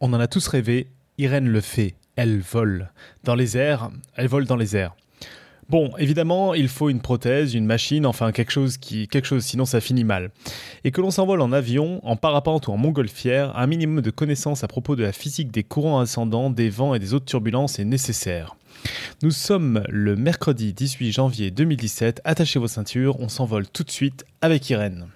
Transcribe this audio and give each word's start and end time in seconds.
On 0.00 0.12
en 0.12 0.20
a 0.20 0.26
tous 0.26 0.48
rêvé, 0.48 0.88
Irène 1.18 1.48
le 1.48 1.60
fait, 1.60 1.94
elle 2.16 2.40
vole. 2.40 2.90
Dans 3.22 3.34
les 3.34 3.56
airs, 3.56 3.90
elle 4.16 4.26
vole 4.26 4.44
dans 4.44 4.56
les 4.56 4.76
airs. 4.76 4.94
Bon, 5.70 5.92
évidemment, 5.98 6.52
il 6.52 6.68
faut 6.68 6.90
une 6.90 7.00
prothèse, 7.00 7.54
une 7.54 7.64
machine, 7.64 8.04
enfin 8.04 8.32
quelque 8.32 8.52
chose 8.52 8.76
qui, 8.76 9.08
quelque 9.08 9.26
chose, 9.26 9.44
sinon 9.44 9.64
ça 9.64 9.80
finit 9.80 10.04
mal. 10.04 10.30
Et 10.82 10.90
que 10.90 11.00
l'on 11.00 11.10
s'envole 11.10 11.40
en 11.40 11.52
avion, 11.52 12.00
en 12.06 12.16
parapente 12.16 12.68
ou 12.68 12.72
en 12.72 12.76
montgolfière, 12.76 13.56
un 13.56 13.66
minimum 13.66 14.02
de 14.02 14.10
connaissances 14.10 14.62
à 14.62 14.68
propos 14.68 14.94
de 14.94 15.02
la 15.02 15.12
physique 15.12 15.50
des 15.50 15.62
courants 15.62 16.00
ascendants, 16.00 16.50
des 16.50 16.68
vents 16.68 16.94
et 16.94 16.98
des 16.98 17.14
autres 17.14 17.24
turbulences 17.24 17.78
est 17.78 17.84
nécessaire. 17.84 18.56
Nous 19.22 19.30
sommes 19.30 19.84
le 19.88 20.16
mercredi 20.16 20.74
18 20.74 21.12
janvier 21.12 21.50
2017, 21.50 22.20
attachez 22.24 22.58
vos 22.58 22.68
ceintures, 22.68 23.18
on 23.20 23.28
s'envole 23.28 23.66
tout 23.66 23.84
de 23.84 23.90
suite 23.90 24.26
avec 24.42 24.68
Irène. 24.68 25.06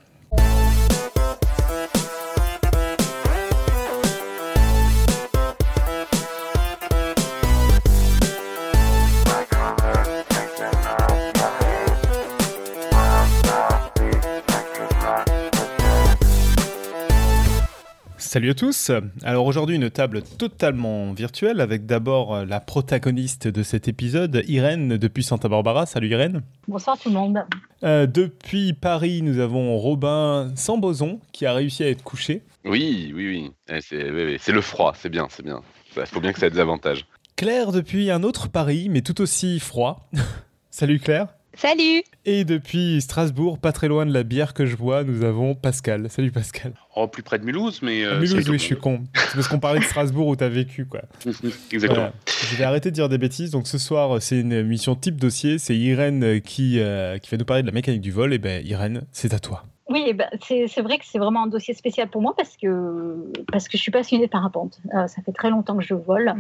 Salut 18.29 18.51
à 18.51 18.55
tous. 18.55 18.91
Alors 19.23 19.47
aujourd'hui 19.47 19.77
une 19.77 19.89
table 19.89 20.21
totalement 20.21 21.15
virtuelle 21.15 21.63
avec 21.63 21.87
d'abord 21.87 22.45
la 22.45 22.61
protagoniste 22.61 23.49
de 23.49 23.63
cet 23.63 23.89
épisode, 23.89 24.45
Irène 24.47 24.99
depuis 24.99 25.23
Santa 25.23 25.49
Barbara. 25.49 25.87
Salut 25.87 26.11
Irène. 26.11 26.43
Bonsoir 26.67 26.99
tout 26.99 27.09
le 27.09 27.15
monde. 27.15 27.39
Euh, 27.85 28.07
depuis 28.07 28.75
Paris, 28.75 29.23
nous 29.23 29.39
avons 29.39 29.79
Robin 29.79 30.53
sans 30.57 30.77
boson 30.77 31.21
qui 31.33 31.47
a 31.47 31.55
réussi 31.55 31.85
à 31.85 31.89
être 31.89 32.03
couché. 32.03 32.43
Oui, 32.67 33.15
oui, 33.15 33.29
oui. 33.29 33.51
Eh, 33.71 33.81
c'est 33.81 34.53
le 34.53 34.61
froid, 34.61 34.93
c'est 34.95 35.09
bien, 35.09 35.27
c'est 35.31 35.43
bien. 35.43 35.63
Il 35.97 36.05
faut 36.05 36.21
bien 36.21 36.35
que 36.35 36.39
ça 36.39 36.49
ait 36.49 36.51
des 36.51 36.61
avantages. 36.61 37.07
Claire 37.35 37.73
depuis 37.73 38.11
un 38.11 38.23
autre 38.25 38.51
Paris, 38.51 38.89
mais 38.91 39.01
tout 39.01 39.23
aussi 39.23 39.59
froid. 39.59 40.07
Salut 40.71 41.01
Claire. 41.01 41.29
Salut 41.61 42.05
Et 42.25 42.45
depuis 42.45 43.01
Strasbourg, 43.01 43.59
pas 43.59 43.73
très 43.73 43.89
loin 43.89 44.07
de 44.07 44.13
la 44.13 44.23
bière 44.23 44.55
que 44.55 44.65
je 44.65 44.77
bois, 44.77 45.03
nous 45.03 45.25
avons 45.25 45.57
Pascal. 45.57 46.09
Salut 46.09 46.31
Pascal. 46.31 46.73
Oh, 46.95 47.09
plus 47.09 47.25
près 47.25 47.41
de 47.41 47.45
Mulhouse, 47.45 47.81
mais... 47.83 48.05
Euh, 48.05 48.21
Mulhouse, 48.21 48.49
oui, 48.49 48.61
je 48.61 48.65
suis 48.65 48.77
con. 48.77 49.03
C'est 49.13 49.35
parce 49.35 49.49
qu'on 49.49 49.59
parlait 49.59 49.81
de 49.81 49.85
Strasbourg 49.85 50.29
où 50.29 50.37
t'as 50.37 50.49
vécu, 50.49 50.87
quoi. 50.87 51.01
Exactement. 51.73 52.13
Je 52.27 52.55
vais 52.55 52.63
arrêter 52.63 52.93
de 52.93 52.95
dire 52.95 53.09
des 53.09 53.19
bêtises. 53.19 53.51
Donc 53.51 53.67
ce 53.67 53.77
soir, 53.77 54.23
c'est 54.23 54.39
une 54.39 54.53
émission 54.53 54.95
type 54.95 55.17
dossier. 55.17 55.59
C'est 55.59 55.75
Irène 55.75 56.41
qui, 56.43 56.79
euh, 56.79 57.19
qui 57.19 57.29
va 57.29 57.37
nous 57.37 57.45
parler 57.45 57.63
de 57.63 57.67
la 57.67 57.75
mécanique 57.75 58.03
du 58.03 58.13
vol. 58.13 58.33
Et 58.33 58.39
ben 58.39 58.65
Irène, 58.65 59.03
c'est 59.11 59.35
à 59.35 59.41
toi. 59.41 59.65
Oui, 59.89 60.05
eh 60.07 60.13
ben, 60.13 60.29
c'est 60.41 60.83
vrai 60.83 60.99
que 60.99 61.07
c'est 61.07 61.19
vraiment 61.19 61.45
un 61.45 61.47
dossier 61.47 61.75
spécial 61.75 62.09
pour 62.09 62.21
moi 62.23 62.35
parce 62.37 62.57
que, 62.57 63.33
parce 63.51 63.69
que 63.69 63.79
je 63.79 63.83
suis 63.83 63.91
passionnée 63.91 64.27
de 64.27 64.31
parapente. 64.31 64.79
Euh, 64.95 65.09
ça 65.09 65.23
fait 65.23 65.33
très 65.33 65.51
longtemps 65.51 65.77
que 65.77 65.83
je 65.83 65.95
vole. 65.95 66.35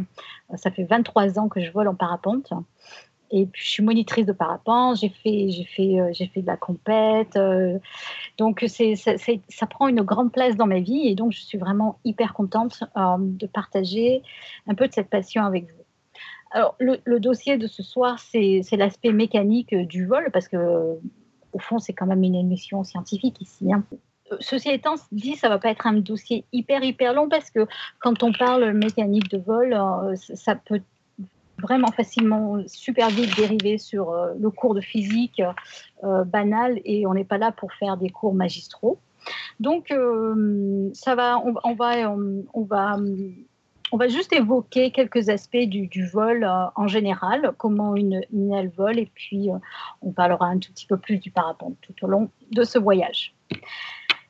ça 0.54 0.70
fait 0.70 0.84
23 0.84 1.40
ans 1.40 1.48
que 1.48 1.60
je 1.60 1.72
vole 1.72 1.88
en 1.88 1.94
parapente. 1.94 2.52
Et 3.30 3.46
puis, 3.46 3.62
je 3.62 3.70
suis 3.70 3.82
monitrice 3.82 4.24
de 4.24 4.32
parapente, 4.32 4.98
j'ai 4.98 5.10
fait, 5.10 5.48
fait, 5.76 6.00
euh, 6.00 6.12
fait 6.14 6.42
de 6.42 6.46
la 6.46 6.56
compète. 6.56 7.36
Euh, 7.36 7.78
donc, 8.38 8.64
c'est, 8.68 8.94
ça 8.96 9.66
prend 9.66 9.88
une 9.88 10.02
grande 10.02 10.32
place 10.32 10.56
dans 10.56 10.66
ma 10.66 10.80
vie 10.80 11.08
et 11.08 11.14
donc, 11.14 11.32
je 11.32 11.40
suis 11.40 11.58
vraiment 11.58 11.98
hyper 12.04 12.32
contente 12.32 12.82
euh, 12.96 13.16
de 13.18 13.46
partager 13.46 14.22
un 14.66 14.74
peu 14.74 14.88
de 14.88 14.92
cette 14.92 15.10
passion 15.10 15.44
avec 15.44 15.64
vous. 15.64 15.84
Alors, 16.50 16.74
le, 16.78 17.18
dossier 17.18 17.58
de 17.58 17.66
ce 17.66 17.82
soir, 17.82 18.18
c'est, 18.18 18.62
l'aspect 18.72 19.12
mécanique 19.12 19.74
du 19.74 20.06
vol 20.06 20.30
parce 20.32 20.48
que, 20.48 20.98
au 21.52 21.58
fond, 21.58 21.78
c'est 21.78 21.92
quand 21.92 22.06
même 22.06 22.22
une 22.22 22.34
émission 22.34 22.82
scientifique 22.84 23.40
ici. 23.42 23.70
Hein. 23.70 23.84
Ceci 24.40 24.70
étant 24.70 24.94
dit, 25.12 25.36
ça 25.36 25.50
va 25.50 25.58
pas 25.58 25.70
être 25.70 25.86
un 25.86 25.94
dossier 25.94 26.44
hyper 26.52 26.82
hyper 26.82 27.12
long 27.12 27.28
parce 27.28 27.50
que 27.50 27.66
quand 27.98 28.22
on 28.22 28.32
parle 28.32 28.72
mécanique 28.72 29.28
de 29.30 29.38
vol, 29.38 29.76
ça 30.16 30.54
peut 30.54 30.80
vraiment 31.60 31.90
facilement, 31.90 32.58
super 32.66 33.08
vite 33.10 33.36
dériver 33.36 33.78
sur 33.78 34.10
euh, 34.10 34.34
le 34.38 34.50
cours 34.50 34.74
de 34.74 34.80
physique 34.80 35.42
euh, 36.04 36.24
banal 36.24 36.80
et 36.84 37.06
on 37.06 37.14
n'est 37.14 37.24
pas 37.24 37.38
là 37.38 37.52
pour 37.52 37.72
faire 37.74 37.96
des 37.96 38.10
cours 38.10 38.34
magistraux. 38.34 38.98
Donc, 39.60 39.90
euh, 39.90 40.90
ça 40.94 41.14
va, 41.14 41.38
on, 41.38 41.74
va, 41.74 42.10
on, 42.54 42.62
va, 42.62 42.96
on 43.92 43.96
va 43.96 44.08
juste 44.08 44.32
évoquer 44.32 44.90
quelques 44.90 45.28
aspects 45.28 45.56
du, 45.56 46.06
vol 46.06 46.48
en 46.76 46.86
général, 46.86 47.52
comment 47.58 47.94
une, 47.96 48.22
aile 48.54 48.70
vole, 48.74 48.98
et 48.98 49.10
puis 49.12 49.48
on 50.00 50.12
parlera 50.12 50.46
un 50.46 50.58
tout 50.58 50.72
petit 50.72 50.86
peu 50.86 50.96
plus 50.96 51.18
du 51.18 51.30
parapente 51.30 51.76
tout 51.82 51.92
au 52.02 52.06
long 52.06 52.30
de 52.52 52.62
ce 52.62 52.78
voyage. 52.78 53.34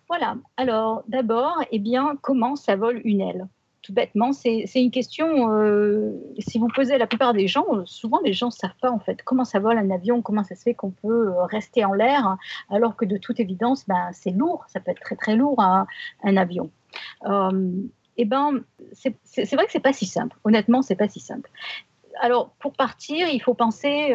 Voilà. 0.09 0.37
Alors, 0.57 1.05
d'abord, 1.07 1.63
eh 1.71 1.79
bien, 1.79 2.17
comment 2.23 2.57
ça 2.57 2.75
vole 2.75 3.01
une 3.05 3.21
aile? 3.21 3.47
Tout 3.83 3.93
bêtement, 3.93 4.33
c'est 4.33 4.67
une 4.75 4.91
question, 4.91 5.53
euh, 5.53 6.13
si 6.39 6.59
vous 6.59 6.69
posez 6.69 6.95
à 6.95 6.99
la 6.99 7.07
plupart 7.07 7.33
des 7.33 7.47
gens, 7.47 7.65
souvent 7.85 8.21
les 8.25 8.33
gens 8.33 8.47
ne 8.47 8.53
savent 8.53 8.77
pas 8.81 8.91
en 8.91 8.99
fait 8.99 9.23
comment 9.23 9.45
ça 9.45 9.61
vole 9.61 9.79
un 9.79 9.91
avion, 9.91 10.21
comment 10.21 10.43
ça 10.43 10.57
se 10.57 10.63
fait 10.63 10.75
qu'on 10.75 10.91
peut 10.91 11.29
euh, 11.29 11.45
rester 11.45 11.85
en 11.85 11.93
l'air, 11.93 12.37
alors 12.71 12.97
que 12.97 13.05
de 13.05 13.17
toute 13.17 13.39
évidence, 13.41 13.87
ben, 13.87 14.11
c'est 14.13 14.33
lourd, 14.33 14.65
ça 14.69 14.81
peut 14.81 14.91
être 14.91 15.01
très 15.01 15.17
très 15.17 15.37
lourd 15.37 15.61
un, 15.61 15.87
avion. 16.25 16.71
Euh, 17.27 17.73
et 18.17 18.23
eh 18.23 18.25
ben, 18.25 18.63
c'est 18.93 19.55
vrai 19.55 19.67
que 19.67 19.73
c'est 19.73 19.79
pas 19.79 19.93
si 19.93 20.07
simple. 20.07 20.37
Honnêtement, 20.43 20.83
c'est 20.83 20.97
pas 20.97 21.09
si 21.09 21.21
simple. 21.21 21.49
Alors, 22.21 22.51
pour 22.59 22.73
partir, 22.73 23.29
il 23.29 23.41
faut 23.41 23.55
penser, 23.55 24.13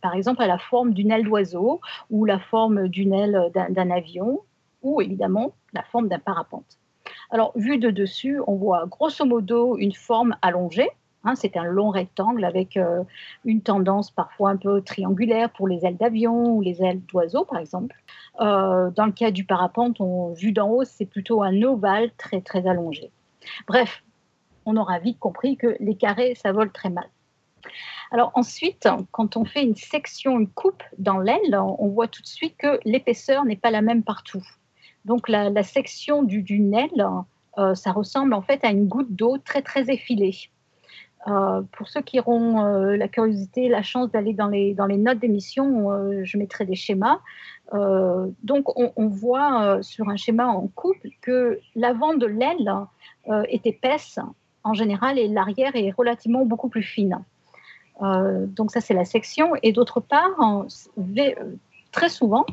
par 0.00 0.14
exemple, 0.14 0.40
à 0.40 0.46
la 0.46 0.58
forme 0.58 0.94
d'une 0.94 1.10
aile 1.10 1.24
d'oiseau 1.24 1.80
ou 2.10 2.24
la 2.24 2.38
forme 2.38 2.86
d'une 2.86 3.12
aile 3.12 3.50
d'un 3.52 3.90
avion 3.90 4.42
ou 4.82 5.00
évidemment 5.00 5.52
la 5.72 5.82
forme 5.82 6.08
d'un 6.08 6.20
parapente. 6.20 6.79
Alors, 7.30 7.52
vu 7.54 7.78
de 7.78 7.90
dessus, 7.90 8.40
on 8.46 8.56
voit 8.56 8.86
grosso 8.86 9.24
modo 9.24 9.78
une 9.78 9.94
forme 9.94 10.36
allongée. 10.42 10.90
Hein, 11.22 11.34
c'est 11.36 11.56
un 11.56 11.64
long 11.64 11.90
rectangle 11.90 12.44
avec 12.44 12.76
euh, 12.76 13.04
une 13.44 13.60
tendance 13.60 14.10
parfois 14.10 14.50
un 14.50 14.56
peu 14.56 14.80
triangulaire 14.80 15.50
pour 15.50 15.68
les 15.68 15.84
ailes 15.84 15.98
d'avion 15.98 16.54
ou 16.54 16.62
les 16.62 16.82
ailes 16.82 17.02
d'oiseau, 17.04 17.44
par 17.44 17.58
exemple. 17.58 17.94
Euh, 18.40 18.90
dans 18.90 19.04
le 19.04 19.12
cas 19.12 19.30
du 19.30 19.44
parapente, 19.44 20.00
on, 20.00 20.32
vu 20.32 20.52
d'en 20.52 20.70
haut, 20.70 20.84
c'est 20.84 21.04
plutôt 21.04 21.42
un 21.42 21.62
ovale 21.62 22.10
très 22.16 22.40
très 22.40 22.66
allongé. 22.66 23.10
Bref, 23.68 24.02
on 24.64 24.76
aura 24.76 24.98
vite 24.98 25.18
compris 25.18 25.56
que 25.56 25.76
les 25.78 25.94
carrés, 25.94 26.34
ça 26.34 26.52
vole 26.52 26.72
très 26.72 26.90
mal. 26.90 27.08
Alors 28.10 28.32
ensuite, 28.34 28.88
quand 29.12 29.36
on 29.36 29.44
fait 29.44 29.62
une 29.62 29.76
section, 29.76 30.40
une 30.40 30.48
coupe 30.48 30.82
dans 30.98 31.18
l'aile, 31.18 31.54
on 31.54 31.88
voit 31.88 32.08
tout 32.08 32.22
de 32.22 32.26
suite 32.26 32.56
que 32.56 32.80
l'épaisseur 32.84 33.44
n'est 33.44 33.56
pas 33.56 33.70
la 33.70 33.82
même 33.82 34.02
partout. 34.02 34.42
Donc 35.04 35.28
la, 35.28 35.62
section 35.62 36.22
du, 36.22 36.42
du 36.42 36.62
aile, 36.74 37.06
euh, 37.58 37.74
ça 37.74 37.92
ressemble 37.92 38.34
en 38.34 38.42
fait 38.42 38.64
à 38.64 38.70
une 38.70 38.86
goutte 38.86 39.14
d'eau 39.14 39.38
très 39.38 39.62
très 39.62 39.90
effilée. 39.90 40.36
Euh, 41.28 41.60
pour 41.72 41.88
ceux 41.88 42.00
qui 42.00 42.18
auront 42.18 42.64
euh, 42.64 42.96
la 42.96 43.06
curiosité, 43.06 43.68
la 43.68 43.82
chance 43.82 44.10
d'aller 44.10 44.32
dans 44.32 44.46
les, 44.46 44.72
dans 44.72 44.86
les 44.86 44.96
notes 44.96 45.18
d'émission, 45.18 45.90
je 46.24 46.38
mettrai 46.38 46.64
des 46.64 46.76
schémas. 46.76 47.18
donc 47.72 48.78
on, 48.78 49.08
voit 49.08 49.82
sur 49.82 50.08
un 50.08 50.16
schéma 50.16 50.46
en 50.46 50.66
couple 50.68 51.08
que 51.20 51.60
l'avant 51.76 52.14
de 52.14 52.26
l'aile 52.26 52.72
est 53.26 53.66
épaisse 53.66 54.18
en 54.64 54.74
général 54.74 55.18
et 55.18 55.28
l'arrière 55.28 55.76
est 55.76 55.90
relativement 55.90 56.44
beaucoup 56.44 56.68
plus 56.68 56.82
fine. 56.82 57.18
donc 58.00 58.70
ça 58.70 58.80
c'est 58.80 58.94
la 58.94 59.04
section. 59.04 59.52
Et 59.62 59.72
d'autre 59.72 60.00
part, 60.00 60.66
très 61.92 62.08
souvent, 62.08 62.46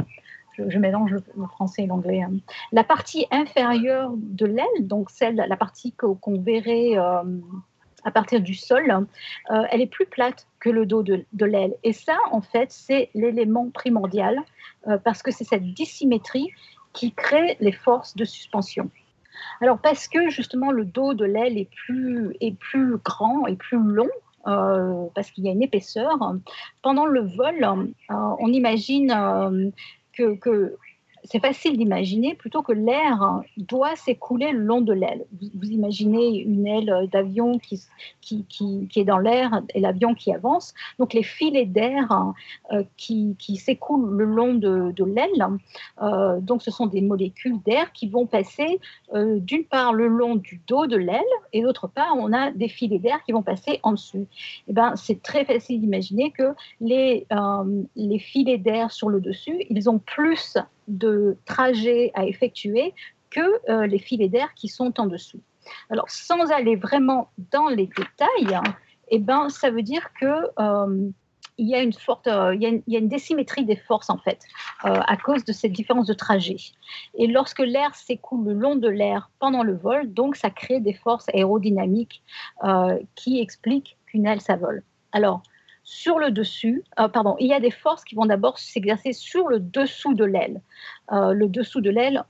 je, 0.58 0.80
mélange 0.80 1.12
le, 1.12 1.48
français 1.48 1.84
et 1.84 1.88
l'anglais. 1.88 2.22
Hein. 2.22 2.34
La 2.72 2.84
partie 2.84 3.26
inférieure 3.32 4.12
de 4.16 4.46
l'aile, 4.46 4.88
donc 4.88 5.10
celle, 5.10 5.36
la 5.36 5.58
partie 5.58 5.94
qu'on 5.94 6.40
verrait 6.40 6.98
euh, 6.98 7.24
à 8.04 8.12
partir 8.12 8.42
du 8.42 8.56
sol, 8.56 9.08
euh, 9.52 9.64
elle 9.72 9.82
est 9.82 9.88
plus 9.88 10.06
plate 10.06 10.48
que 10.60 10.70
le 10.70 10.86
dos 10.86 11.04
de, 11.04 11.46
l'aile. 11.46 11.76
Et 11.84 11.94
ça, 11.94 12.18
en 12.32 12.42
fait, 12.42 12.72
c'est 12.72 13.10
l'élément 13.14 13.70
primordial 13.70 14.40
euh, 14.88 14.98
parce 14.98 15.22
que 15.22 15.32
c'est 15.32 15.44
cette 15.44 15.74
dissymétrie 15.74 16.50
qui 16.94 17.12
crée 17.12 17.58
les 17.60 17.72
forces 17.72 18.16
de 18.16 18.26
suspension. 18.26 18.90
Alors 19.62 19.78
parce 19.78 20.08
que 20.08 20.30
justement 20.30 20.72
le 20.72 20.84
dos 20.84 21.14
de 21.14 21.24
l'aile 21.24 21.60
est 21.60 21.70
plus, 21.70 22.36
est 22.42 22.58
plus 22.58 22.98
grand 22.98 23.46
et 23.46 23.56
plus 23.56 23.78
long, 23.78 24.10
parce 24.44 25.30
qu'il 25.30 25.44
y 25.44 25.50
a 25.50 25.52
une 25.52 25.62
épaisseur. 25.62 26.18
Pendant 26.82 27.06
le 27.06 27.22
vol, 27.22 27.94
on 28.10 28.48
imagine 28.48 29.72
que, 30.18 30.78
c'est 31.30 31.40
facile 31.40 31.78
d'imaginer 31.78 32.36
plutôt 32.36 32.62
que 32.62 32.72
l'air 32.72 33.42
doit 33.58 33.96
s'écouler 33.96 34.52
le 34.52 34.60
long 34.60 34.82
de 34.82 34.94
l'aile. 34.94 35.26
Vous, 35.56 35.70
imaginez 35.70 36.40
une 36.40 36.66
aile 36.66 37.10
d'avion 37.12 37.60
qui, 37.60 37.82
qui, 38.22 38.46
qui, 38.46 38.90
est 38.96 39.04
dans 39.04 39.18
l'air 39.18 39.62
et 39.74 39.82
l'avion 39.82 40.14
qui 40.16 40.34
avance. 40.34 40.74
Donc 41.00 41.14
les 41.14 41.24
filets 41.24 41.66
d'air 41.66 42.34
euh, 42.72 42.84
qui, 42.96 43.36
qui 43.38 43.58
s'écoulent 43.58 44.18
le 44.18 44.24
long 44.24 44.54
de, 44.54 44.92
de 44.96 45.04
l'aile, 45.04 45.48
euh, 46.02 46.40
donc 46.40 46.62
ce 46.62 46.72
sont 46.72 46.88
des 46.88 47.02
molécules 47.02 47.62
d'air 47.66 47.92
qui 47.92 48.08
vont 48.08 48.26
passer 48.26 48.80
euh, 49.14 49.40
d'une 49.40 49.66
part 49.66 49.94
le 49.94 50.08
long 50.08 50.36
du 50.36 50.62
dos 50.68 50.88
de 50.88 50.98
l'aile 50.98 51.22
et 51.52 51.62
d'autre 51.62 51.88
part 51.88 52.16
on 52.18 52.32
a 52.32 52.52
des 52.52 52.70
filets 52.70 53.00
d'air 53.00 53.22
qui 53.26 53.34
vont 53.34 53.44
passer 53.44 53.80
en 53.84 53.92
dessous. 53.92 54.28
Et 54.68 54.70
eh 54.70 54.74
ben, 54.74 54.96
c'est 54.96 55.22
très 55.22 55.44
facile 55.44 55.82
d'imaginer 55.82 56.32
que 56.32 56.54
les, 56.80 57.28
les 57.96 58.20
filets 58.20 58.58
d'air 58.58 58.92
sur 58.92 59.10
le 59.10 59.20
dessus, 59.20 59.66
ils 59.70 59.90
ont 59.90 60.00
plus 60.00 60.58
de 60.88 61.38
trajets 61.46 62.12
à 62.14 62.26
effectuer 62.26 62.94
que 63.30 63.42
euh, 63.70 63.88
les 63.88 64.00
filets 64.00 64.30
d'air 64.30 64.54
qui 64.56 64.68
sont 64.68 65.00
en 65.00 65.06
dessous. 65.06 65.42
Alors, 65.90 66.10
sans 66.10 66.52
aller 66.52 66.76
vraiment 66.76 67.30
dans 67.52 67.68
les 67.68 67.88
détails, 67.88 68.56
hein, 68.56 68.64
eh 69.10 69.20
ben, 69.20 69.50
ça 69.50 69.70
veut 69.70 69.82
dire 69.82 70.10
que 70.20 70.26
euh, 70.60 71.10
il 71.58 71.68
y 71.68 71.76
a 71.76 71.82
une 71.82 71.94
forte, 71.94 72.28
il, 72.28 72.62
y 72.88 72.96
a 72.96 73.00
une, 73.00 73.08
désymétrie 73.08 73.66
des 73.66 73.76
forces 73.76 74.12
en 74.12 74.18
fait, 74.20 74.40
euh, 74.86 75.00
à 75.06 75.18
cause 75.18 75.44
de 75.44 75.52
cette 75.52 75.72
différence 75.72 76.06
de 76.06 76.14
trajet. 76.14 76.58
Et 77.16 77.28
lorsque 77.28 77.60
l'air 77.60 77.96
s'écoule 77.96 78.46
le 78.46 78.54
long 78.54 78.76
de 78.76 78.88
l'air 78.88 79.32
pendant 79.40 79.64
le 79.64 79.76
vol, 79.76 80.14
donc 80.14 80.36
ça 80.36 80.52
crée 80.52 80.80
des 80.80 80.94
forces 80.94 81.28
aérodynamiques 81.30 82.22
qui 83.16 83.40
expliquent 83.40 83.98
qu'une 84.06 84.28
aile 84.28 84.42
ça 84.42 84.56
vole. 84.56 84.84
Alors 85.12 85.42
sur 85.88 86.20
le 86.20 86.32
dessus, 86.32 86.84
euh, 87.00 87.08
pardon, 87.08 87.38
il 87.40 87.48
y 87.48 87.54
a 87.54 87.62
des 87.62 87.72
forces 87.72 88.04
qui 88.04 88.14
vont 88.14 88.26
d'abord 88.26 88.60
s'exercer 88.60 89.14
sur 89.14 89.48
le 89.48 89.62
dessous 89.62 90.14
de 90.14 90.26
l'aile. 90.26 90.60
Euh, 91.14 91.32
le 91.32 91.48
dessous 91.48 91.80
de 91.80 91.90
l'aile, 91.90 92.26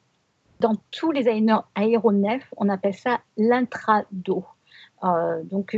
dans 0.60 0.76
tous 0.92 1.12
les 1.12 1.28
aéronefs, 1.28 2.54
on 2.58 2.70
appelle 2.70 2.94
ça 2.94 3.20
l'intrado. 3.36 4.46
Euh, 5.04 5.42
donc, 5.44 5.76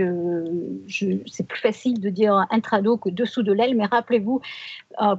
c'est 0.87 1.47
plus 1.47 1.59
facile 1.61 2.01
de 2.01 2.09
dire 2.09 2.45
intrado 2.51 2.97
que 2.97 3.09
dessous 3.09 3.43
de 3.43 3.53
l'aile, 3.53 3.77
mais 3.77 3.85
rappelez-vous 3.85 4.41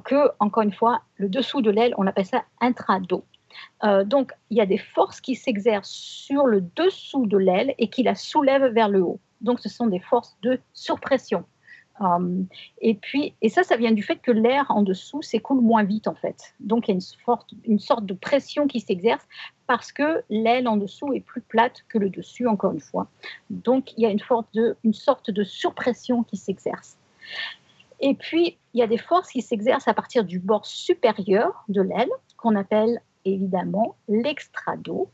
que, 0.05 0.31
encore 0.39 0.63
une 0.63 0.75
fois, 0.75 1.01
le 1.17 1.31
dessous 1.31 1.63
de 1.63 1.71
l'aile, 1.71 1.95
on 1.97 2.07
appelle 2.07 2.27
ça 2.27 2.45
intrado. 2.61 3.25
Donc, 4.05 4.33
il 4.51 4.59
y 4.59 4.61
a 4.61 4.67
des 4.67 4.79
forces 4.79 5.23
qui 5.23 5.35
s'exercent 5.35 5.89
sur 5.89 6.47
le 6.47 6.61
dessous 6.77 7.25
de 7.25 7.39
l'aile 7.39 7.75
et 7.79 7.89
qui 7.89 8.03
la 8.03 8.15
soulèvent 8.15 8.71
vers 8.75 8.91
le 8.91 9.03
haut. 9.03 9.19
Donc, 9.41 9.61
ce 9.61 9.71
sont 9.71 9.87
des 9.87 10.01
forces 10.01 10.37
de 10.43 10.61
surpression. 10.75 11.47
Um, 12.01 12.47
et 12.81 12.95
puis, 12.95 13.35
et 13.43 13.51
ça, 13.51 13.63
ça 13.63 13.77
vient 13.77 13.93
du 13.93 14.03
fait 14.03 14.17
que 14.17 14.31
l'air 14.31 14.65
en 14.71 14.83
dessous 14.83 15.21
s'écoule 15.21 15.61
moins 15.61 15.85
vite 15.85 16.09
en 16.09 16.15
fait. 16.15 16.55
Donc 16.59 16.89
il 16.89 16.93
y 16.93 16.93
a 16.93 16.95
une, 16.95 17.25
forte, 17.25 17.51
une 17.65 17.79
sorte 17.79 18.07
de 18.07 18.15
pression 18.15 18.67
qui 18.67 18.81
s'exerce 18.81 19.27
parce 19.67 19.93
que 19.93 20.25
l'aile 20.31 20.67
en 20.67 20.79
dessous 20.79 21.13
est 21.13 21.21
plus 21.21 21.43
plate 21.43 21.85
que 21.89 21.99
le 21.99 22.09
dessus, 22.09 22.49
encore 22.49 22.73
une 22.73 22.81
fois. 22.81 23.09
Donc 23.51 23.93
il 23.99 24.03
y 24.03 24.07
a 24.07 24.11
une, 24.11 24.21
forte 24.21 24.49
de, 24.55 24.77
une 24.83 24.95
sorte 24.95 25.31
de 25.31 25.45
surpression 25.45 26.23
qui 26.23 26.39
s'exerce. 26.39 26.97
Et 28.01 28.15
puis, 28.15 28.57
il 28.73 28.81
y 28.81 28.83
a 28.83 28.87
des 28.87 28.97
forces 28.97 29.31
qui 29.31 29.43
s'exercent 29.43 29.89
à 29.89 29.93
partir 29.93 30.25
du 30.25 30.39
bord 30.39 30.65
supérieur 30.65 31.65
de 31.69 31.83
l'aile, 31.83 32.09
qu'on 32.39 32.57
appelle 32.57 33.03
évidemment 33.27 33.95
l'extrado, 34.09 35.11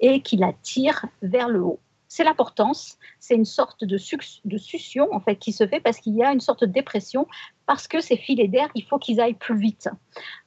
et 0.00 0.22
qui 0.22 0.38
la 0.38 0.54
tire 0.62 1.04
vers 1.20 1.50
le 1.50 1.60
haut 1.60 1.80
c'est 2.08 2.24
l'importance, 2.24 2.98
c'est 3.20 3.34
une 3.34 3.44
sorte 3.44 3.84
de, 3.84 3.98
de, 4.44 4.58
succion 4.58 5.08
en 5.12 5.20
fait 5.20 5.36
qui 5.36 5.52
se 5.52 5.66
fait 5.66 5.80
parce 5.80 5.98
qu'il 5.98 6.16
y 6.16 6.24
a 6.24 6.32
une 6.32 6.40
sorte 6.40 6.62
de 6.62 6.66
dépression 6.66 7.26
parce 7.66 7.86
que 7.86 8.00
ces 8.00 8.16
filets 8.16 8.48
d'air, 8.48 8.68
il 8.74 8.84
faut 8.84 8.98
qu'ils 8.98 9.20
aillent 9.20 9.34
plus 9.34 9.58
vite. 9.58 9.88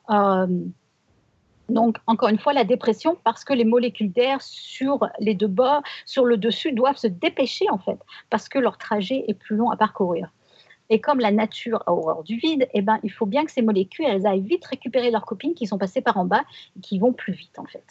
Euh, 0.09 0.47
donc, 1.69 1.97
encore 2.05 2.29
une 2.29 2.39
fois, 2.39 2.51
la 2.53 2.65
dépression, 2.65 3.17
parce 3.23 3.43
que 3.43 3.53
les 3.53 3.63
molécules 3.63 4.11
d'air 4.11 4.41
sur 4.41 5.07
les 5.19 5.35
deux 5.35 5.47
bords, 5.47 5.83
sur 6.05 6.25
le 6.25 6.35
dessus, 6.35 6.73
doivent 6.73 6.97
se 6.97 7.07
dépêcher, 7.07 7.69
en 7.69 7.77
fait, 7.77 7.97
parce 8.29 8.49
que 8.49 8.59
leur 8.59 8.77
trajet 8.77 9.23
est 9.27 9.33
plus 9.33 9.55
long 9.55 9.69
à 9.69 9.77
parcourir. 9.77 10.31
Et 10.89 10.99
comme 10.99 11.19
la 11.19 11.31
nature 11.31 11.83
a 11.87 11.93
horreur 11.93 12.23
du 12.23 12.35
vide, 12.35 12.67
eh 12.73 12.81
ben, 12.81 12.99
il 13.03 13.11
faut 13.11 13.25
bien 13.25 13.45
que 13.45 13.51
ces 13.51 13.61
molécules, 13.61 14.05
elles 14.05 14.27
aillent 14.27 14.41
vite 14.41 14.65
récupérer 14.65 15.09
leurs 15.09 15.25
copines 15.25 15.53
qui 15.53 15.65
sont 15.65 15.77
passées 15.77 16.01
par 16.01 16.17
en 16.17 16.25
bas 16.25 16.43
et 16.77 16.81
qui 16.81 16.99
vont 16.99 17.13
plus 17.13 17.31
vite, 17.31 17.57
en 17.57 17.65
fait. 17.65 17.85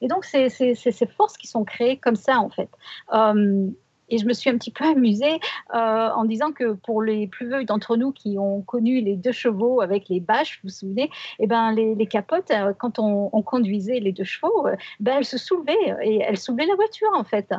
Et 0.00 0.08
donc, 0.08 0.24
c'est 0.24 0.48
ces 0.48 1.06
forces 1.06 1.36
qui 1.36 1.46
sont 1.46 1.64
créées 1.64 1.96
comme 1.96 2.16
ça, 2.16 2.38
en 2.38 2.50
fait. 2.50 2.68
Euh, 3.12 3.68
et 4.08 4.18
je 4.18 4.26
me 4.26 4.34
suis 4.34 4.50
un 4.50 4.58
petit 4.58 4.70
peu 4.70 4.84
amusée 4.84 5.40
euh, 5.74 6.10
en 6.10 6.26
disant 6.26 6.52
que 6.52 6.74
pour 6.74 7.02
les 7.02 7.26
plus 7.26 7.48
vieux 7.48 7.64
d'entre 7.64 7.96
nous 7.96 8.12
qui 8.12 8.36
ont 8.38 8.60
connu 8.60 9.00
les 9.00 9.16
deux 9.16 9.32
chevaux 9.32 9.80
avec 9.80 10.10
les 10.10 10.20
bâches, 10.20 10.60
vous 10.62 10.68
vous 10.68 10.74
souvenez, 10.74 11.10
eh 11.38 11.46
ben, 11.46 11.72
les, 11.72 12.06
capotes, 12.06 12.50
euh, 12.50 12.74
quand 12.76 12.98
on, 12.98 13.30
on, 13.32 13.42
conduisait 13.42 14.00
les 14.00 14.12
deux 14.12 14.24
chevaux, 14.24 14.66
ben, 15.00 15.16
elles 15.18 15.24
se 15.24 15.38
soulevaient 15.38 15.96
et 16.02 16.18
elles 16.18 16.36
soulevaient 16.36 16.66
la 16.66 16.74
voiture 16.74 17.10
en 17.14 17.24
fait. 17.24 17.54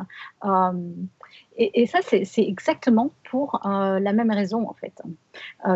Et, 1.56 1.82
et, 1.82 1.86
ça, 1.86 2.00
c'est 2.02 2.42
exactement 2.42 3.10
pour 3.30 3.60
la 3.64 4.12
même 4.12 4.30
raison 4.30 4.68
en 4.68 4.74
fait. 4.74 5.02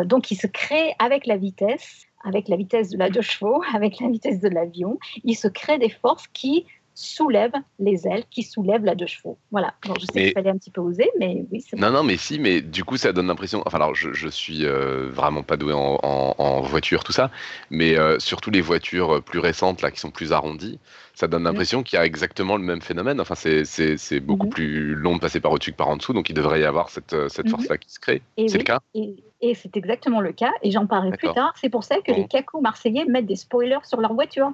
donc, 0.05 0.31
il 0.31 0.37
se 0.37 0.46
crée 0.46 0.94
avec 1.00 1.26
la 1.26 1.37
vitesse 1.37 2.07
avec 2.25 2.49
la 2.49 2.56
vitesse 2.56 2.91
de 2.91 2.99
la 2.99 3.11
deux 3.11 3.23
chevaux, 3.23 3.62
avec 3.75 4.00
la 4.00 4.09
vitesse 4.09 4.41
de 4.41 4.49
l'avion, 4.49 4.99
il 5.25 5.35
se 5.35 5.49
crée 5.49 5.79
des 5.79 5.91
forces 5.91 6.26
qui 6.32 6.67
soulèvent 6.99 7.53
les 7.79 8.09
ailes, 8.09 8.25
qui 8.29 8.43
soulèvent 8.43 8.85
la 8.85 8.97
deux 8.97 9.06
chevaux. 9.06 9.38
Voilà. 9.53 9.73
je 9.85 10.05
sais 10.12 10.25
qu'il 10.25 10.32
fallait 10.32 10.50
un 10.50 10.59
petit 10.59 10.73
peu 10.73 10.81
oser, 10.81 11.09
mais 11.19 11.44
oui. 11.53 11.65
Non, 11.75 11.93
non, 11.93 12.03
mais 12.03 12.17
si, 12.17 12.41
mais 12.41 12.61
du 12.61 12.82
coup, 12.82 12.97
ça 12.97 13.12
donne 13.12 13.29
l'impression. 13.29 13.62
Enfin, 13.67 13.76
alors, 13.76 13.94
je, 13.94 14.12
je 14.12 14.29
suis 14.29 14.67
euh, 14.67 15.09
vraiment 15.09 15.44
pas 15.44 15.56
doué 15.56 15.73
en, 15.73 15.99
en, 16.03 16.35
en, 16.37 16.61
voiture, 16.61 17.05
tout 17.05 17.12
ça, 17.12 17.31
mais 17.70 17.97
euh, 17.97 18.19
surtout 18.19 18.50
les 18.50 18.61
voitures 18.61 19.23
plus 19.23 19.38
récentes, 19.38 19.81
là, 19.81 19.93
qui 19.93 20.00
sont 20.00 20.11
plus 20.11 20.32
arrondies, 20.32 20.81
ça 21.15 21.29
donne 21.29 21.44
l'impression 21.44 21.81
mmh. 21.81 21.85
qu'il 21.85 21.97
y 21.99 22.00
a 22.00 22.05
exactement 22.05 22.56
le 22.56 22.65
même 22.65 22.82
phénomène. 22.82 23.20
Enfin, 23.20 23.37
c'est 23.37 24.20
beaucoup 24.20 24.47
mmh. 24.47 24.50
plus 24.50 24.94
long 24.97 25.15
de 25.15 25.20
passer 25.20 25.38
par 25.38 25.53
au-dessus 25.53 25.73
que 25.73 25.76
par 25.76 25.88
en 25.88 25.97
dessous, 25.97 26.12
donc 26.12 26.31
il 26.31 26.35
devrait 26.35 26.61
y 26.61 26.65
avoir 26.65 26.91
cette, 26.91 27.12
euh, 27.12 27.29
cette 27.29 27.47
mmh. 27.47 27.50
force-là 27.50 27.79
qui 27.79 27.93
se 27.93 28.00
crée. 28.00 28.23
C'est 28.37 28.59
le 28.59 28.65
cas? 28.65 28.81
Et, 28.94 29.15
et 29.40 29.55
c'est 29.55 29.76
exactement 29.76 30.20
le 30.20 30.32
cas, 30.32 30.52
et 30.62 30.70
j'en 30.70 30.87
parlerai 30.87 31.17
plus 31.17 31.32
tard. 31.32 31.52
C'est 31.56 31.69
pour 31.69 31.85
ça 31.85 32.00
que 32.00 32.12
bon. 32.12 32.19
les 32.19 32.26
cacos 32.26 32.61
marseillais 32.61 33.05
mettent 33.05 33.26
des 33.26 33.37
spoilers 33.37 33.85
sur 33.85 34.00
leur 34.00 34.14
voiture. 34.14 34.52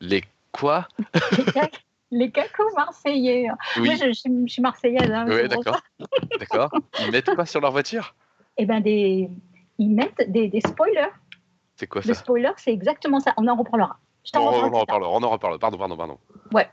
Les 0.00 0.22
Quoi? 0.54 0.86
Les 2.10 2.30
cacos 2.30 2.72
marseillais. 2.76 3.48
Oui. 3.76 3.86
Moi, 3.88 3.94
je, 3.96 4.12
je, 4.12 4.46
je, 4.46 4.52
suis 4.52 4.62
marseillaise. 4.62 5.10
Hein, 5.10 5.26
oui, 5.28 5.48
d'accord. 5.48 5.80
d'accord. 6.38 6.70
Ils 7.00 7.10
mettent 7.10 7.34
quoi 7.34 7.44
sur 7.44 7.60
leur 7.60 7.72
voiture? 7.72 8.14
Eh 8.56 8.66
ben, 8.66 8.80
des... 8.80 9.28
ils 9.78 9.90
mettent 9.90 10.30
des, 10.30 10.46
des 10.46 10.60
spoilers. 10.60 11.10
C'est 11.74 11.88
quoi 11.88 12.02
ça? 12.02 12.08
Le 12.08 12.14
spoiler, 12.14 12.52
c'est 12.56 12.72
exactement 12.72 13.18
ça. 13.18 13.34
On 13.36 13.48
en 13.48 13.56
reparlera. 13.56 13.98
Je 14.24 14.38
on, 14.38 14.42
on, 14.42 14.72
en 14.72 14.80
reparlera. 14.80 15.10
On 15.10 15.22
en 15.24 15.30
reparlera. 15.30 15.58
Pardon, 15.58 15.76
pardon, 15.76 15.96
pardon. 15.96 16.18
Ouais. 16.52 16.68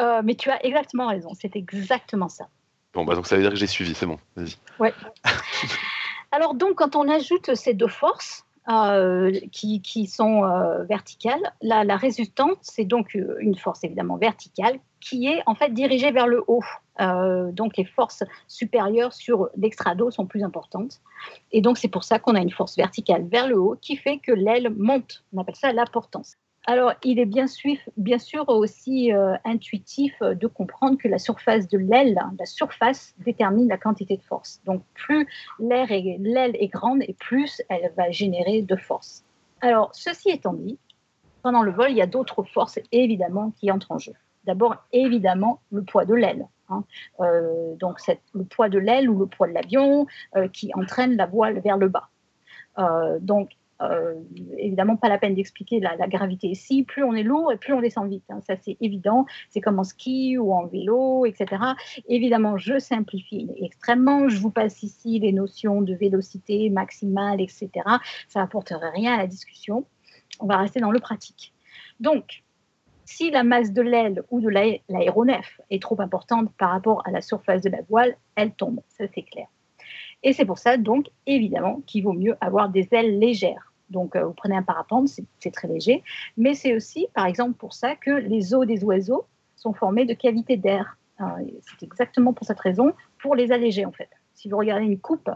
Euh, 0.00 0.22
mais 0.24 0.36
tu 0.36 0.50
as 0.50 0.64
exactement 0.64 1.08
raison. 1.08 1.30
C'est 1.38 1.54
exactement 1.54 2.30
ça. 2.30 2.48
Bon, 2.94 3.04
bah 3.04 3.14
donc 3.14 3.26
ça 3.26 3.36
veut 3.36 3.42
dire 3.42 3.50
que 3.50 3.56
j'ai 3.56 3.66
suivi. 3.66 3.94
C'est 3.94 4.06
bon. 4.06 4.18
Vas-y. 4.36 4.56
Ouais. 4.78 4.94
Alors 6.34 6.54
donc, 6.54 6.74
quand 6.74 6.96
on 6.96 7.08
ajoute 7.08 7.54
ces 7.54 7.74
deux 7.74 7.86
forces, 7.86 8.44
euh, 8.70 9.30
qui, 9.52 10.06
sont 10.06 10.44
euh, 10.44 10.84
verticales. 10.84 11.52
La, 11.60 11.96
résultante, 11.98 12.56
c'est 12.62 12.86
donc 12.86 13.14
euh, 13.14 13.36
une 13.40 13.56
force 13.56 13.84
évidemment 13.84 14.16
verticale 14.16 14.78
qui 15.00 15.26
est 15.26 15.42
en 15.44 15.54
fait 15.54 15.74
dirigée 15.74 16.12
vers 16.12 16.26
le 16.26 16.42
haut. 16.46 16.64
Donc 17.52 17.76
les 17.76 17.84
forces 17.84 18.24
supérieures 18.48 19.12
sur 19.12 19.50
l'extrado 19.54 20.10
sont 20.10 20.24
plus 20.24 20.42
importantes. 20.42 21.02
Et 21.52 21.60
donc 21.60 21.76
c'est 21.76 21.88
pour 21.88 22.04
ça 22.04 22.18
qu'on 22.18 22.34
a 22.34 22.40
une 22.40 22.52
force 22.52 22.74
verticale 22.76 23.26
vers 23.28 23.46
le 23.48 23.58
haut 23.58 23.76
qui 23.82 23.96
fait 23.96 24.16
que 24.16 24.32
l'aile 24.32 24.70
monte. 24.74 25.24
On 25.34 25.42
appelle 25.42 25.56
ça 25.56 25.70
la 25.74 25.84
portance. 25.84 26.36
Alors, 26.66 26.94
il 27.02 27.18
est 27.18 27.26
bien 27.26 27.46
sûr, 27.46 28.48
aussi 28.48 29.12
euh, 29.12 29.34
intuitif 29.44 30.14
de 30.20 30.46
comprendre 30.46 30.96
que 30.96 31.08
la 31.08 31.18
surface 31.18 31.68
de 31.68 31.76
l'aile, 31.76 32.18
la 32.38 32.46
surface 32.46 33.14
détermine 33.18 33.68
la 33.68 33.76
quantité 33.76 34.16
de 34.16 34.22
force. 34.22 34.62
Donc, 34.64 34.82
plus 34.94 35.28
l'aile 35.58 36.56
est, 36.56 36.68
grande 36.68 37.02
et 37.02 37.14
plus 37.20 37.60
elle 37.68 37.92
va 37.96 38.10
générer 38.10 38.62
de 38.62 38.76
force. 38.76 39.24
Alors, 39.60 39.90
ceci 39.92 40.30
étant 40.30 40.54
dit, 40.54 40.78
pendant 41.42 41.62
le 41.62 41.70
vol, 41.70 41.90
il 41.90 41.96
y 41.96 42.02
a 42.02 42.06
d'autres 42.06 42.42
forces 42.42 42.78
évidemment 42.90 43.52
qui 43.60 43.70
entrent 43.70 43.92
en 43.92 43.98
jeu. 43.98 44.14
D'abord, 44.44 44.76
évidemment, 44.92 45.60
le 45.70 45.82
poids 45.82 46.06
de 46.06 46.14
l'aile. 46.14 46.46
Hein. 46.70 46.84
Euh, 47.20 47.74
donc, 47.76 47.98
le 48.34 48.44
poids 48.44 48.68
de 48.68 48.78
l'aile 48.78 49.10
ou 49.10 49.18
le 49.18 49.26
poids 49.26 49.48
de 49.48 49.52
l'avion 49.52 50.06
euh, 50.36 50.48
qui 50.48 50.70
entraîne 50.74 51.16
la 51.16 51.26
voile 51.26 51.60
vers 51.60 51.76
le 51.76 51.88
bas. 51.88 52.08
Euh, 52.78 53.18
donc, 53.20 53.50
euh, 53.82 54.14
évidemment, 54.56 54.96
pas 54.96 55.08
la 55.08 55.18
peine 55.18 55.34
d'expliquer 55.34 55.80
la, 55.80 55.96
gravité 56.08 56.48
ici. 56.48 56.84
Plus 56.84 57.02
on 57.02 57.14
est 57.14 57.22
lourd 57.22 57.52
et 57.52 57.56
plus 57.56 57.72
on 57.72 57.80
descend 57.80 58.08
vite. 58.08 58.24
Hein. 58.28 58.40
Ça, 58.46 58.54
c'est 58.56 58.76
évident. 58.80 59.26
C'est 59.50 59.60
comme 59.60 59.78
en 59.78 59.84
ski 59.84 60.38
ou 60.38 60.52
en 60.52 60.66
vélo, 60.66 61.26
etc. 61.26 61.62
Évidemment, 62.08 62.56
je 62.56 62.78
simplifie 62.78 63.50
extrêmement. 63.60 64.28
Je 64.28 64.38
vous 64.38 64.50
passe 64.50 64.82
ici 64.82 65.18
les 65.18 65.32
notions 65.32 65.82
de 65.82 65.94
vélocité 65.94 66.70
maximale, 66.70 67.40
etc. 67.40 67.70
Ça 68.28 68.40
n'apporterait 68.40 68.90
rien 68.90 69.14
à 69.14 69.18
la 69.18 69.26
discussion. 69.26 69.86
On 70.40 70.46
va 70.46 70.56
rester 70.56 70.80
dans 70.80 70.90
le 70.90 71.00
pratique. 71.00 71.52
Donc, 72.00 72.42
si 73.04 73.30
la 73.30 73.44
masse 73.44 73.72
de 73.72 73.82
l'aile 73.82 74.22
ou 74.30 74.40
de 74.40 74.48
l'aéronef 74.48 75.60
est 75.70 75.82
trop 75.82 76.00
importante 76.00 76.50
par 76.56 76.70
rapport 76.70 77.02
à 77.06 77.10
la 77.10 77.20
surface 77.20 77.60
de 77.60 77.70
la 77.70 77.82
voile, 77.82 78.16
elle 78.34 78.52
tombe. 78.52 78.80
Ça, 78.88 79.04
c'est 79.14 79.22
clair. 79.22 79.46
Et 80.24 80.32
c'est 80.32 80.44
pour 80.44 80.58
ça, 80.58 80.76
donc, 80.76 81.10
évidemment, 81.26 81.82
qu'il 81.86 82.02
vaut 82.02 82.12
mieux 82.12 82.36
avoir 82.40 82.70
des 82.70 82.88
ailes 82.90 83.18
légères. 83.18 83.72
Donc, 83.90 84.16
euh, 84.16 84.24
vous 84.24 84.32
prenez 84.32 84.56
un 84.56 84.62
parapente, 84.62 85.08
c'est 85.38 85.50
très 85.52 85.68
léger. 85.68 86.02
Mais 86.36 86.54
c'est 86.54 86.74
aussi, 86.74 87.06
par 87.14 87.26
exemple, 87.26 87.52
pour 87.52 87.74
ça 87.74 87.94
que 87.94 88.10
les 88.10 88.54
os 88.54 88.66
des 88.66 88.82
oiseaux 88.82 89.26
sont 89.54 89.74
formés 89.74 90.06
de 90.06 90.14
cavités 90.14 90.56
d'air. 90.56 90.96
Euh, 91.20 91.24
c'est 91.60 91.84
exactement 91.84 92.32
pour 92.32 92.46
cette 92.46 92.58
raison, 92.58 92.92
pour 93.20 93.36
les 93.36 93.52
alléger, 93.52 93.84
en 93.84 93.92
fait. 93.92 94.08
Si 94.34 94.48
vous 94.48 94.56
regardez 94.56 94.86
une 94.86 94.98
coupe 94.98 95.30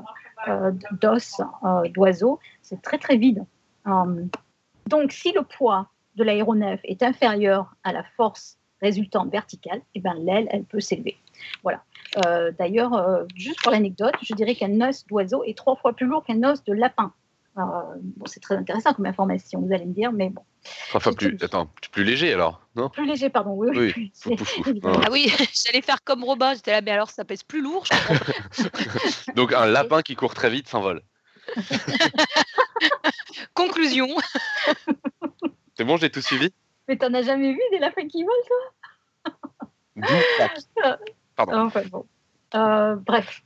euh, 0.48 0.72
d'os 1.00 1.40
euh, 1.64 1.88
d'oiseaux, 1.90 2.40
c'est 2.62 2.82
très, 2.82 2.98
très 2.98 3.16
vide. 3.16 3.44
Euh, 3.86 4.24
donc, 4.86 5.12
si 5.12 5.32
le 5.32 5.42
poids 5.42 5.88
de 6.16 6.24
l'aéronef 6.24 6.80
est 6.84 7.02
inférieur 7.02 7.74
à 7.84 7.92
la 7.92 8.02
force 8.16 8.58
résultante 8.80 9.30
verticale, 9.30 9.82
eh 9.94 10.00
ben, 10.00 10.14
l'aile, 10.14 10.48
elle 10.50 10.64
peut 10.64 10.80
s'élever. 10.80 11.16
Voilà. 11.62 11.82
Euh, 12.24 12.52
D'ailleurs, 12.58 12.94
euh, 12.94 13.24
juste 13.34 13.62
pour 13.62 13.72
l'anecdote, 13.72 14.14
je 14.22 14.34
dirais 14.34 14.54
qu'un 14.54 14.80
os 14.80 15.04
d'oiseau 15.06 15.44
est 15.44 15.56
trois 15.56 15.76
fois 15.76 15.92
plus 15.92 16.06
lourd 16.06 16.24
qu'un 16.24 16.42
os 16.44 16.64
de 16.64 16.72
lapin. 16.72 17.12
bon, 17.56 18.26
c'est 18.26 18.40
très 18.40 18.56
intéressant 18.56 18.94
comme 18.94 19.06
information, 19.06 19.60
vous 19.60 19.72
allez 19.72 19.86
me 19.86 19.94
dire, 19.94 20.12
mais 20.12 20.30
bon. 20.30 20.42
Enfin, 20.94 21.12
plus, 21.12 21.36
attends, 21.42 21.70
plus 21.92 22.04
léger 22.04 22.32
alors, 22.32 22.66
non? 22.76 22.88
Plus 22.88 23.06
léger, 23.06 23.30
pardon, 23.30 23.52
oui. 23.52 23.68
oui, 23.74 24.12
oui 24.26 24.36
ah 24.84 25.08
oui, 25.10 25.32
j'allais 25.66 25.82
faire 25.82 26.02
comme 26.04 26.24
Robin, 26.24 26.54
j'étais 26.54 26.72
là, 26.72 26.80
mais 26.80 26.90
alors 26.90 27.10
ça 27.10 27.24
pèse 27.24 27.42
plus 27.42 27.62
lourd, 27.62 27.84
je 27.86 29.32
Donc 29.34 29.52
un 29.52 29.66
lapin 29.66 30.02
qui 30.02 30.14
court 30.14 30.34
très 30.34 30.50
vite 30.50 30.68
s'envole. 30.68 31.02
Conclusion. 33.54 34.08
C'est 35.76 35.84
bon, 35.84 35.96
j'ai 35.96 36.10
tout 36.10 36.20
suivi? 36.20 36.52
Mais 36.88 36.96
t'en 36.96 37.14
as 37.14 37.22
jamais 37.22 37.52
vu 37.52 37.60
des 37.70 37.78
lapins 37.78 38.08
qui 38.08 38.24
volent, 38.24 38.34
toi? 38.46 38.58
Pardon. 41.38 41.66
Enfin, 41.66 41.82
bon. 41.92 42.04
Euh, 42.56 42.96
bref. 42.96 43.42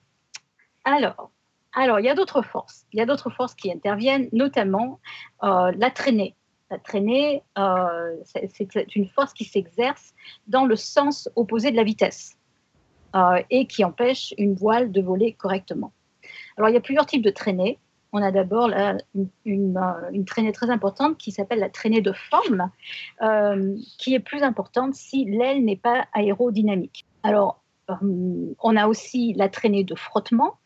Alors, 0.85 1.31
alors, 1.75 2.01
il 2.01 2.07
y 2.07 2.09
a 2.09 2.15
d'autres 2.15 2.41
forces. 2.41 2.87
Il 2.93 2.99
y 2.99 3.03
a 3.03 3.07
d'autres 3.07 3.29
forces 3.29 3.55
qui 3.55 3.71
interviennent, 3.71 4.31
notamment 4.33 4.99
euh, 5.43 5.73
la 5.77 5.91
traînée. 5.91 6.35
La 6.71 6.79
traînée, 6.79 7.43
euh, 7.59 8.17
c'est 8.25 8.97
une 8.97 9.09
force 9.09 9.35
qui 9.35 9.45
s'exerce 9.45 10.15
dans 10.47 10.65
le 10.65 10.75
sens 10.75 11.29
opposé 11.37 11.71
de 11.71 11.77
la 11.77 11.85
vitesse 11.85 12.39
et 13.51 13.67
qui 13.67 13.85
empêche 13.85 14.33
une 14.39 14.55
voile 14.55 14.91
de 14.91 15.03
voler 15.03 15.35
correctement. 15.35 15.93
Alors, 16.57 16.71
il 16.71 16.73
y 16.73 16.79
a 16.79 16.81
plusieurs 16.81 17.05
types 17.05 17.23
de 17.23 17.29
traînées. 17.29 17.79
On 18.13 18.23
a 18.23 18.33
d'abord 18.33 18.71
une, 19.45 20.25
traînée 20.27 20.53
très 20.53 20.71
importante 20.71 21.19
qui 21.19 21.31
s'appelle 21.31 21.59
la 21.59 21.69
traînée 21.69 22.01
de 22.01 22.13
forme, 22.13 22.71
qui 23.99 24.15
est 24.15 24.21
plus 24.21 24.43
importante 24.43 24.95
si 24.95 25.27
l'aile 25.27 25.63
n'est 25.63 25.77
pas 25.77 26.07
aérodynamique. 26.15 27.05
Alors, 27.23 27.62
on 28.01 28.77
a 28.77 28.87
aussi 28.87 29.35
la 29.35 29.49
traînée 29.49 29.85
de 29.85 29.95
frottement, 29.95 30.59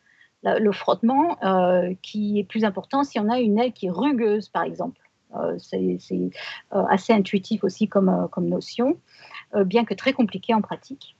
le 0.42 0.72
frottement 0.72 1.38
euh, 1.42 1.94
qui 2.02 2.38
est 2.38 2.44
plus 2.44 2.64
important 2.64 3.02
si 3.04 3.18
on 3.18 3.28
a 3.28 3.40
une 3.40 3.58
aile 3.58 3.72
qui 3.72 3.86
est 3.86 3.90
rugueuse, 3.90 4.48
par 4.48 4.62
exemple. 4.62 5.00
Euh, 5.34 5.58
c'est 5.58 5.98
euh, 6.72 6.84
assez 6.88 7.12
intuitif 7.12 7.64
aussi 7.64 7.88
comme, 7.88 8.28
notion, 8.38 8.98
bien 9.64 9.84
que 9.84 9.94
très 9.94 10.12
compliqué 10.12 10.54
en 10.54 10.60
pratique. 10.60 11.16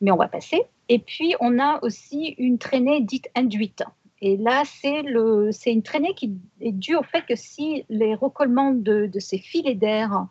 Mais 0.00 0.10
on 0.10 0.16
va 0.16 0.28
passer. 0.28 0.62
Et 0.88 0.98
puis, 0.98 1.34
on 1.40 1.58
a 1.58 1.82
aussi 1.82 2.34
une 2.38 2.58
traînée 2.58 3.00
dite 3.00 3.28
induite. 3.34 3.82
Et 4.20 4.36
là, 4.36 4.62
c'est 4.64 5.72
une 5.72 5.82
traînée 5.82 6.14
qui 6.14 6.36
est 6.60 6.72
due 6.72 6.96
au 6.96 7.02
fait 7.02 7.22
que 7.22 7.36
si 7.36 7.84
les 7.88 8.14
recollements 8.14 8.72
de 8.72 9.18
ces 9.18 9.38
filets 9.38 9.74
d'air 9.74 10.26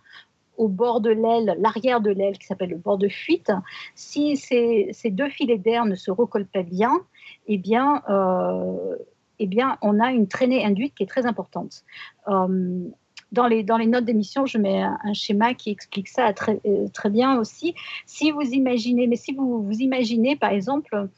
au 0.57 0.67
bord 0.67 1.01
de 1.01 1.09
l'aile, 1.09 1.55
l'arrière 1.59 2.01
de 2.01 2.11
l'aile 2.11 2.37
qui 2.37 2.45
s'appelle 2.45 2.69
le 2.69 2.77
bord 2.77 2.97
de 2.97 3.07
fuite, 3.07 3.51
si 3.95 4.37
ces, 4.37 4.89
ces 4.91 5.09
deux 5.09 5.29
filets 5.29 5.57
d'air 5.57 5.85
ne 5.85 5.95
se 5.95 6.11
recollent 6.11 6.47
pas 6.47 6.63
bien, 6.63 7.01
eh 7.47 7.57
bien, 7.57 8.01
euh, 8.09 8.95
eh 9.39 9.47
bien, 9.47 9.77
on 9.81 9.99
a 9.99 10.11
une 10.11 10.27
traînée 10.27 10.63
induite 10.65 10.93
qui 10.95 11.03
est 11.03 11.07
très 11.07 11.25
importante. 11.25 11.83
Euh, 12.27 12.87
dans 13.31 13.47
les, 13.47 13.63
dans 13.63 13.77
les 13.77 13.87
notes 13.87 14.05
d'émission, 14.05 14.45
je 14.45 14.59
mets 14.59 14.83
un, 14.83 15.13
schéma 15.13 15.55
qui 15.55 15.71
explique 15.71 16.07
ça 16.07 16.31
très, 16.33 16.61
euh, 16.67 16.87
très 16.93 17.09
bien 17.09 17.39
aussi. 17.39 17.73
Si 18.05 18.29
vous 18.29 18.41
imaginez, 18.41 19.07
mais 19.07 19.15
si 19.15 19.33
vous, 19.33 19.63
vous 19.63 19.79
imaginez 19.79 20.35
par 20.35 20.51
exemple 20.51 21.09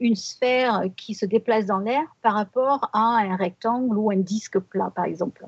une 0.00 0.14
sphère 0.14 0.84
qui 0.96 1.14
se 1.14 1.26
déplace 1.26 1.66
dans 1.66 1.78
l'air 1.78 2.02
par 2.22 2.34
rapport 2.34 2.88
à 2.92 3.18
un 3.18 3.34
rectangle 3.34 3.98
ou 3.98 4.12
un 4.12 4.16
disque 4.16 4.60
plat, 4.60 4.92
par 4.94 5.06
exemple. 5.06 5.44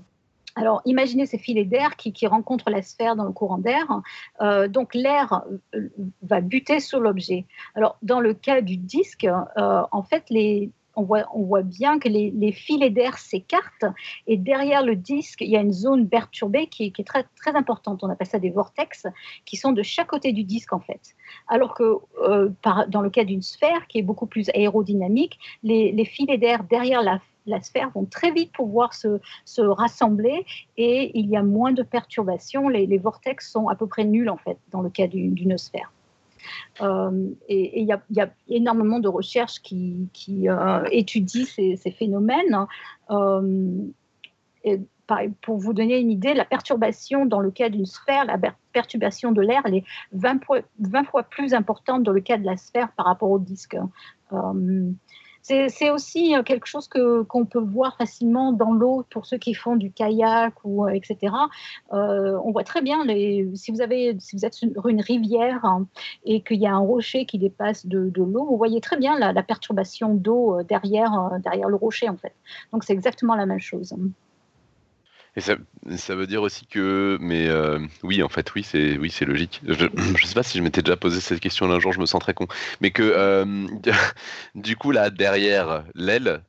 Alors, 0.54 0.82
imaginez 0.84 1.26
ces 1.26 1.38
filets 1.38 1.64
d'air 1.64 1.96
qui, 1.96 2.26
rencontrent 2.26 2.70
la 2.70 2.82
sphère 2.82 3.16
dans 3.16 3.24
le 3.24 3.32
courant 3.32 3.58
d'air. 3.58 4.02
Euh, 4.40 4.68
donc, 4.68 4.94
l'air 4.94 5.44
euh, 5.74 5.88
va 6.22 6.40
buter 6.40 6.80
sur 6.80 7.00
l'objet. 7.00 7.46
Alors, 7.74 7.96
dans 8.02 8.20
le 8.20 8.34
cas 8.34 8.60
du 8.60 8.76
disque, 8.76 9.24
euh, 9.24 9.82
en 9.90 10.02
fait, 10.02 10.24
on, 10.94 11.02
voit, 11.04 11.62
bien 11.62 11.98
que 11.98 12.08
les, 12.08 12.52
filets 12.52 12.90
d'air 12.90 13.16
s'écartent 13.16 13.86
et 14.26 14.36
derrière 14.36 14.84
le 14.84 14.94
disque, 14.94 15.40
il 15.40 15.48
y 15.48 15.56
a 15.56 15.60
une 15.60 15.72
zone 15.72 16.08
perturbée 16.08 16.66
qui, 16.66 16.92
est 16.96 17.04
très, 17.04 17.56
importante. 17.56 18.04
On 18.04 18.10
appelle 18.10 18.26
ça 18.26 18.38
des 18.38 18.50
vortex 18.50 19.06
qui 19.46 19.56
sont 19.56 19.72
de 19.72 19.82
chaque 19.82 20.08
côté 20.08 20.32
du 20.32 20.44
disque, 20.44 20.74
en 20.74 20.80
fait. 20.80 21.00
Alors 21.48 21.74
que 21.74 21.98
dans 22.88 23.00
le 23.00 23.10
cas 23.10 23.24
d'une 23.24 23.42
sphère 23.42 23.86
qui 23.88 23.98
est 23.98 24.02
beaucoup 24.02 24.26
plus 24.26 24.50
aérodynamique, 24.50 25.38
les, 25.62 25.92
les 25.92 26.04
filets 26.04 26.38
d'air 26.38 26.64
derrière 26.64 27.02
la 27.02 27.20
la 27.46 27.60
sphère 27.60 27.90
vont 27.90 28.04
très 28.04 28.30
vite 28.30 28.52
pouvoir 28.52 28.94
se, 28.94 29.20
se, 29.44 29.62
rassembler 29.62 30.44
et 30.76 31.18
il 31.18 31.28
y 31.28 31.36
a 31.36 31.42
moins 31.42 31.72
de 31.72 31.82
perturbations. 31.82 32.68
Les, 32.68 32.98
vortex 32.98 33.50
sont 33.50 33.68
à 33.68 33.74
peu 33.74 33.86
près 33.86 34.04
nuls 34.04 34.30
en 34.30 34.36
fait 34.36 34.58
dans 34.70 34.82
le 34.82 34.90
cas 34.90 35.06
d'une 35.06 35.58
sphère. 35.58 35.92
Euh, 36.80 37.28
et 37.48 37.80
il 37.80 37.86
y, 37.86 38.20
a 38.20 38.30
énormément 38.48 38.98
de 38.98 39.08
recherches 39.08 39.60
qui, 39.62 40.08
euh, 40.48 40.84
étudient 40.90 41.44
ces, 41.44 41.76
phénomènes. 41.96 42.66
Euh, 43.10 43.90
pour 45.42 45.58
vous 45.58 45.72
donner 45.74 45.98
une 45.98 46.10
idée, 46.10 46.32
la 46.32 46.44
perturbation 46.44 47.26
dans 47.26 47.40
le 47.40 47.50
cas 47.50 47.68
d'une 47.68 47.84
sphère, 47.84 48.24
la 48.24 48.38
perturbation 48.72 49.32
de 49.32 49.42
l'air, 49.42 49.60
elle 49.66 49.74
est 49.74 49.84
20, 50.12 50.40
20, 50.78 51.04
fois 51.04 51.22
plus 51.24 51.52
importante 51.52 52.02
dans 52.02 52.12
le 52.12 52.20
cas 52.20 52.38
de 52.38 52.46
la 52.46 52.56
sphère 52.56 52.90
par 52.92 53.06
rapport 53.06 53.30
au 53.30 53.38
disque. 53.38 53.76
C'est 55.42 55.90
aussi 55.90 56.36
euh, 56.36 56.44
quelque 56.44 56.66
chose 56.66 56.86
que 56.86 57.22
qu'on 57.22 57.44
peut 57.46 57.58
voir 57.58 57.96
facilement 57.96 58.52
dans 58.52 58.72
l'eau 58.72 59.04
pour 59.10 59.26
ceux 59.26 59.38
qui 59.38 59.54
font 59.54 59.74
du 59.74 59.90
kayak 59.90 60.54
ou 60.62 60.86
euh, 60.86 60.90
etc. 60.90 61.34
Euh, 61.92 62.38
on 62.44 62.52
voit 62.52 62.62
très 62.62 62.80
bien 62.80 63.04
les, 63.04 63.50
si 63.54 63.72
vous 63.72 63.80
avez 63.80 64.16
si 64.20 64.36
vous 64.36 64.44
êtes 64.44 64.54
sur 64.54 64.86
une 64.86 65.00
rivière 65.00 65.64
hein, 65.64 65.86
et 66.24 66.42
qu'il 66.42 66.60
y 66.60 66.66
a 66.66 66.72
un 66.72 66.78
rocher 66.78 67.26
qui 67.26 67.38
dépasse 67.38 67.86
de, 67.86 68.08
de 68.08 68.22
l'eau, 68.22 68.44
vous 68.44 68.56
voyez 68.56 68.80
très 68.80 68.96
bien 68.96 69.18
la, 69.18 69.32
la 69.32 69.42
perturbation 69.42 70.14
d'eau 70.14 70.62
derrière 70.62 71.32
derrière 71.42 71.68
le 71.68 71.76
rocher 71.76 72.08
en 72.08 72.16
fait. 72.16 72.34
Donc 72.72 72.84
c'est 72.84 72.92
exactement 72.92 73.34
la 73.34 73.46
même 73.46 73.60
chose. 73.60 73.94
Et 75.34 75.40
ça, 75.40 75.54
ça, 75.96 76.14
veut 76.14 76.26
dire 76.26 76.42
aussi 76.42 76.66
que, 76.66 77.16
mais 77.20 77.48
euh, 77.48 77.78
oui, 78.02 78.22
en 78.22 78.28
fait, 78.28 78.54
oui, 78.54 78.62
c'est 78.62 78.98
oui, 78.98 79.10
c'est 79.10 79.24
logique. 79.24 79.62
Je 79.66 79.86
ne 79.94 80.16
sais 80.18 80.34
pas 80.34 80.42
si 80.42 80.58
je 80.58 80.62
m'étais 80.62 80.82
déjà 80.82 80.96
posé 80.96 81.20
cette 81.20 81.40
question 81.40 81.70
un 81.70 81.80
jour, 81.80 81.92
je 81.92 82.00
me 82.00 82.06
sens 82.06 82.20
très 82.20 82.34
con. 82.34 82.46
Mais 82.80 82.90
que, 82.90 83.02
euh, 83.02 83.66
du 84.54 84.76
coup, 84.76 84.90
là, 84.90 85.08
derrière 85.10 85.84
l'aile, 85.94 86.42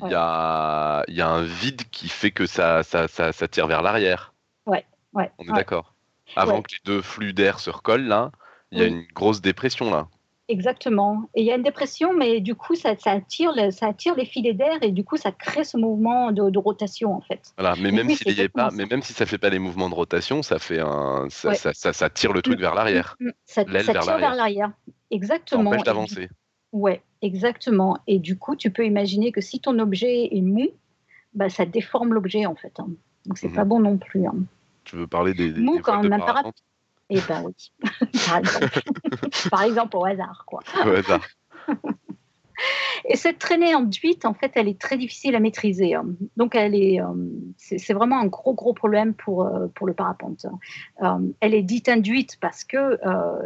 il 0.00 0.10
y, 0.10 0.14
a, 0.14 1.04
y, 1.08 1.20
a, 1.20 1.28
un 1.28 1.42
vide 1.42 1.82
qui 1.90 2.08
fait 2.08 2.30
que 2.30 2.46
ça, 2.46 2.82
ça, 2.82 3.08
ça, 3.08 3.32
ça 3.32 3.48
tire 3.48 3.66
vers 3.66 3.82
l'arrière. 3.82 4.32
Ouais, 4.66 4.84
ouais. 5.14 5.30
On 5.38 5.44
est 5.44 5.52
d'accord. 5.52 5.94
Avant 6.36 6.62
que 6.62 6.70
les 6.72 6.78
deux 6.84 7.02
flux 7.02 7.32
d'air 7.32 7.58
se 7.58 7.70
recollent, 7.70 8.06
là, 8.06 8.30
il 8.70 8.78
y 8.78 8.82
a 8.82 8.86
une 8.86 9.04
grosse 9.14 9.40
dépression, 9.40 9.90
là. 9.90 10.08
Exactement. 10.50 11.28
Et 11.34 11.42
il 11.42 11.46
y 11.46 11.52
a 11.52 11.56
une 11.56 11.62
dépression, 11.62 12.14
mais 12.14 12.40
du 12.40 12.54
coup, 12.54 12.74
ça, 12.74 12.96
ça 12.96 13.10
attire, 13.10 13.52
ça 13.70 13.88
attire 13.88 14.14
les 14.14 14.24
filets 14.24 14.54
d'air 14.54 14.78
et 14.80 14.90
du 14.92 15.04
coup, 15.04 15.18
ça 15.18 15.30
crée 15.30 15.62
ce 15.62 15.76
mouvement 15.76 16.32
de, 16.32 16.58
rotation, 16.58 17.14
en 17.14 17.20
fait. 17.20 17.52
Voilà, 17.58 17.76
mais 17.80 17.92
même, 17.92 18.08
s'il 18.08 18.32
y 18.32 18.40
est 18.40 18.48
pas, 18.48 18.70
mais 18.72 18.86
même 18.86 19.02
si 19.02 19.12
ça 19.12 19.26
fait 19.26 19.36
pas 19.36 19.50
les 19.50 19.58
mouvements 19.58 19.90
de 19.90 19.94
rotation, 19.94 20.42
ça, 20.42 20.58
fait 20.58 20.80
un, 20.80 21.26
ça, 21.28 21.52
ça, 21.54 21.92
ça, 21.92 22.10
tire 22.10 22.32
le 22.32 22.40
truc 22.40 22.58
vers 22.58 22.74
l'arrière. 22.74 23.16
Mm, 23.20 23.28
mm, 23.28 23.32
ça, 23.44 23.64
tire 23.64 24.02
vers 24.16 24.34
l'arrière. 24.34 24.72
Exactement. 25.10 25.64
Ça 25.64 25.68
empêche 25.68 25.84
d'avancer. 25.84 26.28
Ouais, 26.72 27.02
exactement. 27.20 27.98
Et 28.06 28.18
du 28.18 28.38
coup, 28.38 28.56
tu 28.56 28.70
peux 28.70 28.86
imaginer 28.86 29.32
que 29.32 29.42
si 29.42 29.60
ton 29.60 29.78
objet 29.78 30.34
est 30.34 30.42
mou, 30.42 30.68
bah, 31.34 31.50
ça 31.50 31.66
déforme 31.66 32.14
l'objet, 32.14 32.46
en 32.46 32.54
fait. 32.54 32.72
Hein. 32.78 32.88
Donc, 33.26 33.36
c'est 33.36 33.48
n'est 33.48 33.54
pas 33.54 33.64
mhm. 33.64 33.68
bon 33.68 33.80
non 33.80 33.98
plus. 33.98 34.26
Hein. 34.26 34.34
Tu 34.84 34.96
veux 34.96 35.06
parler 35.06 35.34
des, 35.34 35.52
des 35.52 35.60
mou 35.60 35.80
quand 35.82 36.02
même 36.02 36.20
pas 36.20 36.42
eh 37.10 37.20
ben 37.28 37.44
oui, 37.44 37.72
par 39.50 39.62
exemple. 39.62 39.96
au 39.96 40.04
hasard, 40.04 40.44
quoi. 40.46 40.60
Au 40.84 40.90
hasard. 40.90 41.26
Et 43.04 43.16
cette 43.16 43.38
traînée 43.38 43.72
induite, 43.72 44.24
en 44.24 44.34
fait, 44.34 44.52
elle 44.54 44.68
est 44.68 44.80
très 44.80 44.96
difficile 44.96 45.34
à 45.34 45.40
maîtriser. 45.40 45.94
Hein. 45.94 46.06
Donc, 46.36 46.54
elle 46.54 46.74
est, 46.74 47.00
euh, 47.00 47.06
c'est 47.56 47.92
vraiment 47.92 48.18
un 48.18 48.26
gros, 48.26 48.54
gros 48.54 48.74
problème 48.74 49.14
pour, 49.14 49.42
euh, 49.42 49.68
pour 49.74 49.86
le 49.86 49.94
parapente. 49.94 50.46
Euh, 51.02 51.18
elle 51.40 51.54
est 51.54 51.62
dite 51.62 51.88
induite 51.88 52.36
parce 52.40 52.64
que 52.64 52.98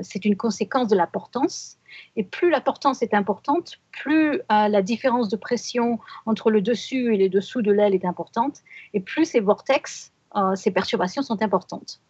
c'est 0.03 0.25
une 0.25 0.37
conséquence 0.37 0.89
de 0.89 0.97
la 0.97 1.07
portance. 1.07 1.79
Et 2.17 2.25
plus 2.25 2.51
la 2.51 2.61
portance 2.61 3.03
est 3.03 3.15
importante, 3.15 3.79
plus 3.91 4.41
la 4.49 4.83
différence 4.83 5.29
de 5.29 5.37
pression 5.37 5.99
entre 6.27 6.51
le 6.51 6.63
dessus 6.63 7.15
et 7.15 7.19
les 7.19 7.29
dessous 7.29 7.61
de 7.61 7.71
l'aile 7.71 7.95
est 7.95 8.07
importante, 8.07 8.61
et 8.95 9.01
plus 9.01 9.27
ces 9.27 9.41
vortex, 9.41 10.13
ces 10.55 10.71
perturbations 10.71 11.23
sont 11.23 11.43
importantes. 11.43 12.01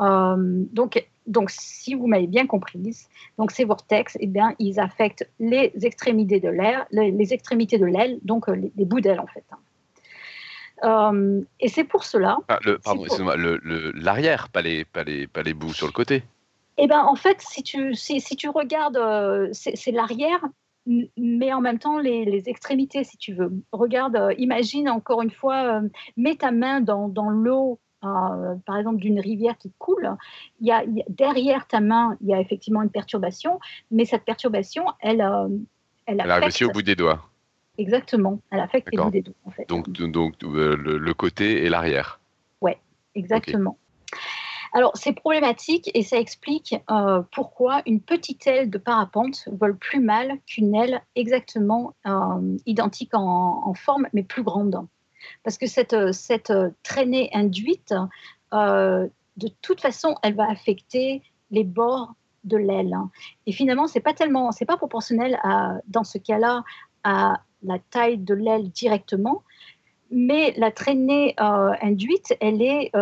Euh, 0.00 0.64
donc, 0.72 1.06
donc, 1.26 1.50
si 1.50 1.94
vous 1.94 2.06
m'avez 2.06 2.26
bien 2.26 2.46
comprise, 2.46 3.08
donc 3.38 3.50
ces 3.50 3.64
vortex, 3.64 4.16
eh 4.20 4.26
bien, 4.26 4.54
ils 4.58 4.78
affectent 4.78 5.28
les 5.40 5.72
extrémités 5.82 6.40
de 6.40 6.48
l'air, 6.48 6.86
les, 6.90 7.32
extrémités 7.32 7.78
de 7.78 7.86
l'aile, 7.86 8.18
donc 8.22 8.48
euh, 8.48 8.54
les, 8.54 8.84
bouts 8.84 9.00
d'aile 9.00 9.20
en 9.20 9.26
fait. 9.26 9.44
Euh, 10.84 11.40
et 11.58 11.68
c'est 11.68 11.84
pour 11.84 12.04
cela. 12.04 12.38
Ah, 12.48 12.58
le, 12.64 12.78
pardon, 12.78 13.04
excuse-moi, 13.04 13.36
l'arrière, 13.94 14.48
pas 14.50 14.62
les, 14.62 14.84
pas, 14.84 15.04
les, 15.04 15.26
pas 15.26 15.42
les 15.42 15.54
bouts 15.54 15.72
sur 15.72 15.86
le 15.86 15.92
côté. 15.92 16.22
Eh 16.78 16.86
bien, 16.86 17.02
en 17.02 17.16
fait, 17.16 17.40
si 17.40 17.62
tu, 17.62 17.94
si, 17.94 18.20
si 18.20 18.36
tu 18.36 18.50
regardes, 18.50 19.00
c'est 19.52 19.90
l'arrière, 19.90 20.44
mais 21.16 21.52
en 21.52 21.62
même 21.62 21.78
temps 21.78 21.98
les, 21.98 22.26
les, 22.26 22.48
extrémités, 22.50 23.02
si 23.02 23.16
tu 23.16 23.32
veux. 23.32 23.50
Regarde, 23.72 24.34
imagine 24.36 24.90
encore 24.90 25.22
une 25.22 25.30
fois, 25.30 25.80
mets 26.18 26.36
ta 26.36 26.52
main 26.52 26.82
dans, 26.82 27.08
dans 27.08 27.30
l'eau 27.30 27.80
euh, 28.06 28.54
par 28.66 28.78
exemple 28.78 28.98
d'une 28.98 29.20
rivière 29.20 29.56
qui 29.58 29.72
coule, 29.78 30.16
il 30.60 30.66
y, 30.66 30.72
a, 30.72 30.84
derrière 31.08 31.66
ta 31.66 31.80
main, 31.80 32.16
il 32.20 32.28
y 32.28 32.34
a 32.34 32.40
effectivement 32.40 32.82
une 32.82 32.90
perturbation, 32.90 33.58
mais 33.90 34.04
cette 34.04 34.24
perturbation, 34.24 34.84
elle, 35.00 35.20
euh, 35.20 35.48
elle, 36.06 36.20
elle 36.20 36.30
arrive 36.30 36.48
aussi 36.48 36.64
au 36.64 36.70
bout 36.70 36.82
des 36.82 36.96
doigts. 36.96 37.22
exactement. 37.78 38.40
Elle 38.50 38.60
affecte 38.60 38.88
les 38.90 38.98
bouts 38.98 39.10
des 39.10 39.22
dos, 39.22 39.34
en 39.44 39.50
fait. 39.50 39.68
Donc, 39.68 39.90
donc 39.90 40.34
euh, 40.42 40.76
le, 40.76 40.98
le 40.98 41.14
côté 41.14 41.64
et 41.64 41.68
l'arrière. 41.68 42.20
Exactement. 43.16 43.78
Alors, 44.72 44.92
c'est 44.94 45.14
problématique 45.14 45.90
et 45.94 46.02
ça 46.02 46.18
explique 46.18 46.76
euh, 46.90 47.22
pourquoi 47.32 47.82
une 47.86 48.00
petite 48.00 48.46
aile 48.46 48.68
de 48.68 48.78
parapente 48.78 49.48
vole 49.52 49.76
plus 49.76 50.00
mal 50.00 50.38
qu'une 50.46 50.74
aile 50.74 51.02
exactement 51.14 51.94
euh, 52.06 52.56
identique 52.66 53.14
en, 53.14 53.62
en 53.64 53.74
forme, 53.74 54.06
mais 54.12 54.22
plus 54.22 54.42
grande. 54.42 54.86
Parce 55.42 55.58
que 55.58 55.66
cette, 55.66 55.92
euh, 55.92 56.12
cette 56.12 56.50
euh, 56.50 56.70
traînée 56.82 57.30
induite, 57.32 57.94
euh, 58.52 59.08
de 59.36 59.48
toute 59.62 59.80
façon, 59.80 60.16
elle 60.22 60.34
va 60.34 60.48
affecter 60.50 61.22
les 61.50 61.64
bords 61.64 62.14
de 62.44 62.56
l'aile. 62.56 62.96
Et 63.46 63.52
finalement, 63.52 63.86
c'est 63.86 64.00
pas 64.00 64.14
tellement, 64.14 64.52
c'est 64.52 64.64
pas 64.64 64.76
proportionnel 64.76 65.38
à, 65.42 65.78
dans 65.88 66.04
ce 66.04 66.18
cas-là, 66.18 66.64
à 67.04 67.40
la 67.62 67.78
taille 67.90 68.18
de 68.18 68.34
l'aile 68.34 68.70
directement, 68.70 69.42
mais 70.10 70.54
la 70.56 70.70
traînée 70.70 71.34
induite, 71.38 72.34
elle 72.40 72.62
est, 72.62 72.92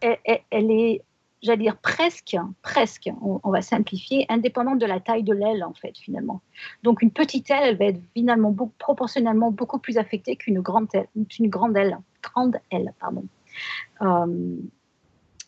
elle 0.00 0.70
est, 0.70 1.02
j'allais 1.42 1.62
dire 1.62 1.76
presque, 1.76 2.36
presque, 2.62 3.10
on, 3.20 3.50
va 3.50 3.62
simplifier, 3.62 4.26
indépendante 4.28 4.78
de 4.78 4.86
la 4.86 5.00
taille 5.00 5.22
de 5.22 5.34
l'aile 5.34 5.64
en 5.64 5.74
fait 5.74 5.96
finalement. 5.96 6.40
Donc 6.82 7.02
une 7.02 7.10
petite 7.10 7.50
aile, 7.50 7.64
elle 7.64 7.76
va 7.76 7.86
être 7.86 8.00
finalement 8.14 8.54
proportionnellement 8.78 9.50
beaucoup 9.50 9.78
plus 9.78 9.98
affectée 9.98 10.36
qu'une 10.36 10.60
grande 10.60 10.88
aile, 10.94 11.08
une 11.14 11.48
grande 11.48 11.76
aile, 11.76 11.98
grande 12.22 12.56
aile, 12.70 12.92
pardon. 13.00 13.24
Euh, 14.02 14.56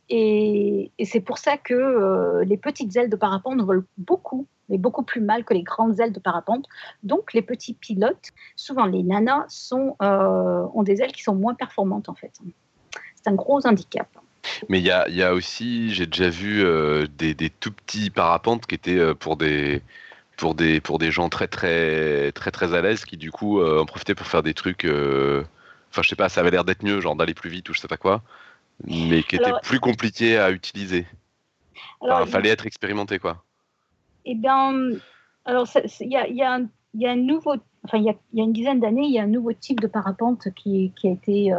et, 0.08 0.90
c'est 1.04 1.20
pour 1.20 1.38
ça 1.38 1.56
que 1.56 1.74
euh, 1.74 2.44
les 2.44 2.56
petites 2.56 2.94
ailes 2.96 3.10
de 3.10 3.16
parapente 3.16 3.60
volent 3.60 3.84
beaucoup, 3.96 4.46
mais 4.68 4.76
beaucoup 4.76 5.04
plus 5.04 5.20
mal 5.20 5.44
que 5.44 5.54
les 5.54 5.62
grandes 5.62 6.00
ailes 6.00 6.12
de 6.12 6.18
parapente. 6.18 6.66
Donc 7.04 7.32
les 7.32 7.42
petits 7.42 7.74
pilotes, 7.74 8.30
souvent 8.56 8.86
les 8.86 9.04
nanas, 9.04 9.72
euh, 9.72 10.66
ont 10.74 10.82
des 10.82 11.00
ailes 11.00 11.12
qui 11.12 11.22
sont 11.22 11.34
moins 11.34 11.54
performantes 11.54 12.08
en 12.08 12.14
fait. 12.14 12.32
C'est 13.14 13.28
un 13.28 13.34
gros 13.34 13.64
handicap. 13.66 14.08
Mais 14.68 14.78
il 14.78 14.84
y 14.86 14.90
a, 14.90 15.08
il 15.08 15.14
y 15.14 15.22
a 15.22 15.34
aussi, 15.34 15.92
j'ai 15.92 16.06
déjà 16.06 16.30
vu 16.30 16.64
euh, 16.64 17.06
des, 17.18 17.34
des 17.34 17.50
tout 17.50 17.72
petits 17.72 18.10
parapentes 18.10 18.66
qui 18.66 18.74
étaient 18.74 18.98
euh, 18.98 19.14
pour 19.14 19.36
des 19.36 19.82
pour 20.36 20.54
des 20.54 20.80
pour 20.80 20.98
des 20.98 21.10
gens 21.10 21.28
très 21.28 21.48
très 21.48 22.32
très 22.32 22.50
très 22.50 22.74
à 22.74 22.80
l'aise 22.80 23.04
qui 23.04 23.16
du 23.18 23.30
coup 23.30 23.60
euh, 23.60 23.80
en 23.82 23.86
profitaient 23.86 24.14
pour 24.14 24.26
faire 24.26 24.42
des 24.42 24.54
trucs. 24.54 24.84
Enfin, 24.84 26.02
je 26.02 26.08
sais 26.08 26.16
pas, 26.16 26.28
ça 26.28 26.40
avait 26.40 26.50
l'air 26.52 26.64
d'être 26.64 26.82
mieux, 26.84 27.00
genre 27.00 27.16
d'aller 27.16 27.34
plus 27.34 27.50
vite 27.50 27.68
ou 27.68 27.74
je 27.74 27.80
sais 27.80 27.88
pas 27.88 27.96
quoi, 27.96 28.22
mais 28.86 29.22
qui 29.22 29.36
étaient 29.36 29.44
Alors- 29.46 29.60
plus 29.60 29.80
compliqués 29.80 30.38
à 30.38 30.50
utiliser. 30.50 31.06
Alors, 32.02 32.20
Enfin, 32.20 32.30
fallait 32.30 32.50
être 32.50 32.66
expérimenté 32.66 33.18
quoi. 33.18 33.42
Eh 34.24 34.34
bien, 34.34 34.74
alors 35.44 35.66
il 36.00 36.08
y 36.08 36.16
a, 36.16 36.26
il 36.28 36.36
y 36.36 36.42
a 36.42 36.60
il 36.94 37.00
y 37.00 37.06
a 37.06 37.10
un 37.12 37.16
nouveau, 37.16 37.54
enfin 37.84 37.98
il 37.98 38.04
y 38.04 38.10
a, 38.10 38.14
il 38.32 38.38
y 38.38 38.42
a 38.42 38.44
une 38.44 38.52
dizaine 38.52 38.80
d'années, 38.80 39.04
il 39.04 39.12
y 39.12 39.18
a 39.18 39.22
un 39.22 39.26
nouveau 39.28 39.52
type 39.52 39.80
de 39.80 39.86
parapente 39.86 40.48
qui, 40.56 40.92
qui 40.96 41.08
a 41.08 41.12
été 41.12 41.52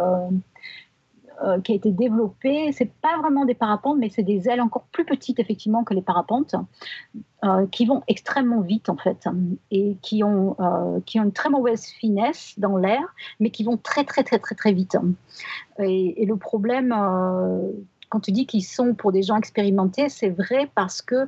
euh, 1.43 1.60
qui 1.62 1.71
a 1.71 1.75
été 1.75 1.91
développé. 1.91 2.71
C'est 2.71 2.91
pas 3.01 3.17
vraiment 3.19 3.45
des 3.45 3.53
parapentes, 3.53 3.98
mais 4.00 4.10
c'est 4.10 4.24
des 4.24 4.50
ailes 4.50 4.62
encore 4.62 4.83
plus 4.91 5.05
petites 5.05 5.39
effectivement 5.39 5.83
que 5.83 5.93
les 5.93 6.01
parapentes, 6.01 6.55
euh, 7.43 7.65
qui 7.67 7.86
vont 7.86 8.03
extrêmement 8.07 8.62
vite 8.62 8.89
en 8.89 8.98
fait 8.98 9.27
et 9.71 9.98
qui 10.01 10.24
ont 10.24 10.55
euh, 10.60 11.00
qui 11.05 11.19
ont 11.19 11.24
une 11.24 11.33
très 11.33 11.50
mauvaise 11.50 11.86
finesse 11.86 12.53
dans 12.57 12.77
l'air, 12.77 13.01
mais 13.39 13.50
qui 13.50 13.63
vont 13.63 13.77
très 13.77 14.03
très 14.03 14.24
très 14.24 14.39
très 14.39 14.55
très 14.55 14.74
vite. 14.74 14.98
Et, 15.79 16.24
et 16.24 16.25
le 16.25 16.36
problème, 16.38 16.95
quand 18.10 18.19
tu 18.19 18.31
dis 18.31 18.45
qu'ils 18.45 18.65
sont 18.65 18.93
pour 18.93 19.12
des 19.12 19.24
gens 19.24 19.38
expérimentés, 19.38 20.10
c'est 20.10 20.29
vrai 20.29 20.69
parce 20.75 21.01
que 21.01 21.27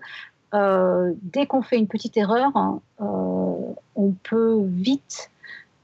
euh, 0.53 1.13
dès 1.22 1.48
qu'on 1.48 1.63
fait 1.63 1.77
une 1.77 1.88
petite 1.88 2.15
erreur, 2.15 2.51
hein, 2.55 2.79
euh, 3.01 3.74
on 3.96 4.12
peut 4.24 4.62
vite 4.65 5.32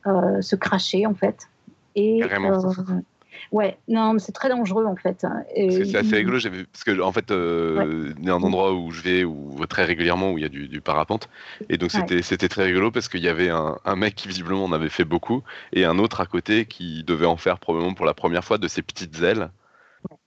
euh, 0.05 0.41
se 0.41 0.55
cracher 0.55 1.07
en 1.07 1.15
fait. 1.15 1.49
Et 1.95 2.21
ouais, 3.51 3.77
non, 3.87 4.13
mais 4.13 4.19
c'est 4.19 4.31
très 4.31 4.49
dangereux 4.49 4.85
en 4.85 4.95
fait. 4.95 5.25
C'est 5.57 5.95
assez 5.95 6.15
rigolo, 6.17 6.39
parce 6.71 6.83
que 6.83 7.01
en 7.01 7.11
fait, 7.11 7.31
euh, 7.31 8.13
il 8.19 8.25
y 8.25 8.29
a 8.29 8.33
un 8.33 8.41
endroit 8.43 8.73
où 8.73 8.91
je 8.91 9.01
vais 9.01 9.23
où, 9.23 9.65
très 9.67 9.85
régulièrement 9.85 10.31
où 10.31 10.37
il 10.37 10.41
y 10.41 10.45
a 10.45 10.49
du, 10.49 10.67
du 10.67 10.81
parapente, 10.81 11.29
et 11.69 11.77
donc 11.77 11.91
Ouais. 11.93 12.01
c'était 12.01 12.21
c'était 12.21 12.49
très 12.49 12.65
rigolo 12.65 12.91
parce 12.91 13.09
qu'il 13.09 13.21
y 13.21 13.27
avait 13.27 13.49
un, 13.49 13.77
un 13.85 13.95
mec 13.95 14.15
qui 14.15 14.27
visiblement 14.27 14.65
en 14.65 14.71
avait 14.71 14.89
fait 14.89 15.05
beaucoup, 15.05 15.43
et 15.73 15.85
un 15.85 15.99
autre 15.99 16.21
à 16.21 16.25
côté 16.25 16.65
qui 16.65 17.03
devait 17.03 17.25
en 17.25 17.37
faire 17.37 17.59
probablement 17.59 17.93
pour 17.93 18.05
la 18.05 18.13
première 18.13 18.43
fois 18.43 18.57
de 18.57 18.67
ses 18.67 18.81
petites 18.81 19.21
ailes, 19.21 19.49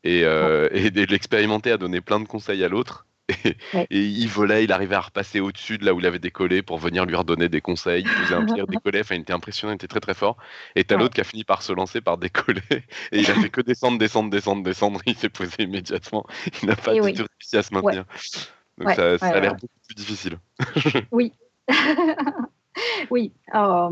et, 0.05 0.25
euh, 0.25 0.69
et 0.73 0.91
de 0.91 1.05
l'expérimenter 1.05 1.71
à 1.73 1.79
donner 1.79 2.01
plein 2.01 2.21
de 2.21 2.27
conseils 2.27 2.63
à 2.65 2.69
l'autre. 2.69 3.07
Et, 3.29 3.57
Ouais. 3.73 3.87
et 3.91 4.01
il 4.05 4.29
volait, 4.29 4.65
il 4.65 4.73
arrivait 4.73 4.95
à 4.97 5.01
repasser 5.01 5.41
au-dessus 5.41 5.79
de 5.79 5.85
là 5.87 5.95
où 5.95 6.01
il 6.01 6.07
avait 6.07 6.19
décollé 6.19 6.63
pour 6.63 6.79
venir 6.79 7.07
lui 7.07 7.15
redonner 7.15 7.49
des 7.49 7.61
conseils. 7.61 8.03
Il 8.03 8.09
faisait 8.09 8.35
un 8.35 8.45
pire 8.45 8.67
décollé, 8.69 9.01
enfin 9.01 9.15
il 9.15 9.23
était 9.23 9.33
impressionnant, 9.33 9.73
il 9.73 9.77
était 9.77 9.89
très 9.89 10.01
très 10.01 10.15
fort. 10.15 10.37
Et 10.77 10.85
t'as 10.85 10.97
Ouais. 10.97 11.03
l'autre 11.03 11.15
qui 11.15 11.21
a 11.21 11.25
fini 11.25 11.45
par 11.45 11.63
se 11.63 11.73
lancer, 11.73 12.01
par 12.01 12.19
décoller, 12.19 12.63
et 12.71 13.21
il 13.21 13.31
a 13.31 13.35
fait 13.35 13.51
que 13.51 13.61
descendre, 13.61 13.99
descendre, 13.99 14.31
descendre, 14.31 14.63
descendre. 14.63 15.01
Il 15.07 15.17
s'est 15.17 15.29
posé 15.29 15.63
immédiatement. 15.63 16.27
Il 16.63 16.69
n'a 16.69 16.77
pas 16.77 16.95
Et 16.95 17.01
du 17.01 17.07
oui. 17.07 17.15
tout 17.15 17.25
réussi 17.41 17.57
à 17.57 17.63
se 17.63 17.73
maintenir. 17.75 18.05
Donc 18.79 18.91
ça, 18.93 19.15
a 19.21 19.41
l'air 19.41 19.55
beaucoup 19.55 19.79
plus 19.87 19.95
difficile. 19.95 20.39
oui. 21.13 21.33
euh, 23.55 23.91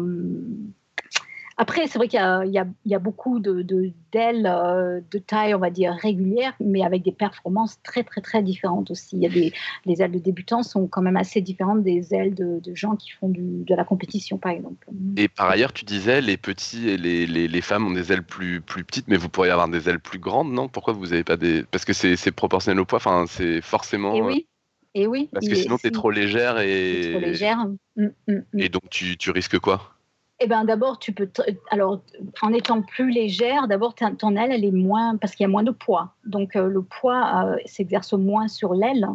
Après, 1.60 1.86
c'est 1.88 1.98
vrai 1.98 2.08
qu'il 2.08 2.18
y 2.18 2.22
a, 2.22 2.42
y 2.46 2.58
y 2.86 2.96
beaucoup 2.96 3.38
de, 3.38 3.60
de- 3.60 3.92
d'ailes 4.12 4.46
euh, 4.50 5.02
de 5.10 5.18
taille, 5.18 5.54
on 5.54 5.58
va 5.58 5.68
dire, 5.68 5.92
régulière, 5.92 6.54
mais 6.58 6.82
avec 6.82 7.02
des 7.02 7.12
performances 7.12 7.78
très, 7.82 8.02
très, 8.02 8.22
très 8.22 8.42
différentes 8.42 8.90
aussi. 8.90 9.16
Il 9.16 9.22
y 9.22 9.26
a 9.26 9.28
des, 9.28 9.52
les 9.84 10.00
ailes 10.00 10.12
de 10.12 10.18
débutants 10.18 10.62
sont 10.62 10.86
quand 10.86 11.02
même 11.02 11.18
assez 11.18 11.42
différentes 11.42 11.82
des 11.82 12.14
ailes 12.14 12.34
de, 12.34 12.60
de 12.60 12.74
gens 12.74 12.96
qui 12.96 13.10
font 13.10 13.28
du- 13.28 13.62
de 13.64 13.74
la 13.74 13.84
compétition, 13.84 14.38
par 14.38 14.52
exemple. 14.52 14.86
Et 15.18 15.28
par 15.28 15.50
ailleurs, 15.50 15.74
tu 15.74 15.84
disais, 15.84 16.22
les 16.22 16.38
petits 16.38 16.88
et 16.88 16.96
les, 16.96 17.26
les, 17.26 17.46
les 17.46 17.60
femmes 17.60 17.86
ont 17.86 17.92
des 17.92 18.10
ailes 18.10 18.22
plus, 18.24 18.62
plus 18.62 18.82
petites, 18.82 19.08
mais 19.08 19.18
vous 19.18 19.28
pourriez 19.28 19.50
avoir 19.50 19.68
des 19.68 19.86
ailes 19.90 20.00
plus 20.00 20.18
grandes, 20.18 20.50
non? 20.50 20.68
Pourquoi 20.68 20.94
vous 20.94 21.12
avez 21.12 21.24
pas 21.24 21.36
des. 21.36 21.64
Parce 21.64 21.84
que 21.84 21.92
c'est 21.92 22.32
proportionnel 22.32 22.80
au 22.80 22.86
poids, 22.86 22.96
enfin, 22.96 23.26
c'est 23.28 23.60
forcément. 23.60 24.14
Et 24.14 24.22
oui, 24.22 24.46
et 24.94 25.06
oui. 25.06 25.28
Parce 25.30 25.46
que 25.46 25.54
sinon, 25.56 25.76
t'es 25.76 25.88
si- 25.88 25.92
trop 25.92 26.10
légère 26.10 26.58
et. 26.58 27.10
trop 27.12 27.20
légère. 27.20 27.66
Mm, 27.96 28.06
mm, 28.28 28.32
mm. 28.54 28.60
Et 28.60 28.70
donc, 28.70 28.88
tu, 28.88 29.18
tu 29.18 29.30
risques 29.30 29.58
quoi? 29.58 29.94
Eh 30.42 30.46
ben 30.46 30.64
d'abord, 30.64 30.98
tu 30.98 31.12
peux. 31.12 31.28
Alors, 31.70 32.00
en 32.40 32.52
étant 32.54 32.80
plus 32.80 33.10
légère, 33.10 33.68
d'abord, 33.68 33.94
ton 33.94 34.36
aile, 34.36 34.52
elle 34.52 34.64
est 34.64 34.70
moins. 34.70 35.18
Parce 35.18 35.34
qu'il 35.34 35.44
y 35.44 35.46
a 35.46 35.50
moins 35.50 35.62
de 35.62 35.70
poids. 35.70 36.14
Donc, 36.24 36.56
euh, 36.56 36.66
le 36.66 36.80
poids 36.80 37.44
euh, 37.44 37.56
s'exerce 37.66 38.14
moins 38.14 38.48
sur 38.48 38.72
l'aile. 38.72 39.06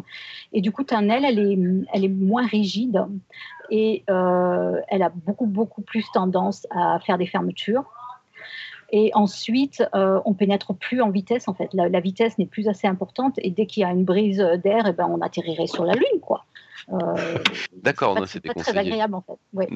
Et 0.52 0.60
du 0.60 0.70
coup, 0.70 0.84
ton 0.84 1.08
aile, 1.08 1.24
elle 1.24 1.40
est, 1.40 1.58
elle 1.92 2.04
est 2.04 2.08
moins 2.08 2.46
rigide. 2.46 3.04
Et 3.70 4.04
euh, 4.08 4.80
elle 4.88 5.02
a 5.02 5.08
beaucoup, 5.08 5.46
beaucoup 5.46 5.82
plus 5.82 6.08
tendance 6.12 6.64
à 6.70 7.00
faire 7.00 7.18
des 7.18 7.26
fermetures. 7.26 7.84
Et 8.90 9.10
ensuite, 9.14 9.82
euh, 9.94 10.20
on 10.24 10.34
pénètre 10.34 10.74
plus 10.74 11.00
en 11.02 11.10
vitesse, 11.10 11.48
en 11.48 11.54
fait. 11.54 11.68
La, 11.72 11.88
la 11.88 12.00
vitesse 12.00 12.38
n'est 12.38 12.46
plus 12.46 12.68
assez 12.68 12.86
importante. 12.86 13.34
Et 13.38 13.50
dès 13.50 13.66
qu'il 13.66 13.80
y 13.80 13.84
a 13.84 13.90
une 13.90 14.04
brise 14.04 14.38
d'air, 14.62 14.84
eh 14.86 14.92
ben, 14.92 15.06
on 15.10 15.20
atterrirait 15.20 15.66
sur 15.66 15.84
la 15.84 15.94
Lune, 15.94 16.20
quoi. 16.20 16.44
Euh, 16.92 17.38
D'accord, 17.82 18.12
c'est 18.12 18.14
non, 18.14 18.20
pas- 18.20 18.26
c'est 18.28 18.40
pas 18.40 18.54
très 18.54 18.78
agréable, 18.78 19.14
en 19.14 19.22
fait. 19.22 19.38
Ouais. 19.52 19.68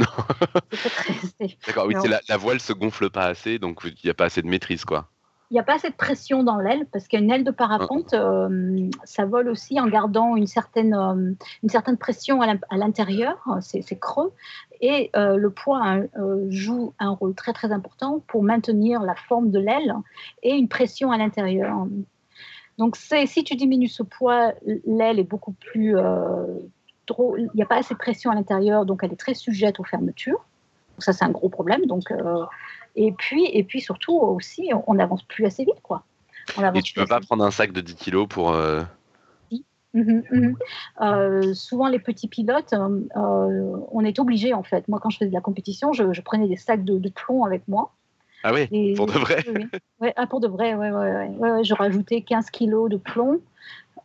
D'accord, 1.66 1.86
oui, 1.86 1.94
la, 2.08 2.20
la 2.28 2.36
voile 2.36 2.60
se 2.60 2.72
gonfle 2.72 3.10
pas 3.10 3.24
assez, 3.26 3.58
donc 3.58 3.80
il 3.84 3.94
n'y 4.04 4.10
a 4.10 4.14
pas 4.14 4.26
assez 4.26 4.42
de 4.42 4.46
maîtrise, 4.46 4.84
quoi. 4.84 5.08
Il 5.50 5.54
n'y 5.54 5.58
a 5.58 5.64
pas 5.64 5.78
de 5.78 5.92
pression 5.96 6.44
dans 6.44 6.58
l'aile 6.58 6.86
parce 6.92 7.08
qu'une 7.08 7.28
aile 7.28 7.42
de 7.42 7.50
parapente, 7.50 8.14
euh, 8.14 8.88
ça 9.02 9.24
vole 9.24 9.48
aussi 9.48 9.80
en 9.80 9.88
gardant 9.88 10.36
une 10.36 10.46
certaine, 10.46 10.94
euh, 10.94 11.32
une 11.64 11.68
certaine 11.68 11.96
pression 11.96 12.40
à 12.40 12.46
l'in- 12.46 12.60
à 12.70 12.76
l'intérieur, 12.76 13.36
c'est 13.60 13.98
creux, 13.98 14.32
et 14.80 15.10
euh, 15.16 15.36
le 15.36 15.50
poids 15.50 15.80
hein, 15.82 16.06
joue 16.50 16.94
un 17.00 17.10
rôle 17.10 17.34
très 17.34 17.52
très 17.52 17.72
important 17.72 18.22
pour 18.28 18.44
maintenir 18.44 19.02
la 19.02 19.16
forme 19.16 19.50
de 19.50 19.58
l'aile 19.58 19.94
et 20.44 20.54
une 20.54 20.68
pression 20.68 21.10
à 21.10 21.18
l'intérieur. 21.18 21.84
Donc 22.78 22.96
si 22.96 23.42
tu 23.42 23.56
diminues 23.56 23.88
ce 23.88 24.04
poids, 24.04 24.52
l'aile 24.86 25.18
est 25.18 25.24
beaucoup 25.24 25.52
plus... 25.52 25.96
il 25.98 27.50
n'y 27.56 27.62
a 27.62 27.66
pas 27.66 27.78
assez 27.78 27.94
de 27.94 27.98
pression 27.98 28.30
à 28.30 28.36
l'intérieur, 28.36 28.86
donc 28.86 29.00
elle 29.02 29.12
est 29.12 29.16
très 29.16 29.34
sujette 29.34 29.80
aux 29.80 29.84
fermetures. 29.84 30.44
Ça 30.98 31.12
c'est 31.12 31.24
un 31.24 31.30
gros 31.30 31.48
problème. 31.48 31.86
Donc 31.86 32.12
et 32.96 33.12
puis, 33.12 33.46
et 33.46 33.64
puis 33.64 33.80
surtout 33.80 34.16
aussi, 34.16 34.70
on 34.86 34.94
n'avance 34.94 35.22
plus 35.22 35.46
assez 35.46 35.64
vite, 35.64 35.80
quoi. 35.82 36.04
On 36.56 36.62
Et 36.62 36.64
avance 36.66 36.82
tu 36.84 36.94
plus 36.94 37.02
peux 37.02 37.08
pas 37.08 37.20
prendre 37.20 37.44
un 37.44 37.50
sac 37.50 37.72
de 37.72 37.80
10 37.80 37.94
kilos 37.94 38.26
pour. 38.28 38.52
euh. 38.52 38.82
Mhm, 39.92 40.22
mhm. 40.30 40.56
Euh, 41.00 41.52
souvent, 41.54 41.88
les 41.88 41.98
petits 41.98 42.28
pilotes, 42.28 42.72
euh, 42.72 43.76
on 43.90 44.04
est 44.04 44.20
obligé, 44.20 44.54
en 44.54 44.62
fait. 44.62 44.86
Moi, 44.86 45.00
quand 45.00 45.10
je 45.10 45.18
faisais 45.18 45.30
de 45.30 45.34
la 45.34 45.40
compétition, 45.40 45.92
je, 45.92 46.12
je 46.12 46.20
prenais 46.22 46.46
des 46.46 46.56
sacs 46.56 46.84
de, 46.84 46.98
de 46.98 47.08
plomb 47.08 47.44
avec 47.44 47.66
moi. 47.66 47.90
Ah 48.44 48.52
Et- 48.70 48.94
pour 48.94 49.06
de 49.06 49.12
vrai 49.12 49.42
Oui, 49.48 49.54
oui. 49.56 49.80
Ouais, 50.00 50.12
ah, 50.16 50.26
pour 50.26 50.40
de 50.40 50.46
vrai, 50.46 50.74
ouais, 50.74 50.90
ouais, 50.90 51.28
ouais. 51.38 51.64
Je 51.64 51.74
rajoutais 51.74 52.22
15 52.22 52.50
kilos 52.50 52.88
de 52.88 52.96
plomb. 52.96 53.40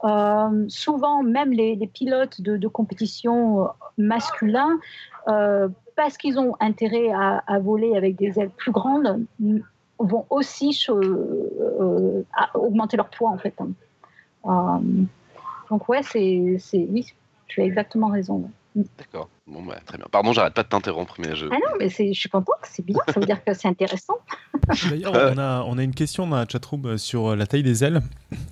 Euh, 0.03 0.65
souvent, 0.67 1.21
même 1.23 1.51
les, 1.51 1.75
les 1.75 1.87
pilotes 1.87 2.41
de, 2.41 2.57
de 2.57 2.67
compétition 2.67 3.69
masculins, 3.97 4.79
parce 5.95 6.17
qu'ils 6.17 6.39
ont 6.39 6.55
intérêt 6.59 7.11
à, 7.11 7.43
à 7.47 7.59
voler 7.59 7.95
avec 7.95 8.15
des 8.15 8.39
ailes 8.39 8.49
plus 8.49 8.71
grandes, 8.71 9.25
vont 9.99 10.25
aussi 10.29 10.77
euh, 10.89 12.23
à 12.33 12.57
augmenter 12.57 12.97
leur 12.97 13.09
poids, 13.09 13.29
en 13.29 13.37
fait. 13.37 13.55
Euh, 14.45 14.49
donc, 15.69 15.89
ouais, 15.89 16.03
c'est, 16.03 16.87
oui, 16.89 17.05
tu 17.47 17.61
as 17.61 17.65
exactement 17.65 18.07
raison. 18.07 18.49
D'accord. 18.97 19.29
Bon, 19.47 19.63
bah, 19.63 19.79
très 19.85 19.97
bien. 19.97 20.05
Pardon, 20.11 20.33
j'arrête 20.33 20.53
pas 20.53 20.63
de 20.63 20.67
t'interrompre, 20.67 21.15
mais 21.19 21.33
je. 21.35 21.45
Ah 21.45 21.55
non, 21.55 21.77
mais 21.79 21.87
je 21.87 22.11
suis 22.11 22.29
contente, 22.29 22.55
c'est 22.63 22.85
bien, 22.85 22.97
ça 23.07 23.19
veut 23.19 23.25
dire 23.25 23.41
que 23.41 23.53
c'est 23.53 23.69
intéressant. 23.69 24.17
D'ailleurs, 24.89 25.13
on 25.13 25.37
a, 25.37 25.63
on 25.63 25.77
a 25.77 25.83
une 25.83 25.93
question 25.93 26.27
dans 26.27 26.35
la 26.35 26.45
chatroom 26.45 26.97
sur 26.97 27.37
la 27.37 27.47
taille 27.47 27.63
des 27.63 27.85
ailes 27.85 28.01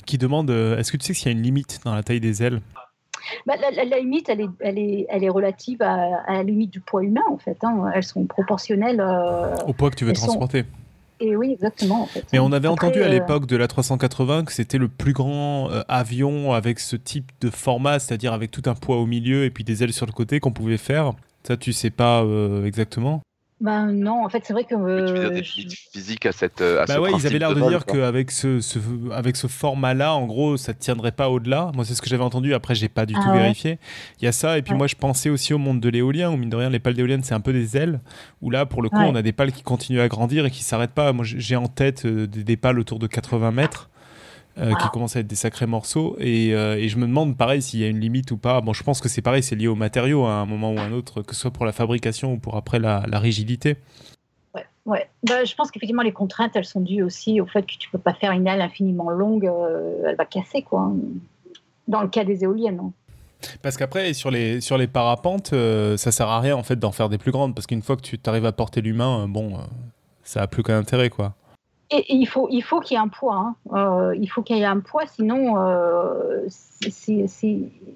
qui 0.05 0.17
demande 0.17 0.49
euh, 0.49 0.77
est-ce 0.77 0.93
que 0.93 0.97
tu 0.97 1.07
sais 1.07 1.13
s'il 1.13 1.25
y 1.25 1.29
a 1.29 1.31
une 1.37 1.43
limite 1.43 1.81
dans 1.83 1.93
la 1.93 2.03
taille 2.03 2.21
des 2.21 2.41
ailes? 2.41 2.61
Bah, 3.45 3.55
la, 3.57 3.99
limite, 3.99 4.29
elle 4.29 4.41
est, 4.41 4.49
elle 4.59 4.77
est, 4.77 5.05
elle 5.09 5.23
est 5.23 5.29
relative 5.29 5.81
à, 5.81 6.21
à, 6.27 6.33
la 6.33 6.43
limite 6.43 6.71
du 6.71 6.79
poids 6.79 7.03
humain, 7.03 7.23
en 7.29 7.37
fait. 7.37 7.57
Hein. 7.63 7.91
Elles 7.93 8.03
sont 8.03 8.25
proportionnelles. 8.25 8.99
Euh, 8.99 9.55
Au 9.67 9.73
poids 9.73 9.89
que 9.89 9.95
tu 9.95 10.05
veux 10.05 10.13
transporter. 10.13 10.65
Et 11.19 11.35
oui, 11.35 11.51
exactement. 11.53 12.03
En 12.03 12.05
fait. 12.05 12.25
Mais 12.33 12.39
on 12.39 12.51
avait 12.51 12.67
entendu 12.67 13.01
à 13.01 13.05
euh, 13.05 13.09
l'époque 13.09 13.45
de 13.45 13.55
la 13.55 13.67
380 13.67 14.45
que 14.45 14.51
c'était 14.51 14.77
le 14.77 14.87
plus 14.87 15.13
grand 15.13 15.69
euh, 15.71 15.81
avion 15.87 16.53
avec 16.53 16.79
ce 16.79 16.95
type 16.95 17.31
de 17.39 17.49
format, 17.49 17.99
c'est-à-dire 17.99 18.33
avec 18.33 18.51
tout 18.51 18.63
un 18.65 18.75
poids 18.75 18.97
au 18.97 19.05
milieu 19.05 19.45
et 19.45 19.49
puis 19.49 19.63
des 19.63 19.83
ailes 19.83 19.93
sur 19.93 20.05
le 20.05 20.11
côté 20.11 20.39
qu'on 20.39 20.51
pouvait 20.51 20.77
faire. 20.77 21.13
Ça, 21.43 21.57
tu 21.57 21.73
sais 21.73 21.89
pas 21.89 22.25
exactement? 22.65 23.21
Ben 23.63 23.93
non, 23.93 24.25
en 24.25 24.29
fait, 24.29 24.43
c'est 24.43 24.51
vrai 24.51 24.65
que. 24.65 24.75
Euh, 24.75 25.07
tu 25.07 25.13
veux 25.13 25.19
dire 25.19 25.31
des 25.31 25.41
limites 25.41 25.73
physiques 25.93 26.25
à 26.25 26.33
cette. 26.33 26.61
À 26.61 26.85
bah 26.85 26.99
ouais, 26.99 27.11
ils 27.17 27.25
avaient 27.25 27.39
l'air 27.39 27.55
de, 27.55 27.61
dire 27.61 27.85
qu'avec 27.85 28.29
ce, 28.29 28.59
ce, 28.59 28.77
avec 29.13 29.37
ce 29.37 29.47
format-là, 29.47 30.13
en 30.13 30.25
gros, 30.25 30.57
ça 30.57 30.73
ne 30.73 30.77
tiendrait 30.77 31.13
pas 31.13 31.29
au-delà. 31.29 31.71
Moi, 31.73 31.85
c'est 31.85 31.95
ce 31.95 32.01
que 32.01 32.09
j'avais 32.09 32.25
entendu. 32.25 32.53
Après, 32.53 32.75
j'ai 32.75 32.89
pas 32.89 33.05
du 33.05 33.13
tout 33.13 33.21
ah 33.25 33.31
vérifié. 33.31 33.79
Il 34.19 34.25
y 34.25 34.27
a 34.27 34.33
ça. 34.33 34.57
Et 34.57 34.61
puis, 34.61 34.73
moi, 34.73 34.87
je 34.87 34.95
pensais 34.95 35.29
aussi 35.29 35.53
au 35.53 35.57
monde 35.57 35.79
de 35.79 35.87
l'éolien, 35.87 36.29
où 36.29 36.35
mine 36.35 36.49
de 36.49 36.57
rien, 36.57 36.69
les 36.69 36.79
pales 36.79 36.93
d'éoliennes, 36.93 37.23
c'est 37.23 37.35
un 37.35 37.39
peu 37.39 37.53
des 37.53 37.77
ailes. 37.77 38.01
Où 38.41 38.49
là, 38.49 38.65
pour 38.65 38.81
le 38.81 38.89
coup, 38.89 38.99
on 38.99 39.15
a 39.15 39.21
des 39.21 39.31
pales 39.31 39.53
qui 39.53 39.63
continuent 39.63 40.01
à 40.01 40.09
grandir 40.09 40.45
et 40.45 40.51
qui 40.51 40.61
s'arrêtent 40.61 40.91
pas. 40.91 41.13
Moi, 41.13 41.23
j'ai 41.25 41.55
en 41.55 41.67
tête 41.67 42.05
euh, 42.05 42.27
des, 42.27 42.43
des, 42.43 42.57
pales 42.57 42.79
autour 42.79 42.99
de 42.99 43.07
80 43.07 43.51
mètres. 43.51 43.89
Euh, 44.59 44.75
qui 44.75 44.87
commencent 44.89 45.15
à 45.15 45.21
être 45.21 45.27
des 45.27 45.35
sacrés 45.35 45.65
morceaux. 45.65 46.15
Et, 46.19 46.53
euh, 46.53 46.77
et 46.77 46.87
je 46.87 46.99
me 46.99 47.07
demande, 47.07 47.35
pareil, 47.35 47.59
s'il 47.63 47.79
y 47.79 47.85
a 47.85 47.87
une 47.87 47.99
limite 47.99 48.29
ou 48.29 48.37
pas. 48.37 48.61
Bon, 48.61 48.71
je 48.71 48.83
pense 48.83 49.01
que 49.01 49.09
c'est 49.09 49.23
pareil, 49.23 49.41
c'est 49.41 49.55
lié 49.55 49.65
aux 49.65 49.73
matériaux 49.73 50.25
à 50.25 50.33
un 50.33 50.45
moment 50.45 50.71
ou 50.71 50.77
à 50.77 50.83
un 50.83 50.91
autre, 50.91 51.23
que 51.23 51.33
ce 51.33 51.41
soit 51.41 51.49
pour 51.49 51.65
la 51.65 51.71
fabrication 51.71 52.33
ou 52.33 52.37
pour 52.37 52.55
après 52.55 52.77
la, 52.77 53.03
la 53.07 53.17
rigidité. 53.17 53.77
Ouais, 54.53 54.65
ouais. 54.85 55.09
Bah, 55.27 55.43
je 55.43 55.55
pense 55.55 55.71
qu'effectivement, 55.71 56.03
les 56.03 56.11
contraintes, 56.11 56.55
elles 56.55 56.65
sont 56.65 56.81
dues 56.81 57.01
aussi 57.01 57.41
au 57.41 57.47
fait 57.47 57.63
que 57.63 57.73
tu 57.79 57.89
peux 57.89 57.97
pas 57.97 58.13
faire 58.13 58.31
une 58.31 58.45
aile 58.45 58.61
infiniment 58.61 59.09
longue, 59.09 59.47
euh, 59.47 60.03
elle 60.05 60.17
va 60.17 60.25
casser, 60.25 60.61
quoi. 60.61 60.91
Dans 61.87 62.03
le 62.03 62.07
cas 62.09 62.23
des 62.23 62.43
éoliennes. 62.43 62.79
Hein. 62.79 62.91
Parce 63.63 63.75
qu'après, 63.75 64.13
sur 64.13 64.29
les, 64.29 64.61
sur 64.61 64.77
les 64.77 64.85
parapentes, 64.85 65.55
ça 65.97 66.11
sert 66.11 66.27
à 66.27 66.39
rien 66.39 66.55
en 66.55 66.63
fait 66.63 66.75
d'en 66.75 66.91
faire 66.91 67.09
des 67.09 67.17
plus 67.17 67.31
grandes, 67.31 67.55
parce 67.55 67.65
qu'une 67.65 67.81
fois 67.81 67.95
que 67.95 68.03
tu 68.03 68.19
arrives 68.27 68.45
à 68.45 68.51
porter 68.51 68.81
l'humain, 68.81 69.27
bon, 69.27 69.57
ça 70.23 70.43
a 70.43 70.47
plus 70.47 70.61
qu'un 70.61 70.77
intérêt, 70.77 71.09
quoi. 71.09 71.33
Et, 71.95 72.05
il 72.15 72.25
faut 72.25 72.47
il 72.49 72.61
faut 72.61 72.79
qu'il 72.79 72.95
y 72.95 72.97
ait 72.97 73.03
un 73.03 73.07
poids. 73.07 73.35
Hein. 73.35 73.55
Euh, 73.73 74.15
il 74.19 74.27
faut 74.27 74.41
qu'il 74.41 74.57
y 74.57 74.61
ait 74.61 74.65
un 74.65 74.79
poids, 74.79 75.05
sinon 75.05 75.59
euh, 75.59 76.45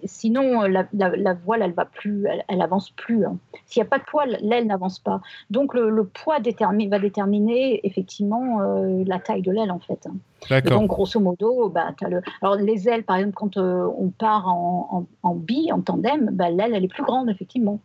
sinon 0.04 0.62
la, 0.62 0.88
la, 0.94 1.34
voile 1.34 1.64
elle 1.64 1.74
va 1.74 1.86
plus, 1.86 2.26
elle, 2.28 2.44
elle 2.48 2.62
avance 2.62 2.92
plus. 2.92 3.26
Hein. 3.26 3.38
S'il 3.66 3.82
n'y 3.82 3.88
a 3.88 3.90
pas 3.90 3.98
de 3.98 4.04
poids, 4.04 4.26
l'aile 4.26 4.68
n'avance 4.68 5.00
pas. 5.00 5.22
Donc 5.50 5.74
le, 5.74 6.04
poids 6.06 6.40
détermine, 6.40 6.90
va 6.90 7.00
déterminer 7.00 7.86
effectivement 7.86 8.62
euh, 8.62 9.04
la 9.08 9.20
taille 9.20 9.42
de 9.42 9.52
l'aile 9.52 9.72
en 9.72 9.80
fait. 9.80 10.08
Hein. 10.08 10.16
D'accord. 10.50 10.80
Donc 10.80 10.90
grosso 10.90 11.20
modo, 11.20 11.70
bah, 11.70 11.90
as 12.00 12.10
le... 12.10 12.22
alors 12.44 12.56
les 12.56 12.88
ailes 12.88 13.04
par 13.04 13.16
exemple 13.16 13.34
quand 13.36 13.58
on 13.58 14.10
part 14.10 14.48
en, 14.48 15.08
en, 15.24 15.30
en 15.30 15.36
bille, 15.36 15.74
en 15.74 15.82
tandem, 15.82 16.30
bah, 16.32 16.52
l'aile 16.52 16.74
elle 16.76 16.86
est 16.86 16.90
plus 16.90 17.04
grande 17.04 17.30
effectivement. 17.30 17.80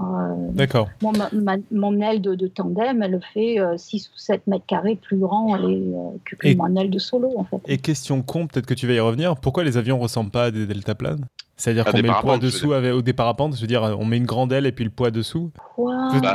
Euh, 0.00 0.34
D'accord. 0.52 0.88
mon 1.02 2.00
aile 2.00 2.22
de, 2.22 2.46
tandem, 2.46 3.02
elle 3.02 3.20
fait 3.34 3.58
6 3.76 4.06
euh, 4.06 4.14
ou 4.14 4.18
7 4.18 4.46
mètres 4.46 4.64
carrés 4.66 4.96
plus 4.96 5.18
grand 5.18 5.54
euh, 5.56 6.10
que, 6.24 6.56
mon 6.56 6.74
aile 6.76 6.90
de 6.90 6.98
solo, 6.98 7.32
en 7.36 7.44
fait. 7.44 7.60
Et 7.66 7.78
question 7.78 8.22
con, 8.22 8.46
peut-être 8.46 8.66
que 8.66 8.74
tu 8.74 8.86
vas 8.86 8.94
y 8.94 9.00
revenir, 9.00 9.36
pourquoi 9.36 9.64
les 9.64 9.76
avions 9.76 9.98
ressemblent 9.98 10.30
pas 10.30 10.44
à 10.44 10.50
des 10.50 10.66
deltaplanes 10.66 11.24
c'est-à-dire 11.60 11.84
qu'on 11.84 11.98
met 11.98 12.08
le 12.08 12.20
poids 12.22 12.38
dessous 12.38 12.72
avec, 12.72 12.94
au 12.94 13.02
départ 13.02 13.36
je 13.38 13.60
veux 13.60 13.66
dire, 13.66 13.82
on 13.82 14.04
met 14.06 14.16
une 14.16 14.24
grande 14.24 14.50
aile 14.50 14.64
et 14.64 14.72
puis 14.72 14.84
le 14.84 14.90
poids 14.90 15.10
dessous. 15.10 15.52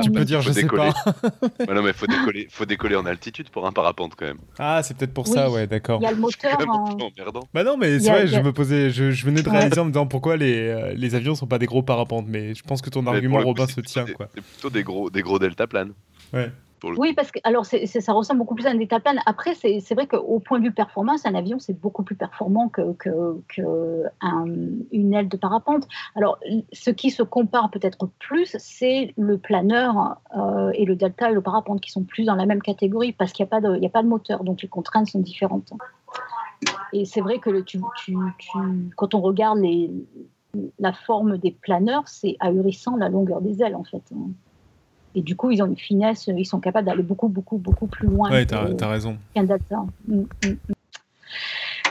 tu 0.04 0.12
peux 0.12 0.24
dire, 0.24 0.42
je 0.42 0.52
sais 0.52 0.68
pas. 0.68 0.94
non, 1.74 1.82
mais 1.82 1.94
faut 1.94 2.06
décoller, 2.06 2.48
faut 2.52 2.66
décoller 2.66 2.96
en 2.96 3.06
altitude 3.06 3.50
pour 3.50 3.66
un 3.66 3.72
parapente 3.72 4.14
quand 4.16 4.26
même. 4.26 4.38
Ah, 4.60 4.82
c'est 4.84 4.96
peut-être 4.96 5.14
pour 5.14 5.28
ça, 5.28 5.50
ouais, 5.50 5.66
d'accord. 5.66 6.00
Il 6.00 6.04
y 6.04 6.08
a 6.08 6.12
le 6.12 6.18
moteur. 6.18 6.58
En... 6.70 6.96
Bah 7.54 7.64
non, 7.64 7.76
mais 7.76 8.00
c'est 8.00 8.10
vrai, 8.10 8.28
je 8.28 8.40
me 8.40 8.54
posais, 8.54 8.92
je, 8.92 9.26
venais 9.26 9.42
de 9.42 9.50
réaliser 9.50 9.80
en 9.80 9.86
me 9.86 9.92
disant 9.92 10.06
pourquoi 10.06 10.38
les, 10.38 10.68
euh, 10.68 10.94
les 10.96 11.16
avions 11.16 11.34
sont 11.34 11.48
pas 11.48 11.58
des 11.58 11.66
gros 11.66 11.82
parapentes, 11.82 12.26
mais 12.28 12.54
je 12.54 12.62
pense 12.62 12.82
que 12.84 12.92
ton 12.92 13.08
argument, 13.08 13.40
Robin, 13.40 13.66
se 13.66 13.82
tient, 13.82 14.06
quoi. 14.06 14.30
C'est 14.36 14.44
plutôt 14.44 14.70
des 14.70 14.84
gros, 14.84 15.10
des 15.10 15.22
gros 15.24 15.40
deltaplanes. 15.40 15.94
Ouais. 16.34 16.52
Oui, 16.84 17.14
parce 17.14 17.32
que 17.32 17.40
alors 17.44 17.66
ça 17.66 18.14
ressemble 18.14 18.40
beaucoup 18.40 18.56
plus 18.56 18.68
à 18.68 18.72
un 18.72 18.76
deltaplane. 18.76 19.20
Après, 19.26 19.54
c'est 19.56 19.94
vrai 19.94 20.08
qu'au 20.08 20.40
point 20.40 20.60
de 20.60 20.66
vue 20.66 20.72
performance, 20.72 21.26
un 21.26 21.36
avion 21.36 21.58
c'est 21.60 21.80
beaucoup 21.80 22.04
plus 22.04 22.16
performant 22.16 22.70
que, 22.70 22.94
que, 22.94 24.04
une 24.92 25.14
aile 25.14 25.30
de 25.30 25.38
parapente. 25.38 25.88
Alors, 26.16 26.40
ce 26.74 26.90
qui 26.90 27.12
se 27.12 27.24
compare 27.24 27.72
peut-être 27.72 28.10
plus, 28.20 28.56
c'est 28.60 29.14
le 29.18 29.38
planeur 29.38 30.18
euh, 30.36 30.72
et 30.74 30.86
le 30.86 30.96
delta 30.96 31.32
et 31.32 31.34
le 31.34 31.42
parapente 31.42 31.82
qui 31.82 31.92
sont 31.92 32.04
plus 32.04 32.26
dans 32.26 32.36
la 32.36 32.46
même 32.46 32.62
catégorie 32.62 33.14
parce 33.14 33.32
qu'il 33.32 33.44
n'y 33.46 33.50
a 33.86 33.90
pas 33.90 34.02
de, 34.02 34.08
moteur, 34.08 34.44
donc 34.44 34.62
les 34.62 34.68
contraintes 34.68 35.08
sont 35.08 35.20
différentes. 35.20 35.74
Et 36.94 37.06
c'est 37.06 37.22
vrai 37.22 37.40
que 37.40 37.64
quand 38.96 39.14
on 39.14 39.22
regarde 39.22 39.60
la 40.80 40.94
forme 40.94 41.38
des 41.38 41.52
planeurs, 41.52 42.08
c'est 42.08 42.38
ahurissant 42.40 42.96
la 42.96 43.10
longueur 43.10 43.42
des 43.42 43.62
ailes 43.62 43.76
en 43.76 43.84
fait. 43.84 44.04
Et 45.16 45.22
du 45.22 45.36
coup, 45.36 45.50
ils 45.50 45.64
ont 45.64 45.68
une 45.68 45.78
finesse, 45.78 46.28
ils 46.28 46.46
sont 46.46 46.60
capables 46.60 46.88
d'aller 46.88 47.04
beaucoup, 47.04 47.30
beaucoup, 47.30 47.58
beaucoup 47.58 47.88
plus 47.88 48.08
loin. 48.08 48.30
Oui, 48.32 48.46
tu 48.46 48.54
as, 48.54 48.88
raison. 48.88 49.18
Mm, 49.36 50.20
mm, 50.20 50.26
mm. 50.44 50.58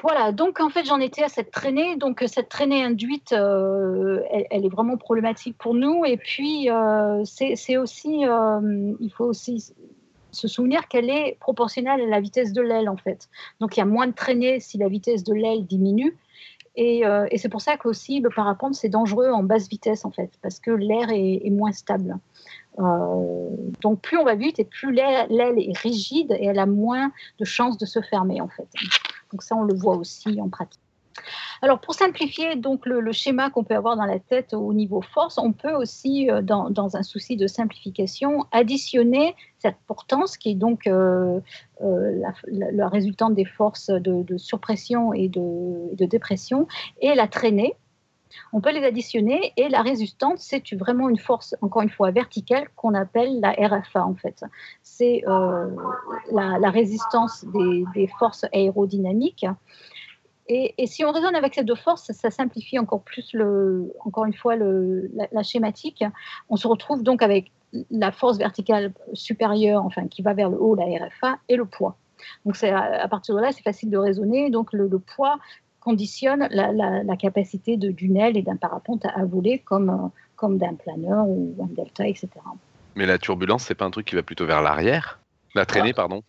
Voilà, 0.05 0.33
donc 0.33 0.61
en 0.61 0.69
fait 0.69 0.85
j'en 0.85 1.01
étais 1.01 1.23
à 1.23 1.31
cette 1.31 1.51
traînée. 1.51 1.97
Donc 1.97 2.23
cette 2.27 2.51
traînée 2.51 2.85
induite, 2.85 3.33
euh, 3.33 4.21
elle, 4.51 4.67
est 4.67 4.69
vraiment 4.69 4.99
problématique 4.99 5.57
pour 5.57 5.73
nous. 5.73 6.05
Et 6.05 6.19
puis 6.19 6.69
euh, 6.69 7.25
c'est 7.25 7.79
aussi, 7.79 8.27
euh, 8.27 8.93
il 9.01 9.11
faut 9.11 9.25
aussi 9.25 9.73
se 10.31 10.47
souvenir 10.47 10.89
qu'elle 10.89 11.09
est 11.09 11.39
proportionnelle 11.41 12.03
à 12.03 12.07
la 12.07 12.21
vitesse 12.21 12.53
de 12.53 12.61
l'aile 12.61 12.91
en 12.91 12.99
fait. 12.99 13.31
Donc 13.61 13.79
il 13.79 13.81
y 13.81 13.83
a 13.83 13.87
moins 13.87 14.07
de 14.07 14.13
traînée 14.13 14.61
si 14.61 14.77
la 14.77 14.89
vitesse 14.89 15.25
de 15.25 15.33
l'aile 15.33 15.65
diminue. 15.65 16.15
Et, 16.77 17.05
et 17.31 17.39
c'est 17.39 17.49
pour 17.49 17.61
ça 17.61 17.77
qu'aussi 17.77 18.19
le 18.19 18.31
parapente 18.31 18.75
c'est 18.75 18.89
dangereux 18.89 19.31
en 19.31 19.45
basse 19.45 19.69
vitesse 19.69 20.05
en 20.05 20.11
fait, 20.11 20.33
parce 20.43 20.59
que 20.59 20.73
l'air 20.73 21.09
est, 21.09 21.41
est, 21.45 21.51
moins 21.51 21.71
stable. 21.71 22.19
Euh, 22.79 23.49
donc 23.83 24.01
plus 24.01 24.19
on 24.19 24.25
va 24.25 24.35
vite 24.35 24.59
et 24.59 24.65
plus 24.65 24.93
l'aile 24.93 25.31
est 25.31 25.79
rigide 25.79 26.33
et 26.33 26.47
elle 26.47 26.59
a 26.59 26.67
moins 26.67 27.13
de 27.39 27.45
chances 27.45 27.79
de 27.79 27.87
se 27.87 28.01
fermer 28.01 28.41
en 28.41 28.49
fait. 28.49 28.69
Donc 29.33 29.43
ça 29.43 29.55
on 29.55 29.63
le 29.63 29.75
voit 29.75 29.97
aussi 29.97 30.41
en 30.41 30.49
pratique. 30.49 30.81
Alors 31.63 31.79
pour 31.79 31.95
simplifier 31.95 32.57
donc 32.57 32.85
le, 32.85 33.13
schéma 33.13 33.49
qu'on 33.49 33.63
peut 33.65 33.77
avoir 33.77 33.97
dans 33.97 34.05
la 34.05 34.19
tête 34.19 34.53
au 34.53 34.73
niveau 34.75 35.01
force, 35.01 35.39
on 35.39 35.53
peut 35.53 35.73
aussi 35.73 36.29
euh, 36.31 36.43
dans, 36.43 36.97
un 36.97 37.03
souci 37.03 37.37
de 37.37 37.47
simplification 37.47 38.45
additionner 38.51 39.35
cette 39.59 39.77
portance 39.87 40.37
qui 40.37 40.51
est 40.51 40.55
donc 40.55 40.87
euh, 40.87 41.41
la, 41.81 42.89
résultante 42.89 43.35
des 43.35 43.45
forces 43.45 43.91
de, 43.91 44.37
surpression 44.37 45.13
et 45.15 45.29
de, 45.29 45.95
de, 45.95 46.05
dépression 46.05 46.67
et 47.01 47.15
la 47.15 47.29
traînée 47.29 47.77
on 48.53 48.61
peut 48.61 48.73
les 48.73 48.85
additionner 48.85 49.53
et 49.57 49.69
la 49.69 49.83
résistance, 49.83 50.41
c'est 50.41 50.75
vraiment 50.75 51.09
une 51.09 51.19
force, 51.19 51.55
encore 51.61 51.83
une 51.83 51.91
fois, 51.91 52.11
verticale 52.11 52.69
qu'on 52.77 52.95
appelle 52.95 53.41
la 53.41 53.51
RFA 53.53 54.05
en 54.05 54.15
fait. 54.15 54.45
C'est 54.83 55.23
euh, 55.27 55.69
la, 56.33 56.71
résistance 56.71 57.45
des, 57.95 58.09
forces 58.19 58.45
aérodynamiques. 58.53 59.47
Et, 60.47 60.75
si 60.87 61.05
on 61.05 61.13
raisonne 61.13 61.35
avec 61.35 61.55
ces 61.55 61.65
deux 61.65 61.75
forces, 61.75 62.13
ça 62.13 62.31
simplifie 62.31 62.79
encore 62.79 63.03
plus, 63.03 63.33
le, 63.33 63.93
encore 64.05 64.27
une 64.27 64.35
fois, 64.35 64.57
le, 64.57 65.11
la, 65.33 65.43
schématique. 65.43 66.05
On 66.51 66.57
se 66.57 66.69
retrouve 66.69 67.03
donc 67.03 67.23
avec 67.23 67.51
la 67.91 68.13
force 68.13 68.39
verticale 68.39 68.93
supérieure, 69.15 69.85
enfin 69.85 70.07
qui 70.07 70.23
va 70.23 70.35
vers 70.35 70.51
le 70.51 70.61
haut, 70.61 70.75
la 70.75 70.85
RFA, 70.85 71.39
et 71.49 71.57
le 71.57 71.65
poids. 71.65 71.97
Donc 72.45 72.63
à, 72.63 73.09
partir 73.09 73.35
de 73.35 73.41
là, 73.41 73.53
c'est 73.53 73.63
facile 73.63 73.91
de 73.91 73.99
raisonner. 73.99 74.51
Donc 74.51 74.73
le, 74.73 74.89
poids 74.99 75.39
conditionne 75.85 76.49
la, 76.51 77.17
capacité 77.17 77.77
d'une 77.77 78.17
aile 78.17 78.37
et 78.37 78.43
d'un 78.43 78.57
parapente 78.57 79.05
à, 79.05 79.25
voler 79.25 79.59
comme, 79.59 79.91
euh, 79.91 80.09
comme 80.37 80.59
d'un 80.59 80.75
planeur 80.75 81.29
ou 81.29 81.55
un 81.63 81.67
delta, 81.67 82.09
etc. 82.09 82.29
Mais 82.97 83.07
la 83.07 83.19
turbulence, 83.19 83.65
c'est 83.65 83.75
pas 83.75 83.85
un 83.85 83.91
truc 83.91 84.07
qui 84.07 84.15
va 84.15 84.23
plutôt 84.23 84.47
vers 84.47 84.63
l'arrière? 84.63 85.21
La 85.55 85.67
traînée, 85.67 85.93
pardon 85.93 86.23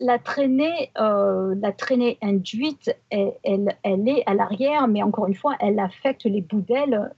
la 0.00 0.18
traînée, 0.18 0.90
euh, 0.98 1.54
la 1.60 1.70
traînée 1.70 2.18
induite, 2.20 2.92
elle, 3.10 3.76
elle, 3.84 4.08
est 4.08 4.24
à 4.26 4.34
l'arrière, 4.34 4.88
mais 4.88 5.04
encore 5.04 5.28
une 5.28 5.36
fois, 5.36 5.54
elle 5.60 5.78
affecte 5.78 6.24
les 6.24 6.40
bouts 6.40 6.62
d'aile 6.62 7.12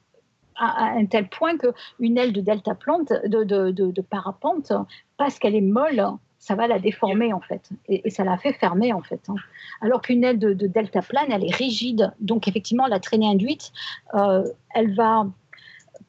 à, 0.57 0.91
un 0.91 1.07
tel 1.07 1.27
point 1.31 1.57
qu'une 1.57 2.19
aile 2.19 2.35
de 2.35 2.43
delta 2.43 2.75
plante, 2.75 3.15
de, 3.25 3.45
de, 3.45 3.71
de 3.71 4.03
parapente, 4.03 4.75
parce 5.17 5.39
qu'elle 5.39 5.55
est 5.55 5.63
molle, 5.63 6.05
ça 6.41 6.55
va 6.55 6.67
la 6.67 6.79
déformer 6.79 7.33
en 7.33 7.41
fait, 7.41 7.69
et, 7.87 8.09
ça 8.11 8.25
la 8.25 8.39
fait 8.39 8.55
fermer 8.55 8.93
en 8.93 9.03
fait. 9.03 9.21
Hein. 9.29 9.37
Alors 9.83 10.01
qu'une 10.01 10.25
aile 10.25 10.39
de, 10.39 10.55
delta 10.55 11.03
plane, 11.03 11.31
elle 11.31 11.45
est 11.45 11.55
rigide, 11.55 12.13
donc 12.19 12.49
effectivement 12.49 12.87
la 12.87 12.99
traînée 12.99 13.29
induite, 13.29 13.73
euh, 14.15 14.45
elle 14.75 14.95
va 14.95 15.27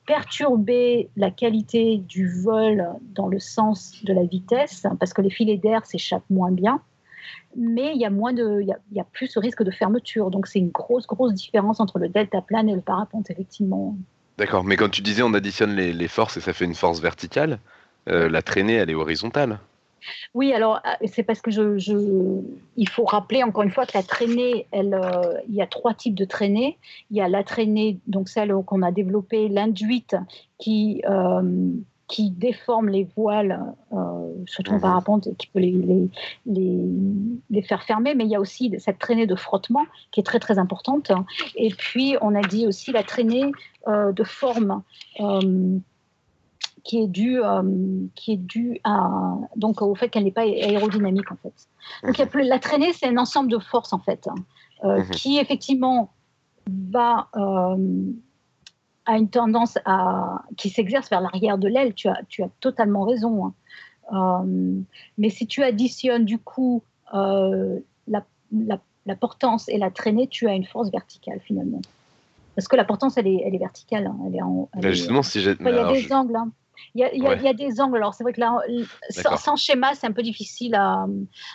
perturber 0.05 1.09
la 1.17 1.31
qualité 1.31 1.97
du 1.97 2.27
vol 2.41 2.87
dans 3.13 3.27
le 3.27 3.39
sens 3.39 4.03
de 4.03 4.13
la 4.13 4.23
vitesse, 4.23 4.87
parce 4.99 5.13
que 5.13 5.21
les 5.21 5.29
filets 5.29 5.57
d'air 5.57 5.85
s'échappent 5.85 6.29
moins 6.29 6.51
bien, 6.51 6.81
mais 7.57 7.91
il 7.93 7.99
y 7.99 8.05
a 8.05 8.09
moins 8.09 8.31
de, 8.31 8.61
il 8.61 8.73
y 8.93 8.99
a, 8.99 9.03
plus 9.03 9.27
ce 9.27 9.37
risque 9.37 9.63
de 9.63 9.71
fermeture, 9.71 10.31
donc 10.31 10.47
c'est 10.47 10.59
une 10.59 10.69
grosse 10.69 11.07
grosse 11.07 11.33
différence 11.33 11.81
entre 11.81 11.99
le 11.99 12.07
delta 12.07 12.41
plane 12.41 12.69
et 12.69 12.75
le 12.75 12.81
parapente 12.81 13.29
effectivement. 13.29 13.97
D'accord, 14.37 14.63
mais 14.63 14.77
quand 14.77 14.89
tu 14.89 15.01
disais 15.01 15.23
on 15.23 15.33
additionne 15.33 15.75
les, 15.75 15.91
les 15.91 16.07
forces 16.07 16.37
et 16.37 16.41
ça 16.41 16.53
fait 16.53 16.65
une 16.65 16.73
force 16.73 17.01
verticale, 17.01 17.59
euh, 18.09 18.29
la 18.29 18.41
traînée, 18.41 18.75
elle 18.75 18.89
est 18.89 18.95
horizontale. 18.95 19.59
Oui, 20.33 20.53
alors 20.53 20.77
euh, 20.85 21.07
c'est 21.07 21.23
parce 21.23 21.41
que 21.41 21.51
je, 21.51 21.77
je- 21.77 22.41
il 22.77 22.89
faut 22.89 23.05
rappeler 23.05 23.43
encore 23.43 23.63
une 23.63 23.71
fois 23.71 23.85
que 23.85 23.91
la 23.95 24.03
traînée, 24.03 24.67
elle, 24.71 24.93
euh, 24.93 25.37
il 25.47 25.55
y 25.55 25.61
a 25.61 25.67
trois 25.67 25.93
types 25.93 26.15
de 26.15 26.25
traînées. 26.25 26.77
Il 27.09 27.17
y 27.17 27.21
a 27.21 27.27
la 27.27 27.43
traînée, 27.43 27.99
donc 28.07 28.29
celle 28.29 28.53
qu'on 28.65 28.81
a 28.81 28.91
développée, 28.91 29.47
l'induite, 29.49 30.15
qui, 30.57 31.01
euh, 31.09 31.69
qui 32.07 32.29
déforme 32.29 32.89
les 32.89 33.07
voiles, 33.15 33.61
euh, 33.93 33.97
surtout 34.45 34.71
en 34.71 34.75
Mhm. 34.75 34.81
parapente, 34.81 35.27
et 35.27 35.35
qui 35.35 35.47
peut 35.47 35.59
les, 35.59 35.71
les, 35.71 36.09
les, 36.45 36.79
les 37.49 37.61
faire 37.61 37.83
fermer. 37.83 38.15
Mais 38.15 38.25
il 38.25 38.29
y 38.29 38.35
a 38.35 38.39
aussi 38.41 38.73
cette 38.79 38.99
traînée 38.99 39.27
de 39.27 39.35
frottement 39.35 39.85
qui 40.11 40.19
est 40.19 40.23
très 40.23 40.39
très 40.39 40.59
importante. 40.59 41.11
Et 41.55 41.69
puis 41.69 42.17
on 42.21 42.35
a 42.35 42.41
dit 42.41 42.67
aussi 42.67 42.91
la 42.91 43.03
traînée 43.03 43.51
euh, 43.87 44.11
de 44.11 44.23
forme. 44.25 44.83
euh, 45.21 45.77
qui 46.83 47.03
est 47.03 47.07
due, 47.07 47.41
euh, 47.43 47.61
qui 48.15 48.33
est 48.33 48.37
due 48.37 48.79
à, 48.83 49.09
donc, 49.55 49.81
au 49.81 49.93
fait 49.95 50.09
qu'elle 50.09 50.23
n'est 50.23 50.31
pas 50.31 50.41
aérodynamique 50.41 51.31
en 51.31 51.35
fait. 51.35 51.53
Donc 52.03 52.29
plus- 52.29 52.43
la 52.47 52.59
traînée, 52.59 52.91
c'est 52.93 53.07
un 53.07 53.17
ensemble 53.17 53.51
de 53.51 53.59
forces 53.59 53.93
en 53.93 53.99
fait, 53.99 54.27
hein, 54.27 54.35
euh, 54.83 54.97
Mhm. 54.99 55.09
qui 55.11 55.37
effectivement 55.37 56.11
va 56.67 57.27
euh, 57.35 57.77
a 59.05 59.17
une 59.17 59.29
tendance 59.29 59.77
à 59.85 60.43
qui 60.57 60.69
s'exerce 60.69 61.09
vers 61.09 61.21
l'arrière 61.21 61.57
de 61.57 61.67
l'aile. 61.67 61.93
Tu 61.95 62.07
as, 62.07 62.19
tu 62.29 62.43
as 62.43 62.49
totalement 62.59 63.03
raison. 63.03 63.45
hein. 63.47 63.53
Euh, 64.13 64.79
mais 65.17 65.29
si 65.29 65.47
tu 65.47 65.63
additionnes 65.63 66.25
du 66.25 66.37
coup 66.37 66.83
euh, 67.13 67.79
la, 68.07 68.23
la, 68.51 68.79
la 69.05 69.15
portance 69.15 69.67
et 69.69 69.77
la 69.77 69.89
traînée, 69.91 70.27
tu 70.27 70.47
as 70.47 70.53
une 70.53 70.65
force 70.65 70.89
verticale 70.91 71.39
finalement. 71.41 71.81
Parce 72.55 72.67
que 72.67 72.75
la 72.75 72.83
portance, 72.85 73.17
elle 73.17 73.27
est, 73.27 73.41
elle 73.45 73.55
est 73.55 73.59
verticale. 73.59 74.07
hein, 74.07 74.17
Elle 74.27 74.35
est 74.35 74.41
en, 74.41 74.69
elle 74.73 74.85
est- 74.85 74.93
justement, 74.93 75.23
si 75.23 75.41
j'ai. 75.41 75.55
Il 75.59 75.65
y 75.65 75.69
a 75.69 75.91
des 75.93 75.99
je- 76.01 76.13
angles. 76.13 76.35
hein. 76.35 76.51
Il 76.95 77.01
y, 77.01 77.03
a, 77.03 77.13
il 77.13 77.21
y 77.23 77.25
a- 77.25 77.29
Ouais. 77.29 77.37
il 77.37 77.43
y 77.43 77.47
a 77.47 77.53
des 77.53 77.79
angles. 77.81 77.97
Alors, 77.97 78.13
c'est 78.13 78.23
vrai 78.23 78.33
que 78.33 78.39
là, 78.39 78.59
sans, 79.37 79.55
schéma, 79.55 79.93
c'est 79.95 80.07
un 80.07 80.11
peu 80.11 80.23
difficile 80.23 80.75
à, 80.75 81.05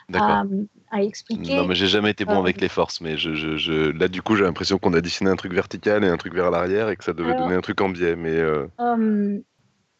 D'accord. 0.08 0.28
à, 0.28 0.44
à 0.90 1.02
expliquer. 1.02 1.56
Non, 1.56 1.66
mais 1.66 1.74
j'ai 1.74 1.86
jamais 1.88 2.10
été 2.10 2.24
bon 2.24 2.36
Euh, 2.36 2.40
avec 2.40 2.60
les 2.60 2.68
forces, 2.68 3.00
mais 3.00 3.16
je, 3.16 3.34
je, 3.34 3.56
je- 3.56 3.90
là, 3.90 4.08
du 4.08 4.22
coup, 4.22 4.36
j'ai 4.36 4.44
l'impression 4.44 4.78
qu'on 4.78 4.92
additionnait 4.94 5.30
un 5.30 5.36
truc 5.36 5.52
vertical 5.52 6.04
et 6.04 6.08
un 6.08 6.16
truc 6.16 6.34
vers 6.34 6.50
l'arrière 6.50 6.88
et 6.88 6.96
que 6.96 7.04
ça 7.04 7.12
devait 7.12 7.32
Alors- 7.32 7.44
donner 7.44 7.56
un 7.56 7.60
truc 7.60 7.80
en 7.80 7.88
biais. 7.88 8.16
Mais 8.16 8.34
euh, 8.36 8.66
Euh, 8.80 9.38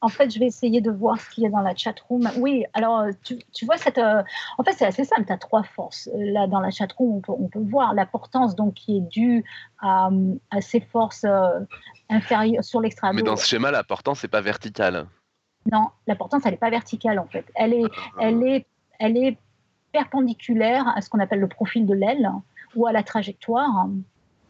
en 0.03 0.09
fait, 0.09 0.31
je 0.33 0.39
vais 0.39 0.47
essayer 0.47 0.81
de 0.83 0.91
voir 0.91 1.19
ce 1.19 1.31
qu'il 1.31 1.43
y 1.45 1.47
a 1.47 1.51
dans 1.51 1.61
la 1.63 1.75
chat 1.75 1.95
room. 2.09 2.29
Oui, 2.37 2.65
alors, 2.75 3.07
tu, 3.25 3.39
tu 3.53 3.65
vois, 3.65 3.77
cette, 3.79 3.99
euh, 3.99 4.23
en 4.59 4.63
fait, 4.63 4.73
c'est 4.73 4.85
assez 4.85 5.05
simple. 5.05 5.25
Tu 5.27 5.33
as 5.33 5.39
trois 5.39 5.63
forces. 5.65 6.09
Là, 6.15 6.47
dans 6.47 6.61
la 6.61 6.71
chat 6.71 6.93
room, 6.93 7.17
on 7.17 7.21
peut, 7.21 7.33
on 7.33 7.49
peut 7.49 7.59
voir 7.71 7.95
la 7.95 8.05
portance 8.07 8.55
donc, 8.55 8.75
qui 8.75 8.99
est 8.99 9.01
due 9.01 9.43
à, 9.81 10.11
à 10.51 10.61
ces 10.61 10.81
forces 10.81 11.25
euh, 11.25 11.59
inférieures 12.11 12.63
sur 12.63 12.81
l'extrado. 12.81 13.15
mais 13.17 13.23
dans 13.23 13.37
ce 13.37 13.47
schéma, 13.47 13.71
la 13.71 13.83
portance, 13.85 14.21
c'est 14.21 14.29
pas 14.29 14.43
vertical. 14.43 15.07
Non, 15.71 15.89
la 16.07 16.15
portance, 16.15 16.43
elle 16.45 16.53
n'est 16.53 16.59
pas 16.59 16.71
verticale, 16.71 17.19
en 17.19 17.27
fait. 17.27 17.45
Elle 17.55 17.75
est, 17.75 17.85
elle 18.21 18.43
est, 18.43 18.67
elle 18.99 19.17
est 19.17 19.37
perpendiculaire 19.93 20.87
à 20.97 21.01
ce 21.01 21.11
qu'on 21.11 21.21
appelle 21.21 21.41
le 21.41 21.49
profil 21.49 21.87
de 21.87 21.95
l'aile 21.95 22.31
ou 22.75 22.87
à 22.87 22.93
la 22.93 23.03
trajectoire. 23.03 23.89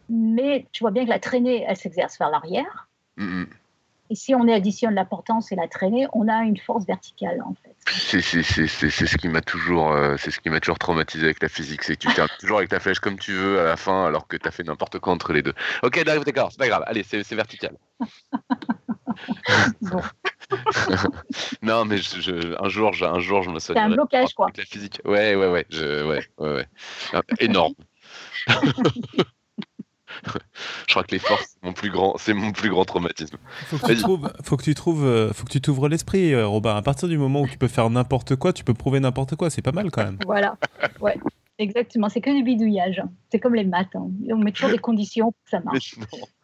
Mais 0.09 0.67
tu 0.73 0.85
vois 0.85 0.91
bien 0.91 1.05
que 1.05 1.11
la 1.11 1.19
traînée, 1.19 1.65
elle 1.67 1.77
s'exerce 1.77 2.19
vers 2.19 2.31
l'arrière. 2.31 2.89
Mm, 3.17 3.43
mm. 3.43 3.47
Et 4.11 4.15
si 4.15 4.35
on 4.35 4.47
additionne 4.49 4.95
la 4.95 5.05
portance 5.05 5.51
et 5.53 5.57
la 5.57 5.69
traînée, 5.69 6.07
on 6.13 6.29
a 6.29 6.43
une 6.45 6.57
force 6.57 6.85
verticale, 6.87 7.43
en 7.43 7.55
fait. 7.63 7.75
C'est 7.89 8.21
ce 8.21 9.17
qui 9.17 9.29
m'a 9.29 9.41
toujours, 9.41 9.93
euh, 9.93 10.17
c'est 10.19 10.31
ce 10.31 10.41
qui 10.41 10.49
m'a 10.49 10.61
toujours 10.61 10.79
traumatisé 10.79 11.25
avec 11.25 11.43
la 11.43 11.49
physique, 11.49 11.83
c'est 11.83 11.97
que 11.97 12.07
tu 12.07 12.15
termines 12.15 12.31
toujours 12.41 12.59
avec 12.59 12.71
ta 12.71 12.81
flèche 12.81 13.01
comme 13.01 13.19
tu 13.19 13.33
veux 13.33 13.61
à 13.61 13.65
la 13.65 13.77
fin, 13.77 14.07
alors 14.07 14.27
que 14.27 14.37
t'as 14.37 14.51
fait 14.51 14.63
n'importe 14.65 14.99
quoi 14.99 15.13
entre 15.13 15.33
les 15.33 15.43
deux. 15.43 15.55
Ok, 15.83 16.03
d'accord, 16.05 16.51
c'est 16.53 16.59
pas 16.59 16.69
grave. 16.69 16.85
Allez, 16.87 17.03
c'est 17.03 17.23
vertical. 17.35 17.77
Bon, 19.81 20.03
Non, 21.63 21.85
mais 21.85 21.99
je, 21.99 22.21
je- 22.21 22.63
un 22.63 22.69
jour, 22.69 22.93
je, 22.93 23.05
un 23.05 23.19
jour, 23.21 23.43
je 23.43 23.51
me 23.51 23.59
c'est 23.59 23.77
un 23.79 23.89
blocage, 23.91 24.35
quoi. 24.35 24.47
avec 24.47 24.59
la 24.59 24.65
physique. 24.65 25.01
Ouais, 25.05 25.35
ouais, 25.35 25.49
ouais, 25.49 25.67
je, 25.71 26.07
ouais, 26.07 26.25
ouais, 26.39 26.55
ouais. 26.55 26.67
Ah, 27.13 27.23
énorme. 27.41 27.75
Je 30.25 30.93
crois 30.93 31.05
que 31.05 31.13
les 31.13 31.19
forces, 31.19 31.47
c'est 31.55 31.63
mon 31.65 31.73
plus 31.73 31.91
grand, 31.91 32.17
c'est 32.19 32.35
mon 32.35 32.53
plus 32.53 32.71
grand 32.71 32.85
traumatisme. 32.85 33.37
Faut 33.67 33.79
que 33.79 33.93
tu 33.93 33.97
trouves, 33.99 34.33
faut 34.43 34.57
que 34.57 34.63
tu 34.65 34.75
trouves, 34.75 35.05
euh, 35.05 35.33
faut 35.33 35.45
que 35.45 35.51
tu 35.53 35.61
t'ouvres 35.61 35.89
l'esprit, 35.89 36.33
euh, 36.35 36.47
Robin. 36.47 36.75
À 36.77 36.83
partir 36.83 37.09
du 37.09 37.19
moment 37.19 37.43
où 37.43 37.49
tu 37.49 37.59
peux 37.59 37.69
faire 37.69 37.89
n'importe 37.91 38.37
quoi, 38.37 38.53
tu 38.53 38.65
peux 38.65 38.75
prouver 38.75 39.01
n'importe 39.01 39.37
quoi. 39.37 39.51
C'est 39.51 39.63
pas 39.63 39.73
mal 39.73 39.91
quand 39.91 40.05
même. 40.05 40.19
Voilà, 40.27 40.57
ouais, 41.01 41.19
exactement. 41.59 42.09
C'est 42.09 42.21
que 42.21 42.31
du 42.31 42.43
bidouillage. 42.43 43.03
C'est 43.31 43.39
comme 43.39 43.55
les 43.55 43.65
maths. 43.65 43.95
hein. 43.95 44.09
On 44.31 44.37
met 44.37 44.53
toujours 44.53 44.71
des 44.71 44.79
conditions 44.79 45.33
pour 45.33 45.45
que 45.45 45.51
ça 45.51 45.61
marche. 45.61 45.97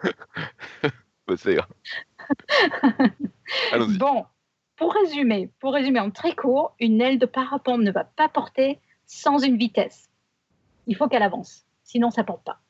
bah, 1.27 1.35
c'est. 1.37 1.57
Bon, 3.99 4.25
pour 4.77 4.95
résumer, 4.95 5.51
pour 5.61 5.73
résumer 5.75 6.01
en 6.01 6.11
très 6.11 6.35
court, 6.35 6.75
une 6.81 7.01
aile 7.01 7.19
de 7.19 7.27
parapente 7.27 7.81
ne 7.81 7.91
va 7.91 8.05
pas 8.05 8.29
porter 8.29 8.81
sans 9.07 9.39
une 9.39 9.57
vitesse. 9.57 10.09
Il 10.87 10.97
faut 10.97 11.09
qu'elle 11.09 11.23
avance, 11.23 11.65
sinon 11.85 12.11
ça 12.11 12.25
porte 12.25 12.43
pas. 12.45 12.61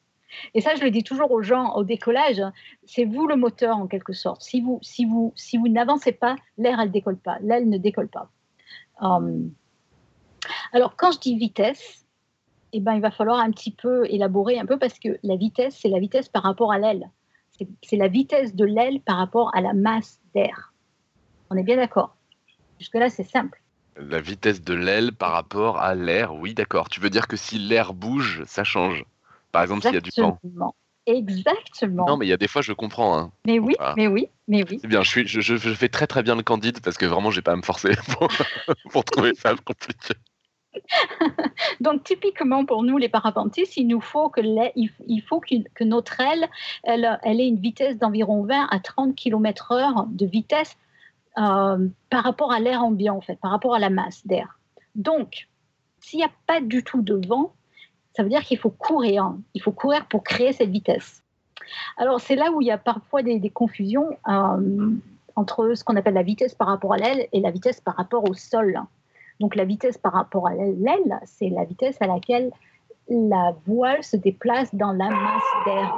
Et 0.55 0.61
ça, 0.61 0.75
je 0.75 0.83
le 0.83 0.91
dis 0.91 1.05
toujours 1.05 1.31
aux 1.31 1.43
gens 1.43 1.75
au 1.75 1.85
décollage, 1.85 2.43
c'est 2.85 3.05
vous 3.05 3.27
le 3.27 3.37
moteur 3.37 3.77
en 3.77 3.87
quelque 3.87 4.13
sorte. 4.13 4.43
Si 4.43 4.61
vous, 4.61 4.79
si 4.83 5.05
vous, 5.05 5.33
si 5.37 5.57
vous 5.57 5.69
n'avancez 5.69 6.13
pas, 6.13 6.37
l'air 6.59 6.81
elle 6.81 6.91
décolle 6.91 7.19
pas, 7.19 7.39
l'aile 7.41 7.69
ne 7.69 7.79
décolle 7.79 8.09
pas. 8.09 8.31
Hum. 9.01 9.51
alors 10.73 10.97
quand 10.97 11.13
je 11.13 11.19
dis 11.19 11.37
vitesse, 11.37 12.07
eh 12.73 12.81
ben, 12.81 12.95
il 12.95 13.01
va 13.01 13.11
falloir 13.11 13.41
un 13.41 13.51
petit 13.51 13.71
peu 13.71 14.07
élaborer 14.09 14.59
un 14.59 14.67
peu 14.67 14.79
parce 14.79 14.99
que 14.99 15.19
la 15.23 15.37
vitesse, 15.37 15.79
c'est 15.81 15.89
la 15.89 15.99
vitesse 15.99 16.29
par 16.29 16.43
rapport 16.43 16.73
à 16.73 16.79
l'aile. 16.79 17.11
C'est 17.83 17.97
la 17.97 18.09
vitesse 18.09 18.55
de 18.55 18.65
l'aile 18.65 19.01
par 19.01 19.19
rapport 19.19 19.55
à 19.55 19.61
la 19.61 19.73
masse 19.73 20.21
d'air. 20.35 20.73
On 21.51 21.57
est 21.57 21.63
bien 21.63 21.77
d'accord? 21.77 22.17
Jusque-là, 22.79 23.11
c'est 23.11 23.29
simple. 23.29 23.63
La 23.97 24.21
vitesse 24.21 24.63
de 24.63 24.75
l'aile 24.75 25.13
par 25.13 25.33
rapport 25.33 25.79
à 25.79 25.95
l'air, 25.95 26.35
oui, 26.35 26.55
d'accord. 26.55 26.89
Tu 26.89 26.99
veux 26.99 27.11
dire 27.11 27.29
que 27.29 27.37
si 27.37 27.59
l'air 27.59 27.93
bouge, 27.93 28.43
ça 28.47 28.65
change? 28.65 29.05
Par 29.53 29.63
exemple, 29.63 29.83
s'il 29.83 29.95
y 29.95 29.97
a 29.97 30.01
du 30.01 30.11
vent. 30.17 30.75
Exactement. 31.05 32.07
Non, 32.07 32.17
mais 32.17 32.27
il 32.27 32.29
y 32.29 32.33
a 32.33 32.37
des 32.37 32.47
fois, 32.49 32.63
je 32.63 32.73
comprends. 32.73 33.19
hein. 33.19 33.33
mais 33.47 33.59
oui, 33.59 33.75
mais 33.97 34.07
oui, 34.07 34.29
mais 34.49 34.63
oui. 34.69 34.79
C'est 34.81 34.87
bien, 34.89 35.03
je, 35.03 35.09
suis, 35.11 35.27
je, 35.27 35.41
je- 35.41 35.57
fais 35.75 35.89
très 35.89 36.07
très 36.07 36.23
bien 36.23 36.37
le 36.37 36.43
candide 36.43 36.81
parce 36.81 36.97
que 36.97 37.07
vraiment, 37.07 37.31
j'ai 37.31 37.43
pas 37.43 37.53
à 37.53 37.57
me 37.57 37.63
forcer 37.63 37.91
pour, 38.19 38.29
pour 38.91 39.05
trouver 39.05 39.35
ça 39.35 39.55
compliqué. 39.65 40.15
Donc, 41.81 42.05
typiquement, 42.05 42.65
pour 42.65 42.83
nous, 42.83 42.99
les 42.99 43.09
parapentistes, 43.09 43.77
il 43.77 43.87
nous 43.89 44.01
faut 44.01 44.29
que, 44.31 44.41
il, 44.77 45.23
faut 45.23 45.41
que 45.41 45.85
notre 45.85 46.21
aile, 46.21 46.49
elle, 46.85 47.19
elle 47.23 47.41
ait 47.41 47.49
une 47.49 47.61
vitesse 47.61 47.99
d'environ 47.99 48.45
20 48.45 48.69
à 48.71 48.79
30 48.81 49.15
km/h 49.15 50.07
de 50.09 50.27
vitesse 50.27 50.77
euh, 51.39 51.89
par 52.11 52.25
rapport 52.25 52.53
à 52.53 52.61
l'air 52.61 52.83
ambiant, 52.83 53.17
en 53.17 53.21
fait, 53.21 53.37
par 53.41 53.51
rapport 53.51 53.75
à 53.75 53.79
la 53.79 53.91
masse 53.91 54.27
d'air. 54.27 54.59
Donc, 54.95 55.49
s'il 56.01 56.19
n'y 56.21 56.25
a 56.25 56.31
pas 56.47 56.61
du 56.61 56.85
tout 56.85 57.03
de 57.03 57.21
vent, 57.27 57.55
ça 58.15 58.23
veut 58.23 58.29
dire 58.29 58.43
qu'il 58.43 58.59
faut 58.59 58.71
courir. 58.71 59.25
hein. 59.25 59.39
Il 59.55 59.63
faut 59.63 59.73
courir 59.73 60.07
pour 60.07 60.23
créer 60.23 60.53
cette 60.53 60.71
vitesse. 60.71 61.23
Alors, 61.97 62.21
c'est 62.21 62.37
là 62.37 62.51
où 62.53 62.61
il 62.61 62.67
y 62.67 62.71
a 62.71 62.79
parfois 62.79 63.23
des, 63.23 63.51
confusions 63.51 64.17
euh, 64.29 64.91
entre 65.37 65.75
ce 65.75 65.85
qu'on 65.85 65.97
appelle 65.97 66.15
la 66.15 66.23
vitesse 66.23 66.55
par 66.55 66.69
rapport 66.69 66.93
à 66.93 66.97
l'aile 66.97 67.27
et 67.33 67.41
la 67.41 67.51
vitesse 67.51 67.81
par 67.81 67.97
rapport 67.97 68.29
au 68.29 68.35
sol. 68.35 68.81
Donc, 69.41 69.57
la 69.57 69.65
vitesse 69.65 69.97
par 69.97 70.13
rapport 70.13 70.47
à 70.47 70.55
l'aile, 70.55 71.21
c'est 71.25 71.49
la 71.49 71.65
vitesse 71.65 71.97
à 72.01 72.07
laquelle 72.07 72.51
la 73.09 73.55
voile 73.67 74.03
se 74.03 74.17
déplace 74.17 74.75
dans 74.75 74.93
la 74.93 75.09
masse 75.09 75.65
d'air. 75.65 75.95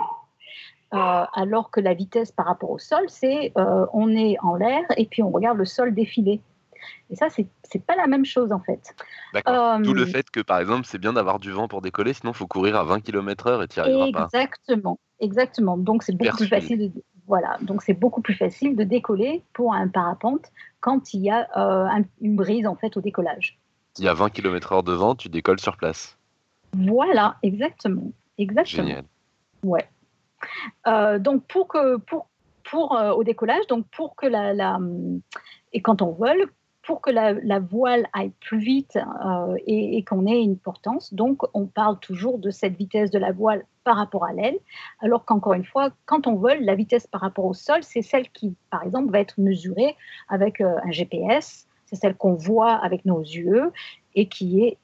Euh, 0.94 1.24
alors 1.34 1.70
que 1.70 1.80
la 1.80 1.94
vitesse 1.94 2.30
par 2.30 2.46
rapport 2.46 2.70
au 2.70 2.78
sol, 2.78 3.04
c'est 3.08 3.52
euh, 3.58 3.86
on 3.92 4.10
est 4.10 4.36
en 4.42 4.54
l'air 4.54 4.82
et 4.96 5.06
puis 5.06 5.22
on 5.22 5.30
regarde 5.30 5.58
le 5.58 5.64
sol 5.64 5.92
défiler. 5.92 6.40
Et 7.10 7.16
ça, 7.16 7.28
c'est 7.30 7.84
pas 7.86 7.96
la 7.96 8.06
même 8.06 8.24
chose 8.24 8.52
en 8.52 8.60
fait. 8.60 8.94
D'accord. 9.32 9.54
Euh, 9.54 9.78
D'où 9.78 9.94
le 9.94 10.06
fait 10.06 10.30
que, 10.30 10.40
par 10.40 10.58
exemple, 10.58 10.84
c'est 10.86 10.98
bien 10.98 11.12
d'avoir 11.12 11.38
du 11.38 11.50
vent 11.50 11.68
pour 11.68 11.80
décoller, 11.82 12.12
sinon 12.12 12.32
il 12.32 12.36
faut 12.36 12.46
courir 12.46 12.76
à 12.76 12.84
20 12.84 13.00
km/h 13.00 13.62
et 13.64 13.68
tu 13.68 13.78
n'y 13.80 13.82
arriveras 13.84 14.12
pas. 14.12 14.24
Exactement, 14.24 14.98
exactement. 15.20 15.76
Donc 15.76 16.02
c'est 16.02 16.16
beaucoup 16.16 16.36
plus 16.36 16.46
facile. 16.48 16.92
De, 16.92 17.02
voilà, 17.26 17.56
donc 17.62 17.82
c'est 17.82 17.94
beaucoup 17.94 18.20
plus 18.20 18.34
facile 18.34 18.76
de 18.76 18.84
décoller 18.84 19.42
pour 19.54 19.72
un 19.74 19.88
parapente 19.88 20.50
quand 20.80 21.14
il 21.14 21.22
y 21.22 21.30
a 21.30 21.48
euh, 21.56 21.86
un- 21.86 22.04
une 22.20 22.36
brise 22.36 22.66
en 22.66 22.76
fait 22.76 22.96
au 22.96 23.00
décollage. 23.00 23.58
S'il 23.94 24.04
y 24.04 24.08
a 24.08 24.14
20 24.14 24.30
km/h 24.30 24.82
de 24.84 24.92
vent, 24.92 25.14
tu 25.14 25.28
décolles 25.28 25.60
sur 25.60 25.76
place. 25.76 26.18
Voilà, 26.76 27.36
exactement, 27.42 28.10
exactement. 28.38 28.86
Génial. 28.88 29.04
Ouais. 29.62 29.88
Euh, 30.86 31.18
donc 31.18 31.44
pour 31.46 31.68
que 31.68 31.96
pour 31.98 32.28
pour 32.70 32.96
euh, 32.98 33.12
au 33.12 33.24
décollage, 33.24 33.66
donc 33.68 33.86
pour 33.88 34.16
que 34.16 34.26
la, 34.26 34.52
la 34.52 34.78
et 35.72 35.80
quand 35.80 36.02
on 36.02 36.12
vole, 36.12 36.46
pour 36.86 37.00
que 37.00 37.10
la, 37.10 37.58
voile 37.60 38.06
aille 38.12 38.32
plus 38.40 38.58
vite 38.58 38.96
euh, 38.96 39.56
et, 39.66 40.04
qu'on 40.04 40.26
ait 40.26 40.42
une 40.42 40.58
portance, 40.58 41.14
donc 41.14 41.42
on 41.54 41.66
parle 41.66 41.98
toujours 41.98 42.38
de 42.38 42.50
cette 42.50 42.76
vitesse 42.76 43.10
de 43.10 43.18
la 43.18 43.32
voile 43.32 43.64
par 43.84 43.96
rapport 43.96 44.24
à 44.24 44.32
l'aile, 44.32 44.58
alors 45.00 45.24
qu'encore 45.24 45.54
une 45.54 45.64
fois, 45.64 45.90
quand 46.06 46.26
on 46.26 46.34
vole, 46.34 46.60
la 46.60 46.74
vitesse 46.74 47.06
par 47.06 47.20
rapport 47.22 47.46
au 47.46 47.54
sol, 47.54 47.82
c'est 47.82 48.02
celle 48.02 48.28
qui, 48.30 48.54
par 48.70 48.82
exemple, 48.82 49.10
va 49.10 49.20
être 49.20 49.38
mesurée 49.38 49.96
avec 50.28 50.60
euh, 50.60 50.76
un 50.84 50.90
GPS, 50.90 51.66
c'est 51.86 51.96
celle 51.96 52.16
qu'on 52.16 52.34
voit 52.34 52.72
avec 52.72 53.04
nos 53.04 53.20
yeux 53.20 53.72
et 54.14 54.28
qui 54.28 54.62
est 54.62 54.78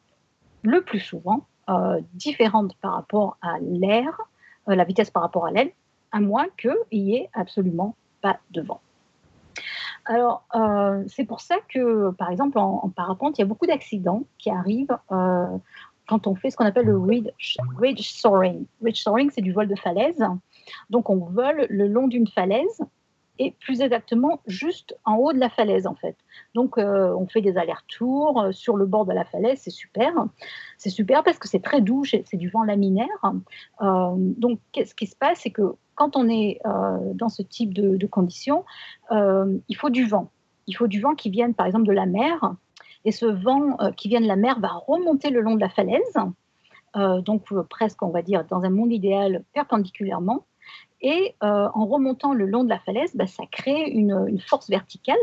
le 0.62 0.82
plus 0.82 1.00
souvent 1.00 1.46
euh, 1.68 2.00
différente 2.14 2.74
par 2.80 2.94
rapport 2.94 3.36
à 3.42 3.58
l'air, 3.60 4.20
la 4.66 4.84
vitesse 4.84 5.10
par 5.10 5.22
rapport 5.22 5.46
à 5.46 5.50
l'aile, 5.50 5.70
à 6.12 6.20
moins 6.20 6.46
qu'il 6.56 6.74
y 6.92 7.16
ait 7.16 7.30
absolument 7.34 7.94
pas 8.20 8.38
de 8.50 8.62
vent. 8.62 8.80
Alors, 10.10 10.42
euh, 10.56 11.04
c'est 11.06 11.24
pour 11.24 11.40
ça 11.40 11.54
que, 11.68 12.10
par 12.10 12.32
exemple, 12.32 12.58
en, 12.58 12.88
parapente, 12.88 13.38
il 13.38 13.42
y 13.42 13.44
a 13.44 13.46
beaucoup 13.46 13.66
d'accidents 13.66 14.24
qui 14.38 14.50
arrivent 14.50 14.98
euh, 15.12 15.46
quand 16.08 16.26
on 16.26 16.34
fait 16.34 16.50
ce 16.50 16.56
qu'on 16.56 16.64
appelle 16.64 16.86
le 16.86 16.98
ridge, 16.98 17.30
soaring. 18.00 18.66
Ridge 18.82 19.00
soaring, 19.00 19.30
c'est 19.32 19.40
du 19.40 19.52
vol 19.52 19.68
de 19.68 19.76
falaise. 19.76 20.20
Donc, 20.90 21.10
on 21.10 21.18
vole 21.18 21.64
le 21.70 21.86
long 21.86 22.08
d'une 22.08 22.26
falaise 22.26 22.82
et 23.38 23.52
plus 23.52 23.82
exactement 23.82 24.40
juste 24.48 24.98
en 25.04 25.14
haut 25.14 25.32
de 25.32 25.38
la 25.38 25.48
falaise 25.48 25.86
en 25.86 25.94
fait. 25.94 26.14
Donc 26.54 26.76
euh, 26.76 27.14
on 27.14 27.26
fait 27.26 27.40
des 27.40 27.56
allers-retours 27.56 28.48
sur 28.50 28.76
le 28.76 28.84
bord 28.84 29.06
de 29.06 29.14
la 29.14 29.24
falaise, 29.24 29.60
c'est 29.62 29.70
super. 29.70 30.12
C'est 30.76 30.90
super 30.90 31.22
parce 31.24 31.38
que 31.38 31.48
c'est 31.48 31.62
très 31.62 31.80
doux, 31.80 32.04
c'est 32.04 32.36
du 32.36 32.50
vent 32.50 32.64
laminaire. 32.64 33.08
Donc 33.80 34.58
ce 34.74 34.94
qui 34.94 35.06
se 35.06 35.16
passe, 35.16 35.40
c'est 35.40 35.52
que 35.52 35.74
quand 36.00 36.16
on 36.16 36.30
est 36.30 36.60
dans 37.12 37.28
ce 37.28 37.42
type 37.42 37.74
de, 37.74 38.06
conditions, 38.06 38.64
il 39.10 39.76
faut 39.76 39.90
du 39.90 40.06
vent. 40.06 40.30
Il 40.66 40.74
faut 40.74 40.86
du 40.86 40.98
vent 40.98 41.14
qui 41.14 41.28
vienne 41.28 41.52
par 41.52 41.66
exemple 41.66 41.86
de 41.86 41.92
la 41.92 42.06
mer. 42.06 42.54
Et 43.04 43.12
ce 43.12 43.26
vent 43.26 43.76
qui 43.98 44.08
vient 44.08 44.22
de 44.22 44.26
la 44.26 44.36
mer 44.36 44.58
va 44.60 44.70
remonter 44.86 45.28
le 45.28 45.42
long 45.42 45.56
de 45.56 45.60
la 45.60 45.68
falaise. 45.68 46.16
donc 46.94 47.52
presque, 47.68 48.02
on 48.02 48.08
va 48.08 48.22
dire, 48.22 48.46
dans 48.48 48.62
un 48.62 48.70
monde 48.70 48.92
idéal, 48.94 49.44
perpendiculairement. 49.52 50.46
Et 51.02 51.34
euh, 51.42 51.68
en 51.72 51.86
remontant 51.86 52.34
le 52.34 52.44
long 52.44 52.62
de 52.62 52.68
la 52.68 52.78
falaise, 52.78 53.14
bah, 53.14 53.26
ça 53.26 53.44
crée 53.50 53.88
une, 53.88 54.38
force 54.40 54.68
verticale 54.68 55.16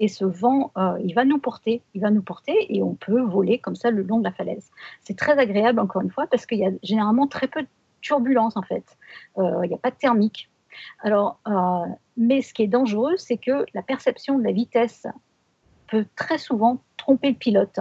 et 0.00 0.08
ce 0.08 0.24
vent, 0.24 0.72
euh, 0.76 0.98
il 1.04 1.14
va 1.14 1.24
nous 1.24 1.38
porter, 1.38 1.82
il 1.94 2.00
va 2.00 2.10
nous 2.10 2.22
porter 2.22 2.66
et 2.74 2.82
on 2.82 2.94
peut 2.94 3.20
voler 3.20 3.58
comme 3.58 3.76
ça 3.76 3.90
le 3.90 4.02
long 4.02 4.18
de 4.18 4.24
la 4.24 4.32
falaise. 4.32 4.70
C'est 5.00 5.16
très 5.16 5.38
agréable 5.38 5.78
encore 5.78 6.02
une 6.02 6.10
fois 6.10 6.26
parce 6.26 6.44
qu'il 6.44 6.58
y 6.58 6.66
a 6.66 6.70
généralement 6.82 7.28
très 7.28 7.46
peu 7.46 7.62
de 7.62 7.68
turbulence 8.02 8.56
en 8.56 8.62
fait. 8.62 8.84
Euh, 9.38 9.60
il 9.64 9.68
n'y 9.68 9.74
a 9.74 9.78
pas 9.78 9.90
de 9.90 9.96
thermique. 9.96 10.50
Alors, 11.00 11.38
mais 12.16 12.40
ce 12.40 12.54
qui 12.54 12.62
est 12.62 12.66
dangereux, 12.66 13.18
c'est 13.18 13.36
que 13.36 13.66
la 13.74 13.82
perception 13.82 14.38
de 14.38 14.44
la 14.44 14.52
vitesse 14.52 15.06
peut 15.86 16.06
très 16.16 16.38
souvent 16.38 16.82
tromper 16.96 17.28
le 17.28 17.36
pilote. 17.36 17.78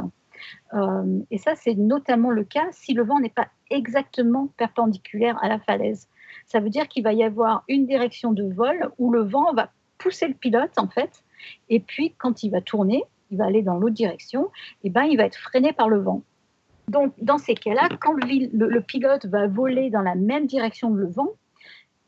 et 1.31 1.37
ça, 1.37 1.55
c'est 1.55 1.75
notamment 1.75 2.31
le 2.31 2.43
cas 2.43 2.67
si 2.71 2.93
le 2.93 3.03
vent 3.03 3.21
n'est 3.21 3.29
pas 3.29 3.47
exactement 3.69 4.47
perpendiculaire 4.57 5.41
à 5.41 5.47
la 5.47 5.57
falaise. 5.59 6.09
Ça 6.45 6.59
veut 6.59 6.69
dire 6.69 6.87
qu'il 6.89 7.03
va 7.03 7.13
y 7.13 7.23
avoir 7.23 7.63
une 7.67 7.85
direction 7.85 8.33
de 8.33 8.43
vol 8.43 8.91
où 8.97 9.11
le 9.11 9.21
vent 9.21 9.53
va 9.53 9.71
pousser 9.97 10.27
le 10.27 10.33
pilote, 10.33 10.77
en 10.77 10.87
fait, 10.87 11.23
et 11.69 11.79
puis 11.79 12.13
quand 12.17 12.43
il 12.43 12.49
va 12.49 12.61
tourner, 12.61 13.03
il 13.29 13.37
va 13.37 13.45
aller 13.45 13.61
dans 13.61 13.77
l'autre 13.77 13.95
direction, 13.95 14.51
et 14.83 14.89
ben 14.89 15.03
il 15.03 15.17
va 15.17 15.23
être 15.23 15.37
freiné 15.37 15.73
par 15.73 15.89
le 15.89 15.99
vent. 15.99 16.23
Donc, 16.87 17.13
dans 17.21 17.37
ces 17.37 17.55
cas-là, 17.55 17.89
quand 17.99 18.13
le, 18.13 18.79
pilote 18.79 19.25
va 19.25 19.47
voler 19.47 19.89
dans 19.89 20.01
la 20.01 20.15
même 20.15 20.45
direction 20.45 20.91
que 20.91 20.97
le 20.97 21.07
vent, 21.07 21.31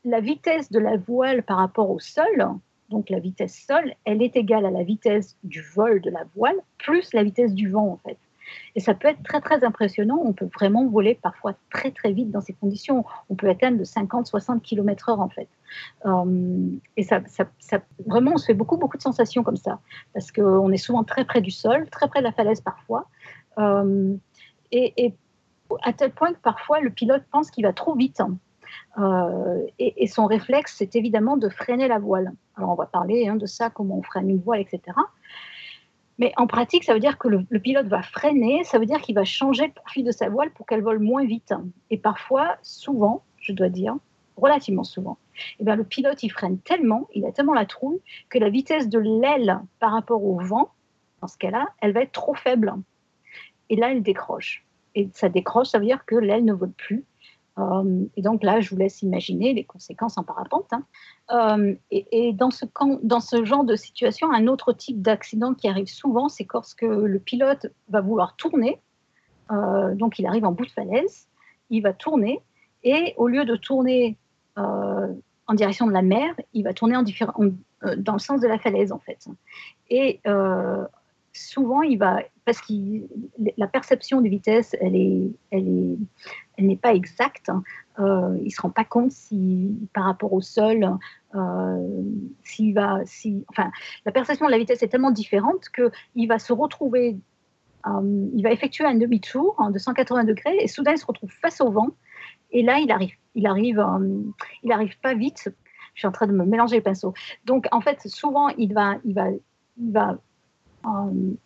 la 0.04 0.20
vitesse 0.20 0.72
de 0.72 0.80
la 0.80 0.98
voile 0.98 1.44
par 1.44 1.58
rapport 1.58 1.90
au 1.90 2.00
sol, 2.00 2.48
donc 2.90 3.10
la 3.10 3.20
vitesse 3.20 3.64
sol, 3.66 3.94
elle 4.06 4.22
est 4.22 4.36
égale 4.36 4.66
à 4.66 4.72
la 4.72 4.84
vitesse 4.84 5.38
du 5.44 5.62
vol 5.76 6.02
de 6.02 6.10
la 6.10 6.26
voile 6.36 6.58
plus 6.78 7.14
la 7.14 7.24
vitesse 7.24 7.54
du 7.54 7.70
vent, 7.70 7.88
en 7.88 7.98
fait. 7.98 8.18
Et 8.76 8.80
ça 8.80 8.94
peut 8.94 9.08
être 9.08 9.24
très, 9.24 9.42
très 9.42 9.64
impressionnant. 9.64 10.20
On 10.24 10.34
peut 10.34 10.50
vraiment 10.54 10.86
voler 10.88 11.16
parfois 11.16 11.54
très, 11.72 11.92
très 11.92 12.12
vite 12.12 12.32
dans 12.32 12.42
ces 12.42 12.54
conditions. 12.54 13.06
On 13.30 13.36
peut 13.36 13.50
atteindre 13.50 13.78
de 13.78 13.84
50, 13.84 14.28
60 14.28 14.62
km/h, 14.62 15.20
en 15.20 15.30
fait. 15.30 15.48
Euh, 16.06 16.70
et 16.98 17.04
ça, 17.04 17.22
ça, 17.28 17.80
vraiment, 18.06 18.34
on 18.34 18.38
se 18.38 18.46
fait 18.46 18.54
beaucoup, 18.54 18.78
beaucoup 18.78 18.98
de 18.98 19.02
sensations 19.02 19.44
comme 19.44 19.58
ça. 19.58 19.80
Parce 20.14 20.32
qu'on 20.32 20.72
est 20.72 20.78
souvent 20.78 21.04
très 21.04 21.26
près 21.26 21.42
du 21.42 21.52
sol, 21.52 21.88
très 21.90 22.08
près 22.08 22.20
de 22.20 22.26
la 22.26 22.32
falaise 22.32 22.62
parfois. 22.62 23.08
Euh, 23.60 24.16
et, 24.74 25.14
à 25.82 25.94
tel 25.94 26.12
point 26.12 26.34
que 26.34 26.40
parfois, 26.40 26.82
le 26.82 26.90
pilote 26.90 27.24
pense 27.32 27.50
qu'il 27.52 27.66
va 27.66 27.74
trop 27.74 27.96
vite. 27.96 28.22
Euh, 28.98 29.66
et, 29.80 30.08
son 30.08 30.26
réflexe, 30.26 30.76
c'est 30.78 30.96
évidemment 30.96 31.38
de 31.38 31.50
freiner 31.50 31.88
la 31.88 32.00
voile. 32.00 32.32
Alors, 32.56 32.72
on 32.72 32.76
va 32.76 32.86
parler 32.86 33.28
hein, 33.28 33.36
de 33.36 33.46
ça, 33.46 33.70
comment 33.70 33.98
on 33.98 34.04
freine 34.04 34.30
une 34.30 34.42
voile, 34.42 34.62
etc. 34.62 34.98
Mais 36.20 36.32
en 36.38 36.46
pratique, 36.48 36.84
ça 36.84 36.94
veut 36.94 37.00
dire 37.00 37.18
que 37.18 37.28
le, 37.28 37.60
pilote 37.60 37.88
va 37.88 38.04
freiner, 38.04 38.64
ça 38.64 38.78
veut 38.78 38.86
dire 38.86 39.02
qu'il 39.02 39.16
va 39.16 39.24
changer 39.24 39.68
le 39.68 39.74
profil 39.74 40.06
de 40.06 40.12
sa 40.12 40.30
voile 40.30 40.52
pour 40.52 40.66
qu'elle 40.66 40.84
vole 40.84 41.00
moins 41.00 41.26
vite. 41.26 41.54
Et 41.90 41.98
parfois, 41.98 42.58
souvent, 42.62 43.24
je 43.40 43.52
dois 43.52 43.70
dire, 43.70 43.96
relativement 44.38 44.84
souvent, 44.84 45.18
eh 45.60 45.64
bien, 45.64 45.76
le 45.76 45.84
pilote, 45.84 46.22
il 46.22 46.30
freine 46.30 46.60
tellement, 46.60 47.08
il 47.14 47.26
a 47.26 47.32
tellement 47.32 47.54
la 47.54 47.66
trouille, 47.66 48.00
que 48.30 48.38
la 48.38 48.50
vitesse 48.50 48.90
de 48.90 49.00
l'aile 49.00 49.60
par 49.80 49.92
rapport 49.92 50.24
au 50.24 50.40
vent, 50.40 50.70
dans 51.22 51.28
ce 51.28 51.38
cas-là, 51.38 51.68
elle 51.82 51.94
va 51.94 52.02
être 52.02 52.12
trop 52.12 52.36
faible. 52.36 52.74
Et 53.70 53.76
là, 53.76 53.92
elle 53.92 54.04
décroche. 54.04 54.66
Et 54.96 55.10
ça 55.14 55.30
décroche, 55.30 55.70
ça 55.70 55.80
veut 55.80 55.86
dire 55.86 56.06
que 56.06 56.16
l'aile 56.16 56.46
ne 56.46 56.54
vole 56.54 56.72
plus. 56.72 57.06
Euh, 57.60 58.06
et 58.16 58.22
donc 58.22 58.44
là, 58.44 58.60
je 58.60 58.70
vous 58.70 58.78
laisse 58.78 59.02
imaginer 59.02 59.54
les 59.54 59.64
conséquences 59.64 60.18
en 60.18 60.24
parapente. 60.24 60.72
Hein. 60.72 60.84
Euh, 61.32 61.76
et, 61.92 62.34
dans, 62.34 62.50
ce 62.52 63.46
genre 63.46 63.64
de 63.64 63.76
situation, 63.76 64.32
un 64.32 64.48
autre 64.48 64.74
type 64.74 65.02
d'accident 65.02 65.54
qui 65.54 65.68
arrive 65.68 65.88
souvent, 65.88 66.30
c'est 66.30 66.48
lorsque 66.52 66.82
le 66.82 67.20
pilote 67.20 67.68
va 67.90 68.02
vouloir 68.02 68.36
tourner. 68.36 68.80
Euh, 69.52 69.94
donc 69.96 70.20
il 70.20 70.26
arrive 70.26 70.46
en 70.46 70.52
bout 70.52 70.66
de 70.66 70.72
falaise, 70.72 71.28
il 71.70 71.82
va 71.82 71.94
tourner, 71.94 72.40
et 72.84 73.14
au 73.18 73.28
lieu 73.28 73.46
de 73.46 73.56
tourner 73.56 74.18
en 74.56 75.54
direction 75.56 75.88
de 75.88 75.92
la 75.92 76.02
mer, 76.02 76.36
il 76.54 76.64
va 76.64 76.74
tourner 76.74 76.96
dans 76.96 78.14
le 78.14 78.20
sens 78.20 78.40
de 78.40 78.48
la 78.48 78.58
falaise 78.60 78.92
en 78.92 79.00
fait. 79.00 79.28
Et 79.90 80.22
souvent, 81.34 81.82
il 81.82 81.98
va, 81.98 82.22
parce 82.46 82.62
que 82.62 82.74
la 83.58 83.68
perception 83.68 84.22
de 84.22 84.30
vitesse, 84.30 84.76
elle 84.80 84.96
est, 84.96 85.32
elle 85.52 85.68
est, 85.68 85.98
elle 86.58 86.68
n'est 86.68 86.78
pas 86.78 86.94
exacte. 86.94 87.50
Hein. 87.50 87.64
Euh, 88.00 88.38
il 88.44 88.52
se 88.52 88.62
rend 88.62 88.70
pas 88.70 88.84
compte 88.84 89.12
si, 89.12 89.76
par 89.94 90.06
rapport 90.06 90.34
au 90.34 90.42
sol, 90.42 90.98
euh, 91.36 92.04
s'il 92.44 92.74
va, 92.74 93.00
si, 93.06 93.46
enfin, 93.50 93.72
la 94.06 94.12
perception 94.12 94.46
de 94.46 94.52
la 94.52 94.58
vitesse 94.58 94.84
est 94.84 94.88
tellement 94.88 95.12
différente 95.12 95.70
que 95.70 95.92
il 96.16 96.28
va 96.28 96.40
se 96.40 96.54
retrouver, 96.54 97.18
euh, 97.88 98.28
il 98.34 98.44
va 98.44 98.52
effectuer 98.52 98.86
un 98.86 98.96
demi-tour 98.96 99.56
hein, 99.58 99.72
de 99.72 99.80
180 99.80 100.24
degrés 100.26 100.58
et 100.60 100.68
soudain 100.68 100.94
il 100.94 100.98
se 100.98 101.06
retrouve 101.06 101.32
face 101.42 101.62
au 101.62 101.72
vent. 101.72 101.90
Et 102.52 102.62
là, 102.62 102.78
il 102.78 102.92
arrive, 102.92 103.14
il 103.34 103.48
arrive, 103.48 103.84
il 104.64 104.72
arrive 104.72 105.00
pas 105.00 105.16
vite. 105.16 105.50
Je 105.96 106.00
suis 106.00 106.08
en 106.08 106.12
train 106.12 106.28
de 106.28 106.34
me 106.34 106.46
mélanger 106.46 106.78
les 106.78 106.82
pinceaux. 106.82 107.14
Donc, 107.46 107.68
en 107.72 107.82
fait, 107.82 108.00
souvent, 108.08 108.50
il 108.50 108.74
va, 108.74 108.98
il 109.06 109.14
va, 109.14 109.30
il 109.78 109.92
va 109.92 110.18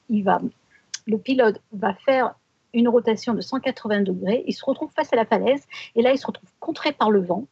il 0.09 0.23
va, 0.23 0.41
le 1.05 1.17
pilote 1.17 1.61
va 1.71 1.93
faire 1.93 2.35
une 2.73 2.87
rotation 2.87 3.33
de 3.33 3.41
180 3.41 4.01
degrés, 4.01 4.43
il 4.47 4.53
se 4.53 4.63
retrouve 4.63 4.91
face 4.95 5.11
à 5.13 5.15
la 5.15 5.25
falaise, 5.25 5.65
et 5.95 6.01
là, 6.01 6.11
il 6.11 6.17
se 6.17 6.27
retrouve 6.27 6.49
contré 6.59 6.91
par 6.91 7.11
le 7.11 7.21
vent. 7.21 7.45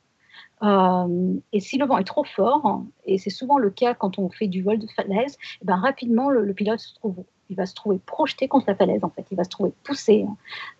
Euh, 0.63 1.34
et 1.52 1.60
si 1.60 1.78
le 1.78 1.86
vent 1.86 1.98
est 1.98 2.06
trop 2.06 2.24
fort, 2.24 2.84
et 3.06 3.17
c'est 3.17 3.30
souvent 3.30 3.58
le 3.58 3.69
cas 3.69 3.93
quand 3.93 4.19
on 4.19 4.30
fait 4.30 4.48
du 4.48 4.62
vol 4.62 4.80
de 4.80 4.88
falaise, 4.88 5.38
eh 5.62 5.65
ben 5.65 5.76
rapidement, 5.76 6.30
le, 6.30 6.54
pilote 6.54 6.80
se 6.80 6.93
trouve, 6.95 7.24
il 7.50 7.56
va 7.56 7.65
se 7.65 7.76
trouver 7.76 8.00
projeté 8.06 8.48
contre 8.48 8.65
la 8.67 8.76
falaise, 8.76 9.04
en 9.04 9.10
fait. 9.10 9.26
Il 9.32 9.38
va 9.38 9.43
se 9.43 9.50
trouver 9.50 9.74
poussé. 9.84 10.26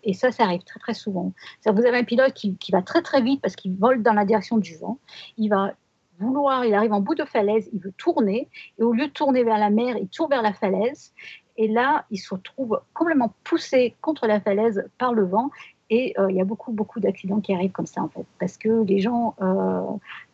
Et 0.02 0.14
ça, 0.14 0.32
ça 0.32 0.44
arrive 0.44 0.62
très, 0.62 0.80
très 0.80 0.94
souvent. 0.94 1.32
Vous 1.64 1.86
avez 1.86 1.98
un 1.98 2.04
pilote 2.04 2.32
qui, 2.32 2.56
qui 2.56 2.72
va 2.72 2.82
très, 2.82 3.02
très 3.02 3.22
vite 3.22 3.40
parce 3.40 3.56
qu'il 3.56 3.74
vole 3.74 4.02
dans 4.02 4.14
la 4.14 4.24
direction 4.24 4.58
du 4.58 4.76
vent. 4.76 4.98
Il 5.36 5.48
va 5.48 5.74
vouloir, 6.18 6.64
il 6.64 6.74
arrive 6.74 6.92
en 6.92 7.00
bout 7.00 7.14
de 7.14 7.24
falaise, 7.24 7.68
il 7.72 7.80
veut 7.80 7.92
tourner, 7.96 8.48
et 8.78 8.82
au 8.82 8.92
lieu 8.92 9.06
de 9.06 9.12
tourner 9.12 9.44
vers 9.44 9.58
la 9.58 9.70
mer, 9.70 9.96
il 9.96 10.08
tourne 10.08 10.30
vers 10.30 10.42
la 10.42 10.52
falaise, 10.52 11.12
et 11.56 11.68
là, 11.68 12.04
il 12.10 12.18
se 12.18 12.34
retrouve 12.34 12.80
complètement 12.92 13.32
poussé 13.44 13.94
contre 14.00 14.26
la 14.26 14.40
falaise 14.40 14.88
par 14.98 15.12
le 15.14 15.24
vent, 15.24 15.50
et 15.88 16.14
euh, 16.18 16.30
il 16.30 16.36
y 16.36 16.40
a 16.40 16.44
beaucoup, 16.44 16.72
beaucoup 16.72 17.00
d'accidents 17.00 17.40
qui 17.40 17.54
arrivent 17.54 17.72
comme 17.72 17.86
ça, 17.86 18.02
en 18.02 18.08
fait, 18.08 18.26
parce 18.40 18.56
que 18.56 18.84
les 18.84 19.00
gens, 19.00 19.34
euh, 19.40 19.82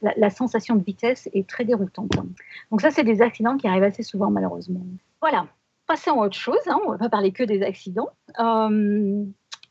la, 0.02 0.30
sensation 0.30 0.76
de 0.76 0.82
vitesse 0.82 1.28
est 1.34 1.46
très 1.46 1.64
déroutante. 1.64 2.12
Donc 2.70 2.80
ça, 2.80 2.90
c'est 2.90 3.04
des 3.04 3.20
accidents 3.20 3.56
qui 3.56 3.68
arrivent 3.68 3.82
assez 3.82 4.02
souvent, 4.02 4.30
malheureusement. 4.30 4.80
Voilà. 5.20 5.46
Passons 5.86 6.22
à 6.22 6.26
autre 6.26 6.36
chose, 6.36 6.60
hein, 6.68 6.78
on 6.86 6.92
ne 6.92 6.96
va 6.96 6.98
pas 6.98 7.10
parler 7.10 7.32
que 7.32 7.42
des 7.42 7.62
accidents. 7.62 8.08
Euh, 8.38 9.24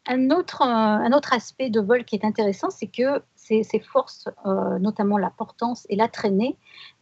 un 0.07 0.29
autre, 0.29 0.61
un 0.61 1.11
autre 1.13 1.33
aspect 1.33 1.69
de 1.69 1.79
vol 1.79 2.03
qui 2.05 2.15
est 2.15 2.25
intéressant, 2.25 2.69
c'est 2.69 2.87
que 2.87 3.21
ces, 3.63 3.79
forces, 3.79 4.29
euh, 4.45 4.79
notamment 4.79 5.17
la 5.17 5.29
portance 5.29 5.85
et 5.89 5.95
la 5.95 6.07
traînée, 6.07 6.57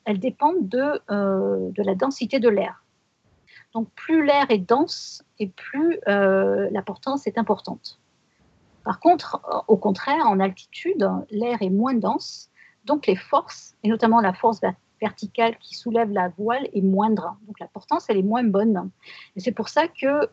elles 0.06 0.20
dépendent 0.20 0.68
de, 0.68 1.02
euh, 1.12 1.70
de 1.72 1.84
la 1.84 1.96
densité 1.96 2.40
de 2.40 2.50
l'air. 2.50 2.84
Donc 3.74 3.88
plus 3.96 4.26
l'air 4.26 4.48
est 4.50 4.58
dense 4.58 5.24
et 5.38 5.48
plus 5.48 6.00
euh, 6.08 6.68
la 6.72 6.82
portance 6.82 7.28
est 7.28 7.38
importante. 7.38 8.00
Par 8.84 9.00
contre, 9.00 9.42
au 9.68 9.78
contraire, 9.78 10.26
en 10.26 10.40
altitude, 10.40 11.08
l'air 11.30 11.62
est 11.62 11.70
moins 11.70 11.94
dense, 11.94 12.50
donc 12.86 13.06
les 13.06 13.16
forces, 13.16 13.76
et 13.84 13.90
notamment 13.90 14.22
la 14.22 14.34
force 14.34 14.62
verticale 15.02 15.58
qui 15.58 15.76
soulève 15.76 16.12
la 16.12 16.30
voile, 16.38 16.68
est 16.74 16.82
moindre. 16.82 17.38
Donc 17.48 17.60
la 17.60 17.68
portance, 17.68 18.06
elle 18.10 18.18
est 18.18 18.24
moins 18.24 18.44
bonne. 18.44 18.90
Et 19.36 19.40
c'est 19.40 19.52
pour 19.52 19.70
ça 19.70 19.88
que 19.88 20.30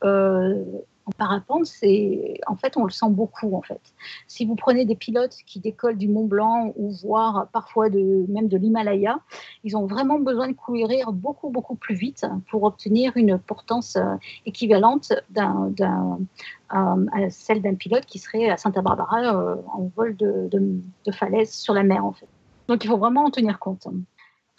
en 1.07 1.13
parapente, 1.13 1.67
c'est 1.67 2.41
en 2.49 2.57
fait 2.57 2.77
on 2.77 2.85
le 2.85 2.91
sent 2.91 3.11
beaucoup 3.11 3.55
en 3.55 3.63
fait. 3.63 3.81
Si 4.27 4.45
vous 4.45 4.57
prenez 4.57 4.85
des 4.85 4.97
pilotes 4.97 5.37
qui 5.47 5.61
décollent 5.61 5.97
du 5.97 6.09
Mont 6.09 6.27
Blanc 6.27 6.73
ou 6.75 6.91
voire 6.91 7.47
parfois 7.53 7.89
de, 7.91 8.27
même 8.29 8.49
de 8.49 8.57
l'Himalaya, 8.57 9.21
ils 9.63 9.77
ont 9.77 9.87
vraiment 9.87 10.19
besoin 10.19 10.49
de 10.49 10.53
courir 10.53 11.13
beaucoup 11.13 11.51
beaucoup 11.51 11.77
plus 11.77 11.95
vite 11.95 12.27
pour 12.51 12.65
obtenir 12.65 13.17
une 13.17 13.39
portance 13.39 13.95
euh, 13.95 14.17
équivalente 14.47 15.13
d'un, 15.31 15.71
à 16.71 17.31
celle 17.31 17.63
d'un 17.63 17.77
pilote 17.77 18.05
qui 18.05 18.19
serait 18.19 18.51
à 18.51 18.57
Santa 18.57 18.83
Barbara 18.83 19.33
euh, 19.33 19.57
en 19.73 19.89
vol 19.95 20.17
de, 20.17 20.49
de, 20.51 21.13
falaise 21.13 21.53
sur 21.53 21.73
la 21.73 21.85
mer 21.85 22.05
en 22.05 22.13
fait. 22.13 22.27
Donc 22.67 22.85
il 22.85 22.89
faut 22.89 22.99
vraiment 22.99 23.27
en 23.27 23.31
tenir 23.31 23.61
compte. 23.61 23.87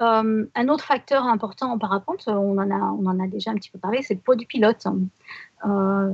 Euh, 0.01 0.45
un 0.53 0.67
autre 0.69 0.83
facteur 0.83 1.25
important 1.25 1.71
en 1.71 1.77
parapente, 1.77 2.27
on 2.27 2.57
en 2.57 3.19
a, 3.19 3.27
déjà 3.27 3.51
un 3.51 3.55
petit 3.55 3.71
peu 3.71 3.79
parlé, 3.79 4.01
c'est 4.03 4.13
le 4.13 4.19
poids 4.19 4.35
du 4.35 4.45
pilote. 4.45 4.85
Euh, 5.65 6.11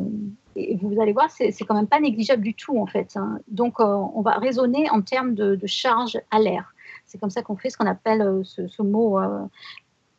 et 0.56 0.78
vous 0.78 1.02
allez 1.02 1.14
voir, 1.14 1.30
c'est 1.30 1.52
quand 1.68 1.76
même 1.76 1.88
pas 1.88 2.00
négligeable 2.00 2.44
du 2.44 2.54
tout 2.54 2.78
en 2.78 2.86
fait. 2.86 3.18
hein. 3.18 3.40
Donc, 3.48 3.80
euh, 3.80 3.84
on 3.84 4.22
va 4.22 4.38
raisonner 4.38 4.90
en 4.90 5.02
termes 5.02 5.34
de, 5.34 5.60
charge 5.66 6.20
à 6.32 6.40
l'air. 6.40 6.74
C'est 7.06 7.20
comme 7.20 7.30
ça 7.30 7.42
qu'on 7.42 7.58
fait 7.58 7.70
ce 7.70 7.78
qu'on 7.78 7.88
appelle 7.88 8.22
euh, 8.22 8.44
ce, 8.44 8.82
mot. 8.82 9.20
euh, 9.20 9.40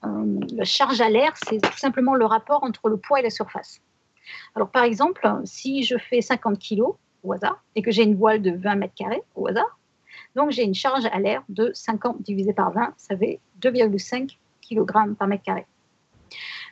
euh, 0.05 0.41
la 0.53 0.65
charge 0.65 1.01
à 1.01 1.09
l'air, 1.09 1.33
c'est 1.47 1.61
tout 1.61 1.79
simplement 1.79 2.15
le 2.15 2.25
rapport 2.25 2.63
entre 2.63 2.89
le 2.89 2.97
poids 2.97 3.21
et 3.21 3.23
la 3.23 3.31
surface. 3.31 3.81
Alors, 4.55 4.71
par 4.71 4.85
exemple, 4.85 5.27
si 5.45 5.83
je 5.83 5.97
fais 5.99 6.21
50 6.21 6.59
kg 6.59 6.83
au 7.23 7.33
hasard 7.33 7.63
et 7.75 7.83
que 7.83 7.91
j'ai 7.91 8.03
une 8.03 8.17
voile 8.17 8.43
de 8.43 8.51
20 8.51 8.77
mètres 8.77 8.95
carrés 8.95 9.23
au 9.35 9.47
hasard, 9.47 9.79
donc 10.35 10.51
j'ai 10.51 10.65
une 10.65 10.75
charge 10.75 11.07
à 11.07 11.19
l'air 11.19 11.43
de 11.49 11.71
50 11.75 12.23
divisé 12.23 12.53
par 12.53 12.73
20, 12.73 12.95
ça 12.97 13.17
fait 13.17 13.41
2,5 13.61 14.37
kg 14.63 15.15
par 15.17 15.29
mètre 15.29 15.43
carré. 15.43 15.67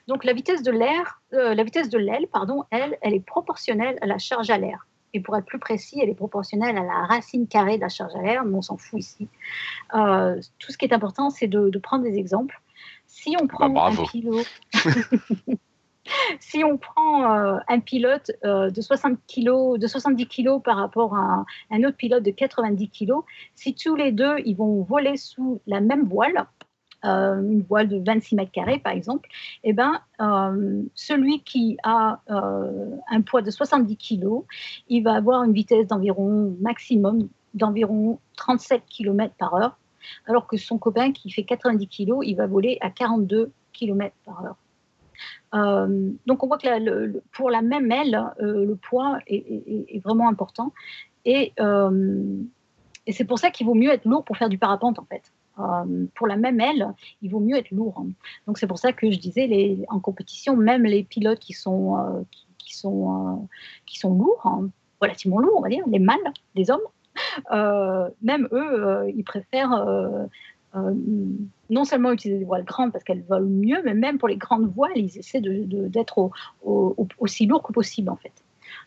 Donc 0.09 0.25
la 0.25 0.33
vitesse 0.33 0.63
de 0.63 0.71
l'air, 0.71 1.21
euh, 1.33 1.55
la 1.55 1.65
vitesse 1.65 1.89
de 1.89 1.99
l'aile, 1.99 2.27
pardon, 2.27 2.65
elle, 2.71 2.97
elle 3.03 3.15
est 3.15 3.25
proportionnelle 3.25 3.99
à 4.01 4.07
la 4.07 4.19
charge 4.19 4.51
à 4.51 4.59
l'air. 4.59 4.87
Et 5.15 5.21
pour 5.21 5.37
être 5.37 5.45
plus 5.45 5.59
précis, 5.59 6.01
elle 6.03 6.09
est 6.09 6.15
proportionnelle 6.15 6.77
à 6.77 6.83
la 6.83 7.07
racine 7.07 7.47
carrée 7.47 7.77
de 7.77 7.83
la 7.83 7.91
charge 7.91 8.15
à 8.17 8.23
l'air, 8.23 8.45
mais 8.45 8.57
on 8.57 8.63
s'en 8.63 8.79
fout 8.79 8.99
ici. 8.99 9.29
Euh, 9.95 10.41
tout 10.59 10.73
ce 10.73 10.79
qui 10.79 10.87
est 10.87 10.95
important, 10.95 11.31
c'est 11.31 11.47
de, 11.47 11.69
de 11.69 11.79
prendre 11.79 12.05
des 12.05 12.17
exemples. 12.17 12.61
Si 13.07 13.37
on 13.41 13.47
prend 13.47 13.69
bravo. 13.69 14.03
un 14.03 14.07
kilo, 14.07 14.41
si 16.41 16.65
on 16.65 16.79
prend 16.79 17.31
euh, 17.31 17.59
un 17.69 17.81
pilote 17.81 18.31
de 18.43 18.81
60 18.81 19.19
kg, 19.29 19.79
de 19.79 19.87
70 19.87 20.27
kg 20.29 20.63
par 20.63 20.79
rapport 20.79 21.15
à 21.15 21.21
un, 21.21 21.47
un 21.71 21.85
autre 21.85 21.99
pilote 21.99 22.23
de 22.23 22.31
90 22.31 22.89
kg, 22.89 23.13
si 23.55 23.75
tous 23.75 23.95
les 23.95 24.13
deux 24.13 24.37
ils 24.47 24.57
vont 24.57 24.83
voler 24.83 25.19
sous 25.19 25.61
la 25.67 25.81
même 25.81 26.09
voile, 26.09 26.47
euh, 27.05 27.41
une 27.41 27.63
voile 27.63 27.89
de 27.89 27.99
26 27.99 28.37
mètres 28.37 28.53
carrés 28.53 28.79
par 28.79 28.93
exemple, 28.93 29.29
eh 29.65 29.73
ben, 29.73 30.01
euh, 30.21 30.83
celui 30.95 31.43
qui 31.43 31.77
a 31.83 32.21
euh, 32.31 32.97
un 33.11 33.23
poids 33.23 33.43
de 33.43 33.51
70 33.51 33.97
kg, 33.97 34.45
il 34.89 35.03
va 35.03 35.15
avoir 35.15 35.43
une 35.43 35.53
vitesse 35.53 35.89
d'environ 35.89 36.57
maximum 36.61 37.29
d'environ 37.55 38.21
37 38.37 38.85
km 38.89 39.35
par 39.35 39.55
heure, 39.55 39.79
alors 40.27 40.47
que 40.47 40.57
son 40.57 40.79
copain 40.79 41.13
qui 41.13 41.31
fait 41.31 41.43
90 41.43 41.89
kg, 41.89 42.19
il 42.23 42.35
va 42.37 42.47
voler 42.47 42.79
à 42.81 42.91
42 42.91 43.51
km 43.73 44.15
par 44.25 44.45
heure. 44.45 44.57
Donc 46.27 46.43
on 46.43 46.47
voit 46.47 46.59
que 46.59 47.21
pour 47.33 47.51
la 47.51 47.63
même 47.63 47.91
aile, 47.91 48.33
le 48.39 48.75
poids 48.75 49.19
est, 49.27 50.03
vraiment 50.03 50.29
important. 50.29 50.73
Et, 51.25 51.53
et 53.07 53.13
c'est 53.13 53.25
pour 53.25 53.39
ça 53.39 53.51
qu'il 53.51 53.67
vaut 53.67 53.75
mieux 53.75 53.91
être 53.91 54.05
lourd 54.05 54.25
pour 54.25 54.37
faire 54.37 54.49
du 54.49 54.59
parapente 54.59 54.99
en 54.99 55.05
fait. 55.05 55.32
Euh, 55.59 56.07
pour 56.15 56.27
la 56.27 56.37
même 56.37 56.61
aile, 56.61 56.95
il 57.21 57.31
vaut 57.31 57.41
mieux 57.41 57.57
être 57.57 57.71
lourd. 57.73 58.05
Donc 58.47 58.59
c'est 58.59 58.67
pour 58.67 58.79
ça 58.79 58.93
que 58.93 59.11
je 59.11 59.19
disais, 59.19 59.77
en 59.89 60.01
compétition, 60.01 60.57
même 60.57 60.85
les 60.85 61.03
pilotes 61.05 61.41
qui 61.41 61.53
sont, 61.53 61.99
euh, 61.99 62.23
qui, 62.59 62.75
sont, 62.75 63.35
euh, 63.35 63.37
qui 63.87 63.99
sont 63.99 64.15
lourds, 64.15 64.41
hein, 64.45 64.69
relativement 65.01 65.39
lourds, 65.41 65.57
on 65.59 65.63
va 65.63 65.69
dire, 65.69 65.85
les 65.89 65.99
mâles, 65.99 66.33
les 66.55 66.71
hommes, 66.71 66.81
même 68.23 68.49
eux, 68.53 69.13
ils 69.15 69.25
préfèrent 69.25 69.85
non 71.69 71.85
seulement 71.85 72.13
utiliser 72.13 72.39
des 72.39 72.45
voiles 72.47 72.65
grandes 72.65 72.93
parce 72.93 73.05
qu'elles 73.05 73.23
volent 73.23 73.47
mieux, 73.47 73.83
mais 73.85 73.95
même 73.95 74.19
pour 74.19 74.29
les 74.29 74.37
grandes 74.37 74.73
voiles, 74.73 74.97
ils 74.97 75.19
essaient 75.19 75.43
d'être 75.43 76.17
au- 76.19 76.31
au- 76.65 76.95
au- 76.97 77.09
aussi 77.19 77.45
lourds 77.47 77.63
que 77.63 77.73
possible 77.73 78.09
en 78.09 78.17
fait. 78.17 78.33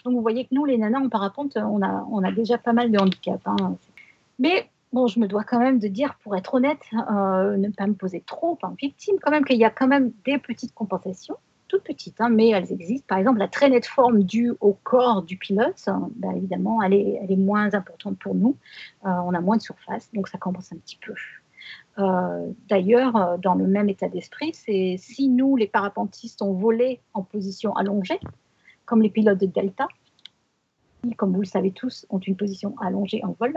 Donc 0.04 0.16
vous 0.16 0.22
voyez 0.22 0.46
que 0.46 0.56
nous, 0.56 0.66
les 0.66 0.78
nanas 0.80 1.00
en 1.00 1.10
parapente, 1.10 1.58
on 1.58 1.82
a, 1.84 2.08
on 2.10 2.24
a 2.24 2.32
déjà 2.32 2.58
pas 2.58 2.74
mal 2.74 2.90
de 2.92 2.98
handicaps. 2.98 3.46
hein. 3.46 3.78
Mais 4.40 4.68
bon, 4.96 5.08
je 5.08 5.20
me 5.20 5.28
dois 5.28 5.44
quand 5.44 5.60
même 5.60 5.78
de 5.78 5.90
dire, 5.90 6.16
pour 6.24 6.36
être 6.38 6.54
honnête, 6.54 6.80
euh, 6.94 7.58
ne 7.58 7.70
pas 7.70 7.86
me 7.86 7.94
poser 7.94 8.22
trop 8.26 8.58
en 8.64 8.72
victime, 8.72 9.18
quand 9.22 9.30
même 9.30 9.44
qu'il 9.44 9.58
y 9.58 9.66
a 9.66 9.70
quand 9.70 9.88
même 9.88 10.14
des 10.24 10.38
petites 10.40 10.74
compensations, 10.74 11.36
toutes 11.68 11.84
petites, 11.84 12.22
hein, 12.22 12.30
mais 12.30 12.50
elles 12.50 12.72
existent. 12.72 13.06
Par 13.08 13.18
exemple, 13.18 13.40
la 13.40 13.50
traînée 13.50 13.82
de 13.82 13.86
forme 13.86 14.24
due 14.24 14.54
au 14.62 14.74
corps 14.84 15.22
du 15.22 15.38
pilote, 15.38 15.84
hein, 15.88 16.10
ben, 16.16 16.32
évidemment, 16.32 16.82
elle 16.82 16.94
est, 16.94 17.36
moins 17.36 17.74
importante 17.74 18.18
pour 18.18 18.36
nous. 18.36 18.56
Euh, 19.06 19.10
on 19.10 19.34
a 19.34 19.42
moins 19.42 19.58
de 19.58 19.62
surface, 19.62 20.10
donc 20.14 20.30
ça 20.30 20.38
compense 20.38 20.72
un 20.72 20.78
petit 20.78 20.98
peu. 21.06 21.14
Euh, 22.00 22.48
D'ailleurs, 22.70 23.38
dans 23.40 23.56
le 23.56 23.68
même 23.68 23.90
état 23.90 24.08
d'esprit, 24.08 24.54
c'est 24.54 24.96
si 24.98 25.28
nous, 25.28 25.58
les 25.58 25.68
parapentistes, 25.68 26.42
on 26.42 26.54
volé 26.54 27.02
en 27.14 27.22
position 27.22 27.76
allongée, 27.76 28.20
comme 28.86 29.02
les 29.02 29.10
pilotes 29.10 29.42
de 29.42 29.48
Delta, 29.48 29.90
comme 31.18 31.34
vous 31.34 31.42
le 31.42 31.48
savez 31.48 31.72
tous, 31.72 32.06
ont 32.10 32.20
une 32.20 32.36
position 32.36 32.76
allongée 32.82 33.22
en 33.24 33.36
vol, 33.40 33.54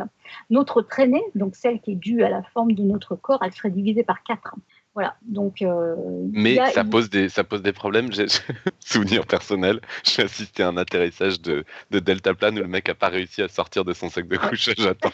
notre 0.51 0.83
traînée, 0.83 1.23
donc 1.35 1.57
celle 1.57 1.81
qui 1.81 1.93
est 1.93 1.97
due 1.97 2.23
à 2.23 2.31
la 2.31 2.43
forme 2.43 2.73
de 2.73 2.83
notre 2.83 3.17
corps, 3.17 3.41
elle 3.43 3.53
serait 3.53 3.71
divisée 3.71 4.03
par 4.05 4.23
4. 4.23 4.55
Voilà, 4.95 5.17
donc. 5.23 5.63
euh, 5.63 5.95
Mais 6.33 6.59
a- 6.59 6.71
ça 6.71 6.83
pose 6.85 7.09
des, 7.09 7.29
ça 7.29 7.45
pose 7.45 7.63
des 7.63 7.73
problèmes. 7.73 8.13
J'ai 8.13 8.27
souvenir 8.81 9.27
personnel. 9.27 9.81
J'ai 10.03 10.23
assisté 10.23 10.65
à 10.65 10.69
un 10.69 10.77
atterrissage 10.77 11.41
de, 11.41 11.65
de 11.93 11.99
deltaplane 12.01 12.59
où 12.59 12.63
le 12.63 12.67
mec 12.69 12.89
a 12.89 12.97
pas 12.97 13.09
réussi 13.09 13.43
à 13.43 13.49
sortir 13.49 13.85
de 13.85 13.93
son 13.93 14.09
sac 14.09 14.27
de 14.27 14.37
couchage 14.37 14.85
à 14.85 14.95
temps. 14.97 15.13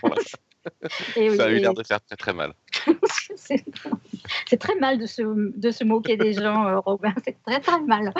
et 1.16 1.28
oui, 1.28 1.36
Ça 1.36 1.44
a 1.46 1.50
eu 1.50 1.58
l'air 1.58 1.74
de 1.74 1.82
faire 1.82 2.00
très 2.00 2.16
très 2.16 2.32
mal. 2.32 2.54
c'est 3.36 3.62
c'est 4.46 4.56
très 4.56 4.76
mal 4.76 4.98
de 4.98 5.04
se, 5.04 5.22
de 5.22 5.70
se 5.70 5.84
moquer 5.84 6.16
des 6.16 6.32
gens, 6.32 6.66
euh, 6.66 6.78
Robin. 6.78 7.12
C'est 7.22 7.36
très 7.42 7.60
très 7.60 7.80
mal. 7.82 8.14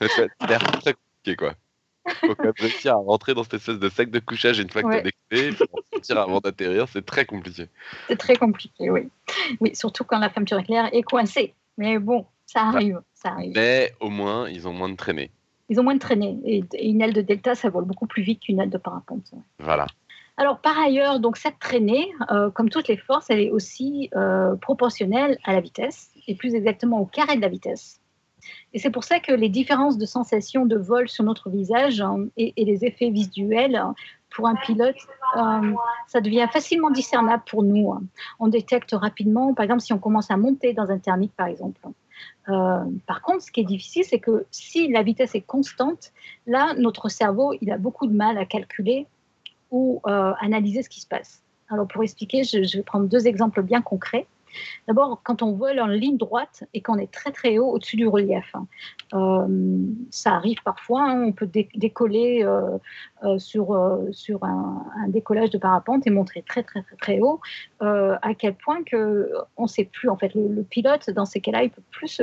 Ça 0.00 0.08
fait 0.08 0.28
l'air 0.48 0.60
très 0.80 0.94
compliqué 0.94 1.36
quoi. 1.36 1.54
Faut 2.20 2.34
quand 2.34 2.44
même 2.44 2.52
réussir 2.58 2.92
à 2.92 2.96
rentrer 2.96 3.34
dans 3.34 3.42
cette 3.42 3.54
espèce 3.54 3.78
de 3.78 3.88
sac 3.88 4.10
de 4.10 4.18
couchage 4.18 4.58
une 4.58 4.70
fois 4.70 4.82
que 4.82 4.88
Ouais. 4.88 5.02
t'as 5.02 5.10
puis 5.28 5.50
en 5.72 5.96
sortir 5.96 6.18
avant 6.18 6.40
d'atterrir, 6.40 6.86
c'est 6.88 7.04
très 7.04 7.24
compliqué. 7.26 7.66
C'est 8.08 8.16
très 8.16 8.36
compliqué, 8.36 8.90
oui. 8.90 9.08
Oui, 9.60 9.74
surtout 9.74 10.04
quand 10.04 10.18
la 10.18 10.30
fermeture 10.30 10.58
éclair 10.58 10.88
est 10.92 11.02
coincée. 11.02 11.54
Mais 11.76 11.98
bon, 11.98 12.26
ça 12.46 12.62
arrive, 12.62 13.00
ça 13.14 13.30
arrive. 13.30 13.52
Mais 13.54 13.92
au 14.00 14.08
moins, 14.08 14.48
ils 14.48 14.66
ont 14.66 14.72
moins 14.72 14.88
de 14.88 14.96
traînées. 14.96 15.30
Ils 15.68 15.78
ont 15.78 15.82
moins 15.82 15.94
de 15.94 16.00
traînées. 16.00 16.38
Et, 16.44 16.64
et 16.72 16.88
une 16.88 17.02
aile 17.02 17.12
de 17.12 17.20
delta, 17.20 17.54
ça 17.54 17.68
vole 17.68 17.84
beaucoup 17.84 18.06
plus 18.06 18.22
vite 18.22 18.40
qu'une 18.40 18.58
aile 18.58 18.70
de 18.70 18.78
parapente. 18.78 19.32
Voilà. 19.58 19.86
Alors, 20.38 20.60
par 20.60 20.78
ailleurs, 20.78 21.18
donc 21.20 21.36
cette 21.36 21.58
traînée, 21.58 22.10
euh, 22.30 22.48
comme 22.50 22.70
toutes 22.70 22.88
les 22.88 22.96
forces, 22.96 23.26
elle 23.28 23.40
est 23.40 23.50
aussi 23.50 24.08
euh, 24.14 24.54
proportionnelle 24.56 25.36
à 25.44 25.52
la 25.52 25.60
vitesse, 25.60 26.10
et 26.28 26.36
plus 26.36 26.54
exactement 26.54 27.00
au 27.00 27.06
carré 27.06 27.36
de 27.36 27.42
la 27.42 27.48
vitesse. 27.48 28.00
Et 28.74 28.78
c'est 28.78 28.90
pour 28.90 29.04
ça 29.04 29.18
que 29.18 29.32
les 29.32 29.48
différences 29.48 29.96
de 29.96 30.06
sensations 30.06 30.66
de 30.66 30.76
vol 30.76 31.08
sur 31.08 31.24
notre 31.24 31.48
visage 31.48 32.00
hein, 32.00 32.26
et, 32.36 32.52
les 32.56 32.84
effets 32.84 33.10
visuels 33.10 33.76
hein, 33.76 33.94
pour 34.30 34.46
un 34.46 34.56
pilote, 34.56 34.96
euh, 35.36 35.72
ça 36.06 36.20
devient 36.20 36.46
facilement 36.52 36.90
discernable 36.90 37.42
pour 37.46 37.62
nous. 37.62 37.92
hein. 37.92 38.02
On 38.38 38.48
détecte 38.48 38.92
rapidement, 38.92 39.54
par 39.54 39.64
exemple, 39.64 39.80
si 39.80 39.92
on 39.92 39.98
commence 39.98 40.30
à 40.30 40.36
monter 40.36 40.74
dans 40.74 40.90
un 40.90 40.98
thermique, 40.98 41.32
par 41.34 41.46
exemple. 41.46 41.80
Euh, 42.48 42.84
par 43.06 43.22
contre, 43.22 43.42
ce 43.42 43.50
qui 43.50 43.60
est 43.60 43.64
difficile, 43.64 44.04
c'est 44.04 44.18
que 44.18 44.46
si 44.50 44.88
la 44.88 45.02
vitesse 45.02 45.34
est 45.34 45.40
constante, 45.40 46.12
là, 46.46 46.74
notre 46.76 47.08
cerveau, 47.08 47.54
il 47.60 47.70
a 47.70 47.78
beaucoup 47.78 48.06
de 48.06 48.14
mal 48.14 48.36
à 48.36 48.44
calculer 48.44 49.06
ou 49.70 50.00
euh, 50.06 50.32
analyser 50.40 50.82
ce 50.82 50.88
qui 50.88 51.00
se 51.00 51.06
passe. 51.06 51.42
Alors 51.70 51.86
pour 51.86 52.02
expliquer, 52.02 52.44
je 52.44 52.78
vais 52.78 52.82
prendre 52.82 53.06
deux 53.06 53.26
exemples 53.26 53.62
bien 53.62 53.82
concrets. 53.82 54.26
D'abord, 54.86 55.20
quand 55.22 55.42
on 55.42 55.52
vole 55.52 55.80
en 55.80 55.86
ligne 55.86 56.16
droite 56.16 56.64
et 56.74 56.80
qu'on 56.80 56.96
est 56.96 57.10
très 57.10 57.32
très 57.32 57.58
haut 57.58 57.68
au-dessus 57.68 57.96
du 57.96 58.06
relief, 58.06 58.50
hein, 58.54 58.66
euh, 59.14 59.46
ça 60.10 60.34
arrive 60.34 60.62
parfois, 60.64 61.10
hein, 61.10 61.22
on 61.22 61.32
peut 61.32 61.46
dé- 61.46 61.68
décoller 61.74 62.44
euh, 62.44 62.78
euh, 63.24 63.38
sur, 63.38 63.98
sur 64.12 64.44
un, 64.44 64.84
décollage 65.08 65.50
de 65.50 65.58
parapente 65.58 66.06
et 66.06 66.10
monter 66.10 66.42
très 66.42 66.62
très 66.62 66.82
très 66.82 66.96
très 66.96 67.20
haut, 67.20 67.40
à 67.80 68.34
quel 68.36 68.54
point 68.54 68.82
que 68.84 69.32
on 69.56 69.62
ne 69.62 69.68
sait 69.68 69.84
plus 69.84 70.08
en 70.08 70.16
fait. 70.16 70.34
Le, 70.34 70.62
pilote 70.62 71.10
dans 71.10 71.24
ces 71.24 71.40
cas-là, 71.40 71.64
il 71.64 71.70
peut 71.70 71.82
plus 71.90 72.20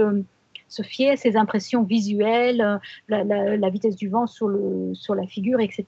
se, 0.68 0.82
fier 0.84 1.12
à 1.12 1.18
ses 1.18 1.36
impressions 1.36 1.84
visuelles, 1.84 2.80
la, 3.08 3.70
vitesse 3.70 3.96
du 3.96 4.10
vent 4.10 4.28
sur, 4.28 4.48
le, 4.48 4.94
sur 4.94 5.16
la 5.16 5.26
figure, 5.26 5.60
etc. 5.60 5.86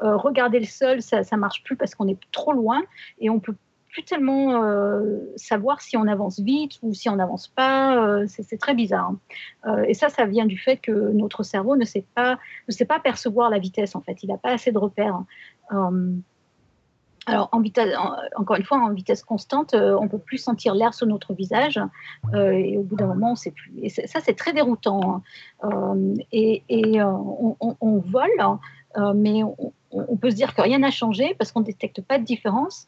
Regarder 0.00 0.60
le 0.60 0.66
sol, 0.66 1.02
ça 1.02 1.20
ne 1.20 1.36
marche 1.36 1.64
plus 1.64 1.76
parce 1.76 1.94
qu'on 1.94 2.08
est 2.08 2.18
trop 2.30 2.52
loin 2.52 2.82
et 3.18 3.30
on 3.30 3.40
peut 3.40 3.54
plus 3.92 4.04
tellement 4.04 4.62
euh, 4.62 5.18
savoir 5.36 5.80
si 5.80 5.96
on 5.96 6.06
avance 6.06 6.38
vite 6.40 6.78
ou 6.82 6.94
si 6.94 7.08
on 7.08 7.16
n'avance 7.16 7.48
pas. 7.48 7.96
euh, 8.04 8.26
c'est 8.28 8.58
très 8.58 8.74
bizarre. 8.74 9.10
hein. 9.10 9.18
Euh, 9.66 9.84
et 9.88 9.94
ça, 9.94 10.08
ça 10.08 10.26
vient 10.26 10.46
du 10.46 10.58
fait 10.58 10.76
que 10.76 10.92
notre 11.12 11.42
cerveau 11.42 11.76
ne 11.76 11.84
sait 11.84 12.04
pas, 12.14 12.38
ne 12.68 12.72
sait 12.72 12.84
pas 12.84 13.00
percevoir 13.00 13.50
la 13.50 13.58
vitesse. 13.58 13.94
En 13.96 14.00
fait, 14.00 14.22
il 14.22 14.28
n'a 14.28 14.38
pas 14.38 14.52
assez 14.52 14.72
de 14.72 14.78
repères. 14.78 15.20
Euh, 15.72 16.12
alors, 17.26 17.48
en 17.52 17.60
vitesse, 17.60 17.94
en- 17.96 18.16
encore 18.40 18.56
une 18.56 18.64
fois, 18.64 18.78
en 18.78 18.92
vitesse 18.92 19.22
constante, 19.22 19.74
on 19.74 20.08
peut 20.08 20.18
plus 20.18 20.38
sentir 20.38 20.74
l'air 20.74 20.94
sur 20.94 21.06
notre 21.06 21.34
visage, 21.34 21.78
et 22.34 22.78
au 22.78 22.82
bout 22.82 22.96
d'un 22.96 23.06
moment, 23.06 23.28
on 23.28 23.32
ne 23.32 23.36
sait 23.36 23.50
plus. 23.50 23.72
Et 23.82 23.88
ça, 23.90 24.20
c'est 24.20 24.34
très 24.34 24.52
déroutant. 24.52 25.22
hein. 25.62 25.96
Et 26.32 26.62
on, 27.02 27.98
vole, 27.98 28.30
hein, 28.40 28.58
mais 29.14 29.44
on, 29.44 29.72
on 29.92 30.16
peut 30.16 30.30
se 30.30 30.36
dire 30.36 30.54
que 30.54 30.62
rien 30.62 30.78
n'a 30.78 30.90
changé 30.90 31.34
parce 31.38 31.52
qu'on 31.52 31.60
ne 31.60 31.66
détecte 31.66 32.00
pas 32.00 32.18
de 32.18 32.24
différence. 32.24 32.86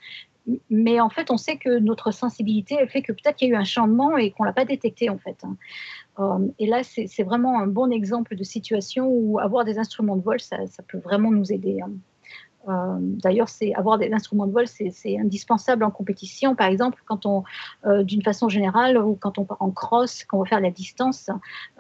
Mais 0.71 1.01
en 1.01 1.09
fait, 1.09 1.31
on 1.31 1.37
sait 1.37 1.57
que 1.57 1.79
notre 1.79 2.11
sensibilité 2.11 2.77
elle 2.81 2.89
fait 2.89 3.03
que 3.03 3.13
peut-être 3.13 3.37
qu'il 3.37 3.49
y 3.49 3.53
a 3.53 3.55
eu 3.55 3.57
un 3.57 3.65
changement 3.65 4.17
et 4.17 4.31
qu'on 4.33 4.45
l'a 4.45 4.53
pas 4.53 4.65
détecté 4.65 5.09
en 5.09 5.19
fait. 5.19 5.37
hein. 5.45 5.57
Euh, 6.19 6.47
et 6.59 6.67
là, 6.67 6.83
c'est 6.83 7.23
vraiment 7.23 7.59
un 7.61 7.67
bon 7.67 7.91
exemple 7.91 8.37
de 8.37 8.45
situation 8.45 9.09
où 9.09 9.39
avoir 9.39 9.65
des 9.65 9.79
instruments 9.79 10.17
de 10.17 10.23
vol, 10.23 10.41
ça, 10.41 10.67
ça 10.67 10.83
peut 10.83 10.99
vraiment 10.99 11.31
nous 11.31 11.53
aider. 11.53 11.81
Euh, 12.69 12.97
D'ailleurs, 13.01 13.49
c'est 13.49 13.75
avoir 13.75 13.99
des 13.99 14.13
instruments 14.13 14.47
de 14.47 14.53
vol, 14.53 14.67
c'est 14.67 15.19
indispensable 15.19 15.85
en 15.85 15.91
compétition. 15.91 16.55
Par 16.55 16.69
exemple, 16.69 17.03
quand 17.07 17.27
on, 17.27 17.45
euh, 17.87 18.03
d'une 18.05 18.23
façon 18.23 18.49
générale, 18.49 18.99
ou 18.99 19.15
quand 19.17 19.39
on 19.39 19.45
part 19.45 19.57
en 19.61 19.71
cross, 19.71 20.25
quand 20.25 20.39
on 20.39 20.43
va 20.43 20.49
faire 20.49 20.61
la 20.61 20.71
distance, 20.71 21.31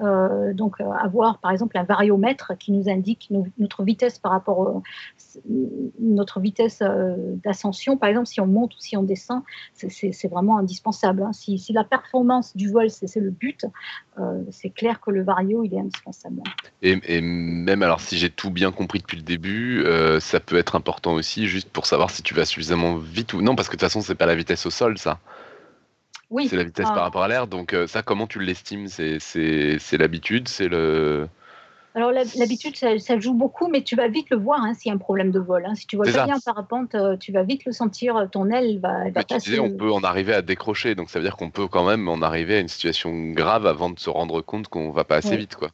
euh, 0.00 0.52
donc 0.52 0.80
avoir 0.80 1.38
par 1.38 1.50
exemple 1.52 1.78
un 1.78 1.84
variomètre 1.84 2.52
qui 2.58 2.72
nous 2.72 2.88
indique 2.88 3.28
no- 3.30 3.46
notre 3.58 3.84
vitesse 3.84 4.18
par 4.18 4.32
rapport 4.32 4.58
au, 4.58 4.82
notre 6.00 6.40
vitesse 6.40 6.82
d'ascension. 7.44 7.96
Par 7.96 8.08
exemple, 8.08 8.26
si 8.26 8.40
on 8.40 8.46
monte 8.46 8.74
ou 8.74 8.80
si 8.80 8.96
on 8.96 9.02
descend, 9.02 9.42
c'est- 9.74 10.28
vraiment 10.28 10.58
indispensable. 10.58 11.22
hein. 11.22 11.32
Si, 11.32 11.60
la 11.72 11.84
performance 11.84 12.56
du 12.56 12.70
vol, 12.70 12.88
c'est 12.90 13.16
le 13.16 13.30
but, 13.30 13.66
c'est 14.50 14.70
clair 14.70 15.00
que 15.00 15.10
le 15.10 15.22
vario, 15.22 15.62
il 15.64 15.74
est 15.74 15.80
indispensable. 15.80 16.42
Et, 16.82 17.20
même 17.20 17.82
alors, 17.82 18.00
si 18.00 18.16
j'ai 18.18 18.30
tout 18.30 18.50
bien 18.50 18.72
compris 18.72 18.98
depuis 19.00 19.16
le 19.16 19.22
début, 19.22 19.84
ça 20.20 20.40
peut 20.40 20.56
être 20.56 20.71
important 20.74 21.12
aussi, 21.14 21.46
juste 21.46 21.68
pour 21.70 21.86
savoir 21.86 22.10
si 22.10 22.22
tu 22.22 22.34
vas 22.34 22.44
suffisamment 22.44 22.96
vite 22.96 23.32
ou 23.34 23.42
non, 23.42 23.54
parce 23.54 23.68
que 23.68 23.72
de 23.76 23.80
toute 23.80 23.88
façon, 23.88 24.00
c'est 24.00 24.14
pas 24.14 24.26
la 24.26 24.34
vitesse 24.34 24.66
au 24.66 24.70
sol, 24.70 24.98
ça. 24.98 25.18
Oui, 26.30 26.48
C'est 26.48 26.56
la 26.56 26.64
vitesse 26.64 26.86
Ah. 26.88 26.94
par 26.94 27.02
rapport 27.04 27.22
à 27.22 27.28
l'air. 27.28 27.46
Donc 27.46 27.74
euh, 27.74 27.86
ça, 27.86 28.02
comment 28.02 28.26
tu 28.26 28.40
l'estimes? 28.40 28.88
C'est 28.88 29.18
l'habitude, 29.98 30.48
c'est 30.48 30.68
le. 30.68 31.28
Alors 31.94 32.10
l'habitude, 32.10 32.74
ça, 32.74 32.98
ça 32.98 33.20
joue 33.20 33.34
beaucoup, 33.34 33.68
mais 33.68 33.82
tu 33.82 33.96
vas 33.96 34.08
vite 34.08 34.30
le 34.30 34.38
voir 34.38 34.62
hein, 34.62 34.72
s'il 34.72 34.88
y 34.88 34.92
a 34.92 34.94
un 34.94 34.98
problème 34.98 35.30
de 35.30 35.38
vol. 35.38 35.66
hein. 35.66 35.74
Si 35.74 35.86
tu 35.86 35.96
vois 35.96 36.06
pas 36.06 36.12
ça. 36.12 36.24
bien 36.24 36.36
en 36.36 36.40
parapente, 36.40 36.94
euh, 36.94 37.18
tu 37.18 37.32
vas 37.32 37.42
vite 37.42 37.66
le 37.66 37.72
sentir. 37.72 38.28
Ton 38.32 38.48
aile 38.48 38.80
va, 38.80 39.10
va 39.10 39.24
tu 39.24 39.36
disais, 39.36 39.58
on 39.58 39.76
peut 39.76 39.92
en 39.92 40.02
arriver 40.02 40.32
à 40.32 40.40
décrocher, 40.40 40.94
donc 40.94 41.10
ça 41.10 41.18
veut 41.18 41.24
dire 41.24 41.36
qu'on 41.36 41.50
peut 41.50 41.68
quand 41.68 41.86
même 41.86 42.08
en 42.08 42.22
arriver 42.22 42.56
à 42.56 42.60
une 42.60 42.68
situation 42.68 43.12
grave 43.32 43.66
avant 43.66 43.90
de 43.90 43.98
se 43.98 44.08
rendre 44.08 44.40
compte 44.40 44.68
qu'on 44.68 44.90
va 44.90 45.04
pas 45.04 45.16
assez 45.16 45.36
vite, 45.36 45.56
quoi. 45.56 45.68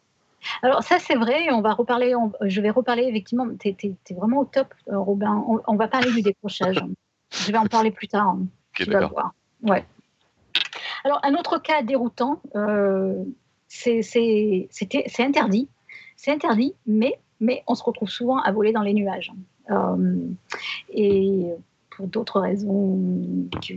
Alors 0.62 0.82
ça 0.82 0.98
c'est 0.98 1.16
vrai. 1.16 1.48
On 1.52 1.60
va 1.60 1.72
reparler. 1.74 2.14
on- 2.14 2.32
je 2.42 2.60
vais 2.60 2.70
reparler 2.70 3.04
effectivement. 3.04 3.46
Tu 3.58 3.68
es, 3.68 3.94
vraiment 4.14 4.40
au 4.40 4.44
top, 4.44 4.72
euh, 4.88 4.98
Robin. 4.98 5.44
On, 5.48 5.60
on 5.66 5.76
va 5.76 5.88
parler 5.88 6.10
du 6.12 6.22
décrochage. 6.22 6.78
je 7.30 7.52
vais 7.52 7.58
en 7.58 7.66
parler 7.66 7.90
plus 7.90 8.08
tard. 8.08 8.28
hein. 8.28 8.40
Ok, 8.78 8.84
tu 8.84 8.90
vas 8.90 9.06
voir. 9.06 9.34
Ouais. 9.62 9.84
Alors 11.04 11.20
un 11.22 11.34
autre 11.34 11.58
cas 11.58 11.82
déroutant, 11.82 12.40
euh, 12.56 13.22
c'est 13.68 14.00
interdit. 15.18 15.68
C'est 16.16 16.32
interdit, 16.32 16.74
mais, 16.86 17.18
mais 17.40 17.62
on 17.68 17.74
se 17.74 17.84
retrouve 17.84 18.08
souvent 18.08 18.38
à 18.40 18.50
voler 18.50 18.72
dans 18.72 18.82
les 18.82 18.94
nuages. 18.94 19.32
Euh, 19.70 20.16
et 20.90 21.44
pour 21.90 22.06
d'autres 22.08 22.40
raisons 22.40 22.98
que 23.66 23.74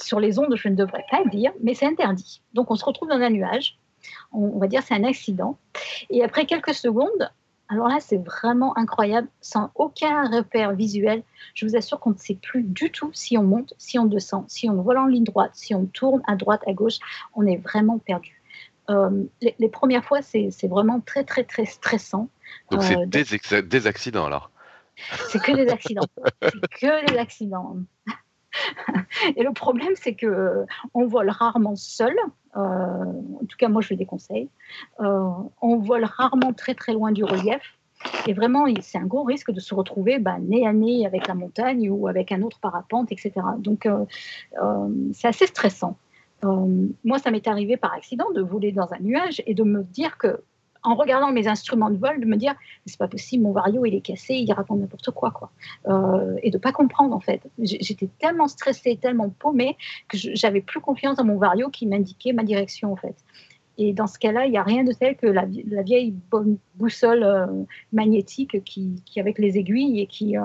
sur 0.00 0.20
les 0.20 0.38
ondes, 0.38 0.54
je 0.56 0.68
ne 0.68 0.74
devrais 0.76 1.04
pas 1.10 1.22
le 1.24 1.30
dire, 1.30 1.52
mais 1.62 1.74
c'est 1.74 1.86
interdit. 1.86 2.42
Donc 2.54 2.70
on 2.70 2.76
se 2.76 2.84
retrouve 2.84 3.08
dans 3.08 3.20
un 3.20 3.30
nuage. 3.30 3.78
On, 4.32 4.52
on 4.54 4.58
va 4.58 4.66
dire 4.66 4.82
c'est 4.82 4.94
un 4.94 5.04
accident. 5.04 5.58
Et 6.10 6.22
après 6.24 6.46
quelques 6.46 6.74
secondes, 6.74 7.30
alors 7.68 7.88
là 7.88 7.98
c'est 8.00 8.18
vraiment 8.18 8.76
incroyable, 8.76 9.28
sans 9.40 9.70
aucun 9.74 10.28
repère 10.28 10.72
visuel, 10.74 11.22
je 11.54 11.66
vous 11.66 11.76
assure 11.76 12.00
qu'on 12.00 12.10
ne 12.10 12.18
sait 12.18 12.34
plus 12.40 12.62
du 12.62 12.90
tout 12.90 13.10
si 13.12 13.38
on 13.38 13.42
monte, 13.44 13.74
si 13.78 13.98
on 13.98 14.06
descend, 14.06 14.44
si 14.48 14.68
on 14.68 14.82
vole 14.82 14.98
en 14.98 15.06
ligne 15.06 15.24
droite, 15.24 15.52
si 15.54 15.74
on 15.74 15.86
tourne 15.86 16.22
à 16.26 16.36
droite, 16.36 16.62
à 16.66 16.72
gauche, 16.72 16.98
on 17.34 17.46
est 17.46 17.56
vraiment 17.58 17.98
perdu. 17.98 18.40
Euh, 18.88 19.22
les, 19.40 19.54
les 19.60 19.68
premières 19.68 20.04
fois, 20.04 20.20
c'est 20.20 20.50
vraiment 20.66 21.00
très, 21.00 21.22
très, 21.22 21.44
très 21.44 21.64
stressant. 21.64 22.28
Donc 22.72 22.80
Euh, 22.80 22.84
c'est 22.84 22.94
donc- 23.06 23.08
des, 23.50 23.62
des 23.62 23.86
accidents 23.86 24.26
alors. 24.26 24.50
C'est 25.28 25.40
que 25.40 25.52
des 25.52 25.68
accidents. 25.70 26.02
c'est 26.42 26.70
que 26.80 27.06
des 27.12 27.16
accidents. 27.16 27.76
Et 29.36 29.42
le 29.44 29.52
problème, 29.52 29.92
c'est 29.94 30.14
que 30.14 30.26
euh, 30.26 30.66
on 30.92 31.06
vole 31.06 31.30
rarement 31.30 31.76
seul. 31.76 32.14
Euh, 32.56 32.60
en 32.60 33.44
tout 33.48 33.56
cas, 33.56 33.68
moi, 33.68 33.82
je 33.82 33.88
le 33.90 33.96
déconseille. 33.96 34.48
Euh, 35.00 35.30
on 35.60 35.78
vole 35.78 36.04
rarement 36.04 36.52
très 36.52 36.74
très 36.74 36.92
loin 36.92 37.12
du 37.12 37.24
relief. 37.24 37.76
Et 38.26 38.32
vraiment, 38.32 38.64
c'est 38.80 38.98
un 38.98 39.04
gros 39.06 39.24
risque 39.24 39.50
de 39.50 39.60
se 39.60 39.74
retrouver 39.74 40.18
bah, 40.18 40.38
nez 40.40 40.66
à 40.66 40.72
nez 40.72 41.06
avec 41.06 41.26
la 41.28 41.34
montagne 41.34 41.90
ou 41.90 42.08
avec 42.08 42.32
un 42.32 42.40
autre 42.42 42.58
parapente, 42.58 43.12
etc. 43.12 43.32
Donc, 43.58 43.86
euh, 43.86 44.04
c'est 45.12 45.28
assez 45.28 45.46
stressant. 45.46 45.96
Moi, 46.42 47.18
ça 47.18 47.30
m'est 47.30 47.46
arrivé 47.46 47.76
par 47.76 47.92
accident 47.92 48.30
de 48.30 48.40
voler 48.40 48.72
dans 48.72 48.90
un 48.94 48.98
nuage 49.00 49.42
et 49.46 49.52
de 49.52 49.62
me 49.62 49.82
dire 49.82 50.16
que, 50.16 50.42
en 50.82 50.94
regardant 50.94 51.30
mes 51.32 51.46
instruments 51.46 51.90
de 51.90 51.96
vol, 51.96 52.20
de 52.20 52.26
me 52.26 52.36
dire 52.36 52.54
c'est 52.86 52.98
pas 52.98 53.08
possible, 53.08 53.42
mon 53.42 53.52
vario 53.52 53.84
il 53.84 53.94
est 53.94 54.00
cassé, 54.00 54.34
il 54.34 54.52
raconte 54.52 54.80
n'importe 54.80 55.10
quoi, 55.10 55.30
quoi. 55.30 55.50
Euh, 55.88 56.36
et 56.42 56.50
de 56.50 56.58
pas 56.58 56.72
comprendre 56.72 57.14
en 57.14 57.20
fait. 57.20 57.42
J'étais 57.58 58.08
tellement 58.18 58.48
stressée, 58.48 58.96
tellement 59.00 59.28
paumée 59.30 59.76
que 60.08 60.16
j'avais 60.16 60.60
plus 60.60 60.80
confiance 60.80 61.16
dans 61.16 61.24
mon 61.24 61.36
vario 61.38 61.68
qui 61.68 61.86
m'indiquait 61.86 62.32
ma 62.32 62.42
direction 62.44 62.92
en 62.92 62.96
fait. 62.96 63.16
Et 63.78 63.92
dans 63.92 64.06
ce 64.06 64.18
cas-là, 64.18 64.46
il 64.46 64.50
n'y 64.50 64.58
a 64.58 64.62
rien 64.62 64.84
de 64.84 64.92
tel 64.92 65.16
que 65.16 65.26
la, 65.26 65.46
vie- 65.46 65.64
la 65.66 65.82
vieille 65.82 66.14
boussole 66.74 67.22
euh, 67.22 67.46
magnétique 67.92 68.62
qui, 68.64 69.02
qui 69.06 69.20
avec 69.20 69.38
les 69.38 69.56
aiguilles 69.56 70.00
et 70.00 70.06
qui 70.06 70.36
euh, 70.36 70.42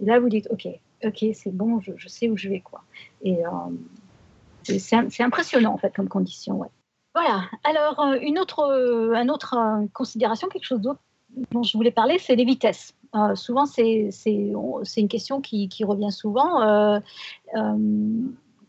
là 0.00 0.18
vous 0.20 0.28
dites 0.28 0.48
ok, 0.50 0.66
ok, 1.04 1.24
c'est 1.34 1.54
bon, 1.54 1.80
je, 1.80 1.92
je 1.96 2.08
sais 2.08 2.28
où 2.30 2.36
je 2.36 2.48
vais 2.48 2.60
quoi. 2.60 2.82
Et 3.22 3.44
euh, 3.44 3.50
c'est 4.78 5.22
impressionnant 5.22 5.74
en 5.74 5.78
fait 5.78 5.94
comme 5.94 6.08
condition. 6.08 6.56
Ouais. 6.60 6.68
Voilà. 7.16 7.44
Alors 7.64 7.98
euh, 8.00 8.18
une 8.20 8.38
autre, 8.38 8.60
euh, 8.60 9.14
euh, 9.14 9.86
considération, 9.94 10.48
quelque 10.48 10.66
chose 10.66 10.82
d'autre 10.82 11.00
dont 11.50 11.62
je 11.62 11.74
voulais 11.74 11.90
parler, 11.90 12.18
c'est 12.18 12.36
les 12.36 12.44
vitesses. 12.44 12.94
Souvent, 13.34 13.64
c'est 13.64 14.10
une 14.26 15.08
question 15.08 15.40
qui, 15.40 15.68
revient 15.84 16.12
souvent. 16.12 17.00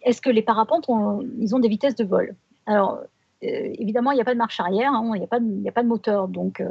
Est-ce 0.01 0.21
que 0.21 0.29
les 0.29 0.41
parapentes, 0.41 0.87
ont, 0.87 1.21
des 1.21 1.67
vitesses 1.67 1.95
de 1.95 2.05
vol? 2.05 2.35
Alors, 2.65 2.99
évidemment, 3.41 4.11
il 4.11 4.15
n'y 4.15 4.21
a 4.21 4.25
pas 4.25 4.33
de 4.33 4.39
marche 4.39 4.59
arrière, 4.59 4.91
hein, 4.93 5.11
il 5.15 5.19
n'y 5.19 5.25
a, 5.25 5.71
pas 5.71 5.83
de- 5.83 5.87
moteur, 5.87 6.27
donc 6.27 6.63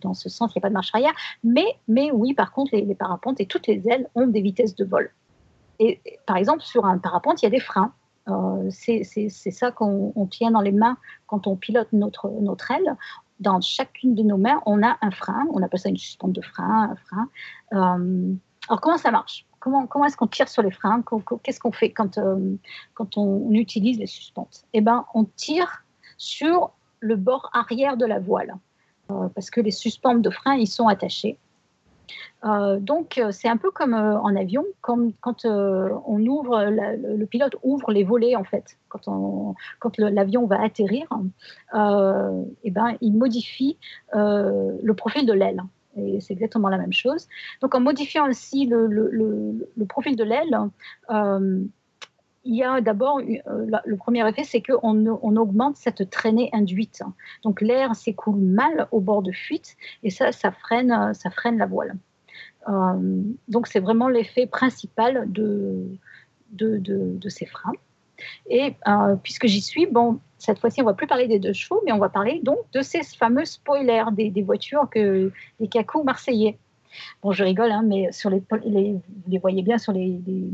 dans 0.00 0.14
ce 0.14 0.28
sens, 0.28 0.52
il 0.54 0.58
n'y 0.58 0.60
a 0.60 0.64
pas 0.64 0.68
de 0.68 0.74
marche 0.74 0.90
arrière. 0.94 1.12
Mais, 1.42 2.10
oui, 2.12 2.34
par 2.34 2.52
contre, 2.52 2.74
les, 2.74 2.82
les 2.82 2.94
parapentes 2.94 3.40
et 3.40 3.46
toutes 3.46 3.66
les 3.66 3.88
ailes 3.88 4.08
ont 4.14 4.26
des 4.26 4.40
vitesses 4.40 4.74
de 4.74 4.84
vol. 4.84 5.10
Et, 5.78 6.00
par 6.26 6.36
exemple, 6.36 6.62
sur 6.62 6.86
un 6.86 6.98
parapente, 6.98 7.42
il 7.42 7.46
y 7.46 7.48
a 7.48 7.50
des 7.50 7.60
freins. 7.60 7.92
Euh, 8.28 8.70
c'est 8.70 9.34
ça 9.50 9.72
qu'on 9.72 10.12
on 10.14 10.26
tient 10.26 10.52
dans 10.52 10.60
les 10.60 10.72
mains 10.72 10.96
quand 11.26 11.46
on 11.46 11.56
pilote 11.56 11.88
notre, 11.92 12.30
aile 12.70 12.96
dans 13.40 13.60
chacune 13.60 14.14
de 14.14 14.22
nos 14.22 14.36
mains, 14.36 14.60
on 14.66 14.82
a 14.82 14.96
un 15.00 15.10
frein. 15.10 15.46
On 15.52 15.62
appelle 15.62 15.80
ça 15.80 15.88
une 15.88 15.96
suspente 15.96 16.32
de 16.32 16.42
frein, 16.42 16.94
frein. 17.06 17.28
Euh, 17.72 18.34
alors, 18.68 18.80
comment 18.80 18.98
ça 18.98 19.10
marche? 19.10 19.46
Comment, 19.58 19.86
comment 19.86 20.04
est-ce 20.04 20.16
qu'on 20.16 20.28
tire 20.28 20.48
sur 20.48 20.62
les 20.62 20.70
freins? 20.70 21.02
Qu'est-ce 21.42 21.58
qu'on 21.58 21.72
fait 21.72 21.90
quand, 21.90 22.18
euh, 22.18 22.56
quand 22.94 23.16
on, 23.16 23.50
utilise 23.50 23.98
les 23.98 24.06
suspentes? 24.06 24.64
Eh 24.72 24.80
bien, 24.80 25.06
on 25.14 25.24
tire 25.24 25.84
sur 26.16 26.70
le 27.00 27.16
bord 27.16 27.50
arrière 27.52 27.96
de 27.96 28.06
la 28.06 28.20
voile. 28.20 28.54
Parce 29.34 29.50
que 29.50 29.60
les 29.60 29.72
suspentes 29.72 30.22
de 30.22 30.30
frein, 30.30 30.54
ils 30.54 30.68
sont 30.68 30.88
attachés. 30.88 31.36
Euh, 32.44 32.78
donc, 32.78 33.18
euh, 33.18 33.30
c'est 33.30 33.48
un 33.48 33.56
peu 33.56 33.70
comme 33.70 33.94
euh, 33.94 34.18
en 34.18 34.34
avion, 34.36 34.64
quand 34.80 35.12
on 35.44 36.26
ouvre, 36.26 36.64
le, 36.64 37.24
pilote 37.26 37.56
ouvre 37.62 37.92
les 37.92 38.04
volets, 38.04 38.36
en 38.36 38.44
fait. 38.44 38.78
Quand, 38.88 39.98
l'avion 39.98 40.46
va 40.46 40.62
atterrir, 40.62 41.06
euh, 41.74 42.44
eh 42.64 42.70
ben, 42.70 42.96
il 43.00 43.16
modifie 43.16 43.78
le 44.12 44.92
profil 44.92 45.26
de 45.26 45.32
l'aile. 45.32 45.62
Et 45.96 46.20
c'est 46.20 46.32
exactement 46.32 46.70
la 46.70 46.78
même 46.78 46.92
chose. 46.92 47.28
Donc, 47.60 47.74
en 47.74 47.80
modifiant 47.80 48.24
ainsi 48.24 48.66
le, 48.66 49.84
profil 49.88 50.16
de 50.16 50.24
l'aile, 50.24 50.58
il 52.44 52.56
y 52.56 52.64
a 52.64 52.80
d'abord 52.80 53.18
euh, 53.18 53.66
le 53.84 53.96
premier 53.96 54.28
effet, 54.28 54.44
c'est 54.44 54.62
qu'on 54.62 55.06
on 55.06 55.36
augmente 55.36 55.76
cette 55.76 56.10
traînée 56.10 56.50
induite. 56.52 57.02
Donc, 57.44 57.60
l'air 57.60 57.94
s'écoule 57.94 58.40
mal 58.40 58.88
au 58.90 59.00
bord 59.00 59.22
de 59.22 59.32
fuite 59.32 59.76
et 60.02 60.10
ça, 60.10 60.32
ça 60.32 60.50
freine, 60.50 61.12
ça 61.14 61.30
freine 61.30 61.58
la 61.58 61.66
voile. 61.66 61.96
Euh, 62.68 63.22
donc, 63.48 63.66
c'est 63.66 63.80
vraiment 63.80 64.08
l'effet 64.08 64.46
principal 64.46 65.30
de, 65.30 65.86
ces 67.28 67.46
freins. 67.46 67.72
Et 68.48 68.74
euh, 68.86 69.16
puisque 69.22 69.46
j'y 69.46 69.62
suis, 69.62 69.86
bon, 69.86 70.20
cette 70.38 70.58
fois-ci, 70.58 70.82
on 70.82 70.84
va 70.84 70.94
plus 70.94 71.06
parler 71.06 71.28
des 71.28 71.38
deux 71.38 71.52
chevaux, 71.52 71.80
mais 71.84 71.92
on 71.92 71.98
va 71.98 72.08
parler 72.08 72.40
donc 72.42 72.58
de 72.72 72.82
ces 72.82 73.02
fameux 73.02 73.44
spoilers 73.44 74.04
des, 74.12 74.42
voitures 74.42 74.88
que 74.90 75.30
des 75.60 75.68
cacous 75.68 76.04
marseillais. 76.04 76.58
Bon, 77.22 77.32
je 77.32 77.42
rigole, 77.42 77.72
hein, 77.72 77.82
mais 77.84 78.12
sur 78.12 78.30
les, 78.30 78.42
les- 78.64 78.92
vous 78.92 79.30
les 79.30 79.38
voyez 79.38 79.62
bien 79.62 79.78
sur 79.78 79.92
les, 79.92 80.20
les, 80.26 80.44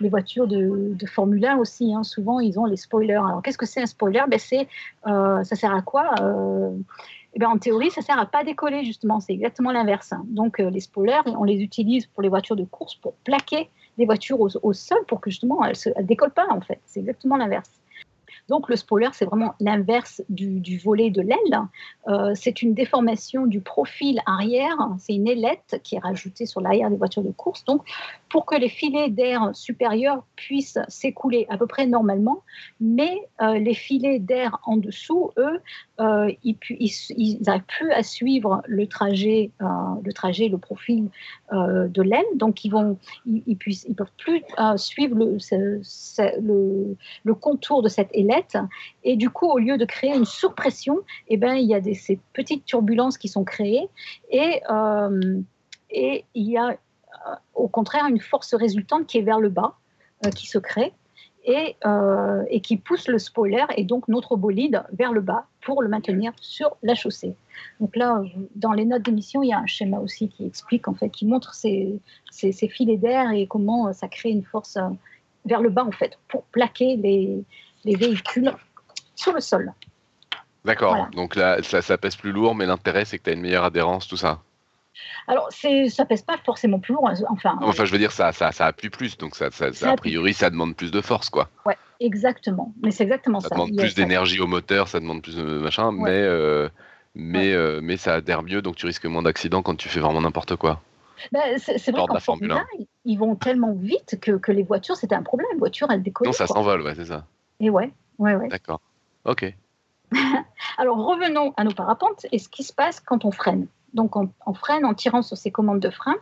les 0.00 0.08
voitures 0.08 0.46
de, 0.46 0.94
Formule 1.06 1.44
1 1.44 1.56
aussi. 1.58 1.94
hein, 1.94 2.02
souvent, 2.02 2.40
ils 2.40 2.58
ont 2.58 2.64
les 2.66 2.76
spoilers. 2.76 3.14
Alors, 3.14 3.42
qu'est-ce 3.42 3.58
que 3.58 3.66
c'est 3.66 3.80
un 3.82 3.86
spoiler? 3.86 4.22
Ben, 4.28 4.38
euh, 5.06 5.44
Ça 5.44 5.56
sert 5.56 5.74
à 5.74 5.82
quoi? 5.82 6.10
Euh, 6.20 6.70
eh 7.34 7.38
ben, 7.38 7.48
En 7.48 7.58
théorie, 7.58 7.90
ça 7.90 8.02
sert 8.02 8.18
à 8.18 8.26
pas 8.26 8.44
décoller, 8.44 8.84
justement. 8.84 9.20
C'est 9.20 9.32
exactement 9.32 9.72
l'inverse. 9.72 10.12
hein. 10.12 10.22
Donc, 10.26 10.60
euh, 10.60 10.70
les 10.70 10.80
spoilers, 10.80 11.20
on 11.26 11.44
les 11.44 11.60
utilise 11.62 12.06
pour 12.06 12.22
les 12.22 12.28
voitures 12.28 12.56
de 12.56 12.64
course 12.64 12.94
pour 12.96 13.14
plaquer 13.24 13.68
des 13.98 14.04
voitures 14.04 14.40
au, 14.40 14.48
au 14.62 14.72
sol 14.72 14.98
pour 15.08 15.20
que 15.20 15.30
justement 15.30 15.64
elles 15.64 15.76
ne 15.96 16.02
décollent 16.02 16.30
pas, 16.30 16.46
en 16.50 16.60
fait. 16.60 16.80
C'est 16.86 17.00
exactement 17.00 17.36
l'inverse. 17.36 17.70
Donc 18.48 18.68
le 18.68 18.76
spoiler, 18.76 19.08
c'est 19.12 19.24
vraiment 19.24 19.54
l'inverse 19.60 20.22
du, 20.28 20.78
volet 20.78 21.10
de 21.10 21.20
l'aile. 21.20 21.60
Euh, 22.08 22.32
c'est 22.34 22.62
une 22.62 22.74
déformation 22.74 23.46
du 23.46 23.60
profil 23.60 24.20
arrière. 24.26 24.76
C'est 24.98 25.14
une 25.14 25.26
ailette 25.26 25.80
qui 25.82 25.96
est 25.96 25.98
rajoutée 25.98 26.46
sur 26.46 26.60
l'arrière 26.60 26.90
des 26.90 26.96
voitures 26.96 27.22
de 27.22 27.32
course. 27.32 27.64
Donc 27.64 27.82
pour 28.28 28.46
que 28.46 28.56
les 28.56 28.68
filets 28.68 29.10
d'air 29.10 29.50
supérieurs 29.54 30.24
puissent 30.36 30.78
s'écouler 30.88 31.46
à 31.48 31.58
peu 31.58 31.66
près 31.66 31.86
normalement, 31.86 32.42
mais 32.80 33.26
euh, 33.40 33.58
les 33.58 33.74
filets 33.74 34.18
d'air 34.18 34.58
en 34.64 34.76
dessous, 34.76 35.32
eux, 35.38 35.60
euh, 36.00 36.30
ils 36.44 37.38
n'arrivent 37.46 37.62
plus 37.66 37.92
à 37.92 38.02
suivre 38.02 38.62
le 38.66 38.86
trajet, 38.86 39.50
le 39.60 40.12
trajet, 40.12 40.48
le 40.48 40.58
profil 40.58 41.08
de 41.52 42.02
l'aile, 42.02 42.24
donc 42.34 42.64
ils 42.64 42.70
vont, 42.70 42.98
ils, 43.24 43.42
ils, 43.46 43.94
peuvent 43.94 44.10
plus 44.18 44.42
suivre 44.76 45.16
le, 45.16 45.38
contour 47.34 47.82
de 47.82 47.88
cette 47.88 48.10
ailette, 48.12 48.35
et 49.04 49.16
du 49.16 49.30
coup, 49.30 49.46
au 49.46 49.58
lieu 49.58 49.76
de 49.78 49.84
créer 49.84 50.14
une 50.14 50.24
surpression, 50.24 51.00
eh 51.28 51.36
ben, 51.36 51.54
il 51.54 51.66
y 51.66 51.74
a 51.74 51.82
ces 51.94 52.18
petites 52.32 52.64
turbulences 52.64 53.18
qui 53.18 53.28
sont 53.28 53.44
créées, 53.44 53.88
et, 54.30 54.62
euh, 54.70 55.40
et 55.90 56.24
il 56.34 56.50
y 56.50 56.56
a 56.56 56.70
euh, 56.70 57.34
au 57.54 57.68
contraire 57.68 58.06
une 58.06 58.20
force 58.20 58.54
résultante 58.54 59.06
qui 59.06 59.18
est 59.18 59.22
vers 59.22 59.40
le 59.40 59.48
bas, 59.48 59.74
euh, 60.24 60.30
qui 60.30 60.46
se 60.46 60.58
crée 60.58 60.92
et, 61.48 61.76
qui 62.60 62.76
pousse 62.76 63.06
le 63.06 63.20
spoiler 63.20 63.64
et 63.76 63.84
donc 63.84 64.08
notre 64.08 64.34
bolide 64.34 64.82
vers 64.92 65.12
le 65.12 65.20
bas 65.20 65.46
pour 65.60 65.80
le 65.80 65.88
maintenir 65.88 66.32
sur 66.40 66.76
la 66.82 66.96
chaussée. 66.96 67.36
Donc 67.78 67.94
là, 67.94 68.24
dans 68.56 68.72
les 68.72 68.84
notes 68.84 69.02
d'émission, 69.02 69.44
il 69.44 69.50
y 69.50 69.52
a 69.52 69.58
un 69.58 69.66
schéma 69.66 70.00
aussi 70.00 70.28
qui 70.28 70.44
explique, 70.44 70.88
en 70.88 70.94
fait, 70.94 71.08
qui 71.08 71.24
montre 71.24 71.54
ces, 71.54 72.00
ces, 72.32 72.66
filets 72.66 72.96
d'air 72.96 73.30
et 73.30 73.46
comment 73.46 73.92
ça 73.92 74.08
crée 74.08 74.30
une 74.30 74.42
force 74.42 74.76
vers 75.44 75.60
le 75.60 75.70
bas, 75.70 75.84
en 75.84 75.92
fait, 75.92 76.18
pour 76.26 76.42
plaquer 76.44 76.96
les, 76.96 77.44
les 77.86 77.96
véhicules 77.96 78.52
sur 79.14 79.32
le 79.32 79.40
sol. 79.40 79.72
D'accord, 80.64 80.96
voilà. 80.96 81.10
donc 81.14 81.36
là, 81.36 81.62
ça, 81.62 81.80
ça 81.80 81.96
pèse 81.96 82.16
plus 82.16 82.32
lourd, 82.32 82.54
mais 82.54 82.66
l'intérêt, 82.66 83.04
c'est 83.04 83.18
que 83.18 83.24
tu 83.24 83.30
as 83.30 83.32
une 83.34 83.40
meilleure 83.40 83.64
adhérence, 83.64 84.08
tout 84.08 84.16
ça. 84.16 84.40
Alors, 85.28 85.48
ça 85.52 86.04
pèse 86.04 86.22
pas 86.22 86.36
forcément 86.44 86.80
plus 86.80 86.94
lourd. 86.94 87.08
Enfin, 87.28 87.56
enfin 87.62 87.84
je 87.84 87.92
veux 87.92 87.98
dire, 87.98 88.12
ça, 88.12 88.32
ça, 88.32 88.50
ça 88.52 88.66
appuie 88.66 88.90
plus, 88.90 89.16
donc 89.16 89.36
ça, 89.36 89.50
ça, 89.50 89.72
ça 89.72 89.92
a 89.92 89.96
priori, 89.96 90.34
ça 90.34 90.50
demande 90.50 90.74
plus 90.74 90.90
de 90.90 91.00
force, 91.00 91.30
quoi. 91.30 91.48
Ouais, 91.64 91.76
exactement. 92.00 92.74
Mais 92.82 92.90
c'est 92.90 93.04
exactement 93.04 93.40
ça. 93.40 93.48
Ça 93.48 93.54
demande 93.54 93.76
plus 93.76 93.94
d'énergie 93.94 94.40
au 94.40 94.46
moteur, 94.46 94.88
ça 94.88 94.98
demande 94.98 95.22
plus 95.22 95.36
de 95.36 95.42
machin, 95.42 95.88
ouais. 95.88 96.02
mais, 96.02 96.22
euh, 96.22 96.68
mais, 97.14 97.38
ouais. 97.38 97.54
euh, 97.54 97.80
mais 97.82 97.96
ça 97.96 98.14
adhère 98.14 98.42
mieux, 98.42 98.62
donc 98.62 98.76
tu 98.76 98.86
risques 98.86 99.06
moins 99.06 99.22
d'accidents 99.22 99.62
quand 99.62 99.76
tu 99.76 99.88
fais 99.88 100.00
vraiment 100.00 100.20
n'importe 100.20 100.56
quoi. 100.56 100.80
Ben, 101.32 101.58
c'est 101.58 101.90
vrai 101.90 102.04
qu'en 102.06 102.20
Formule 102.20 102.52
1, 102.52 102.64
ils 103.04 103.16
vont 103.16 103.36
tellement 103.36 103.72
vite 103.72 104.18
que, 104.20 104.32
que 104.32 104.52
les 104.52 104.62
voitures, 104.62 104.96
c'était 104.96 105.14
un 105.14 105.22
problème. 105.22 105.48
Les 105.52 105.58
voitures, 105.58 105.90
elles 105.90 106.02
décollent. 106.02 106.26
Non, 106.26 106.32
ça 106.32 106.46
s'envole, 106.46 106.82
ouais, 106.82 106.94
c'est 106.94 107.06
ça. 107.06 107.24
Et 107.60 107.70
ouais, 107.70 107.92
ouais, 108.18 108.34
ouais. 108.34 108.48
D'accord. 108.48 108.80
Ok. 109.24 109.54
Alors 110.78 110.98
revenons 110.98 111.52
à 111.56 111.64
nos 111.64 111.72
parapentes 111.72 112.26
et 112.32 112.38
ce 112.38 112.48
qui 112.48 112.62
se 112.62 112.72
passe 112.72 113.00
quand 113.00 113.24
on 113.24 113.30
freine. 113.30 113.66
Donc 113.94 114.16
on, 114.16 114.30
on, 114.46 114.54
freine 114.54 114.84
en 114.84 114.94
tirant 114.94 115.22
sur 115.22 115.36
ces 115.36 115.50
commandes 115.50 115.80
de 115.80 115.90
frein. 115.90 116.16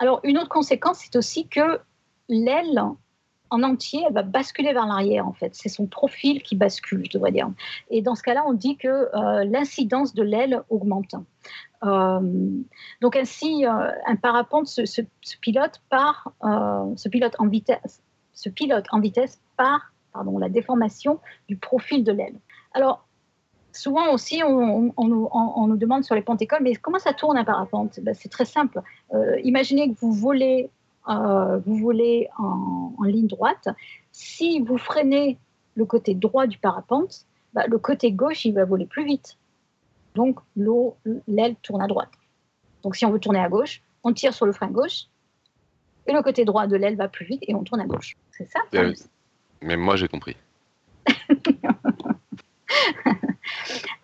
Alors 0.00 0.20
une 0.24 0.38
autre 0.38 0.48
conséquence, 0.48 0.98
c'est 0.98 1.16
aussi 1.16 1.46
que 1.48 1.80
l'aile 2.28 2.82
en 3.50 3.62
entier, 3.62 4.02
elle 4.06 4.12
va 4.12 4.22
basculer 4.22 4.72
vers 4.72 4.86
l'arrière 4.86 5.26
en 5.26 5.32
fait. 5.32 5.54
C'est 5.54 5.68
son 5.68 5.86
profil 5.86 6.42
qui 6.42 6.56
bascule, 6.56 7.04
je 7.04 7.10
devrais 7.10 7.32
dire. 7.32 7.48
Et 7.90 8.02
dans 8.02 8.14
ce 8.14 8.22
cas-là, 8.22 8.44
on 8.46 8.52
dit 8.52 8.76
que 8.76 8.88
euh, 8.88 9.44
l'incidence 9.44 10.14
de 10.14 10.22
l'aile 10.22 10.62
augmente. 10.68 11.14
Euh, 11.84 12.20
donc 13.00 13.16
ainsi, 13.16 13.64
euh, 13.64 13.90
un 14.06 14.16
parapente 14.16 14.66
se, 14.66 14.84
se, 14.84 15.02
se 15.20 15.36
pilote 15.38 15.80
par, 15.88 16.32
se 16.96 17.08
pilote 17.08 17.36
en 17.38 17.46
vitesse, 17.46 18.02
se 18.36 18.48
pilote 18.48 18.86
en 18.92 19.00
vitesse 19.00 19.40
par 19.56 19.92
pardon, 20.16 20.38
la 20.38 20.48
déformation 20.48 21.20
du 21.48 21.56
profil 21.56 22.02
de 22.04 22.12
l'aile. 22.12 22.36
Alors, 22.72 23.06
souvent 23.72 24.12
aussi, 24.12 24.42
on, 24.42 24.92
nous 24.96 25.76
demande 25.76 26.04
sur 26.04 26.14
les 26.14 26.24
écoles, 26.40 26.62
mais 26.62 26.74
comment 26.76 26.98
ça 26.98 27.12
tourne 27.12 27.36
un 27.36 27.44
parapente 27.44 28.00
ben, 28.00 28.14
C'est 28.14 28.30
très 28.30 28.46
simple. 28.46 28.80
Euh, 29.12 29.38
imaginez 29.44 29.92
que 29.92 29.98
vous 30.00 30.12
volez, 30.12 30.70
euh, 31.08 31.58
vous 31.66 31.76
volez 31.76 32.28
en, 32.38 32.92
en, 32.98 33.04
ligne 33.04 33.26
droite. 33.26 33.68
Si 34.12 34.60
vous 34.60 34.78
freinez 34.78 35.38
le 35.74 35.84
côté 35.84 36.14
droit 36.14 36.46
du 36.46 36.58
parapente, 36.58 37.26
ben, 37.52 37.66
le 37.68 37.78
côté 37.78 38.12
gauche, 38.12 38.46
il 38.46 38.54
va 38.54 38.64
voler 38.64 38.86
plus 38.86 39.04
vite. 39.04 39.36
Donc, 40.14 40.38
l'aile 41.26 41.56
tourne 41.62 41.82
à 41.82 41.86
droite. 41.86 42.10
Donc, 42.82 42.96
si 42.96 43.04
on 43.04 43.10
veut 43.10 43.20
tourner 43.20 43.40
à 43.40 43.50
gauche, 43.50 43.82
on 44.02 44.14
tire 44.14 44.32
sur 44.32 44.46
le 44.46 44.52
frein 44.52 44.68
gauche, 44.68 45.08
et 46.06 46.12
le 46.12 46.22
côté 46.22 46.44
droit 46.46 46.66
de 46.66 46.76
l'aile 46.76 46.96
va 46.96 47.08
plus 47.08 47.26
vite, 47.26 47.42
et 47.46 47.54
on 47.54 47.64
tourne 47.64 47.80
à 47.80 47.86
gauche. 47.86 48.16
C'est 48.36 48.50
ça 48.50 48.60
euh, 48.74 48.92
mais 49.62 49.76
moi, 49.76 49.96
j'ai 49.96 50.08
compris. 50.08 50.36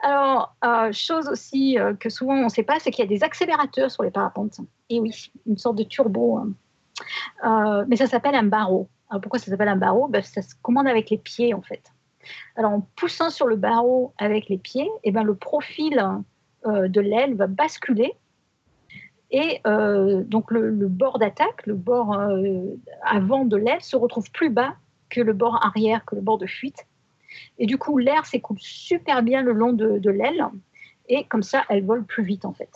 Alors, 0.03 0.57
euh, 0.65 0.91
chose 0.93 1.29
aussi 1.29 1.79
euh, 1.79 1.95
que 1.95 2.09
souvent 2.09 2.35
on 2.35 2.45
ne 2.45 2.49
sait 2.49 2.63
pas, 2.63 2.79
c'est 2.79 2.91
qu'il 2.91 3.05
y 3.05 3.07
a 3.07 3.09
des 3.09 3.23
accélérateurs 3.23 3.91
sur 3.91 4.03
les 4.03 4.11
parapentes. 4.11 4.59
Et 4.89 4.99
oui, 5.01 5.31
une 5.47 5.59
sorte 5.59 5.77
de 5.77 5.85
turbo. 5.85 6.39
Hein. 6.39 7.85
Mais 7.89 7.97
ça 7.97 8.07
s'appelle 8.07 8.35
un 8.35 8.45
barreau. 8.45 8.89
Alors, 9.11 9.21
pourquoi 9.21 9.39
ça 9.39 9.51
s'appelle 9.51 9.69
un 9.69 9.77
barreau? 9.77 10.09
Ben, 10.09 10.23
Ça 10.23 10.41
se 10.41 10.55
commande 10.63 10.89
avec 10.89 11.11
les 11.11 11.19
pieds, 11.19 11.53
en 11.53 11.61
fait. 11.63 11.93
Alors, 12.57 12.73
en 12.73 12.81
poussant 12.97 13.31
sur 13.31 13.47
le 13.47 13.57
barreau 13.57 14.15
avec 14.19 14.49
les 14.49 14.59
pieds, 14.59 14.89
eh 15.05 15.13
ben, 15.13 15.25
le 15.25 15.35
profil 15.35 16.03
de 16.65 17.01
l'aile 17.01 17.35
va 17.35 17.47
basculer. 17.47 18.15
Et 19.33 19.61
euh, 19.67 20.23
donc, 20.25 20.51
le, 20.51 20.71
bord 20.89 21.19
d'attaque, 21.19 21.67
le 21.67 21.75
bord 21.75 22.13
euh, 22.13 22.77
avant 23.03 23.47
de 23.47 23.57
l'aile, 23.57 23.81
se 23.81 23.97
retrouve 23.97 24.31
plus 24.31 24.51
bas 24.51 24.75
que 25.09 25.23
le 25.23 25.33
bord 25.33 25.59
arrière, 25.65 26.05
que 26.05 26.15
le 26.15 26.21
bord 26.21 26.37
de 26.37 26.47
fuite. 26.47 26.87
Et 27.59 27.65
du 27.65 27.79
coup, 27.79 27.97
l'air 27.97 28.27
s'écoule 28.27 28.59
super 28.61 29.23
bien 29.23 29.43
le 29.43 29.53
long 29.53 29.73
de, 29.73 30.11
l'aile. 30.11 30.47
Et 31.09 31.25
comme 31.25 31.43
ça, 31.43 31.65
elle 31.71 31.83
vole 31.85 32.05
plus 32.05 32.23
vite, 32.23 32.45
en 32.45 32.53
fait. 32.53 32.71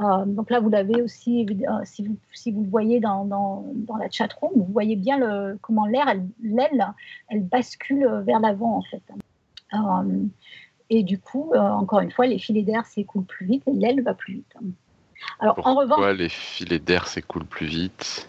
Euh, 0.00 0.24
donc 0.24 0.48
là, 0.48 0.60
vous 0.60 0.70
l'avez 0.70 1.02
aussi, 1.02 1.46
si, 1.84 2.06
vous, 2.06 2.16
si 2.32 2.50
vous 2.50 2.62
le 2.62 2.70
voyez 2.70 2.98
dans, 2.98 3.26
dans, 3.26 3.96
la 3.98 4.08
chatroom, 4.08 4.52
vous 4.54 4.72
voyez 4.72 4.96
bien 4.96 5.58
comment 5.60 5.84
l'air, 5.84 6.06
l'aile, 6.42 6.94
elle, 7.28 7.44
bascule 7.44 8.06
vers 8.24 8.40
l'avant, 8.40 8.78
en 8.78 8.82
fait. 8.82 9.02
Et 10.88 11.02
du 11.02 11.18
coup, 11.18 11.52
encore 11.54 12.00
une 12.00 12.10
fois, 12.10 12.26
les 12.26 12.38
filets 12.38 12.62
d'air 12.62 12.86
s'écoulent 12.86 13.26
plus 13.26 13.44
vite 13.44 13.68
et 13.68 13.72
l'aile 13.72 14.00
va 14.00 14.14
plus 14.14 14.32
vite. 14.32 14.56
Alors, 15.40 15.54
Pourquoi 15.54 15.72
en 15.72 15.76
revanche, 15.76 16.16
les 16.16 16.28
filets 16.28 16.78
d'air 16.78 17.06
s'écoulent 17.06 17.46
plus 17.46 17.66
vite? 17.66 18.28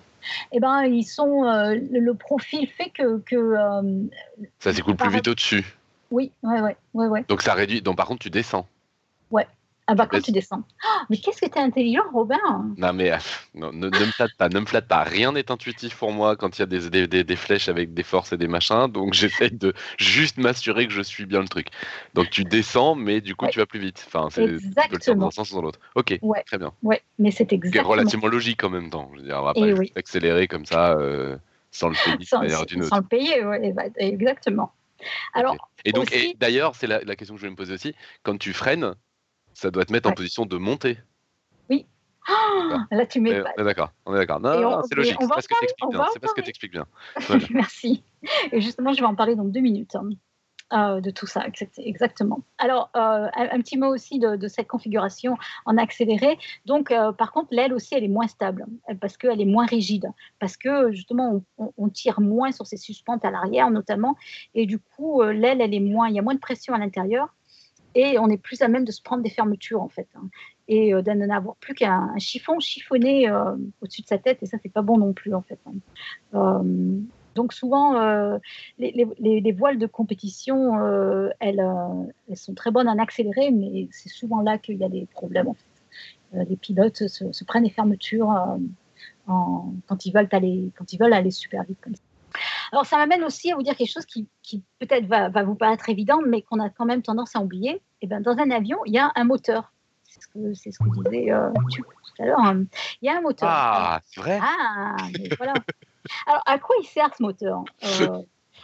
Eh 0.52 0.60
ben, 0.60 0.84
ils 0.84 1.06
sont, 1.06 1.46
euh, 1.46 1.76
le, 1.76 2.14
profil 2.14 2.68
fait 2.68 2.90
que. 2.90 3.20
que 3.20 3.36
euh, 3.36 4.08
ça 4.60 4.74
s'écoule 4.74 4.96
plus 4.96 5.10
vite 5.10 5.28
au-dessus. 5.28 5.66
Oui, 6.12 6.32
ouais, 6.44 6.62
ouais, 6.62 6.78
ouais, 6.94 7.08
ouais. 7.08 7.26
Donc 7.28 7.42
ça 7.42 7.54
réduit. 7.54 7.82
Donc 7.82 7.98
par 7.98 8.08
contre, 8.08 8.22
tu 8.22 8.30
descends. 8.30 8.68
Ah 9.92 9.96
bah 9.96 10.06
quand 10.06 10.22
tu 10.22 10.32
descends. 10.32 10.62
Oh, 10.86 11.00
mais 11.10 11.18
qu'est-ce 11.18 11.42
que 11.42 11.48
tu 11.48 11.58
es 11.58 11.62
intelligent, 11.62 12.04
Robin 12.14 12.38
Non 12.78 12.94
mais 12.94 13.12
non, 13.56 13.74
ne, 13.74 13.90
ne, 13.90 14.00
me 14.00 14.12
flatte 14.12 14.36
pas, 14.38 14.48
ne 14.48 14.60
me 14.60 14.66
flatte 14.68 14.88
pas. 14.88 15.02
Rien 15.02 15.32
n'est 15.32 15.50
intuitif 15.50 15.98
pour 15.98 16.12
moi 16.12 16.36
quand 16.36 16.60
il 16.60 16.62
y 16.62 16.64
a 16.64 16.68
des, 16.68 16.92
des, 16.92 17.08
des, 17.08 17.24
des, 17.24 17.36
flèches 17.36 17.70
avec 17.70 17.96
des 17.96 18.04
forces 18.04 18.32
et 18.32 18.38
des 18.38 18.48
machins. 18.48 18.86
Donc 18.88 19.14
j'essaie 19.16 19.50
de 19.50 19.74
juste 19.98 20.38
m'assurer 20.38 20.86
que 20.86 20.94
je 20.94 21.02
suis 21.02 21.26
bien 21.26 21.42
le 21.42 21.48
truc. 21.48 21.70
Donc 22.14 22.30
tu 22.30 22.44
descends, 22.44 22.94
mais 22.94 23.20
du 23.20 23.34
coup 23.34 23.46
ouais. 23.46 23.52
tu 23.52 23.58
vas 23.58 23.66
plus 23.66 23.80
vite. 23.80 24.06
Enfin, 24.06 24.28
c'est 24.30 24.44
exactement 24.44 25.22
dans 25.22 25.28
un 25.30 25.32
sens 25.32 25.50
ou 25.50 25.56
dans 25.56 25.64
l'autre. 25.64 25.80
Ok, 25.96 26.20
ouais. 26.22 26.44
très 26.44 26.60
bien. 26.60 26.72
Ouais, 26.84 27.02
mais 27.18 27.32
c'est 27.32 27.52
exactement. 27.52 27.90
Relativement 27.90 28.28
logique 28.28 28.64
en 28.64 28.70
même 28.70 28.92
temps. 28.92 29.10
Je 29.16 29.22
veux 29.22 29.26
dire, 29.26 29.40
on 29.40 29.46
va 29.46 29.56
pas 29.56 29.60
et 29.62 29.74
oui. 29.74 29.92
accélérer 29.96 30.48
comme 30.48 30.68
ça 30.68 30.92
euh, 30.92 31.36
sans 31.72 31.90
le 31.90 31.96
payer 32.06 32.26
sans, 32.26 32.42
d'une 32.66 32.82
autre. 32.84 32.90
Sans 32.90 32.98
le 32.98 33.08
payer, 33.08 33.44
ouais, 33.44 33.74
exactement. 33.98 34.72
Alors. 35.34 35.54
Okay. 35.54 35.64
Et 35.86 35.92
donc, 35.94 36.12
aussi... 36.12 36.36
d'ailleurs, 36.40 36.76
c'est 36.76 36.86
la, 36.86 37.04
la 37.04 37.16
question 37.16 37.34
que 37.34 37.40
je 37.40 37.46
voulais 37.46 37.52
me 37.52 37.56
poser 37.56 37.74
aussi. 37.74 37.96
Quand 38.22 38.38
tu 38.38 38.54
freines 38.54 38.94
ça 39.60 39.72
doit 39.72 39.86
te 39.86 39.92
mettre 39.92 40.08
ouais. 40.08 40.14
en 40.14 40.16
position 40.16 40.46
de 40.46 40.58
monter. 40.58 40.98
Oui. 41.70 41.86
Oh, 42.30 42.78
là, 42.92 43.06
tu 43.06 43.20
mets. 43.20 43.42
On 43.58 43.62
est 43.62 43.66
d'accord. 43.66 43.92
On 44.06 44.16
est 44.16 44.18
d'accord. 44.18 44.40
Non, 44.40 44.60
non 44.60 44.82
c'est 44.88 44.96
logique. 44.96 45.18
C'est 45.20 45.28
parce 45.28 45.48
que 45.48 45.56
tu 45.58 45.64
expliques 45.66 45.92
bien. 45.92 46.06
C'est 46.14 46.20
parce 46.20 46.34
que 46.34 46.42
tu 46.42 46.50
expliques 46.50 46.72
bien. 46.74 46.86
Merci. 47.52 48.04
Et 48.52 48.62
justement, 48.62 48.94
je 48.94 49.02
vais 49.02 49.08
en 49.08 49.16
parler 49.16 49.36
dans 49.36 49.46
deux 49.46 49.60
minutes. 49.60 49.96
Hein, 49.96 50.10
euh, 50.72 51.02
de 51.02 51.10
tout 51.10 51.26
ça, 51.26 51.46
exactement. 51.78 52.44
Alors, 52.60 52.92
euh, 52.96 53.28
un, 53.34 53.60
petit 53.60 53.76
mot 53.76 53.88
aussi 53.88 54.20
de, 54.20 54.36
de, 54.36 54.48
cette 54.48 54.68
configuration 54.68 55.36
en 55.66 55.78
accéléré. 55.78 56.38
Donc, 56.66 56.92
euh, 56.92 57.12
par 57.12 57.32
contre, 57.32 57.48
l'aile 57.50 57.74
aussi, 57.74 57.96
elle 57.96 58.04
est 58.04 58.08
moins 58.08 58.28
stable 58.28 58.68
parce 59.02 59.18
qu'elle 59.18 59.42
est 59.42 59.46
moins 59.46 59.66
rigide, 59.66 60.12
parce 60.38 60.58
que 60.58 60.92
justement, 60.92 61.44
on, 61.58 61.74
on, 61.76 61.90
tire 61.90 62.22
moins 62.22 62.52
sur 62.52 62.68
ses 62.68 62.78
suspentes 62.78 63.26
à 63.26 63.32
l'arrière, 63.32 63.72
notamment, 63.72 64.16
et 64.54 64.68
du 64.68 64.78
coup, 64.78 65.24
l'aile, 65.24 65.60
elle 65.60 65.74
est 65.74 65.80
moins, 65.80 66.08
il 66.08 66.14
y 66.14 66.20
a 66.20 66.22
moins 66.22 66.36
de 66.36 66.40
pression 66.40 66.76
à 66.76 66.78
l'intérieur, 66.78 67.34
et 67.96 68.20
on 68.20 68.30
est 68.30 68.38
plus 68.38 68.62
à 68.62 68.68
même 68.68 68.86
de 68.86 68.92
se 68.92 69.02
prendre 69.02 69.24
des 69.24 69.30
fermetures 69.30 69.82
en 69.82 69.90
fait 69.90 70.08
hein, 70.16 70.30
et 70.68 70.94
euh, 70.94 71.02
d'en 71.02 71.20
avoir 71.30 71.56
plus 71.58 71.74
qu'un 71.74 72.18
chiffon 72.18 72.60
chiffonné 72.60 73.30
euh, 73.30 73.56
au-dessus 73.82 74.02
de 74.02 74.08
sa 74.08 74.18
tête 74.18 74.40
et 74.42 74.46
ça 74.46 74.58
c'est 74.62 74.72
pas 74.72 74.82
bon 74.82 74.98
non 74.98 75.14
plus 75.14 75.34
en 75.34 75.42
fait 75.42 75.60
hein. 75.66 75.74
euh, 76.36 77.00
donc 77.36 77.54
souvent 77.54 78.00
euh, 78.00 78.38
les, 78.78 78.92
les, 79.20 79.40
les, 79.40 79.52
voiles 79.52 79.78
de 79.78 79.88
compétition 79.88 80.78
elles, 81.40 81.64
sont 82.34 82.54
très 82.54 82.72
bonnes 82.72 82.90
en 82.90 82.98
accéléré 82.98 83.52
mais 83.52 83.88
c'est 83.92 84.10
souvent 84.10 84.42
là 84.42 84.58
qu'il 84.58 84.78
y 84.78 84.84
a 84.84 84.90
des 84.90 85.06
problèmes 85.06 85.48
en 85.48 85.54
fait. 85.54 86.46
les 86.50 86.58
pilotes 86.58 87.08
se, 87.08 87.44
prennent 87.46 87.64
des 87.64 87.70
fermetures 87.70 88.34
quand 89.26 90.06
ils 90.06 90.12
veulent 90.12 90.28
aller 90.32 90.72
quand 90.76 90.92
ils 90.92 91.00
veulent 91.00 91.14
aller 91.14 91.32
super 91.32 91.64
vite 91.64 91.80
comme 91.82 91.96
ça 91.96 92.02
Alors, 92.72 92.86
ça 92.86 92.98
m'amène 92.98 93.24
aussi 93.24 93.52
à 93.52 93.56
vous 93.56 93.64
dire 93.64 93.76
quelque 93.76 93.92
chose 93.92 94.06
qui, 94.06 94.28
qui 94.44 94.64
peut-être 94.80 95.06
va, 95.08 95.30
va 95.30 95.44
vous 95.44 95.56
paraître 95.56 95.90
évident, 95.90 96.20
mais 96.26 96.42
qu'on 96.42 96.60
a 96.60 96.70
quand 96.70 96.86
même 96.86 97.02
tendance 97.02 97.36
à 97.36 97.40
oublier. 97.40 97.82
Eh 98.02 98.08
ben, 98.08 98.22
dans 98.22 98.38
un 98.38 98.52
avion, 98.52 98.78
il 98.86 98.94
y 98.94 99.00
a 99.00 99.12
un 99.16 99.24
moteur. 99.24 99.74
C'est 100.04 100.22
ce 100.22 100.28
que, 100.28 100.54
c'est 100.54 100.72
ce 100.72 100.80
que 100.80 101.04
disait 101.10 101.32
euh, 101.32 101.50
tout 101.76 101.84
à 102.24 102.26
l'heure. 102.26 102.40
hein. 102.40 102.64
Il 103.02 103.06
y 103.08 103.10
a 103.10 103.18
un 103.18 103.22
moteur. 103.22 103.50
Ah, 103.52 104.00
c'est 104.06 104.20
vrai 104.22 104.40
Ah, 104.42 104.96
mais 105.18 105.30
voilà. 105.38 105.54
Alors, 106.28 106.42
à 106.46 106.58
quoi 106.60 106.76
il 106.82 106.86
sert 106.86 107.14
ce 107.16 107.22
moteur 107.24 107.64
Euh, 107.84 108.22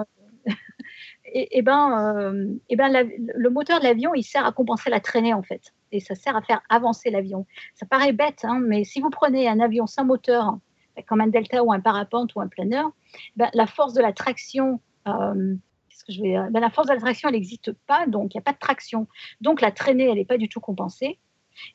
euh, 0.00 0.04
et, 1.24 1.58
et 1.58 1.62
ben, 1.62 2.16
euh, 2.16 2.54
et 2.68 2.76
ben 2.76 2.88
la- 2.88 3.02
le 3.04 3.50
moteur 3.50 3.78
de 3.80 3.84
l'avion, 3.84 4.14
il 4.14 4.22
sert 4.24 4.44
à 4.44 4.52
compenser 4.52 4.90
la 4.90 5.00
traînée 5.00 5.32
en 5.34 5.42
fait, 5.42 5.72
et 5.92 6.00
ça 6.00 6.14
sert 6.14 6.36
à 6.36 6.42
faire 6.42 6.60
avancer 6.68 7.10
l'avion. 7.10 7.46
Ça 7.74 7.86
paraît 7.86 8.12
bête, 8.12 8.44
hein, 8.44 8.58
mais 8.60 8.84
si 8.84 9.00
vous 9.00 9.10
prenez 9.10 9.48
un 9.48 9.60
avion 9.60 9.86
sans 9.86 10.04
moteur, 10.04 10.56
comme 11.06 11.20
un 11.20 11.28
Delta 11.28 11.62
ou 11.62 11.72
un 11.72 11.80
parapente 11.80 12.34
ou 12.34 12.40
un 12.40 12.48
planeur, 12.48 12.90
ben, 13.36 13.48
la 13.54 13.66
force 13.66 13.94
de 13.94 14.02
la 14.02 14.12
traction, 14.12 14.80
euh, 15.08 15.54
vais, 16.08 16.36
ben, 16.50 16.60
la 16.60 16.70
force 16.70 16.88
de 16.88 16.94
elle 16.94 17.32
n'existe 17.32 17.72
pas, 17.86 18.06
donc 18.06 18.34
il 18.34 18.38
n'y 18.38 18.40
a 18.40 18.44
pas 18.44 18.52
de 18.52 18.58
traction, 18.58 19.06
donc 19.40 19.60
la 19.60 19.70
traînée, 19.70 20.04
elle 20.04 20.16
n'est 20.16 20.24
pas 20.24 20.38
du 20.38 20.48
tout 20.48 20.60
compensée, 20.60 21.18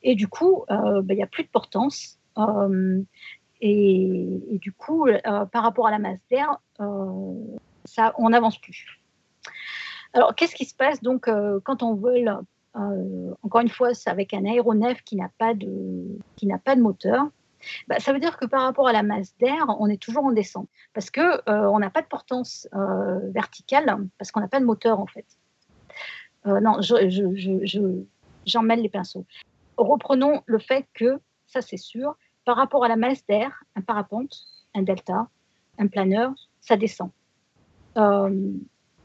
et 0.02 0.14
du 0.14 0.28
coup, 0.28 0.64
euh, 0.70 1.02
ben, 1.02 1.14
il 1.14 1.16
n'y 1.16 1.22
a 1.22 1.26
plus 1.28 1.44
de 1.44 1.48
portance. 1.48 2.18
euh, 2.38 3.02
et, 3.60 4.54
et 4.54 4.58
du 4.58 4.72
coup, 4.72 5.08
euh, 5.08 5.18
par 5.46 5.62
rapport 5.62 5.86
à 5.86 5.90
la 5.90 5.98
masse 5.98 6.20
d'air, 6.30 6.58
euh, 6.80 7.34
ça, 7.84 8.14
on 8.18 8.30
n'avance 8.30 8.58
plus. 8.58 9.00
Alors, 10.12 10.34
qu'est-ce 10.34 10.54
qui 10.54 10.64
se 10.64 10.74
passe 10.74 11.02
donc 11.02 11.28
euh, 11.28 11.60
quand 11.64 11.82
on 11.82 11.94
vole 11.94 12.38
euh, 12.76 13.34
Encore 13.42 13.60
une 13.60 13.68
fois, 13.68 13.90
avec 14.06 14.32
un 14.32 14.44
aéronef 14.44 15.02
qui 15.02 15.16
n'a 15.16 15.30
pas 15.38 15.54
de, 15.54 16.18
qui 16.36 16.46
n'a 16.46 16.58
pas 16.58 16.76
de 16.76 16.82
moteur. 16.82 17.26
Bah, 17.88 17.98
ça 17.98 18.12
veut 18.12 18.20
dire 18.20 18.36
que 18.36 18.46
par 18.46 18.62
rapport 18.62 18.88
à 18.88 18.92
la 18.92 19.02
masse 19.02 19.36
d'air, 19.38 19.66
on 19.80 19.88
est 19.88 20.00
toujours 20.00 20.24
en 20.24 20.32
descente 20.32 20.68
parce 20.94 21.10
que 21.10 21.20
euh, 21.20 21.68
on 21.70 21.78
n'a 21.78 21.90
pas 21.90 22.02
de 22.02 22.06
portance 22.06 22.68
euh, 22.74 23.18
verticale 23.30 24.06
parce 24.18 24.30
qu'on 24.30 24.40
n'a 24.40 24.48
pas 24.48 24.60
de 24.60 24.64
moteur 24.64 25.00
en 25.00 25.06
fait. 25.06 25.26
Euh, 26.46 26.60
non, 26.60 26.80
je, 26.80 27.08
je, 27.10 27.34
je, 27.34 27.64
je- 27.66 28.04
j'en 28.46 28.62
mêle 28.62 28.80
les 28.80 28.88
pinceaux. 28.88 29.26
Reprenons 29.76 30.42
le 30.46 30.58
fait 30.58 30.86
que 30.94 31.18
ça 31.46 31.60
c'est 31.60 31.76
sûr, 31.76 32.16
par 32.44 32.56
rapport 32.56 32.84
à 32.84 32.88
la 32.88 32.96
masse 32.96 33.26
d'air, 33.26 33.62
un 33.76 33.80
parapente, 33.80 34.36
un 34.74 34.82
delta, 34.82 35.28
un 35.78 35.86
planeur, 35.88 36.32
ça 36.60 36.76
descend. 36.76 37.10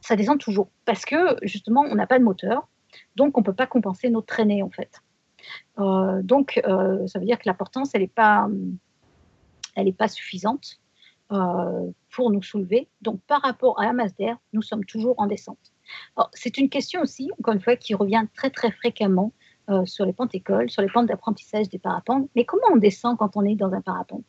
Ça 0.02 0.16
descend 0.16 0.40
toujours 0.40 0.70
parce 0.86 1.06
que 1.06 1.38
justement 1.42 1.82
on 1.82 1.96
n'a 1.96 2.06
pas 2.08 2.20
de 2.20 2.24
moteur, 2.24 2.68
donc 3.16 3.38
on 3.38 3.42
ne 3.42 3.46
peut 3.46 3.54
pas 3.54 3.66
compenser 3.68 4.10
notre 4.10 4.28
traînée 4.28 4.62
en 4.62 4.70
fait. 4.70 5.02
Euh, 5.80 6.22
donc 6.24 6.62
euh, 6.68 7.06
ça 7.08 7.20
veut 7.20 7.26
dire 7.26 7.38
que 7.40 7.48
la 7.48 7.54
portance 7.54 7.92
elle 7.94 8.02
n'est 8.02 8.08
pas, 8.08 8.48
elle 9.76 9.88
est 9.88 9.98
pas 9.98 10.08
suffisante 10.08 10.80
euh, 11.32 11.90
pour 12.12 12.30
nous 12.32 12.44
soulever. 12.44 12.88
Donc 13.02 13.20
par 13.28 13.42
rapport 13.42 13.80
à 13.80 13.86
la 13.86 13.94
masse 13.94 14.16
d'air, 14.16 14.38
nous 14.54 14.62
sommes 14.62 14.86
toujours 14.86 15.16
en 15.18 15.28
descente. 15.28 15.58
C'est 16.34 16.58
une 16.58 16.70
question 16.70 17.02
aussi, 17.02 17.30
encore 17.40 17.54
une 17.54 17.62
fois, 17.62 17.76
qui 17.76 17.94
revient 17.94 18.26
très 18.36 18.50
très 18.50 18.72
fréquemment 18.72 19.32
euh, 19.70 19.86
sur 19.86 20.06
les 20.06 20.14
pentes 20.14 20.34
écoles, 20.36 20.70
sur 20.70 20.82
les 20.82 20.90
pentes 20.90 21.08
d'apprentissage 21.08 21.70
des 21.70 21.80
parapentes. 21.80 22.30
Mais 22.36 22.46
comment 22.46 22.68
on 22.72 22.78
descend 22.78 23.18
quand 23.18 23.36
on 23.36 23.44
est 23.44 23.56
dans 23.56 23.72
un 23.74 23.82
parapente? 23.82 24.26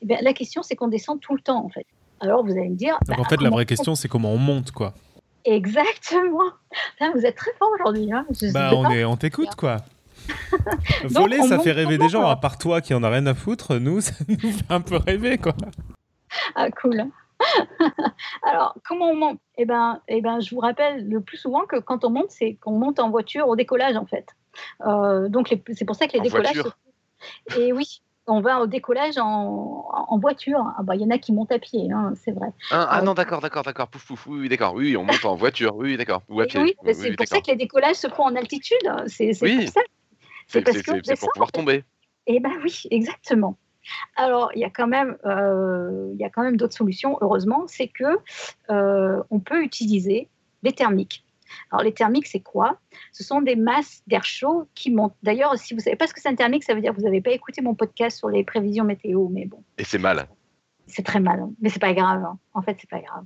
Eh 0.00 0.06
bien, 0.06 0.18
La 0.22 0.32
question 0.32 0.62
c'est 0.62 0.76
qu'on 0.76 0.88
descend 0.88 1.20
tout 1.20 1.34
le 1.34 1.40
temps 1.42 1.64
en 1.64 1.68
fait. 1.68 1.86
Alors 2.20 2.44
vous 2.44 2.52
allez 2.52 2.68
me 2.68 2.76
dire. 2.76 2.98
Donc 3.06 3.16
bah, 3.16 3.22
en 3.22 3.24
fait, 3.28 3.40
la 3.40 3.50
vraie 3.50 3.62
on- 3.62 3.66
question, 3.66 3.94
c'est 3.94 4.08
comment 4.08 4.32
on 4.32 4.38
monte, 4.38 4.70
quoi. 4.72 4.94
Exactement. 5.44 6.50
Vous 7.14 7.24
êtes 7.24 7.36
très 7.36 7.52
fort 7.58 7.70
aujourd'hui. 7.78 8.12
Hein. 8.12 8.26
Bah, 8.52 8.70
on, 8.74 8.90
est, 8.90 9.04
on 9.04 9.16
t'écoute, 9.16 9.54
quoi. 9.56 9.78
Voler, 11.04 11.42
ça 11.42 11.58
fait 11.58 11.72
rêver 11.72 11.98
des 11.98 12.08
gens, 12.08 12.20
quoi. 12.22 12.30
à 12.32 12.36
part 12.36 12.58
toi 12.58 12.80
qui 12.80 12.94
en 12.94 13.02
a 13.02 13.08
rien 13.10 13.26
à 13.26 13.34
foutre, 13.34 13.74
nous, 13.78 14.00
ça 14.02 14.12
nous 14.28 14.38
fait 14.52 14.64
un 14.70 14.80
peu 14.80 14.96
rêver, 14.96 15.38
quoi. 15.38 15.54
Ah, 16.54 16.70
cool. 16.70 17.04
Alors, 18.42 18.74
comment 18.86 19.10
on 19.10 19.16
monte? 19.16 19.38
Eh 19.56 19.64
ben, 19.64 20.00
eh 20.08 20.20
ben, 20.20 20.40
je 20.40 20.54
vous 20.54 20.60
rappelle 20.60 21.08
le 21.08 21.20
plus 21.20 21.36
souvent 21.36 21.64
que 21.66 21.76
quand 21.78 22.04
on 22.04 22.10
monte, 22.10 22.30
c'est 22.30 22.54
qu'on 22.54 22.72
monte 22.78 22.98
en 22.98 23.10
voiture 23.10 23.48
au 23.48 23.56
décollage, 23.56 23.96
en 23.96 24.06
fait. 24.06 24.26
Euh, 24.86 25.28
donc, 25.28 25.50
les- 25.50 25.62
c'est 25.74 25.84
pour 25.84 25.96
ça 25.96 26.06
que 26.08 26.12
les 26.14 26.20
En 26.20 26.22
décollages. 26.24 26.54
voiture 26.54 26.76
Et 27.56 27.72
oui, 27.72 28.00
on 28.26 28.40
va 28.40 28.60
au 28.60 28.66
décollage 28.66 29.18
en, 29.18 29.86
en 30.08 30.18
voiture. 30.18 30.62
Ah, 30.76 30.82
bah, 30.82 30.96
Il 30.96 31.02
y 31.02 31.04
en 31.04 31.10
a 31.10 31.18
qui 31.18 31.32
montent 31.32 31.52
à 31.52 31.58
pied, 31.60 31.88
hein, 31.92 32.12
c'est 32.22 32.32
vrai. 32.32 32.48
Ah, 32.70 32.86
ah 32.90 32.98
Euh, 32.98 33.02
non, 33.02 33.14
d'accord, 33.14 33.40
d'accord, 33.40 33.62
d'accord. 33.62 33.88
Pouf, 33.88 34.04
pouf, 34.06 34.26
oui, 34.26 34.40
oui, 34.40 34.48
d'accord. 34.48 34.74
Oui, 34.74 34.96
on 34.96 35.04
monte 35.04 35.24
en 35.24 35.36
voiture. 35.36 35.76
Oui, 35.76 35.96
d'accord. 35.96 36.22
Ou 36.28 36.40
à 36.40 36.46
pied. 36.46 36.60
oui, 36.60 36.74
c'est 36.92 37.08
oui, 37.10 37.16
pour 37.16 37.26
ça 37.26 37.40
que 37.40 37.46
les 37.50 37.56
décollages 37.56 37.96
se 37.96 38.08
font 38.08 38.24
en 38.24 38.34
altitude. 38.34 38.76
C'est 39.06 39.32
c'est 39.32 39.44
Oui. 39.46 39.64
pour 39.64 39.74
ça. 39.74 39.80
C'est 40.48 41.18
pour 41.20 41.32
pouvoir 41.32 41.52
tomber. 41.52 41.84
Eh 42.26 42.40
ben 42.40 42.52
oui, 42.62 42.82
exactement. 42.90 43.56
Alors, 44.16 44.50
il 44.54 44.60
y 44.60 44.64
a 44.64 44.70
quand 44.70 44.86
même, 44.86 45.16
euh, 45.24 46.10
il 46.14 46.20
y 46.20 46.24
a 46.24 46.30
quand 46.30 46.42
même 46.42 46.56
d'autres 46.56 46.76
solutions, 46.76 47.16
heureusement, 47.22 47.64
c'est 47.66 47.88
que 47.88 48.18
euh, 48.70 49.22
on 49.30 49.40
peut 49.40 49.62
utiliser 49.62 50.28
les 50.62 50.72
thermiques. 50.72 51.24
Alors, 51.70 51.82
les 51.82 51.94
thermiques, 51.94 52.26
c'est 52.26 52.40
quoi? 52.40 52.78
Ce 53.12 53.24
sont 53.24 53.40
des 53.40 53.56
masses 53.56 54.02
d'air 54.06 54.24
chaud 54.24 54.68
qui 54.74 54.90
montent. 54.90 55.14
D'ailleurs, 55.22 55.56
si 55.56 55.72
vous 55.72 55.80
savez 55.80 55.96
pas 55.96 56.06
ce 56.06 56.12
que 56.12 56.20
c'est 56.20 56.28
un 56.28 56.34
thermique, 56.34 56.64
ça 56.64 56.74
veut 56.74 56.82
dire 56.82 56.92
que 56.92 56.96
vous 56.98 57.04
n'avez 57.04 57.22
pas 57.22 57.30
écouté 57.30 57.62
mon 57.62 57.74
podcast 57.74 58.18
sur 58.18 58.28
les 58.28 58.44
prévisions 58.44 58.84
météo, 58.84 59.28
mais 59.30 59.46
bon, 59.46 59.62
Et 59.78 59.84
c'est 59.84 59.96
mal. 59.98 60.28
c'est 60.86 61.04
très 61.06 61.20
mal, 61.20 61.40
hein. 61.40 61.50
mais 61.62 61.70
c'est 61.70 61.78
pas 61.80 61.94
grave. 61.94 62.22
hein. 62.24 62.38
En 62.52 62.60
fait, 62.60 62.76
c'est 62.80 62.90
pas 62.90 63.00
grave. 63.00 63.24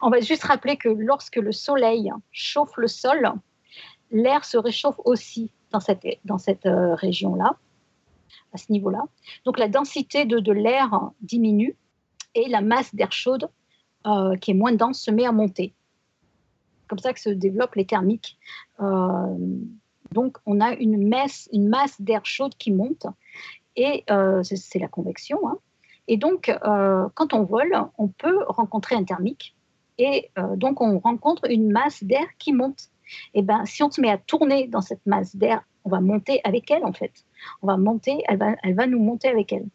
On 0.00 0.10
va 0.10 0.20
juste 0.20 0.42
rappeler 0.42 0.76
que 0.76 0.88
lorsque 0.88 1.36
le 1.36 1.52
soleil 1.52 2.10
chauffe 2.32 2.76
le 2.76 2.88
sol, 2.88 3.30
l'air 4.10 4.44
se 4.44 4.56
réchauffe 4.58 4.96
aussi 5.04 5.52
dans 5.70 5.80
cette, 5.80 6.06
dans 6.24 6.38
cette 6.38 6.66
euh, 6.66 6.94
région-là, 6.94 7.56
à 8.52 8.58
ce 8.58 8.70
niveau-là. 8.72 9.04
Donc 9.44 9.58
la 9.58 9.68
densité 9.68 10.24
de, 10.24 10.38
de 10.38 10.52
l'air 10.52 11.10
diminue 11.20 11.76
et 12.34 12.48
la 12.48 12.60
masse 12.60 12.94
d'air 12.94 13.12
chaude, 13.12 13.48
euh, 14.06 14.36
qui 14.36 14.52
est 14.52 14.54
moins 14.54 14.72
dense, 14.72 15.00
se 15.00 15.10
met 15.10 15.26
à 15.26 15.32
monter. 15.32 15.74
Comme 16.88 16.98
ça 16.98 17.12
que 17.12 17.20
se 17.20 17.30
développent 17.30 17.76
les 17.76 17.86
thermiques. 17.86 18.38
Euh, 18.80 19.36
donc 20.12 20.38
on 20.46 20.60
a 20.60 20.74
une 20.74 21.08
masse, 21.08 21.48
une 21.52 21.68
masse 21.68 22.00
d'air 22.00 22.24
chaude 22.24 22.54
qui 22.56 22.72
monte 22.72 23.06
et 23.76 24.04
c'est- 24.42 24.78
la 24.80 24.88
convection. 24.88 25.38
hein. 25.48 25.58
Et 26.08 26.16
donc, 26.16 26.52
quand 27.14 27.32
on 27.32 27.44
vole, 27.44 27.72
on 27.96 28.08
peut 28.08 28.42
rencontrer 28.48 28.96
un 28.96 29.04
thermique 29.04 29.54
et 29.98 30.30
donc 30.56 30.80
on 30.80 30.98
rencontre 30.98 31.48
une 31.48 31.70
masse 31.70 32.02
d'air 32.02 32.26
qui 32.38 32.52
monte. 32.52 32.90
Et 33.34 33.42
ben, 33.42 33.64
si 33.66 33.82
on 33.82 33.90
se 33.90 34.00
met 34.00 34.10
à 34.10 34.18
tourner 34.18 34.68
dans 34.68 34.80
cette 34.80 35.04
masse 35.06 35.36
d'air, 35.36 35.62
on 35.84 35.90
va 35.90 36.00
monter 36.00 36.40
avec 36.44 36.70
elle 36.70 36.84
en 36.84 36.92
fait. 36.92 37.24
On 37.62 37.66
va 37.66 37.76
monter, 37.76 38.22
elle 38.28 38.38
va, 38.38 38.54
elle 38.62 38.74
va 38.74 38.86
nous 38.86 39.00
monter 39.00 39.28
avec 39.28 39.52
elle. 39.52 39.66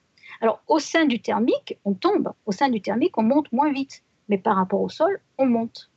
Alors, 0.42 0.62
au 0.68 0.80
sein 0.80 1.06
du 1.06 1.22
thermique, 1.22 1.78
on 1.86 1.94
tombe. 1.94 2.32
Au 2.46 2.52
sein 2.52 2.70
du 2.70 2.82
thermique, 2.82 3.18
on 3.18 3.24
monte 3.24 3.52
moins 3.52 3.72
vite. 3.72 4.04
Mais 4.28 4.38
par 4.38 4.56
rapport 4.56 4.82
au 4.82 4.90
sol, 4.90 5.20
on 5.38 5.46
monte. 5.46 5.90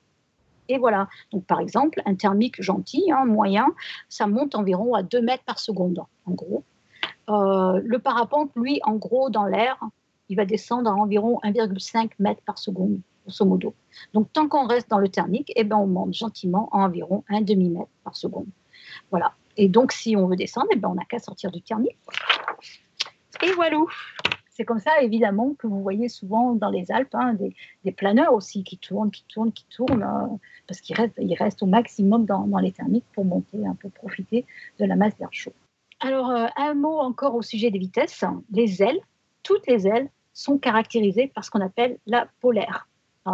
Et 0.68 0.78
voilà. 0.78 1.09
Donc, 1.32 1.45
par 1.45 1.61
exemple, 1.61 2.03
un 2.05 2.14
thermique 2.14 2.61
gentil, 2.62 3.11
hein, 3.11 3.24
moyen, 3.24 3.66
ça 4.09 4.26
monte 4.26 4.55
environ 4.55 4.95
à 4.95 5.03
2 5.03 5.22
mètres 5.22 5.45
par 5.45 5.59
seconde, 5.59 6.05
en 6.26 6.32
gros. 6.32 6.62
Euh, 7.30 7.80
le 7.82 7.99
parapente, 7.99 8.51
lui, 8.55 8.80
en 8.84 8.97
gros, 8.97 9.30
dans 9.30 9.45
l'air, 9.45 9.78
il 10.28 10.36
va 10.36 10.45
descendre 10.45 10.91
à 10.91 10.95
environ 10.95 11.41
1,5 11.43 12.11
mètres 12.18 12.43
par 12.45 12.59
seconde, 12.59 13.01
grosso. 13.29 13.74
Donc, 14.14 14.33
tant 14.33 14.49
qu'on 14.49 14.66
reste 14.66 14.91
dans 14.91 14.99
le 14.99 15.09
thermique, 15.09 15.53
eh 15.57 15.64
ben, 15.64 15.76
on 15.76 15.87
monte 15.87 16.14
gentiment 16.14 16.68
à 16.72 16.79
environ 16.79 17.24
un 17.29 17.41
demi-mètre 17.41 17.91
par 18.05 18.16
seconde. 18.16 18.47
Voilà. 19.11 19.35
Et 19.57 19.68
donc, 19.68 19.93
si 19.93 20.16
on 20.16 20.26
veut 20.26 20.37
descendre, 20.37 20.68
eh 20.72 20.76
ben, 20.76 20.89
on 20.89 20.95
n'a 20.95 21.05
qu'à 21.05 21.18
sortir 21.18 21.51
du 21.51 21.61
thermique. 21.62 21.99
Et 23.43 23.51
voilà. 23.53 23.79
C'est 24.51 24.64
comme 24.64 24.81
ça, 24.81 25.01
évidemment, 25.03 25.55
que 25.57 25.68
vous 25.68 25.81
voyez 25.81 26.09
souvent 26.09 26.55
dans 26.55 26.70
les 26.70 26.91
Alpes 26.91 27.14
hein, 27.14 27.35
des, 27.35 27.55
des 27.85 27.93
planeurs 27.93 28.33
aussi 28.33 28.64
qui 28.64 28.76
tournent, 28.76 29.12
qui 29.12 29.24
tournent, 29.29 29.53
qui 29.53 29.64
tournent, 29.66 30.03
euh, 30.03 30.37
parce 30.66 30.81
qu'ils 30.81 30.97
restent, 30.97 31.14
ils 31.20 31.35
restent 31.35 31.62
au 31.62 31.66
maximum 31.66 32.26
dans, 32.26 32.45
dans 32.45 32.59
les 32.59 32.72
thermiques 32.72 33.07
pour 33.14 33.24
monter, 33.24 33.64
un 33.64 33.76
peu 33.76 33.89
profiter 33.89 34.45
de 34.81 34.85
la 34.85 34.97
masse 34.97 35.16
d'air 35.16 35.29
chaud. 35.31 35.53
Alors, 36.01 36.31
euh, 36.31 36.47
un 36.57 36.74
mot 36.74 36.99
encore 36.99 37.37
au 37.37 37.43
sujet 37.43 37.70
des 37.70 37.79
vitesses. 37.79 38.24
Les 38.51 38.83
ailes, 38.83 38.99
toutes 39.45 39.66
les 39.68 39.87
ailes 39.87 40.11
sont 40.33 40.59
caractérisées 40.59 41.29
par 41.29 41.45
ce 41.45 41.51
qu'on 41.51 41.61
appelle 41.61 41.99
la 42.07 42.29
polaire. 42.41 42.88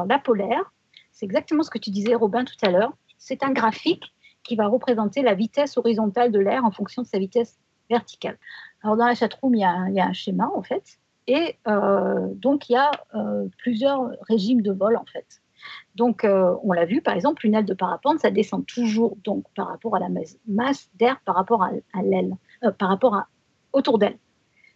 La 0.09 0.19
polaire, 0.19 0.73
c'est 1.13 1.27
exactement 1.27 1.63
ce 1.63 1.71
que 1.71 1.79
tu 1.79 1.91
disais, 1.91 2.15
Robin, 2.15 2.45
tout 2.45 2.57
à 2.63 2.71
l'heure. 2.71 2.93
C'est 3.19 3.43
un 3.45 3.53
graphique 3.53 4.13
qui 4.43 4.57
va 4.57 4.67
représenter 4.67 5.23
la 5.23 5.35
vitesse 5.35 5.77
horizontale 5.77 6.33
de 6.33 6.39
l'air 6.39 6.65
en 6.65 6.71
fonction 6.71 7.03
de 7.03 7.07
sa 7.07 7.19
vitesse 7.19 7.59
verticale. 7.89 8.39
Alors, 8.83 8.97
dans 8.97 9.07
la 9.07 9.15
chatroom, 9.15 9.55
il 9.55 9.61
y 9.61 9.65
a 9.65 9.71
un, 9.71 9.89
il 9.89 9.95
y 9.95 10.01
a 10.01 10.07
un 10.07 10.13
schéma, 10.13 10.51
en 10.55 10.63
fait. 10.63 10.99
Et 11.27 11.57
euh, 11.67 12.29
donc, 12.35 12.69
il 12.69 12.73
y 12.73 12.77
a 12.77 12.91
euh, 13.15 13.47
plusieurs 13.59 14.11
régimes 14.29 14.61
de 14.61 14.73
vol, 14.73 14.97
en 14.97 15.07
fait. 15.07 15.41
Donc, 15.95 16.25
euh, 16.25 16.55
on 16.63 16.73
l'a 16.73 16.85
vu, 16.85 17.01
par 17.01 17.15
exemple, 17.15 17.47
une 17.47 17.55
aile 17.55 17.65
de 17.65 17.73
parapente, 17.75 18.21
ça 18.21 18.31
descend 18.31 18.67
toujours 18.67 19.17
donc 19.25 19.45
par 19.55 19.69
rapport 19.69 19.97
à 19.97 19.99
la 19.99 20.09
masse, 20.47 20.91
d'air 20.97 21.19
par 21.25 21.37
rapport 21.37 21.63
à, 21.63 22.03
l'aile, 22.03 22.37
par 22.79 22.91
rapport 22.91 23.15
à 23.15 23.29
autour 23.73 23.99
d'elle. 23.99 24.19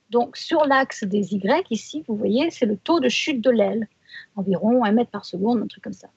Donc, 0.09 0.39
sur 0.39 0.65
l'axe 0.65 1.05
des 1.05 1.35
Y, 1.35 1.67
ici, 1.71 2.05
vous 2.09 2.17
voyez, 2.17 2.51
c'est 2.51 2.65
le 2.65 2.79
taux 2.79 3.01
de 3.01 3.11
chute 3.11 3.43
de 3.43 3.51
l'aile, 3.51 3.87
environ 4.37 4.85
1 4.85 4.93
mètre 4.93 5.11
par 5.11 5.25
seconde, 5.25 5.61
un 5.63 5.67
truc 5.67 5.85
comme 5.85 5.93
ça. 5.93 6.09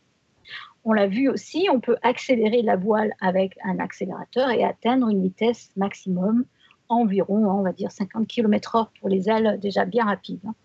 On 0.83 0.93
l'a 0.93 1.07
vu 1.07 1.29
aussi, 1.29 1.67
on 1.71 1.79
peut 1.79 1.97
accélérer 2.01 2.61
la 2.61 2.75
voile 2.75 3.13
avec 3.21 3.57
un 3.63 3.79
accélérateur 3.79 4.49
et 4.49 4.63
atteindre 4.63 5.09
une 5.09 5.21
vitesse 5.21 5.69
maximum 5.75 6.45
environ, 6.89 7.47
on 7.47 7.61
va 7.61 7.71
dire 7.71 7.91
50 7.91 8.27
km/h 8.27 8.87
pour 8.99 9.09
les 9.09 9.29
ailes 9.29 9.59
déjà 9.61 9.85
bien 9.85 10.05
rapides. 10.05 10.39
hein. 10.45 10.55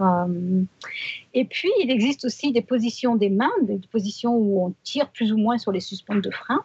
Euh, 0.00 0.62
et 1.34 1.44
puis, 1.44 1.70
il 1.82 1.90
existe 1.90 2.24
aussi 2.24 2.52
des 2.52 2.62
positions 2.62 3.16
des 3.16 3.30
mains, 3.30 3.52
des 3.62 3.78
positions 3.90 4.34
où 4.36 4.64
on 4.64 4.74
tire 4.82 5.10
plus 5.10 5.32
ou 5.32 5.36
moins 5.36 5.58
sur 5.58 5.72
les 5.72 5.80
suspentes 5.80 6.22
de 6.22 6.30
frein 6.30 6.64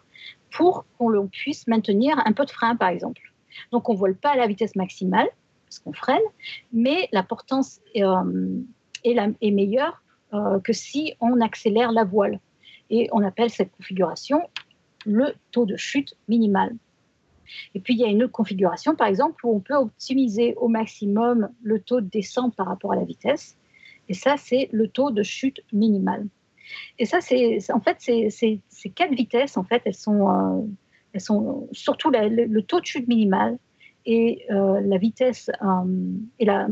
pour 0.50 0.86
qu'on 0.96 1.26
puisse 1.26 1.66
maintenir 1.66 2.16
un 2.24 2.32
peu 2.32 2.44
de 2.44 2.50
frein, 2.50 2.76
par 2.76 2.88
exemple. 2.88 3.20
Donc, 3.70 3.88
on 3.88 3.94
ne 3.94 3.98
vole 3.98 4.16
pas 4.16 4.30
à 4.30 4.36
la 4.36 4.46
vitesse 4.46 4.76
maximale, 4.76 5.28
parce 5.66 5.78
qu'on 5.80 5.92
freine, 5.92 6.22
mais 6.72 7.08
la 7.12 7.22
portance 7.22 7.80
est, 7.94 8.04
euh, 8.04 8.60
est, 9.04 9.50
meilleure 9.50 10.02
que 10.32 10.72
si 10.72 11.14
on 11.20 11.40
accélère 11.40 11.92
la 11.92 12.04
voile. 12.04 12.40
Et 12.90 13.08
on 13.12 13.22
appelle 13.22 13.50
cette 13.50 13.70
configuration 13.72 14.42
le 15.06 15.34
taux 15.52 15.66
de 15.66 15.76
chute 15.76 16.14
minimal. 16.28 16.74
Et 17.74 17.80
puis, 17.80 17.94
il 17.94 18.00
y 18.00 18.04
a 18.04 18.08
une 18.08 18.22
autre 18.22 18.32
configuration, 18.32 18.94
par 18.94 19.06
exemple, 19.06 19.44
où 19.46 19.54
on 19.54 19.60
peut 19.60 19.74
optimiser 19.74 20.54
au 20.56 20.68
maximum 20.68 21.48
le 21.62 21.80
taux 21.80 22.00
de 22.00 22.06
descente 22.06 22.54
par 22.54 22.66
rapport 22.66 22.92
à 22.92 22.96
la 22.96 23.04
vitesse. 23.04 23.56
Et 24.08 24.14
ça, 24.14 24.36
c'est 24.36 24.68
le 24.72 24.88
taux 24.88 25.10
de 25.10 25.22
chute 25.22 25.60
minimal. 25.72 26.26
Et 26.98 27.06
ça, 27.06 27.20
c'est 27.20 27.58
en 27.72 27.80
fait, 27.80 27.96
ces 28.00 28.90
quatre 28.94 29.14
vitesses, 29.14 29.56
en 29.56 29.64
fait, 29.64 29.82
elles 29.84 29.94
sont, 29.94 30.30
euh, 30.30 30.62
elles 31.12 31.20
sont 31.20 31.68
surtout 31.72 32.10
le, 32.10 32.60
taux 32.60 32.80
de 32.80 32.86
chute 32.86 33.08
minimal 33.08 33.58
et 34.04 34.44
euh, 34.50 34.80
la 34.80 34.98
vitesse 34.98 35.50
euh, 35.62 36.12
et 36.38 36.44
la. 36.44 36.68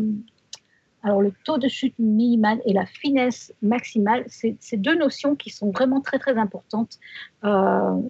Alors, 1.07 1.23
le 1.23 1.33
taux 1.45 1.57
de 1.57 1.69
chute 1.69 1.95
minimal 2.01 2.61
et 2.65 2.73
la 2.73 2.85
finesse 2.85 3.55
maximale, 3.63 4.25
c'est 4.27 4.77
deux 4.77 4.97
notions 4.97 5.37
qui 5.37 5.51
sont 5.51 5.71
vraiment 5.71 6.01
très, 6.01 6.19
très 6.19 6.37
importantes 6.37 6.99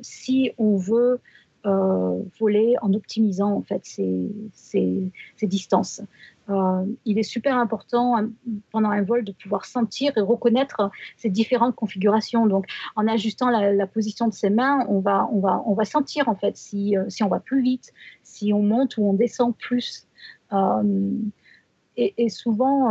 si 0.01 0.53
on 0.57 0.79
veut 0.79 1.21
euh, 1.67 2.23
voler 2.39 2.77
en 2.81 2.95
optimisant 2.95 3.51
en 3.51 3.63
fait 3.63 3.81
ces, 3.83 4.31
ces, 4.53 5.13
distances. 5.43 6.01
Euh, 6.49 6.87
il 7.05 7.19
est 7.19 7.25
super 7.25 7.57
important 7.57 8.17
hein, 8.17 8.31
pendant 8.71 8.91
un 8.91 9.03
vol 9.03 9.25
de 9.25 9.33
pouvoir 9.33 9.65
sentir 9.65 10.17
et 10.17 10.21
reconnaître 10.21 10.91
ces 11.17 11.29
différentes 11.29 11.75
configurations. 11.75 12.47
Donc, 12.47 12.67
en 12.95 13.09
ajustant 13.09 13.51
la, 13.51 13.87
position 13.89 14.29
de 14.29 14.33
ses 14.33 14.49
mains, 14.49 14.87
on 14.89 15.01
va, 15.01 15.29
on 15.33 15.41
va, 15.41 15.61
on 15.67 15.75
va 15.75 15.85
sentir 15.85 16.29
en 16.29 16.37
fait 16.37 16.57
si, 16.57 16.97
euh, 16.97 17.05
si 17.09 17.25
on 17.25 17.29
va 17.29 17.41
plus 17.41 17.63
vite, 17.63 17.93
si 18.23 18.53
on 18.53 18.63
monte 18.63 18.97
ou 18.97 19.03
on 19.03 19.13
descend 19.13 19.57
plus. 19.57 20.07
Et, 21.97 22.29
souvent, 22.29 22.91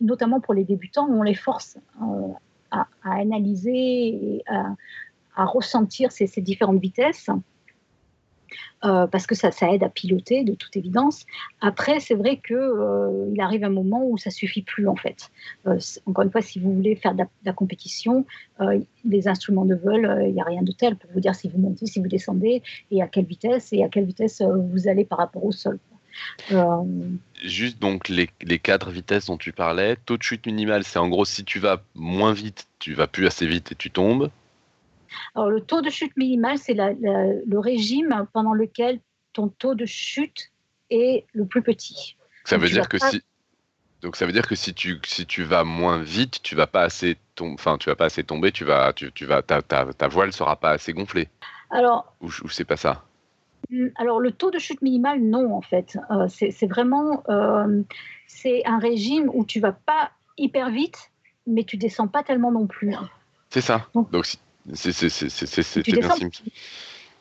notamment 0.00 0.40
pour 0.40 0.54
les 0.54 0.64
débutants, 0.64 1.06
on 1.08 1.22
les 1.22 1.34
force 1.34 1.78
à, 2.70 2.86
analyser 3.02 4.08
et 4.08 4.44
à, 4.46 5.44
ressentir 5.44 6.12
ces, 6.12 6.26
différentes 6.40 6.80
vitesses. 6.80 7.28
Euh, 8.84 9.06
parce 9.06 9.26
que 9.26 9.34
ça, 9.34 9.50
aide 9.72 9.82
à 9.82 9.88
piloter 9.88 10.44
de 10.44 10.54
toute 10.54 10.76
évidence. 10.76 11.24
Après, 11.62 12.00
c'est 12.00 12.14
vrai 12.14 12.40
qu'il 12.44 12.54
euh, 12.54 13.30
il 13.32 13.40
arrive 13.40 13.64
un 13.64 13.70
moment 13.70 14.06
où 14.06 14.18
ça 14.18 14.30
suffit 14.30 14.62
plus 14.62 14.86
en 14.86 14.94
fait. 14.94 15.30
Euh, 15.66 15.78
encore 16.04 16.24
une 16.24 16.30
fois, 16.30 16.42
si 16.42 16.58
vous 16.58 16.72
voulez 16.72 16.94
faire 16.94 17.14
de 17.14 17.24
la, 17.44 17.52
compétition, 17.54 18.26
les 19.04 19.26
instruments 19.26 19.64
de 19.64 19.74
vol, 19.74 20.24
il 20.28 20.34
n'y 20.34 20.40
a 20.40 20.44
rien 20.44 20.62
de 20.62 20.72
tel 20.72 20.96
pour 20.96 21.10
vous 21.12 21.20
dire 21.20 21.34
si 21.34 21.48
vous 21.48 21.58
montez, 21.58 21.86
si 21.86 21.98
vous 21.98 22.08
descendez 22.08 22.62
et 22.90 23.02
à 23.02 23.08
quelle 23.08 23.24
vitesse 23.24 23.72
et 23.72 23.82
à 23.82 23.88
quelle 23.88 24.04
vitesse 24.04 24.42
vous 24.42 24.86
allez 24.86 25.04
par 25.04 25.18
rapport 25.18 25.44
au 25.44 25.52
sol. 25.52 25.78
Juste 27.42 27.78
donc 27.78 28.08
les, 28.08 28.30
les, 28.42 28.58
quatre 28.58 28.90
vitesses 28.90 29.26
dont 29.26 29.36
tu 29.36 29.52
parlais, 29.52 29.96
taux 29.96 30.16
de 30.16 30.22
chute 30.22 30.46
minimal, 30.46 30.84
c'est 30.84 30.98
en 30.98 31.08
gros 31.08 31.24
si 31.24 31.44
tu 31.44 31.58
vas 31.58 31.82
moins 31.94 32.32
vite, 32.32 32.66
tu 32.78 32.94
vas 32.94 33.06
plus 33.06 33.26
assez 33.26 33.46
vite 33.46 33.72
et 33.72 33.74
tu 33.74 33.90
tombes. 33.90 34.30
Alors, 35.34 35.50
le 35.50 35.60
taux 35.60 35.80
de 35.80 35.90
chute 35.90 36.16
minimal, 36.16 36.58
c'est 36.58 36.74
le 36.74 37.58
régime 37.58 38.26
pendant 38.32 38.52
lequel 38.52 39.00
ton 39.32 39.48
taux 39.48 39.74
de 39.74 39.86
chute 39.86 40.52
est 40.90 41.26
le 41.32 41.46
plus 41.46 41.62
petit. 41.62 42.16
Ça 42.44 42.56
veut 42.56 42.68
dire 42.68 42.88
que 42.88 42.98
si 42.98 43.22
donc 44.02 44.16
ça 44.16 44.26
veut 44.26 44.32
dire 44.32 44.46
que 44.46 44.54
si 44.54 44.74
tu, 44.74 45.00
si 45.06 45.24
tu 45.24 45.44
vas 45.44 45.64
moins 45.64 46.02
vite, 46.02 46.42
tu 46.42 46.54
vas 46.54 46.66
pas 46.66 46.82
assez 46.82 47.16
enfin 47.40 47.78
tu 47.78 47.88
vas 47.88 47.96
pas 47.96 48.04
assez 48.04 48.22
tomber, 48.22 48.52
tu 48.52 48.64
vas 48.64 48.92
tu, 48.92 49.10
tu 49.12 49.24
vas 49.24 49.40
ta, 49.40 49.62
ta, 49.62 49.86
ta, 49.94 50.08
voile 50.08 50.30
sera 50.32 50.56
pas 50.56 50.72
assez 50.72 50.92
gonflée. 50.92 51.28
Alors 51.70 52.14
ou, 52.20 52.30
c'est 52.50 52.66
pas 52.66 52.76
ça? 52.76 53.02
Hmm, 53.70 53.88
alors 53.96 54.20
le 54.20 54.32
taux 54.32 54.50
de 54.50 54.58
chute 54.58 54.82
minimal 54.82 55.20
non 55.20 55.54
en 55.54 55.60
fait, 55.60 55.98
euh, 56.10 56.28
c'est 56.28 56.66
vraiment 56.66 57.22
euh, 57.28 57.82
c'est 58.26 58.64
un 58.66 58.78
régime 58.78 59.30
où 59.32 59.44
tu 59.44 59.60
vas 59.60 59.72
pas 59.72 60.10
hyper 60.36 60.70
vite, 60.70 61.10
mais 61.46 61.64
tu 61.64 61.76
descends 61.76 62.08
pas 62.08 62.22
tellement 62.22 62.52
non 62.52 62.66
plus. 62.66 62.94
C'est 63.50 63.60
ça. 63.60 63.86
Donc, 63.94 64.36
c'est 64.72 65.82
bien 65.86 66.08
simple. 66.08 66.28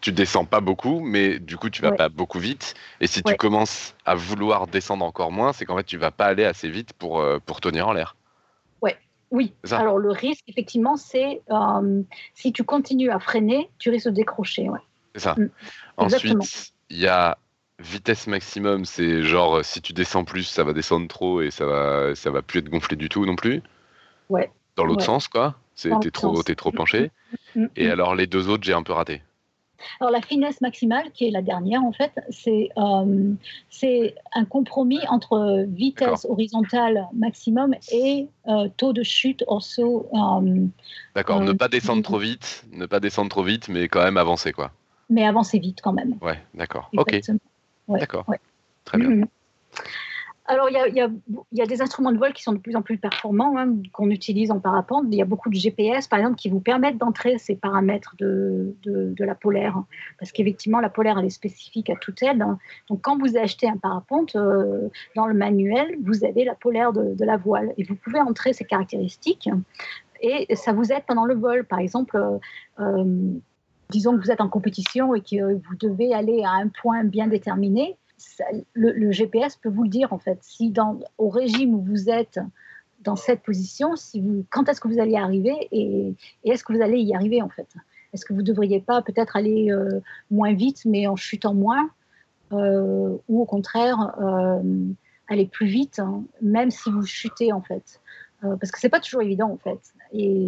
Tu 0.02 0.12
descends 0.12 0.44
pas 0.44 0.60
beaucoup, 0.60 1.00
mais 1.00 1.40
du 1.40 1.56
coup, 1.56 1.70
tu 1.70 1.82
vas 1.82 1.92
pas 1.92 2.10
beaucoup 2.10 2.40
vite. 2.40 2.74
Et 3.00 3.08
si 3.08 3.24
tu 3.24 3.36
commences 3.36 3.96
à 4.06 4.16
vouloir 4.16 4.68
descendre 4.68 5.06
encore 5.06 5.32
moins, 5.32 5.54
c'est 5.54 5.66
qu'en 5.66 5.78
fait, 5.78 5.86
tu 5.86 5.98
vas 5.98 6.12
pas 6.12 6.26
aller 6.26 6.44
assez 6.44 6.70
vite 6.70 6.92
pour, 6.94 7.22
euh, 7.22 7.40
pour 7.46 7.62
tenir 7.62 7.88
en 7.88 7.94
l'air. 7.94 8.18
Ouais, 8.82 8.98
oui. 9.32 9.54
Alors, 9.72 9.98
le 9.98 10.12
risque, 10.12 10.44
effectivement, 10.48 10.98
c'est 10.98 11.42
si 12.34 12.52
tu 12.52 12.64
continues 12.66 13.12
à 13.12 13.20
freiner, 13.20 13.70
tu 13.78 13.90
risques 13.92 14.08
de 14.08 14.12
décrocher. 14.12 14.68
C'est 15.14 15.22
ça. 15.22 15.36
Mm. 15.38 15.50
Ensuite, 15.98 16.74
il 16.90 16.98
y 16.98 17.08
a 17.08 17.38
vitesse 17.80 18.28
maximum, 18.28 18.86
c'est 18.86 19.24
genre 19.24 19.64
si 19.64 19.82
tu 19.82 19.94
descends 19.94 20.24
plus, 20.24 20.44
ça 20.44 20.64
va 20.64 20.74
descendre 20.74 21.08
trop 21.08 21.42
et 21.42 21.52
ça 21.52 21.66
va, 21.66 22.16
ça 22.16 22.32
va 22.32 22.42
plus 22.42 22.60
être 22.60 22.70
gonflé 22.70 22.96
du 22.96 23.10
tout 23.10 23.26
non 23.26 23.36
plus. 23.36 23.62
Ouais. 24.30 24.52
Dans 24.76 24.86
l'autre 24.86 25.04
sens, 25.04 25.28
quoi. 25.28 25.56
T'es 25.76 26.12
trop, 26.12 26.42
es 26.48 26.56
trop 26.56 26.72
penché. 26.72 27.12
Mm, 27.56 27.62
mm, 27.62 27.70
Et 27.76 27.88
mm. 27.88 27.92
alors, 27.92 28.16
les 28.16 28.28
deux 28.28 28.48
autres, 28.48 28.64
j'ai 28.64 28.74
un 28.74 28.84
peu 28.84 28.94
raté. 28.94 29.22
Alors, 30.00 30.12
la 30.12 30.22
finesse 30.22 30.62
maximale, 30.62 31.12
qui 31.12 31.28
est 31.28 31.32
la 31.32 31.42
dernière, 31.42 31.84
en 31.84 31.92
fait, 31.92 32.14
c'est 32.30 32.70
euh, 32.78 33.34
un 34.34 34.46
compromis 34.46 35.06
entre 35.10 35.66
vitesse 35.68 36.26
horizontale 36.30 37.08
maximum 37.14 37.76
et 37.92 38.28
euh, 38.48 38.70
taux 38.78 38.94
de 38.94 39.04
chute 39.04 39.44
saut. 39.60 40.08
Euh, 40.14 40.66
d'accord, 41.16 41.42
ne 41.42 41.52
pas 41.52 41.68
descendre 41.68 42.04
trop 42.04 42.18
vite, 42.18 42.66
ne 42.72 42.86
pas 42.86 43.00
descendre 43.00 43.30
trop 43.30 43.44
vite, 43.44 43.68
mais 43.68 43.88
quand 43.88 44.04
même 44.04 44.18
avancer, 44.18 44.54
quoi. 44.54 44.72
Mais 45.10 45.26
avancer 45.26 45.60
vite, 45.60 45.80
quand 45.82 45.94
même. 45.94 46.16
Ouais, 46.22 46.40
d'accord. 46.54 46.90
Ok. 46.96 47.20
D'accord. 47.88 48.26
Très 48.86 48.98
bien. 48.98 49.28
Alors, 50.46 50.68
il 50.70 50.76
y, 51.54 51.62
a, 51.62 51.66
des 51.66 51.82
instruments 51.82 52.12
de 52.12 52.18
vol 52.18 52.34
qui 52.34 52.44
sont 52.44 52.52
de 52.52 52.58
plus 52.58 52.76
en 52.76 52.82
plus 52.82 52.98
performants, 52.98 53.58
hein, 53.58 53.78
qu'on 53.94 54.10
utilise 54.10 54.52
en 54.52 54.60
parapente. 54.60 55.06
Il 55.08 55.16
y 55.16 55.22
a 55.22 55.26
beaucoup 55.26 55.50
de 55.50 55.56
GPS, 55.56 56.10
par 56.10 56.20
exemple, 56.20 56.36
qui 56.36 56.50
vous 56.50 56.60
permettent 56.60 56.98
d'entrer 56.98 57.38
ces 57.38 57.56
paramètres 57.56 58.16
de, 58.20 58.76
la 59.20 59.36
polaire. 59.36 59.82
Parce 60.20 60.34
qu'effectivement, 60.34 60.82
la 60.82 60.90
polaire, 60.90 61.18
elle 61.18 61.26
est 61.26 61.30
spécifique 61.30 61.90
à 61.90 61.96
toute 61.96 62.22
aide. 62.24 62.42
Hein. 62.42 62.60
Donc, 62.90 63.02
quand 63.02 63.18
vous 63.18 63.38
achetez 63.38 63.70
un 63.70 63.78
parapente, 63.78 64.36
euh, 64.36 64.90
dans 65.16 65.28
le 65.28 65.34
manuel, 65.34 65.96
vous 66.04 66.26
avez 66.26 66.44
la 66.44 66.56
polaire 66.56 66.92
de, 66.92 67.24
la 67.24 67.38
voile. 67.38 67.74
Et 67.78 67.84
vous 67.84 67.96
pouvez 67.96 68.20
entrer 68.20 68.52
ces 68.52 68.66
caractéristiques. 68.66 69.50
Et 70.20 70.54
ça 70.56 70.74
vous 70.74 70.92
aide 70.92 71.04
pendant 71.08 71.26
le 71.26 71.36
vol. 71.36 71.64
Par 71.64 71.80
exemple, 71.80 72.18
euh, 72.18 72.38
euh, 72.82 73.34
disons 73.94 74.18
que 74.18 74.24
vous 74.24 74.32
êtes 74.32 74.42
en 74.42 74.50
compétition 74.50 75.14
et 75.14 75.22
que 75.22 75.54
vous 75.54 75.76
devez 75.80 76.14
aller 76.14 76.44
à 76.44 76.54
un 76.54 76.68
point 76.68 77.04
bien 77.04 77.28
déterminé 77.28 77.96
le, 78.74 79.12
GPS 79.12 79.56
peut 79.56 79.70
vous 79.70 79.84
le 79.84 79.90
dire 79.90 80.14
en 80.14 80.18
fait. 80.18 80.40
Si 80.42 80.70
dans, 80.70 81.00
au 81.18 81.30
régime 81.30 81.76
où 81.76 81.82
vous 81.82 82.10
êtes 82.10 82.40
dans 83.02 83.16
cette 83.16 83.42
position, 83.44 83.96
si 83.96 84.22
vous, 84.22 84.46
quand 84.50 84.70
est-ce 84.70 84.80
que 84.80 84.88
vous 84.88 85.00
allez 85.00 85.16
arriver 85.16 85.68
et, 85.72 86.14
est-ce 86.44 86.64
que 86.64 86.74
vous 86.74 86.82
allez 86.82 87.00
y 87.00 87.14
arriver 87.16 87.42
en 87.42 87.50
fait? 87.50 87.68
Est-ce 88.14 88.26
que 88.26 88.34
vous 88.34 88.42
ne 88.42 88.46
devriez 88.46 88.80
pas 88.80 89.02
peut-être 89.02 89.36
aller 89.36 89.72
euh, 89.72 90.00
moins 90.30 90.54
vite 90.54 90.84
mais 90.86 91.08
en 91.08 91.16
chutant 91.16 91.54
moins 91.54 91.90
euh, 92.52 93.18
ou 93.28 93.42
au 93.42 93.46
contraire 93.46 94.14
euh, 94.22 94.62
aller 95.28 95.48
plus 95.48 95.66
vite 95.66 96.00
hein, 96.00 96.24
même 96.42 96.70
si 96.72 96.92
vous 96.92 97.06
chutez 97.06 97.52
en 97.52 97.62
fait? 97.62 98.00
Parce 98.60 98.72
que 98.72 98.80
c'est 98.82 98.90
pas 98.90 99.00
toujours 99.00 99.22
évident 99.22 99.50
en 99.50 99.56
fait. 99.56 99.80
Et 100.12 100.46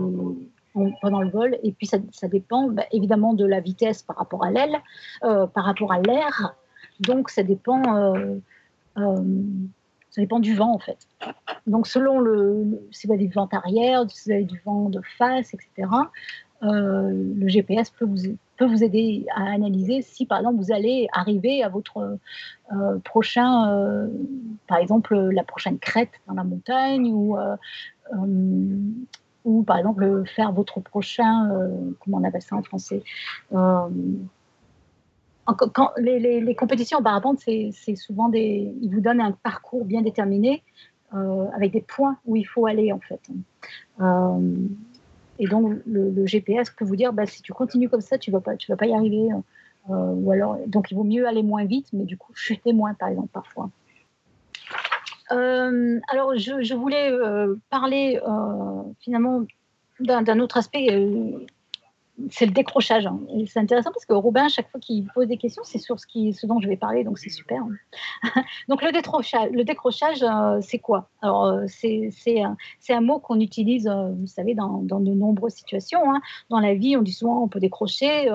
pendant 1.01 1.21
le 1.21 1.29
vol. 1.29 1.57
Et 1.63 1.71
puis 1.71 1.87
ça, 1.87 2.27
dépend 2.27 2.69
bah, 2.69 2.83
évidemment 2.91 3.33
de 3.33 3.45
la 3.45 3.59
vitesse 3.59 4.03
par 4.03 4.17
rapport 4.17 4.43
à 4.43 4.51
l'aile, 4.51 4.77
par 5.21 5.65
rapport 5.65 5.91
à 5.91 5.99
l'air, 5.99 6.55
donc, 6.99 7.29
ça 7.29 7.43
dépend, 7.43 7.81
euh, 7.95 8.35
euh, 8.97 9.43
ça 10.09 10.21
dépend 10.21 10.39
du 10.39 10.55
vent, 10.55 10.73
en 10.73 10.79
fait. 10.79 11.07
Donc, 11.67 11.87
selon 11.87 12.19
le, 12.19 12.87
si 12.91 13.07
vous 13.07 13.13
avez 13.13 13.27
du 13.27 13.33
vent 13.33 13.49
arrière, 13.51 14.09
si 14.09 14.29
vous 14.29 14.31
avez 14.31 14.43
du 14.43 14.61
vent 14.65 14.89
de 14.89 15.01
face, 15.17 15.53
etc., 15.53 15.89
euh, 16.63 17.11
le 17.35 17.47
GPS 17.49 17.89
peut 17.89 18.05
vous, 18.05 18.37
peut 18.57 18.65
vous 18.65 18.83
aider 18.83 19.25
à 19.35 19.51
analyser 19.51 20.01
si, 20.01 20.25
par 20.25 20.39
exemple, 20.39 20.57
vous 20.57 20.71
allez 20.71 21.07
arriver 21.11 21.63
à 21.63 21.69
votre 21.69 22.17
prochain, 23.03 24.09
par 24.67 24.77
exemple, 24.77 25.15
la 25.15 25.43
prochaine 25.43 25.77
crête 25.77 26.11
dans 26.27 26.33
la 26.33 26.45
montagne 26.45 27.11
ou 27.11 27.35
ou 29.45 29.63
par 29.63 29.77
exemple 29.77 30.23
faire 30.35 30.51
votre 30.51 30.81
prochain, 30.81 31.49
comment 31.99 32.17
on 32.17 32.23
appelle 32.23 32.41
ça 32.41 32.55
en 32.55 32.63
français, 32.63 33.01
quand 35.53 35.91
les, 35.97 36.55
compétitions 36.55 36.99
en 36.99 37.03
parapente, 37.03 37.39
c'est 37.39 37.95
souvent 37.95 38.29
des. 38.29 38.73
Ils 38.81 38.93
vous 38.93 39.01
donnent 39.01 39.21
un 39.21 39.31
parcours 39.31 39.85
bien 39.85 40.01
déterminé 40.01 40.63
euh, 41.13 41.45
avec 41.55 41.71
des 41.71 41.81
points 41.81 42.17
où 42.25 42.35
il 42.35 42.45
faut 42.45 42.65
aller, 42.65 42.91
en 42.91 42.99
fait. 42.99 43.21
Euh, 44.01 44.55
et 45.37 45.47
donc, 45.47 45.77
le, 45.85 46.25
GPS 46.25 46.71
peut 46.71 46.85
vous 46.85 46.95
dire 46.95 47.13
bah, 47.13 47.25
si 47.25 47.41
tu 47.41 47.53
continues 47.53 47.89
comme 47.89 48.01
ça, 48.01 48.17
tu 48.17 48.31
vas, 48.31 48.39
vas 48.39 48.75
pas 48.75 48.87
y 48.87 48.93
arriver. 48.93 49.29
Euh, 49.89 50.13
ou 50.15 50.31
alors, 50.31 50.57
donc, 50.65 50.89
il 50.89 50.95
vaut 50.95 51.03
mieux 51.03 51.27
aller 51.27 51.43
moins 51.43 51.65
vite, 51.65 51.87
mais 51.93 52.05
du 52.05 52.17
coup, 52.17 52.31
chuter 52.33 52.73
moins, 52.73 52.95
par 52.95 53.09
exemple, 53.09 53.29
parfois. 53.31 53.69
Euh, 55.31 55.99
alors, 56.07 56.35
je, 56.37 56.61
je 56.61 56.73
voulais 56.73 57.11
euh, 57.11 57.55
parler 57.69 58.19
euh, 58.27 58.83
finalement 58.99 59.45
d'un 59.99 60.39
autre 60.39 60.57
aspect, 60.57 60.87
euh, 60.91 61.45
c'est 62.29 62.45
le 62.45 62.51
décrochage. 62.51 63.05
hein. 63.05 63.19
Et 63.35 63.45
C'est 63.45 63.59
intéressant 63.59 63.91
parce 63.91 64.05
que 64.05 64.13
Robin, 64.13 64.47
chaque 64.47 64.69
fois 64.69 64.79
qu'il 64.79 65.05
pose 65.13 65.27
des 65.27 65.37
questions, 65.37 65.63
c'est 65.65 65.79
sur 65.79 65.99
ce, 65.99 66.07
qui, 66.07 66.35
dont 66.43 66.59
je 66.59 66.67
vais 66.67 66.77
parler, 66.77 67.03
donc 67.03 67.19
c'est 67.19 67.29
super. 67.29 67.61
donc 68.69 68.81
le 68.81 68.91
décrochage, 69.63 70.23
euh, 70.23 70.59
c'est 70.61 70.79
quoi? 70.79 71.09
Alors, 71.21 71.45
euh, 71.45 71.65
c'est 71.67 72.09
c'est 72.11 72.41
un, 72.93 73.01
mot 73.01 73.19
qu'on 73.19 73.39
utilise, 73.39 73.87
euh, 73.87 74.11
vous 74.17 74.27
savez, 74.27 74.55
dans, 74.55 74.81
dans 74.81 74.99
de 74.99 75.11
nombreuses 75.11 75.53
situations. 75.53 76.09
hein. 76.09 76.21
Dans 76.49 76.59
la 76.59 76.73
vie, 76.73 76.95
on 76.97 77.01
dit 77.01 77.11
souvent 77.11 77.43
on 77.43 77.47
peut 77.47 77.59
décrocher, 77.59 78.31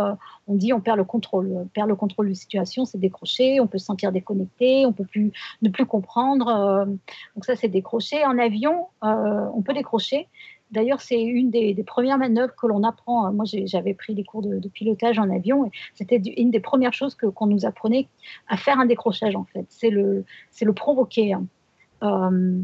on 0.47 0.55
dit 0.55 0.72
on 0.72 0.81
perd 0.81 0.99
le 0.99 1.05
contrôle. 1.05 1.51
On 1.57 1.66
perd 1.66 1.89
le 1.89 1.97
contrôle 1.97 2.28
de 2.28 2.35
situation, 2.35 2.85
c'est 2.85 2.99
décrocher, 2.99 3.61
on 3.61 3.66
peut 3.66 3.78
se 3.78 3.87
sentir 3.87 4.12
déconnecté, 4.12 4.85
on 4.87 4.93
peut 4.93 5.05
plus, 5.05 5.33
ne 5.62 5.70
plus 5.70 5.87
comprendre. 5.87 6.87
donc 7.35 7.45
ça, 7.45 7.57
c'est 7.57 7.68
décrocher. 7.68 8.24
En 8.24 8.39
avion, 8.39 8.89
on 9.03 9.62
peut 9.62 9.72
décrocher. 9.74 10.28
D'ailleurs, 10.71 11.01
c'est 11.01 11.21
une 11.21 11.51
des, 11.51 11.75
premières 11.85 12.18
manœuvres 12.18 12.55
que 12.55 12.66
l'on 12.66 12.85
apprend. 12.85 13.33
Moi, 13.33 13.45
j'avais 13.64 13.95
pris 13.95 14.14
des 14.14 14.25
cours 14.25 14.43
de, 14.43 14.68
pilotage 14.68 15.18
en 15.18 15.29
avion 15.31 15.66
et 15.66 15.71
c'était 15.95 16.16
une 16.16 16.51
des 16.51 16.61
premières 16.61 16.93
choses 16.93 17.16
qu'on 17.16 17.47
nous 17.47 17.66
apprenait 17.66 18.09
à 18.49 18.57
faire 18.57 18.79
un 18.79 18.87
décrochage, 18.87 19.35
en 19.35 19.45
fait. 19.45 19.66
C'est 19.68 19.91
le, 19.91 20.25
le 20.61 20.73
provoquer. 20.73 21.33
hein. 21.33 21.45
Euh, 22.03 22.61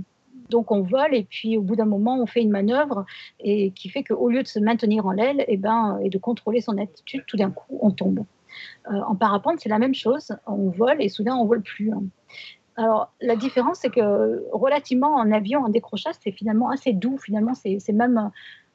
donc, 0.50 0.70
on 0.70 0.82
vole 0.82 1.14
et 1.14 1.24
puis 1.24 1.56
au 1.56 1.62
bout 1.62 1.74
d'un 1.74 1.86
moment, 1.86 2.20
on 2.20 2.26
fait 2.26 2.40
une 2.42 2.50
manœuvre 2.50 3.04
et 3.40 3.72
qui 3.72 3.88
fait 3.88 4.04
qu'au 4.04 4.28
lieu 4.28 4.42
de 4.42 4.48
se 4.48 4.60
maintenir 4.60 5.06
en 5.06 5.10
l'aile 5.12 5.44
et, 5.48 5.56
ben, 5.56 5.98
et 6.04 6.08
de 6.08 6.18
contrôler 6.18 6.60
son 6.60 6.78
attitude, 6.78 7.24
tout 7.26 7.36
d'un 7.36 7.50
coup, 7.50 7.78
on 7.80 7.90
tombe. 7.90 8.20
Euh, 8.90 9.00
en 9.08 9.16
parapente, 9.16 9.58
c'est 9.58 9.68
la 9.68 9.78
même 9.78 9.94
chose. 9.94 10.32
On 10.46 10.70
vole 10.70 11.02
et 11.02 11.08
soudain, 11.08 11.34
on 11.34 11.44
vole 11.44 11.62
plus. 11.62 11.92
hein. 11.92 12.04
Alors, 12.76 13.12
la 13.20 13.36
différence, 13.36 13.78
c'est 13.80 13.90
que 13.90 14.44
relativement 14.52 15.14
en 15.14 15.32
avion, 15.32 15.60
en 15.64 15.68
décrochage, 15.68 16.14
c'est 16.22 16.32
finalement 16.32 16.70
assez 16.70 16.92
doux. 16.92 17.16
Finalement, 17.16 17.54
c'est 17.54 17.92
même, 17.92 18.30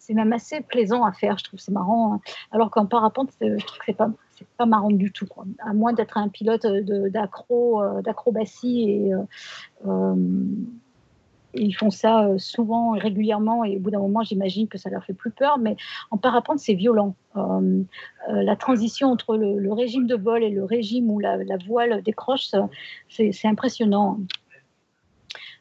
même 0.09 0.33
assez 0.33 0.61
plaisant 0.61 1.05
à 1.05 1.11
faire. 1.11 1.37
Je 1.37 1.43
trouve 1.43 1.59
c'est 1.59 1.71
marrant. 1.71 2.15
hein. 2.15 2.19
Alors 2.51 2.71
qu'en 2.71 2.85
parapente, 2.87 3.29
je 3.39 3.65
trouve 3.65 3.77
que 3.77 3.85
c'est 3.85 3.97
pas, 3.97 4.09
pas 4.57 4.65
marrant 4.65 4.89
du 4.89 5.11
tout. 5.11 5.27
Quoi. 5.27 5.45
À 5.59 5.73
moins 5.73 5.93
d'être 5.93 6.17
un 6.17 6.29
pilote 6.29 6.65
euh, 6.65 7.09
d'acrobatie 8.01 8.89
et 8.89 9.13
euh, 9.13 9.21
euh, 9.87 10.15
ils 11.53 11.73
font 11.73 11.91
ça 11.91 12.25
euh, 12.25 12.37
souvent 12.37 12.95
et 12.95 12.99
régulièrement 12.99 13.63
et 13.63 13.77
au 13.77 13.79
bout 13.79 13.91
d'un 13.91 13.99
moment 13.99 14.23
j'imagine 14.23 14.67
que 14.67 14.77
ça 14.77 14.89
leur 14.89 15.03
fait 15.03 15.13
plus 15.13 15.31
peur 15.31 15.57
mais 15.57 15.75
en 16.09 16.17
parapente 16.17 16.59
c'est 16.59 16.73
violent. 16.73 17.15
Euh, 17.35 17.83
euh, 18.29 18.43
la 18.43 18.55
transition 18.55 19.09
entre 19.09 19.37
le, 19.37 19.73
régime 19.73 20.07
de 20.07 20.15
vol 20.15 20.43
et 20.43 20.49
le 20.49 20.63
régime 20.63 21.09
où 21.09 21.19
la, 21.19 21.37
voile 21.67 22.01
décroche 22.03 22.49
c'est 23.09 23.47
impressionnant. 23.47 24.19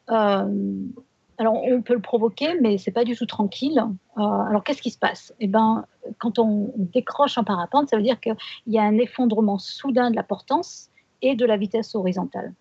Alors 0.07 1.65
on 1.65 1.81
peut 1.81 1.95
le 1.95 2.01
provoquer 2.01 2.59
mais 2.61 2.77
c'est 2.79 2.91
pas 2.91 3.05
du 3.05 3.17
tout 3.17 3.27
tranquille. 3.27 3.83
Alors 4.17 4.63
qu'est-ce 4.65 4.83
qui 4.83 4.91
se 4.91 4.99
passe? 4.99 5.33
Eh 5.41 5.47
ben 5.47 5.85
quand 6.19 6.39
on 6.39 6.73
décroche 6.77 7.39
en 7.39 7.45
parapente 7.45 7.89
ça 7.89 7.97
veut 7.97 8.03
dire 8.03 8.21
qu'il 8.21 8.37
y 8.67 8.79
a 8.79 8.83
un 8.83 8.99
effondrement 8.99 9.59
soudain 9.59 10.11
de 10.11 10.17
la 10.17 10.25
portance 10.25 10.91
et 11.23 11.37
de 11.37 11.45
la 11.45 11.57
vitesse 11.57 11.95
horizontale 11.95 12.53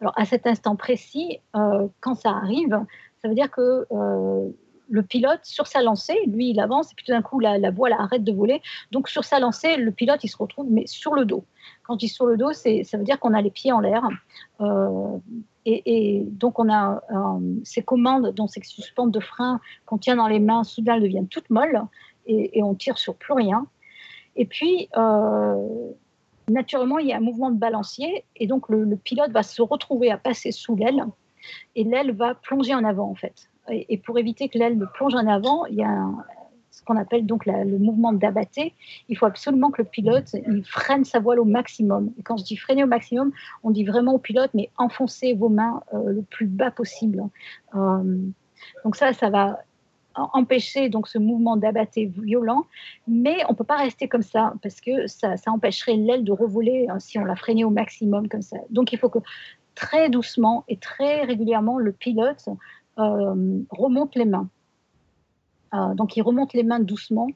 alors 0.00 0.12
à 0.16 0.24
cet 0.24 0.46
instant 0.46 0.76
précis, 0.76 1.40
euh, 1.54 1.88
quand 2.00 2.14
ça 2.14 2.30
arrive, 2.30 2.78
ça 3.22 3.28
veut 3.28 3.34
dire 3.34 3.50
que 3.50 3.86
euh, 3.90 4.48
le 4.88 5.02
pilote, 5.02 5.40
sur 5.42 5.66
sa 5.66 5.82
lancée, 5.82 6.16
lui, 6.26 6.50
il 6.50 6.60
avance 6.60 6.92
et 6.92 6.94
puis 6.94 7.04
tout 7.04 7.12
d'un 7.12 7.22
coup, 7.22 7.40
la, 7.40 7.70
voile 7.70 7.92
arrête 7.92 8.22
de 8.22 8.32
voler. 8.32 8.62
Donc 8.92 9.08
sur 9.08 9.24
sa 9.24 9.40
lancée, 9.40 9.76
le 9.76 9.90
pilote, 9.90 10.22
il 10.22 10.28
se 10.28 10.36
retrouve 10.36 10.66
mais 10.70 10.86
sur 10.86 11.14
le 11.14 11.24
dos. 11.24 11.44
Quand 11.82 11.94
je 11.94 11.98
dis 11.98 12.08
sur 12.08 12.26
le 12.26 12.36
dos, 12.36 12.52
ça 12.52 12.96
veut 12.96 13.04
dire 13.04 13.18
qu'on 13.18 13.34
a 13.34 13.42
les 13.42 13.50
pieds 13.50 13.72
en 13.72 13.80
l'air. 13.80 14.06
Euh, 14.60 15.18
et, 15.64 16.22
donc 16.26 16.60
on 16.60 16.72
a 16.72 17.02
ces 17.64 17.82
commandes, 17.82 18.32
dont 18.32 18.46
ces 18.46 18.62
suspentes 18.62 19.10
de 19.10 19.18
frein 19.18 19.60
qu'on 19.84 19.98
tient 19.98 20.14
dans 20.14 20.28
les 20.28 20.38
mains, 20.38 20.62
soudain 20.62 20.94
elles 20.94 21.02
deviennent 21.02 21.26
toutes 21.26 21.50
molles 21.50 21.82
et, 22.26 22.58
et 22.58 22.62
on 22.62 22.74
tire 22.76 22.98
sur 22.98 23.16
plus 23.16 23.32
rien. 23.32 23.66
Et 24.36 24.44
puis, 24.44 24.88
naturellement, 26.48 26.98
il 26.98 27.08
y 27.08 27.12
a 27.12 27.16
un 27.16 27.20
mouvement 27.20 27.50
de 27.50 27.58
balancier 27.58 28.24
et 28.36 28.46
donc 28.46 28.68
le, 28.68 28.96
pilote 28.96 29.30
va 29.32 29.42
se 29.42 29.62
retrouver 29.62 30.10
à 30.10 30.18
passer 30.18 30.52
sous 30.52 30.76
l'aile 30.76 31.04
et 31.74 31.84
l'aile 31.84 32.12
va 32.12 32.34
plonger 32.34 32.74
en 32.74 32.84
avant 32.84 33.10
en 33.10 33.14
fait. 33.14 33.48
Et, 33.68 33.98
pour 33.98 34.18
éviter 34.18 34.48
que 34.48 34.58
l'aile 34.58 34.78
ne 34.78 34.86
plonge 34.86 35.14
en 35.14 35.26
avant, 35.26 35.66
il 35.66 35.76
y 35.76 35.82
a 35.82 36.06
ce 36.70 36.82
qu'on 36.84 36.96
appelle 36.96 37.26
donc 37.26 37.46
le 37.46 37.78
mouvement 37.78 38.12
d'abatté. 38.12 38.74
Il 39.08 39.16
faut 39.16 39.26
absolument 39.26 39.70
que 39.70 39.82
le 39.82 39.88
pilote 39.88 40.36
il 40.46 40.64
freine 40.64 41.04
sa 41.04 41.18
voile 41.18 41.40
au 41.40 41.44
maximum. 41.44 42.12
Et 42.18 42.22
quand 42.22 42.36
je 42.36 42.44
dis 42.44 42.56
freiner 42.56 42.84
au 42.84 42.86
maximum, 42.86 43.32
on 43.64 43.70
dit 43.70 43.84
vraiment 43.84 44.14
au 44.14 44.18
pilote, 44.18 44.50
mais 44.54 44.70
enfoncez 44.76 45.34
vos 45.34 45.48
mains 45.48 45.82
euh, 45.94 46.12
le 46.12 46.22
plus 46.22 46.46
bas 46.46 46.70
possible. 46.70 47.24
Euh, 47.74 48.18
donc 48.84 48.94
ça, 48.94 49.12
ça 49.12 49.30
va 49.30 49.58
empêcher 50.16 50.88
donc 50.88 51.08
ce 51.08 51.18
mouvement 51.18 51.56
d'abatté 51.56 52.06
violent, 52.06 52.66
mais 53.06 53.38
on 53.48 53.54
peut 53.54 53.64
pas 53.64 53.76
rester 53.76 54.08
comme 54.08 54.22
ça 54.22 54.54
parce 54.62 54.80
que 54.80 55.06
ça, 55.06 55.34
empêcherait 55.46 55.96
l'aile 55.96 56.24
de 56.24 56.32
revoler 56.32 56.86
hein, 56.88 56.98
si 56.98 57.18
on 57.18 57.24
la 57.24 57.36
freinait 57.36 57.64
au 57.64 57.70
maximum 57.70 58.28
comme 58.28 58.42
ça. 58.42 58.56
Donc 58.70 58.92
il 58.92 58.98
faut 58.98 59.08
que 59.08 59.18
très 59.74 60.08
doucement 60.08 60.64
et 60.68 60.76
très 60.78 61.22
régulièrement 61.22 61.78
le 61.78 61.92
pilote 61.92 62.48
euh, 62.98 63.58
remonte 63.70 64.14
les 64.16 64.24
mains. 64.24 64.48
Euh, 65.74 65.94
donc 65.94 66.16
il 66.16 66.22
remonte 66.22 66.54
les 66.54 66.62
mains 66.62 66.80
doucement 66.80 67.28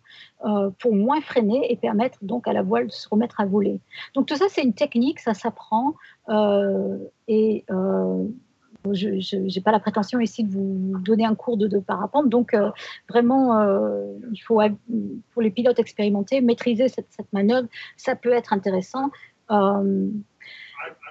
euh, 0.47 0.70
pour 0.78 0.95
moins 0.95 1.20
freiner 1.20 1.70
et 1.70 1.76
permettre 1.76 2.18
donc 2.22 2.49
à 2.49 2.53
la 2.53 2.62
voile 2.62 2.87
de 2.87 2.93
se 2.93 3.09
remettre 3.09 3.41
à 3.41 3.45
voler. 3.45 3.81
Donc 4.14 4.26
tout 4.26 4.37
ça 4.37 4.47
c'est 4.49 4.62
une 4.62 4.74
technique, 4.74 5.20
ça 5.20 5.35
s'apprend 5.35 5.95
et 7.28 7.64
je 8.93 9.37
n'ai 9.37 9.61
pas 9.62 9.72
la 9.72 9.81
prétention 9.81 10.20
ici 10.20 10.45
de 10.45 10.51
vous 10.51 10.99
donner 11.01 11.24
un 11.24 11.35
cours 11.35 11.57
de, 11.57 11.78
parapente, 11.78 12.28
donc 12.28 12.55
euh, 12.55 12.70
vraiment 13.09 13.59
euh, 13.59 14.05
il 14.33 14.39
faut 14.39 14.61
pour 15.33 15.43
les 15.43 15.51
pilotes 15.51 15.78
expérimentés 15.78 16.41
maîtriser 16.41 16.89
cette, 16.89 17.07
manœuvre, 17.33 17.68
ça 17.97 18.16
peut 18.16 18.33
être 18.33 18.53
intéressant. 18.53 19.11
Euh, 19.51 20.09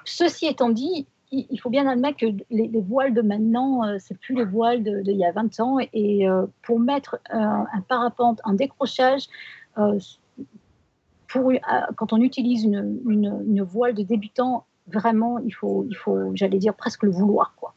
ceci 0.05 0.47
étant 0.47 0.70
dit, 0.70 1.07
il, 1.32 1.59
faut 1.59 1.70
bien 1.70 1.88
admettre 1.88 2.17
que 2.17 2.26
les, 2.49 2.67
les 2.67 2.82
voiles 2.82 3.13
de 3.13 3.22
maintenant, 3.22 3.84
c'est 3.99 4.17
plus 4.17 4.36
les 4.36 4.45
voiles 4.45 4.84
d'il 4.84 5.03
de, 5.03 5.11
y 5.11 5.26
a 5.26 5.32
20 5.32 5.59
ans. 5.59 5.78
Et 5.93 6.26
pour 6.63 6.80
mettre 6.80 7.20
un, 7.30 7.67
parapente 7.88 8.41
en 8.45 8.53
décrochage, 8.53 9.28
quand 9.76 9.99
on 12.13 12.22
utilise 12.22 12.63
une, 12.63 13.61
voile 13.61 13.93
de 13.93 14.01
débutant, 14.01 14.65
vraiment, 14.91 15.39
il 15.39 15.51
faut, 15.51 15.85
il 15.89 15.95
faut 15.95 16.31
j'allais 16.35 16.59
dire, 16.59 16.73
presque 16.73 17.03
le 17.03 17.11
vouloir. 17.11 17.53
Quoi. 17.55 17.73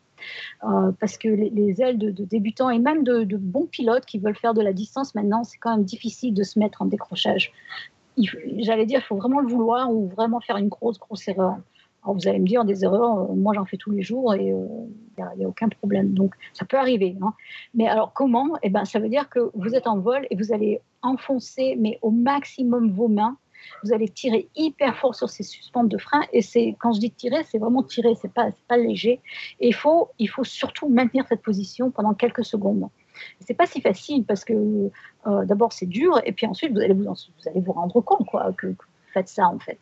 Euh, 0.64 0.92
parce 1.00 1.18
que 1.18 1.28
les, 1.28 1.50
les 1.50 1.82
ailes 1.82 1.98
de, 1.98 2.10
débutants 2.10 2.70
et 2.70 2.78
même 2.78 3.04
de, 3.04 3.36
bons 3.36 3.66
pilotes 3.66 4.04
qui 4.04 4.18
veulent 4.18 4.36
faire 4.36 4.54
de 4.54 4.62
la 4.62 4.72
distance 4.72 5.14
maintenant, 5.14 5.44
c'est 5.44 5.58
quand 5.58 5.76
même 5.76 5.84
difficile 5.84 6.34
de 6.34 6.42
se 6.42 6.58
mettre 6.58 6.82
en 6.82 6.86
décrochage. 6.86 7.52
J'allais 8.16 8.86
dire, 8.86 9.00
il 9.00 9.06
faut 9.06 9.16
vraiment 9.16 9.40
le 9.40 9.48
vouloir 9.48 9.90
ou 9.90 10.08
vraiment 10.08 10.40
faire 10.40 10.56
une 10.58 10.68
grosse, 10.68 10.98
grosse 10.98 11.26
erreur. 11.28 11.56
Alors 12.04 12.16
vous 12.16 12.26
allez 12.26 12.40
me 12.40 12.46
dire 12.46 12.64
des 12.64 12.82
erreurs, 12.82 13.30
euh, 13.30 13.34
moi 13.34 13.52
j'en 13.54 13.64
fais 13.64 13.76
tous 13.76 13.92
les 13.92 14.02
jours 14.02 14.34
et 14.34 14.46
il 14.46 14.52
euh, 14.52 14.66
n'y 15.16 15.22
a, 15.22 15.46
a, 15.46 15.48
aucun 15.48 15.68
problème. 15.68 16.14
Donc 16.14 16.34
ça 16.52 16.64
peut 16.64 16.76
arriver. 16.76 17.16
Hein. 17.22 17.32
Mais 17.74 17.86
alors 17.86 18.12
comment? 18.12 18.56
Eh 18.62 18.70
ben 18.70 18.84
ça 18.84 18.98
veut 18.98 19.08
dire 19.08 19.28
que 19.28 19.50
vous 19.54 19.74
êtes 19.74 19.86
en 19.86 19.98
vol 19.98 20.26
et 20.30 20.36
vous 20.36 20.52
allez 20.52 20.80
enfoncer 21.02 21.76
mais 21.78 21.98
au 22.02 22.10
maximum 22.10 22.90
vos 22.90 23.06
mains. 23.08 23.36
Vous 23.84 23.92
allez 23.92 24.08
tirer 24.08 24.48
hyper 24.56 24.96
fort 24.96 25.14
sur 25.14 25.30
ces 25.30 25.42
suspentes 25.42 25.88
de 25.88 25.98
frein 25.98 26.22
et 26.32 26.42
c'est 26.42 26.76
quand 26.78 26.92
je 26.92 27.00
dis 27.00 27.10
tirer, 27.10 27.44
c'est 27.44 27.58
vraiment 27.58 27.82
tirer, 27.82 28.14
c'est 28.20 28.32
pas 28.32 28.50
pas 28.68 28.76
léger. 28.76 29.20
Et 29.60 29.68
il 29.68 29.74
faut 29.74 30.10
il 30.18 30.28
faut 30.28 30.44
surtout 30.44 30.88
maintenir 30.88 31.26
cette 31.28 31.42
position 31.42 31.90
pendant 31.90 32.14
quelques 32.14 32.44
secondes. 32.44 32.88
C'est 33.40 33.54
pas 33.54 33.66
si 33.66 33.80
facile 33.80 34.24
parce 34.24 34.44
que 34.44 34.54
euh, 35.26 35.44
d'abord 35.44 35.72
c'est 35.72 35.86
dur 35.86 36.20
et 36.24 36.32
puis 36.32 36.46
ensuite 36.46 36.72
vous 36.72 36.80
allez 36.80 36.94
vous, 36.94 37.04
vous 37.04 37.48
allez 37.48 37.60
vous 37.60 37.72
rendre 37.72 38.00
compte 38.00 38.26
quoi 38.26 38.52
que, 38.52 38.68
que 38.68 38.84
faites 39.12 39.28
ça 39.28 39.46
en 39.46 39.58
fait. 39.58 39.80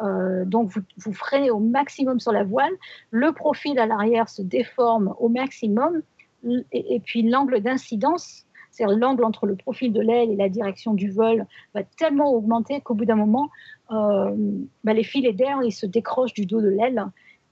Euh, 0.00 0.44
donc 0.44 0.70
vous, 0.70 0.82
vous, 0.98 1.12
freinez 1.12 1.50
au 1.50 1.58
maximum 1.58 2.20
sur 2.20 2.32
la 2.32 2.44
voile, 2.44 2.72
le 3.10 3.32
profil 3.32 3.78
à 3.78 3.86
l'arrière 3.86 4.28
se 4.28 4.42
déforme 4.42 5.14
au 5.18 5.28
maximum 5.28 6.02
et 6.72 7.00
puis 7.04 7.28
l'angle 7.28 7.60
d'incidence, 7.60 8.46
c'est-à-dire 8.78 8.96
l'angle 8.96 9.24
entre 9.24 9.46
le 9.46 9.56
profil 9.56 9.92
de 9.92 10.00
l'aile 10.00 10.30
et 10.30 10.36
la 10.36 10.48
direction 10.48 10.94
du 10.94 11.10
vol 11.10 11.46
va 11.74 11.82
tellement 11.82 12.32
augmenter 12.32 12.80
qu'au 12.80 12.94
bout 12.94 13.06
d'un 13.06 13.16
moment, 13.16 13.50
euh, 13.90 14.30
bah, 14.84 14.92
les 14.92 15.02
filets 15.02 15.32
d'air 15.32 15.58
ils 15.64 15.72
se 15.72 15.84
décrochent 15.84 16.32
du 16.32 16.46
dos 16.46 16.60
de 16.60 16.68
l'aile 16.68 17.04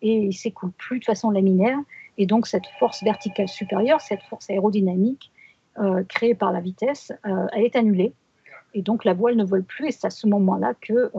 et 0.03 0.15
ils 0.15 0.33
s'écoulent 0.33 0.73
plus 0.73 1.01
de 1.01 1.05
façon 1.05 1.31
laminaire. 1.31 1.79
Et 2.17 2.27
donc 2.27 2.47
cette 2.47 2.67
force 2.79 3.03
verticale 3.03 3.49
supérieure, 3.49 4.01
cette 4.01 4.23
force 4.23 4.49
aérodynamique 4.51 5.33
euh, 5.81 6.05
créée 6.05 6.37
par 6.37 6.53
la 6.53 6.61
vitesse, 6.61 7.13
euh, 7.27 7.47
elle 7.53 7.65
est 7.65 7.75
annulée. 7.75 8.13
Et 8.75 8.83
donc 8.83 9.05
la 9.05 9.13
voile 9.13 9.35
ne 9.35 9.45
vole 9.45 9.65
plus. 9.65 9.89
Et 9.89 9.91
c'est 9.91 10.07
à 10.07 10.11
ce 10.11 10.29
moment-là 10.29 10.75
que 10.81 11.11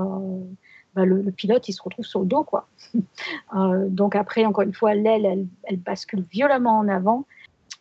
bah, 0.96 1.04
le, 1.04 1.22
pilote 1.32 1.68
il 1.68 1.74
se 1.74 1.82
retrouve 1.84 2.06
sur 2.06 2.22
le 2.22 2.28
dos 2.28 2.44
quoi. 2.44 2.70
donc 3.90 4.16
après 4.16 4.46
encore 4.46 4.64
une 4.64 4.74
fois 4.74 4.94
l'aile 4.94 5.48
elle, 5.64 5.78
bascule 5.78 6.24
violemment 6.32 6.80
en 6.80 6.88
avant 6.88 7.26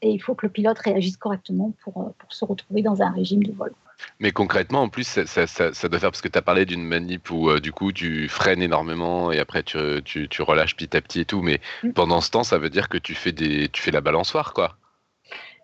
et 0.02 0.10
il 0.10 0.18
faut 0.20 0.34
que 0.34 0.46
le 0.46 0.52
pilote 0.52 0.78
réagisse 0.78 1.16
correctement 1.16 1.72
pour, 1.82 2.14
pour 2.18 2.32
se 2.32 2.44
retrouver 2.44 2.82
dans 2.82 3.02
un 3.02 3.10
régime 3.10 3.42
de 3.42 3.52
vol. 3.52 3.72
Mais 4.20 4.30
concrètement, 4.30 4.82
en 4.82 4.88
plus, 4.90 5.04
ça, 5.04 5.26
ça- 5.26 5.46
ça- 5.46 5.72
ça 5.72 5.88
doit 5.88 5.98
faire 5.98 6.10
parce 6.10 6.20
que 6.20 6.28
tu 6.28 6.38
as 6.38 6.42
parlé 6.42 6.66
d'une 6.66 6.84
manip 6.84 7.30
où 7.30 7.48
euh, 7.50 7.60
du 7.60 7.72
coup 7.72 7.92
tu 7.92 8.28
freines 8.28 8.60
énormément 8.62 9.32
et 9.32 9.38
après 9.38 9.62
tu, 9.62 9.78
tu, 10.04 10.28
tu 10.28 10.42
relâches 10.42 10.76
petit 10.76 10.94
à 10.96 11.00
petit 11.00 11.20
et 11.20 11.24
tout. 11.24 11.40
Mais 11.42 11.60
Mm. 11.82 11.92
pendant 11.92 12.20
ce 12.20 12.30
temps, 12.30 12.44
ça 12.44 12.58
veut 12.58 12.70
dire 12.70 12.88
que 12.88 12.98
tu 12.98 13.14
fais, 13.14 13.32
des, 13.32 13.68
tu 13.70 13.80
fais 13.82 13.90
la 13.90 14.00
balançoire, 14.02 14.52
quoi. 14.52 14.76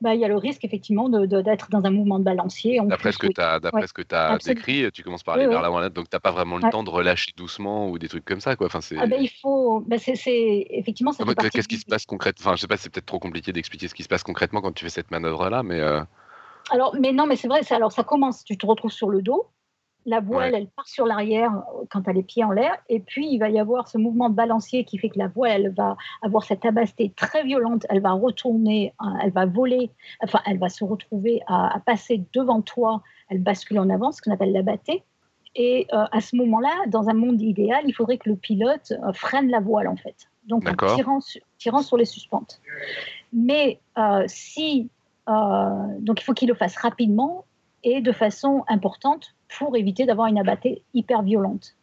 Bah, 0.02 0.16
il 0.16 0.20
y 0.20 0.24
a 0.24 0.28
le 0.28 0.36
risque 0.36 0.64
effectivement 0.64 1.08
d'être 1.08 1.70
dans 1.70 1.84
un 1.84 1.90
mouvement 1.90 2.18
de 2.18 2.24
balancier. 2.24 2.80
D'après 2.84 3.12
ce 3.12 3.18
que 3.18 3.28
oui. 3.28 3.34
tu 3.34 3.40
as, 3.40 3.60
Ouais, 3.72 3.86
ce 3.86 3.92
que 3.92 4.02
absolument. 4.02 4.38
décrit, 4.44 4.90
tu 4.92 5.04
commences 5.04 5.22
par 5.22 5.36
Oui, 5.36 5.42
aller 5.42 5.48
vers 5.48 5.58
oui. 5.58 5.62
l'avant, 5.62 5.78
là, 5.78 5.90
donc 5.90 6.10
t'as 6.10 6.18
pas 6.18 6.32
vraiment 6.32 6.56
le 6.56 6.64
Ouais. 6.64 6.70
temps 6.70 6.82
de 6.82 6.90
relâcher 6.90 7.30
doucement 7.36 7.88
ou 7.88 8.00
des 8.00 8.08
trucs 8.08 8.24
comme 8.24 8.40
ça, 8.40 8.56
quoi. 8.56 8.66
Enfin. 8.66 8.80
Ah 8.98 9.06
ben, 9.06 9.20
il 9.20 9.30
faut. 9.40 9.80
bah, 9.86 9.98
c'est- 9.98 10.66
Effectivement, 10.70 11.12
Ah, 11.18 11.24
bah, 11.24 11.34
Qu'est-ce 11.34 11.68
qui 11.68 11.78
se 11.78 11.86
passe 11.86 12.04
concrètement 12.04 12.42
Enfin, 12.48 12.56
je 12.56 12.62
sais 12.62 12.66
pas, 12.66 12.76
c'est 12.76 12.90
peut-être 12.90 13.06
trop 13.06 13.20
compliqué 13.20 13.52
d'expliquer 13.52 13.86
ce 13.86 13.94
qui 13.94 14.02
se 14.02 14.08
passe 14.08 14.24
concrètement 14.24 14.60
quand 14.60 14.72
tu 14.72 14.84
fais 14.84 14.90
cette 14.90 15.12
manœuvre-là, 15.12 15.62
mais 15.62 15.78
euh, 15.78 16.00
Alors, 16.70 16.96
mais 16.98 17.12
non, 17.12 17.26
mais 17.26 17.36
c'est 17.36 17.46
vrai, 17.48 17.60
alors 17.70 17.92
ça 17.92 18.02
commence, 18.02 18.42
tu 18.44 18.58
te 18.58 18.66
retrouves 18.66 18.90
sur 18.90 19.08
le 19.08 19.22
dos, 19.22 19.46
la 20.06 20.20
voile, 20.20 20.54
elle 20.54 20.66
part 20.68 20.86
sur 20.88 21.06
l'arrière 21.06 21.52
euh, 21.54 21.84
quand 21.90 22.08
as 22.08 22.12
les 22.12 22.22
pieds 22.22 22.44
en 22.44 22.50
l'air, 22.50 22.76
et 22.88 23.00
puis 23.00 23.28
il 23.30 23.38
va 23.38 23.48
y 23.50 23.58
avoir 23.58 23.88
ce 23.88 23.98
mouvement 23.98 24.28
de 24.30 24.34
balancier 24.34 24.84
qui 24.84 24.98
fait 24.98 25.08
que 25.08 25.18
la 25.18 25.28
voile, 25.28 25.66
elle 25.66 25.74
va 25.74 25.96
avoir 26.22 26.44
cette 26.44 26.64
abasté 26.64 27.12
très 27.16 27.44
violente, 27.44 27.86
elle 27.88 28.00
va 28.00 28.12
retourner, 28.12 28.92
euh, 29.00 29.06
elle 29.22 29.32
va 29.32 29.46
voler, 29.46 29.90
enfin, 30.22 30.40
elle 30.46 30.58
va 30.58 30.68
se 30.68 30.84
retrouver 30.84 31.40
à, 31.46 31.76
à 31.76 31.80
passer 31.80 32.24
devant 32.32 32.62
toi, 32.62 33.02
elle 33.28 33.40
bascule 33.40 33.78
en 33.78 33.88
avant, 33.90 34.12
ce 34.12 34.20
qu'on 34.22 34.32
appelle 34.32 34.52
l'abatté. 34.52 35.02
Et 35.54 35.86
euh, 35.92 36.04
à 36.10 36.20
ce 36.22 36.34
moment-là, 36.36 36.72
dans 36.88 37.08
un 37.10 37.14
monde 37.14 37.40
idéal, 37.42 37.82
il 37.86 37.92
faudrait 37.92 38.16
que 38.18 38.28
le 38.30 38.36
pilote 38.36 38.92
euh, 38.92 39.12
freine 39.12 39.50
la 39.50 39.60
voile, 39.60 39.86
en 39.86 39.96
fait. 39.96 40.16
Donc, 40.46 40.64
en 40.68 40.96
tirant, 40.96 41.20
sur- 41.20 41.42
tirant 41.58 41.82
sur 41.82 41.96
les 41.96 42.06
suspentes. 42.06 42.60
Mais 43.32 43.78
euh, 43.98 44.24
si 44.26 44.88
donc 45.28 46.20
il 46.20 46.24
faut 46.24 46.32
qu'il 46.34 46.48
le 46.48 46.54
fasse 46.54 46.76
rapidement 46.76 47.44
et 47.84 48.00
de 48.00 48.12
façon 48.12 48.64
importante 48.68 49.34
pour 49.58 49.76
éviter 49.76 50.06
d'avoir 50.06 50.28
une 50.28 50.38
abattée 50.38 50.82
hyper 50.94 51.22
violente. 51.22 51.74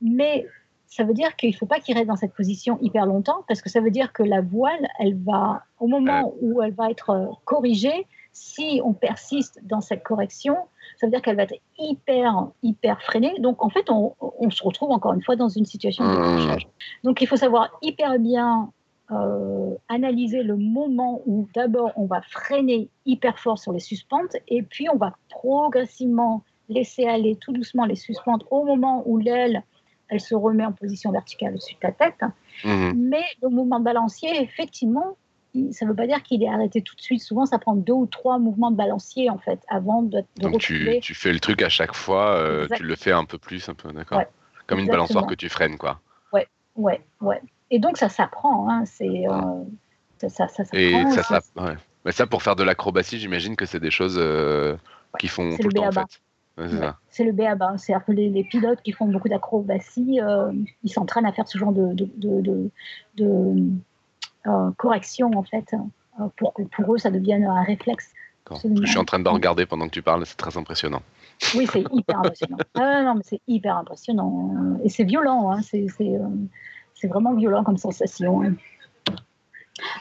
Mais 0.00 0.46
ça 0.86 1.04
veut 1.04 1.14
dire 1.14 1.36
qu'il 1.36 1.50
ne 1.50 1.54
faut 1.54 1.66
pas 1.66 1.78
qu'il 1.78 1.96
reste 1.96 2.08
dans 2.08 2.16
cette 2.16 2.34
position 2.34 2.78
hyper 2.82 3.06
longtemps 3.06 3.44
parce 3.46 3.62
que 3.62 3.68
ça 3.68 3.80
veut 3.80 3.90
dire 3.90 4.12
que 4.12 4.22
la 4.22 4.40
voile, 4.40 4.88
elle 4.98 5.16
va, 5.22 5.62
au 5.78 5.86
moment 5.86 6.34
où 6.40 6.62
elle 6.62 6.74
va 6.74 6.90
être 6.90 7.10
euh, 7.10 7.26
corrigée, 7.44 8.06
si 8.32 8.80
on 8.84 8.92
persiste 8.92 9.60
dans 9.62 9.80
cette 9.80 10.02
correction, 10.02 10.56
ça 10.98 11.06
veut 11.06 11.10
dire 11.10 11.22
qu'elle 11.22 11.36
va 11.36 11.44
être 11.44 11.60
hyper, 11.78 12.48
hyper 12.62 13.02
freinée. 13.02 13.34
Donc 13.38 13.64
en 13.64 13.70
fait, 13.70 13.88
on, 13.90 14.14
on 14.20 14.50
se 14.50 14.62
retrouve 14.62 14.90
encore 14.90 15.12
une 15.12 15.22
fois 15.22 15.36
dans 15.36 15.48
une 15.48 15.64
situation 15.64 16.04
de 16.04 16.10
Mmh. 16.10 16.36
décrochage. 16.36 16.68
Donc 17.04 17.20
il 17.20 17.26
faut 17.26 17.36
savoir 17.36 17.70
hyper 17.82 18.18
bien 18.18 18.72
euh, 19.12 19.74
analyser 19.88 20.42
le 20.42 20.56
moment 20.56 21.20
où 21.26 21.48
d'abord 21.54 21.92
on 21.96 22.06
va 22.06 22.20
freiner 22.22 22.88
hyper 23.06 23.38
fort 23.38 23.58
sur 23.58 23.72
les 23.72 23.80
suspentes 23.80 24.36
et 24.46 24.62
puis 24.62 24.88
on 24.88 24.96
va 24.96 25.16
progressivement 25.28 26.44
laisser 26.68 27.06
aller 27.06 27.36
tout 27.36 27.52
doucement 27.52 27.86
les 27.86 27.96
suspentes 27.96 28.44
au 28.50 28.64
moment 28.64 29.02
où 29.06 29.18
l'aile 29.18 29.64
elle 30.08 30.20
se 30.20 30.34
remet 30.34 30.64
en 30.64 30.72
position 30.72 31.12
verticale 31.12 31.54
au-dessus 31.54 31.74
de 31.74 31.80
ta 31.80 31.92
tête. 31.92 32.20
mhm. 32.64 32.94
Mais 32.96 33.24
le 33.42 33.48
mouvement 33.48 33.78
de 33.78 33.84
balancier, 33.84 34.42
effectivement, 34.42 35.16
ça 35.72 35.84
ne 35.84 35.90
veut 35.90 35.96
pas 35.96 36.06
dire 36.06 36.22
qu'il 36.22 36.42
est 36.42 36.48
arrêté 36.48 36.82
tout 36.82 36.94
de 36.94 37.00
suite. 37.00 37.22
Souvent, 37.22 37.46
ça 37.46 37.58
prend 37.58 37.74
deux 37.74 37.92
ou 37.92 38.06
trois 38.06 38.38
mouvements 38.38 38.70
de 38.70 38.76
balancier 38.76 39.30
en 39.30 39.38
fait 39.38 39.60
avant 39.68 40.02
de, 40.02 40.18
de 40.18 40.42
donc 40.42 40.58
tu, 40.58 41.14
fais 41.14 41.32
le 41.32 41.40
truc 41.40 41.62
à 41.62 41.68
chaque 41.68 41.94
fois, 41.94 42.36
euh, 42.36 42.66
tu 42.76 42.82
le 42.82 42.96
fais 42.96 43.12
un 43.12 43.24
peu 43.24 43.38
plus, 43.38 43.68
un 43.68 43.74
peu, 43.74 43.92
d'accord 43.92 44.18
Ouais, 44.18 44.28
Comme 44.66 44.80
une 44.80 44.88
balançoire 44.88 45.26
que 45.26 45.34
tu 45.34 45.48
freines, 45.48 45.78
quoi. 45.78 46.00
Ouais, 46.76 47.00
ouais. 47.20 47.42
Et 47.70 47.78
donc 47.78 47.96
ça 47.96 48.08
s'apprend. 48.08 48.68
Hein, 48.68 48.84
c'est 48.84 49.26
euh, 49.28 49.64
ça, 50.18 50.28
ça, 50.28 50.48
s'apprend, 50.48 51.10
ça, 51.10 51.22
ça- 51.22 51.40
ça, 51.40 51.62
ouais. 51.62 51.76
Mais 52.04 52.12
ça, 52.12 52.26
pour 52.26 52.42
faire 52.42 52.56
de 52.56 52.62
l'acrobatie, 52.62 53.18
j'imagine 53.18 53.56
que 53.56 53.66
c'est 53.66 53.80
des 53.80 53.90
choses 53.90 54.16
euh, 54.18 54.76
qui 55.18 55.28
font 55.28 55.50
c'est 55.52 55.58
tout 55.62 55.68
le 55.68 55.74
le 55.74 55.80
temps, 55.80 55.86
en 55.86 55.90
b.a.-ba. 55.90 56.06
fait. 56.08 56.62
Ouais, 56.62 56.68
c'est 56.68 56.78
Ouais. 56.78 56.90
C'est 57.10 57.24
le 57.24 57.32
béaba. 57.32 57.76
C'est-à-dire 57.78 58.04
que 58.06 58.12
les, 58.12 58.28
les 58.28 58.44
pilotes 58.44 58.80
qui 58.82 58.92
font 58.92 59.06
beaucoup 59.06 59.28
d'acrobatie, 59.28 60.20
euh, 60.20 60.52
ils 60.82 60.90
s'entraînent 60.90 61.26
à 61.26 61.32
faire 61.32 61.46
ce 61.46 61.58
genre 61.58 61.72
de, 61.72 61.92
de, 61.94 62.08
de, 62.16 62.40
de- 62.40 62.70
de, 63.16 64.72
correction, 64.76 65.30
en 65.36 65.42
fait, 65.42 65.74
pour 66.36 66.54
que 66.54 66.62
pour 66.62 66.94
eux, 66.94 66.98
ça 66.98 67.10
devienne 67.10 67.44
un 67.44 67.62
réflexe. 67.62 68.10
Je 68.50 68.86
suis 68.86 68.98
en 68.98 69.04
train 69.04 69.20
de 69.20 69.28
regarder 69.28 69.64
pendant 69.66 69.86
que 69.86 69.92
tu 69.92 70.02
parles, 70.02 70.26
c'est 70.26 70.36
très 70.36 70.56
impressionnant. 70.56 71.02
Oui, 71.54 71.68
c'est 71.70 71.84
hyper 71.92 72.18
impressionnant. 72.18 72.56
Ah, 72.74 73.02
non, 73.04 73.14
mais 73.14 73.22
c'est 73.24 73.40
hyper 73.46 73.76
impressionnant. 73.76 74.78
Et 74.82 74.88
c'est 74.88 75.04
violent. 75.04 75.52
Hein, 75.52 75.60
c'est, 75.62 75.86
c'est, 75.96 76.18
c'est 77.00 77.08
vraiment 77.08 77.34
violent 77.34 77.64
comme 77.64 77.78
sensation. 77.78 78.42
hein. 78.42 78.54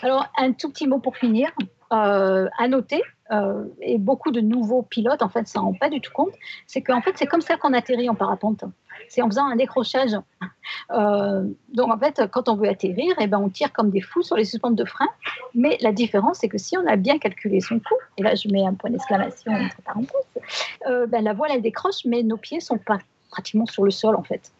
Alors, 0.01 0.27
un 0.37 0.51
tout 0.51 0.69
petit 0.69 0.87
mot 0.87 0.99
pour 0.99 1.15
finir. 1.15 1.49
Euh, 1.91 2.47
à 2.59 2.67
noter, 2.67 3.01
euh, 3.31 3.63
et 3.81 3.97
beaucoup 3.97 4.29
de 4.29 4.41
nouveaux 4.41 4.83
pilotes, 4.83 5.23
en 5.23 5.29
fait, 5.29 5.47
s'en 5.47 5.63
rendent 5.63 5.79
pas 5.79 5.89
du 5.89 6.01
tout 6.01 6.11
compte, 6.13 6.33
c'est 6.67 6.83
qu'en 6.83 7.01
fait, 7.01 7.13
c'est 7.15 7.25
comme 7.25 7.41
ça 7.41 7.57
qu'on 7.57 7.73
atterrit 7.73 8.07
en 8.11 8.13
parapente. 8.13 8.63
C'est 9.07 9.23
en 9.23 9.27
faisant 9.27 9.47
un 9.47 9.55
décrochage. 9.55 10.11
Euh, 10.91 11.45
donc, 11.73 11.91
en 11.91 11.97
fait, 11.97 12.21
quand 12.31 12.47
on 12.47 12.55
veut 12.55 12.69
atterrir, 12.69 13.15
eh 13.19 13.25
ben, 13.25 13.39
on 13.39 13.49
tire 13.49 13.73
comme 13.73 13.89
des 13.89 14.01
fous 14.01 14.21
sur 14.21 14.35
les 14.35 14.45
suspentes 14.45 14.75
de 14.75 14.85
frein. 14.85 15.07
Mais 15.55 15.79
la 15.81 15.91
différence, 15.91 16.37
c'est 16.41 16.47
que 16.47 16.59
si 16.59 16.77
on 16.77 16.85
a 16.85 16.95
bien 16.95 17.17
calculé 17.17 17.59
son 17.59 17.79
coup, 17.79 17.97
et 18.17 18.21
là, 18.21 18.35
je 18.35 18.47
mets 18.49 18.67
un 18.67 18.75
point 18.75 18.91
d'exclamation 18.91 19.51
entre 19.51 19.81
parenthèses, 19.81 21.07
ben, 21.09 21.23
la 21.23 21.33
voile, 21.33 21.49
elle 21.55 21.63
décroche, 21.63 22.05
mais 22.05 22.21
nos 22.21 22.37
pieds 22.37 22.59
sont 22.59 22.77
pas 22.77 22.99
pratiquement 23.31 23.65
sur 23.65 23.83
le 23.83 23.89
sol, 23.89 24.15
en 24.15 24.23
fait. 24.23 24.51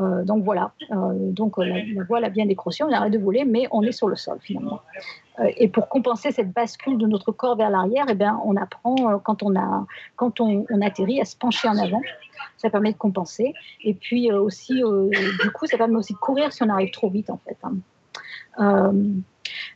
Euh, 0.00 0.24
donc 0.24 0.44
voilà, 0.44 0.72
Euh, 0.90 0.94
donc 1.32 1.58
euh, 1.58 1.64
la, 1.64 2.04
voile 2.04 2.24
a 2.24 2.28
bien 2.28 2.46
décroché, 2.46 2.84
on 2.84 2.92
arrête 2.92 3.12
de 3.12 3.18
voler, 3.18 3.44
mais 3.44 3.66
on 3.70 3.82
est 3.82 3.92
sur 3.92 4.08
le 4.08 4.16
sol 4.16 4.38
finalement. 4.40 4.80
Et 5.58 5.68
pour 5.68 5.88
compenser 5.88 6.30
cette 6.32 6.50
bascule 6.52 6.96
de 6.96 7.06
notre 7.06 7.30
corps 7.30 7.56
vers 7.56 7.68
l'arrière, 7.68 8.06
eh 8.08 8.14
ben, 8.14 8.40
on 8.44 8.56
apprend 8.56 9.18
quand, 9.18 9.42
on, 9.42 9.54
a, 9.54 9.86
quand 10.16 10.40
on, 10.40 10.64
atterrit 10.80 11.20
à 11.20 11.26
se 11.26 11.36
pencher 11.36 11.68
en 11.68 11.76
avant. 11.76 12.00
Ça 12.56 12.70
permet 12.70 12.92
de 12.92 12.96
compenser. 12.96 13.52
Et 13.82 13.92
puis 13.92 14.32
aussi, 14.32 14.74
du 15.42 15.50
coup, 15.50 15.66
ça 15.66 15.76
permet 15.76 15.96
aussi 15.96 16.14
de 16.14 16.18
courir 16.18 16.52
si 16.54 16.62
on 16.62 16.70
arrive 16.70 16.90
trop 16.90 17.10
vite 17.10 17.28
en 17.28 17.38
fait. 17.44 17.58
hein. 17.64 18.92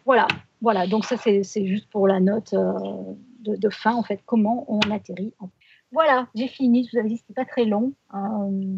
Voilà, 0.06 0.26
voilà. 0.62 0.86
Donc 0.86 1.04
ça, 1.04 1.16
c'est 1.18 1.66
juste 1.66 1.88
pour 1.90 2.08
la 2.08 2.20
note 2.20 2.54
de, 2.54 3.56
de 3.56 3.68
fin 3.70 3.94
en 3.94 4.02
fait, 4.02 4.20
comment 4.24 4.64
on 4.68 4.80
atterrit. 4.90 5.32
en- 5.40 5.50
Voilà, 5.92 6.28
j'ai 6.36 6.46
fini. 6.48 6.84
Je 6.86 6.90
vous 6.92 7.00
avais 7.00 7.08
dit 7.08 7.16
que 7.16 7.22
c'était 7.26 7.42
pas 7.44 7.50
très 7.50 7.64
long. 7.64 7.92
Euh, 8.14 8.18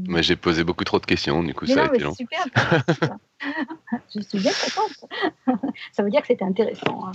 Mais 0.08 0.22
j'ai 0.22 0.36
posé 0.36 0.64
beaucoup 0.64 0.84
trop 0.84 0.98
de 0.98 1.04
questions, 1.06 1.42
du 1.42 1.52
coup, 1.54 1.66
mais 1.68 1.74
ça 1.74 1.84
a 1.84 1.86
non, 1.88 1.92
été 1.94 2.04
long. 2.04 2.14
super. 2.14 2.40
intéressant. 2.46 3.18
je 4.14 4.20
suis 4.22 4.38
bien 4.38 4.52
contente. 4.52 5.64
Ça 5.92 6.02
veut 6.02 6.10
dire 6.10 6.20
que 6.22 6.28
c'était 6.28 6.44
intéressant. 6.44 7.06
hein. 7.06 7.12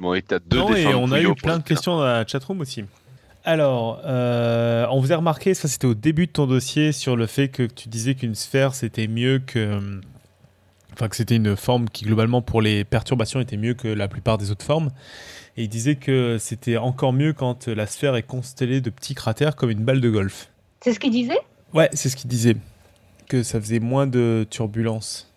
Bon, 0.00 0.14
et 0.14 0.22
t'as 0.22 0.38
deux 0.38 0.56
Non, 0.58 0.74
et 0.74 0.94
on 0.94 1.10
a 1.12 1.20
eu 1.20 1.34
plein 1.34 1.54
le 1.56 1.58
de 1.62 1.64
questions 1.64 1.96
dans 1.96 2.04
la 2.04 2.26
chatroom 2.26 2.60
aussi. 2.60 2.84
Alors, 3.44 4.00
euh, 4.04 4.86
on 4.90 5.00
vous 5.00 5.12
a 5.12 5.16
remarqué, 5.16 5.54
ça 5.54 5.68
c'était 5.68 5.86
au 5.86 5.94
début 5.94 6.26
de 6.26 6.32
ton 6.32 6.46
dossier, 6.46 6.90
sur 6.92 7.14
le 7.16 7.26
fait 7.26 7.48
que 7.48 7.62
tu 7.62 7.88
disais 7.88 8.14
qu'une 8.14 8.34
sphère 8.34 8.74
c'était 8.74 9.06
mieux 9.06 9.38
que. 9.38 10.00
Enfin, 10.96 11.08
que 11.08 11.16
c'était 11.16 11.36
une 11.36 11.56
forme 11.56 11.90
qui 11.90 12.06
globalement 12.06 12.40
pour 12.40 12.62
les 12.62 12.84
perturbations 12.84 13.38
était 13.38 13.58
mieux 13.58 13.74
que 13.74 13.86
la 13.86 14.08
plupart 14.08 14.38
des 14.38 14.50
autres 14.50 14.64
formes. 14.64 14.90
Et 15.58 15.64
il 15.64 15.68
disait 15.68 15.96
que 15.96 16.38
c'était 16.38 16.78
encore 16.78 17.12
mieux 17.12 17.34
quand 17.34 17.68
la 17.68 17.86
sphère 17.86 18.16
est 18.16 18.22
constellée 18.22 18.80
de 18.80 18.88
petits 18.88 19.14
cratères 19.14 19.56
comme 19.56 19.70
une 19.70 19.84
balle 19.84 20.00
de 20.00 20.08
golf. 20.08 20.48
C'est 20.82 20.94
ce 20.94 21.00
qu'il 21.00 21.10
disait? 21.10 21.38
Ouais, 21.74 21.90
c'est 21.92 22.08
ce 22.08 22.16
qu'il 22.16 22.30
disait. 22.30 22.56
Que 23.28 23.42
ça 23.42 23.60
faisait 23.60 23.80
moins 23.80 24.06
de 24.06 24.46
turbulences. 24.48 25.30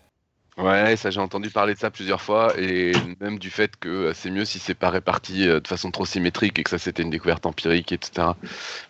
Ouais, 0.60 0.98
ça 0.98 1.10
j'ai 1.10 1.22
entendu 1.22 1.50
parler 1.50 1.74
de 1.74 1.80
ça 1.80 1.90
plusieurs 1.90 2.22
fois, 2.22 2.54
et 2.60 2.92
même 3.22 3.40
du 3.40 3.50
fait 3.50 3.78
que 3.78 3.88
euh, 3.88 4.14
c'est 4.14 4.30
mieux 4.30 4.44
si 4.44 4.60
c'est 4.60 4.74
pas 4.74 4.90
réparti 4.90 5.48
euh, 5.48 5.62
de 5.62 5.68
façon 5.68 5.90
trop 5.90 6.06
symétrique 6.06 6.60
et 6.60 6.64
que 6.64 6.70
ça 6.70 6.78
c'était 6.78 7.02
une 7.02 7.10
découverte 7.10 7.46
empirique, 7.46 7.94
etc. 7.94 8.28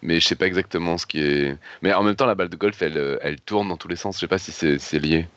Mais 0.01 0.19
je 0.19 0.27
sais 0.27 0.35
pas 0.35 0.47
exactement 0.47 0.97
ce 0.97 1.05
qui 1.05 1.19
est. 1.21 1.55
Mais 1.83 1.93
en 1.93 2.01
même 2.01 2.15
temps, 2.15 2.25
la 2.25 2.33
balle 2.33 2.49
de 2.49 2.55
golf, 2.55 2.81
elle, 2.81 2.97
euh, 2.97 3.19
elle 3.21 3.39
tourne 3.39 3.67
dans 3.69 3.77
tous 3.77 3.87
les 3.87 3.95
sens. 3.95 4.15
Je 4.15 4.21
sais 4.21 4.27
pas 4.27 4.39
si 4.39 4.51
c'est 4.51 4.79
c'est 4.79 4.97
lié. 4.97 5.27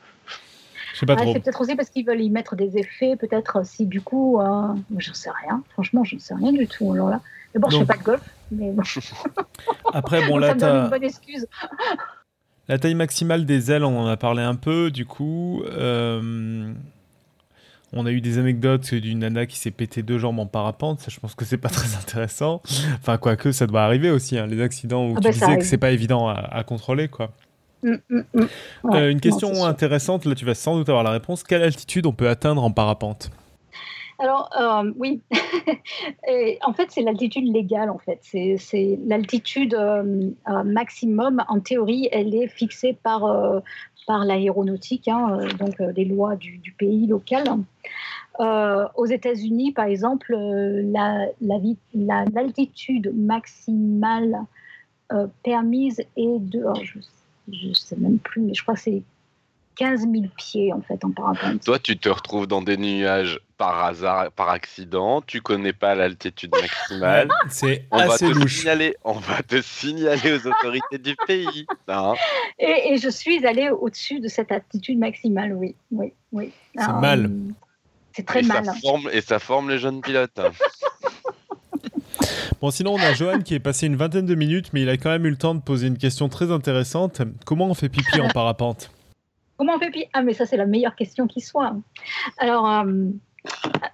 Je 0.93 0.99
sais 0.99 1.07
pas 1.07 1.15
Ah, 1.19 1.23
trop. 1.23 1.33
C'est 1.33 1.41
peut-être 1.41 1.61
aussi 1.61 1.75
parce 1.77 1.89
qu'ils 1.91 2.05
veulent 2.07 2.21
y 2.21 2.31
mettre 2.31 2.55
des 2.57 2.77
effets, 2.79 3.17
peut-être 3.17 3.65
si 3.67 3.87
du 3.87 4.01
coup. 4.01 4.41
Euh... 4.41 4.69
J'en 4.99 5.15
sais 5.15 5.31
rien. 5.45 5.63
Franchement, 5.71 6.05
je 6.05 6.15
ne 6.17 6.21
sais 6.21 6.35
rien 6.35 6.53
du 6.53 6.67
tout. 6.67 6.93
Alors 6.93 7.09
là. 7.11 7.21
D'abord, 7.55 7.71
je 7.71 7.77
ne 7.77 7.83
fais 7.83 7.87
pas 7.87 7.99
de 7.99 8.03
golf. 8.03 8.23
Mais 8.51 8.71
bon, 8.71 8.83
Après, 9.93 10.27
bon, 10.27 10.39
là, 10.39 10.55
me 10.55 10.61
donne 10.61 10.71
t'as. 10.71 10.85
une 10.85 10.91
bonne 10.91 11.05
excuse. 11.05 11.47
La 12.69 12.79
taille 12.79 12.95
maximale 12.95 13.45
des 13.45 13.73
ailes, 13.73 13.85
on 13.85 13.99
en 14.01 14.07
a 14.07 14.17
parlé 14.17 14.43
un 14.43 14.55
peu, 14.55 14.91
du 14.91 15.05
coup. 15.05 15.63
euh, 15.67 16.73
on 17.93 18.07
a 18.07 18.11
eu 18.11 18.21
des 18.23 18.39
anecdotes 18.39 18.95
d'une 18.95 19.19
nana 19.19 19.45
qui 19.45 19.59
s'est 19.59 19.71
pété 19.73 20.03
deux 20.03 20.17
jambes 20.19 20.39
en 20.39 20.47
parapente. 20.47 21.01
Ça, 21.01 21.09
je 21.11 21.21
pense 21.21 21.35
que 21.35 21.45
c'est 21.45 21.59
pas 21.59 21.69
très 21.69 21.95
intéressant. 21.97 22.63
Enfin, 23.01 23.19
quoique, 23.19 23.53
ça 23.53 23.67
doit 23.67 23.83
arriver 23.83 24.11
aussi. 24.11 24.39
hein, 24.39 24.47
les 24.47 24.63
accidents 24.63 25.05
où 25.09 25.15
Ah 25.17 25.21
tu 25.21 25.25
bah, 25.25 25.31
disais 25.33 25.59
que 25.59 25.65
c'est 25.65 25.77
pas 25.77 25.91
évident 25.91 26.29
à, 26.29 26.35
à 26.35 26.65
contrôler, 26.65 27.09
quoi. 27.09 27.33
Mm, 27.83 27.95
mm, 28.09 28.23
mm. 28.35 28.49
Ouais, 28.85 28.99
Euh, 29.01 29.11
une 29.11 29.21
question 29.21 29.65
intéressante, 29.65 30.25
là, 30.25 30.35
tu 30.35 30.45
vas 30.45 30.55
sans 30.55 30.77
doute 30.77 30.89
avoir 30.89 31.05
la 31.05 31.11
réponse. 31.11 31.43
Quelle 31.43 31.63
altitude 31.63 32.07
on 32.07 32.13
peut 32.13 32.29
atteindre 32.29 32.63
en 32.63 32.71
parapente? 32.71 33.31
Alors, 34.23 34.51
euh, 34.61 34.93
oui. 34.99 35.21
Et 36.29 36.59
en 36.63 36.73
fait, 36.73 36.91
c'est 36.91 37.03
l'altitude 37.03 37.53
légale, 37.53 37.91
en 37.91 37.99
fait. 37.99 38.21
C'est 38.23 38.99
l'altitude 39.05 39.75
euh, 39.75 40.31
euh, 40.49 40.63
maximum. 40.63 41.43
En 41.49 41.59
théorie, 41.59 42.09
elle 42.13 42.33
est 42.35 42.47
fixée 42.47 42.97
par, 43.03 43.25
euh, 43.25 43.59
par 44.07 44.25
l'aéronautique, 44.25 45.09
hein, 45.09 45.41
donc 45.59 45.81
euh, 45.81 45.93
les 45.97 46.05
lois 46.05 46.37
du, 46.37 46.59
du 46.59 46.71
pays 46.73 47.09
local. 47.09 47.45
aux 48.39 49.07
États-Unis, 49.07 49.73
par 49.73 49.87
exemple, 49.87 50.37
l'altitude 51.97 53.07
la, 53.07 53.13
maximale 53.13 54.39
permise 55.43 56.01
est 56.17 56.39
de, 56.39 56.65
oh, 56.65 56.75
je 56.83 57.01
ne 57.69 57.75
sais 57.75 57.97
même 57.97 58.19
plus, 58.19 58.41
mais 58.41 58.55
je 58.55 58.63
crois 58.63 58.75
que 58.75 58.81
c'est 58.81 59.03
15 59.77 60.01
000 60.01 60.25
pieds 60.37 60.73
en 60.73 60.81
fait 60.83 61.05
en 61.05 61.11
parapente. 61.11 61.65
Toi, 61.65 61.79
tu 61.79 61.97
te 61.97 62.09
retrouves 62.09 62.47
dans 62.47 62.63
des 62.63 62.77
nuages 62.77 63.41
par 63.57 63.85
hasard, 63.85 64.31
par 64.33 64.51
accident. 64.51 65.23
Tu 65.23 65.41
connais 65.41 65.73
pas 65.73 65.95
l'altitude 65.95 66.53
maximale. 66.53 67.29
C'est 67.49 67.87
assez 67.91 68.27
va 68.27 68.33
te 68.33 68.39
louche. 68.39 68.59
Signaler, 68.59 68.97
on 69.05 69.15
va 69.15 69.43
te 69.43 69.63
signaler 69.63 70.33
aux 70.33 70.47
autorités 70.47 70.99
du 70.99 71.15
pays. 71.27 71.67
Et, 72.59 72.99
je 72.99 73.09
suis 73.09 73.47
allée 73.47 73.71
au-dessus 73.71 74.21
de 74.21 74.29
cette 74.29 74.53
altitude 74.53 74.99
maximale, 74.99 75.53
oui, 75.55 75.75
oui, 75.91 76.13
oui. 76.33 76.53
C'est 76.77 76.93
mal. 77.01 77.31
C'est 78.15 78.27
très 78.27 78.43
mal. 78.43 78.65
Ça 78.65 78.75
forme, 78.75 79.09
et 79.13 79.21
ça 79.21 79.39
forme 79.39 79.71
les 79.71 79.79
jeunes 79.79 80.01
pilotes. 80.01 80.41
Bon, 82.63 82.71
sinon, 82.71 82.93
on 82.93 82.99
a 82.99 83.13
Johan 83.13 83.41
qui 83.41 83.55
est 83.55 83.59
passé 83.59 83.89
une 83.89 83.97
vingtaine 83.97 84.25
de 84.25 84.37
minutes, 84.37 84.73
mais 84.73 84.83
il 84.83 84.89
a 84.89 84.97
quand 84.97 85.11
même 85.11 85.27
eu 85.27 85.31
le 85.31 85.37
temps 85.37 85.57
de 85.57 85.61
poser 85.61 85.89
une 85.89 85.99
question 85.99 86.29
très 86.29 86.53
intéressante. 86.53 87.21
Comment 87.45 87.67
on 87.67 87.75
fait 87.75 87.89
pipi 87.89 88.21
en 88.21 88.29
parapente? 88.29 88.93
Comment 89.57 89.75
on 89.75 89.79
fait 89.81 89.91
pipi? 89.91 90.07
Ah, 90.13 90.23
mais 90.23 90.33
ça, 90.33 90.47
c'est 90.47 90.57
la 90.57 90.67
meilleure 90.67 90.95
question 90.95 91.27
qui 91.27 91.41
soit. 91.41 91.75
Alors, 92.39 92.71
euh, 92.71 93.09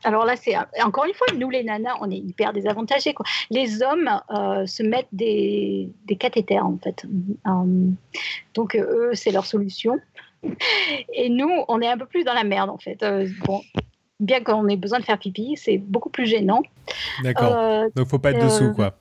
alors 0.05 0.27
là, 0.27 0.37
c'est 0.37 0.55
encore 0.85 1.07
une 1.07 1.15
fois, 1.15 1.29
nous 1.35 1.49
les 1.49 1.65
nanas, 1.65 1.95
on 2.03 2.11
est 2.11 2.19
hyper 2.19 2.53
désavantagés. 2.53 3.15
Les 3.49 3.83
hommes 3.83 4.11
euh, 4.37 4.67
se 4.67 4.83
mettent 4.83 5.09
des, 5.13 5.89
des, 6.05 6.17
cathéters, 6.17 6.67
en 6.67 6.77
fait. 6.77 7.07
Euh, 7.47 7.91
donc, 8.53 8.77
eux, 8.77 9.13
c'est 9.15 9.31
leur 9.31 9.47
solution. 9.47 9.99
Et 11.15 11.31
nous, 11.31 11.51
on 11.69 11.81
est 11.81 11.89
un 11.89 11.97
peu 11.97 12.05
plus 12.05 12.23
dans 12.23 12.35
la 12.35 12.45
merde, 12.45 12.69
en 12.69 12.77
fait. 12.77 13.03
bon, 13.47 13.63
bien 14.21 14.43
qu'on 14.43 14.69
ait 14.69 14.77
besoin 14.77 14.99
de 14.99 15.05
faire 15.05 15.19
pipi, 15.19 15.57
c'est 15.57 15.79
beaucoup 15.79 16.11
plus 16.11 16.27
gênant. 16.27 16.63
D'accord. 17.23 17.87
Donc, 17.95 18.09
faut 18.09 18.19
pas 18.19 18.33
être 18.33 18.45
dessous, 18.45 18.73
quoi. 18.75 18.95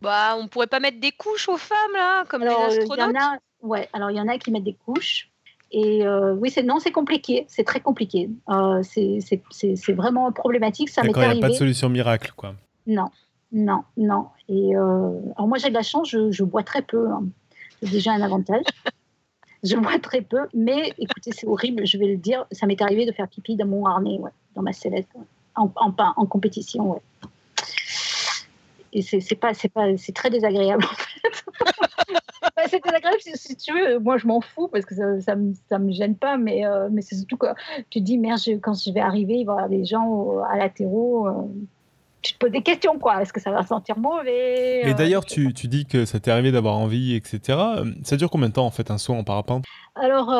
Bah, 0.00 0.36
on 0.38 0.46
pourrait 0.48 0.68
pas 0.68 0.80
mettre 0.80 1.00
des 1.00 1.12
couches 1.12 1.48
aux 1.48 1.56
femmes, 1.56 1.92
là, 1.94 2.24
comme 2.26 2.42
les 2.42 2.48
astronautes 2.48 3.16
Ouais, 3.60 3.88
alors 3.92 4.10
il 4.10 4.16
y 4.16 4.20
en 4.20 4.28
a 4.28 4.38
qui 4.38 4.52
mettent 4.52 4.64
des 4.64 4.76
couches. 4.86 5.30
Et 5.70 6.06
euh, 6.06 6.34
oui, 6.34 6.50
c'est 6.50 6.62
non, 6.62 6.78
c'est 6.78 6.92
compliqué, 6.92 7.44
c'est 7.48 7.64
très 7.64 7.80
compliqué. 7.80 8.30
Euh, 8.48 8.82
c'est 8.82 9.92
vraiment 9.92 10.32
problématique. 10.32 10.88
Ça 10.88 11.02
m'est 11.02 11.16
arrivé. 11.16 11.34
Il 11.34 11.38
n'y 11.38 11.44
a 11.44 11.48
pas 11.48 11.52
de 11.52 11.58
solution 11.58 11.88
miracle, 11.88 12.32
quoi. 12.36 12.54
Non, 12.86 13.10
non, 13.52 13.82
non. 13.96 14.28
Et 14.48 14.76
euh, 14.76 15.10
alors 15.36 15.48
moi, 15.48 15.58
j'ai 15.58 15.68
de 15.68 15.74
la 15.74 15.82
chance, 15.82 16.08
je, 16.08 16.42
bois 16.42 16.62
très 16.62 16.82
peu. 16.82 17.10
Hein. 17.10 17.24
C'est 17.82 17.90
déjà 17.90 18.12
un 18.12 18.22
avantage. 18.22 18.64
je 19.62 19.76
bois 19.76 19.98
très 19.98 20.20
peu, 20.20 20.46
mais 20.54 20.92
écoutez, 20.98 21.32
c'est 21.32 21.46
horrible, 21.46 21.86
je 21.86 21.98
vais 21.98 22.06
le 22.06 22.16
dire. 22.16 22.46
Ça 22.52 22.66
m'est 22.66 22.80
arrivé 22.80 23.06
de 23.06 23.12
faire 23.12 23.28
pipi 23.28 23.56
dans 23.56 23.66
mon 23.66 23.86
harnais, 23.86 24.18
ouais, 24.18 24.30
dans 24.54 24.62
ma 24.62 24.72
sellette, 24.72 25.08
en, 25.56 25.70
en, 25.76 25.94
en, 25.98 26.26
compétition, 26.26 26.92
ouais. 26.92 27.00
Et 28.92 29.02
c'est 29.02 29.34
pas, 29.34 29.52
pas, 29.74 29.86
très 30.14 30.30
désagréable 30.30 30.84
en 30.84 30.94
fait. 30.94 31.44
c'est 32.70 32.82
désagréable 32.82 33.18
si, 33.34 33.56
tu 33.56 33.72
veux. 33.74 33.98
Moi, 33.98 34.16
je 34.16 34.26
m'en 34.26 34.40
fous 34.40 34.68
parce 34.68 34.86
que 34.86 34.94
ça, 35.20 35.36
me, 35.36 35.52
ça 35.68 35.78
me 35.78 35.92
gêne 35.92 36.16
pas, 36.16 36.38
mais, 36.38 36.64
euh, 36.64 36.88
mais 36.90 37.02
c'est 37.02 37.16
surtout 37.16 37.36
que 37.36 37.48
tu 37.90 38.00
te 38.00 38.04
dis, 38.04 38.16
merde, 38.16 38.40
quand 38.62 38.74
je 38.74 38.90
vais 38.90 39.00
arriver, 39.00 39.34
il 39.34 39.44
va 39.44 39.52
y 39.52 39.56
avoir 39.56 39.68
des 39.68 39.84
gens 39.84 40.38
à 40.50 40.56
latéraux. 40.56 41.28
Euh, 41.28 41.32
tu 42.22 42.32
te 42.32 42.38
poses 42.38 42.50
des 42.50 42.62
questions, 42.62 42.98
quoi. 42.98 43.22
Est-ce 43.22 43.32
que 43.32 43.40
ça 43.40 43.50
va 43.50 43.64
sentir 43.64 43.98
mauvais 43.98 44.82
Et 44.88 44.94
d'ailleurs, 44.94 45.22
euh, 45.22 45.26
tu, 45.26 45.52
tu, 45.54 45.68
dis 45.68 45.86
que 45.86 46.04
ça 46.04 46.20
t'est 46.20 46.30
arrivé 46.30 46.52
d'avoir 46.52 46.76
envie, 46.76 47.14
etc. 47.14 47.58
Ça 48.02 48.16
dure 48.16 48.30
combien 48.30 48.48
de 48.48 48.54
temps, 48.54 48.66
en 48.66 48.70
fait, 48.70 48.90
un 48.90 48.98
saut 48.98 49.14
en 49.14 49.24
parapente? 49.24 49.64
Alors, 49.94 50.34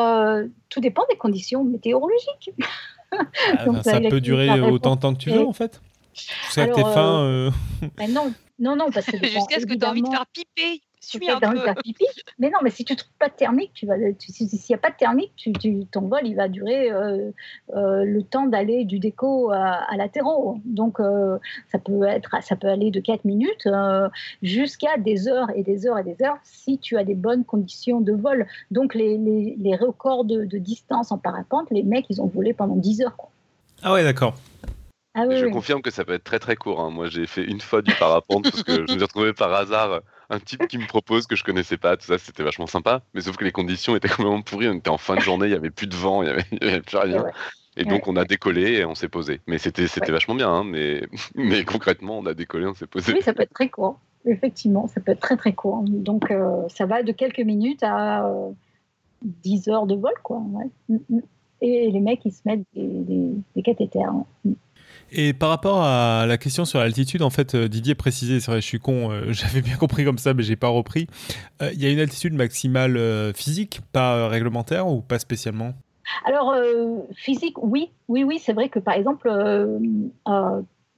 tout 0.69 0.79
dépend 0.79 1.03
des 1.09 1.17
conditions 1.17 1.63
météorologiques. 1.63 2.51
Ah, 3.11 3.65
ça 3.83 3.99
peut 4.01 4.21
durer 4.21 4.59
autant 4.61 4.95
de 4.95 5.01
temps 5.01 5.13
que 5.13 5.19
tu 5.19 5.31
veux, 5.31 5.45
en 5.45 5.53
fait? 5.53 5.81
Ça 6.49 6.67
que 6.67 6.75
t'es 6.75 6.83
faim. 6.83 7.51
Ben 7.97 8.11
non, 8.11 8.33
non, 8.59 8.75
non, 8.75 8.91
parce 8.91 9.05
que 9.05 9.17
jusqu'à 9.23 9.59
ce 9.59 9.65
que 9.65 9.75
tu 9.75 9.85
as 9.85 9.89
envie 9.89 10.01
de 10.01 10.09
faire 10.09 10.25
piper 10.27 10.81
mais 12.39 12.49
non, 12.49 12.59
mais 12.63 12.69
si 12.69 12.85
tu 12.85 12.95
trouves 12.95 13.11
pas 13.17 13.29
de 13.29 13.33
thermique, 13.33 13.71
tu 13.73 13.85
vas, 13.85 13.95
s'il 14.19 14.47
n'y 14.47 14.75
a 14.75 14.77
pas 14.77 14.89
de 14.89 14.95
thermique, 14.95 15.31
tu, 15.35 15.51
ton 15.91 16.01
vol 16.01 16.21
il 16.23 16.35
va 16.35 16.47
durer 16.47 16.91
euh, 16.91 17.31
euh, 17.75 18.03
le 18.03 18.23
temps 18.23 18.45
d'aller 18.45 18.85
du 18.85 18.99
déco 18.99 19.51
à, 19.51 19.85
à 19.89 19.97
latéraux. 19.97 20.59
Donc 20.65 20.99
euh, 20.99 21.37
ça 21.71 21.79
peut 21.79 22.03
être, 22.03 22.35
ça 22.43 22.55
peut 22.55 22.67
aller 22.67 22.91
de 22.91 22.99
4 22.99 23.25
minutes 23.25 23.67
jusqu'à 24.41 24.97
des 24.97 25.27
heures 25.27 25.49
et 25.55 25.63
des 25.63 25.87
heures 25.87 25.97
et 25.97 26.03
des 26.03 26.23
heures 26.23 26.37
si 26.43 26.77
tu 26.77 26.97
as 26.97 27.03
des 27.03 27.15
bonnes 27.15 27.45
conditions 27.45 28.01
de 28.01 28.13
vol. 28.13 28.47
Donc 28.71 28.93
les, 28.93 29.17
les, 29.17 29.75
records 29.75 30.25
de, 30.25 30.45
distance 30.57 31.11
en 31.11 31.17
parapente, 31.17 31.67
les 31.71 31.83
mecs 31.83 32.05
ils 32.09 32.21
ont 32.21 32.27
volé 32.27 32.53
pendant 32.53 32.75
10 32.75 33.01
heures. 33.01 33.15
Ah 33.81 33.93
ouais, 33.93 34.03
d'accord. 34.03 34.35
Ah 35.15 35.23
je 35.29 35.45
confirme 35.47 35.81
que 35.81 35.89
ça 35.89 36.05
peut 36.05 36.13
être 36.13 36.23
très 36.23 36.39
très 36.39 36.55
court. 36.55 36.81
Hein. 36.81 36.91
Moi 36.91 37.07
j'ai 37.09 37.25
fait 37.25 37.43
une 37.43 37.61
fois 37.61 37.81
du 37.81 37.93
parapente 37.95 38.43
parce 38.43 38.63
que 38.63 38.75
je 38.75 38.81
me 38.81 38.87
suis 38.87 38.99
retrouvé 38.99 39.33
par 39.33 39.53
hasard 39.53 40.01
un 40.29 40.39
type 40.39 40.67
qui 40.67 40.77
me 40.77 40.87
propose 40.87 41.27
que 41.27 41.35
je 41.35 41.43
connaissais 41.43 41.77
pas, 41.77 41.97
tout 41.97 42.05
ça, 42.05 42.17
c'était 42.17 42.43
vachement 42.43 42.67
sympa. 42.67 43.01
Mais 43.13 43.21
sauf 43.21 43.37
que 43.37 43.45
les 43.45 43.51
conditions 43.51 43.95
étaient 43.95 44.07
complètement 44.09 44.41
pourries. 44.41 44.69
On 44.69 44.73
était 44.73 44.89
en 44.89 44.97
fin 44.97 45.15
de 45.15 45.21
journée, 45.21 45.47
il 45.47 45.51
y 45.51 45.55
avait 45.55 45.71
plus 45.71 45.87
de 45.87 45.95
vent, 45.95 46.23
il 46.23 46.27
y 46.27 46.31
avait, 46.31 46.81
plus 46.81 46.97
rien. 46.97 47.25
Et 47.77 47.85
donc 47.85 48.07
on 48.07 48.15
a 48.17 48.25
décollé 48.25 48.73
et 48.73 48.85
on 48.85 48.95
s'est 48.95 49.07
posé. 49.07 49.41
Mais 49.47 49.57
c'était 49.57 49.87
c'était 49.87 50.11
vachement 50.11 50.35
bien, 50.35 50.49
hein, 50.49 50.63
mais, 50.63 51.01
mais 51.35 51.63
concrètement 51.63 52.19
on 52.19 52.25
a 52.25 52.33
décollé, 52.33 52.65
on 52.65 52.73
s'est 52.73 52.87
posé. 52.87 53.13
Oui, 53.13 53.21
ça 53.21 53.33
peut 53.33 53.43
être 53.43 53.53
très 53.53 53.69
court. 53.69 53.99
Effectivement, 54.25 54.87
ça 54.87 54.99
peut 54.99 55.13
être 55.13 55.21
très 55.21 55.37
très 55.37 55.53
court. 55.53 55.83
Donc 55.83 56.29
euh, 56.29 56.67
ça 56.67 56.85
va 56.85 57.03
de 57.03 57.11
quelques 57.11 57.39
minutes 57.39 57.83
à 57.83 58.29
10 59.23 59.67
euh, 59.67 59.71
heures 59.71 59.87
de 59.87 59.95
vol, 59.95 60.13
quoi. 60.23 60.39
Mm, 60.89 60.97
mm. 61.09 61.21
Et 61.61 61.91
les 61.91 61.99
mecs, 61.99 62.23
ils 62.25 62.31
se 62.31 62.41
mettent 62.45 62.65
des, 62.73 62.87
des, 62.87 63.31
des 63.55 63.61
cathéters. 63.61 64.13
Mm. 64.43 64.53
Et 65.11 65.33
par 65.33 65.49
rapport 65.49 65.81
à 65.83 66.25
la 66.27 66.37
question 66.37 66.65
sur 66.65 66.79
l'altitude, 66.79 67.21
en 67.21 67.29
fait, 67.29 67.55
euh, 67.55 67.67
Didier 67.67 67.95
précisait, 67.95 68.39
c'est 68.39 68.51
vrai, 68.51 68.61
je 68.61 68.65
suis 68.65 68.79
con, 68.79 69.11
euh, 69.11 69.25
j'avais 69.31 69.61
bien 69.61 69.75
compris 69.75 70.05
comme 70.05 70.17
ça, 70.17 70.33
mais 70.33 70.43
j'ai 70.43 70.55
pas 70.55 70.67
repris. 70.67 71.07
Euh, 71.61 71.71
il 71.73 71.81
y 71.81 71.85
a 71.85 71.89
une 71.89 71.99
altitude 71.99 72.33
maximale 72.33 73.33
physique, 73.33 73.81
pas 73.91 74.27
réglementaire 74.27 74.87
ou 74.87 75.01
pas 75.01 75.19
spécialement? 75.19 75.73
Alors, 76.25 76.55
physique, 77.15 77.61
oui, 77.61 77.91
oui, 78.07 78.23
oui, 78.23 78.39
c'est 78.39 78.53
vrai 78.53 78.69
que 78.69 78.79
par 78.79 78.95
exemple, 78.95 79.29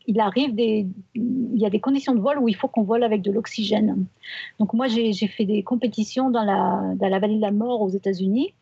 il 0.08 0.20
arrive 0.20 0.56
des, 0.56 0.88
il 1.16 1.58
y 1.60 1.66
a 1.66 1.70
des 1.70 1.80
conditions 1.80 2.16
de 2.16 2.22
vol 2.22 2.40
où 2.40 2.48
il 2.48 2.56
faut 2.56 2.68
qu'on 2.68 2.84
vole 2.84 3.04
avec 3.04 3.22
de 3.22 3.32
l'oxygène. 3.32 4.06
Donc 4.60 4.74
moi, 4.74 4.88
j'ai 4.88 5.14
fait 5.28 5.46
des 5.46 5.64
compétitions 5.64 6.30
dans 6.30 6.44
la, 6.44 6.96
dans 6.96 7.10
la 7.10 7.20
vallée 7.20 7.36
de 7.36 7.42
la 7.42 7.52
mort 7.52 7.82
aux 7.82 7.90
États-Unis. 7.90 8.54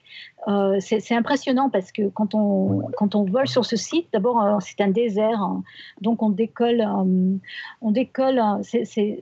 Euh, 0.48 0.78
c'est 0.80 1.16
impressionnant 1.16 1.70
parce 1.70 1.92
que 1.92 2.10
quand 2.10 2.34
on, 2.34 2.82
quand 2.98 3.16
on 3.16 3.26
vole 3.26 3.48
sur 3.48 3.66
ce 3.66 3.76
site, 3.76 4.08
d'abord 4.14 4.42
euh, 4.42 4.58
c'est 4.62 4.82
un 4.82 4.90
désert, 4.90 5.42
hein. 5.42 5.64
donc 6.02 6.24
on 6.24 6.30
décolle, 6.30 6.82
euh, 6.82 7.38
on 7.82 7.92
décolle. 7.92 8.42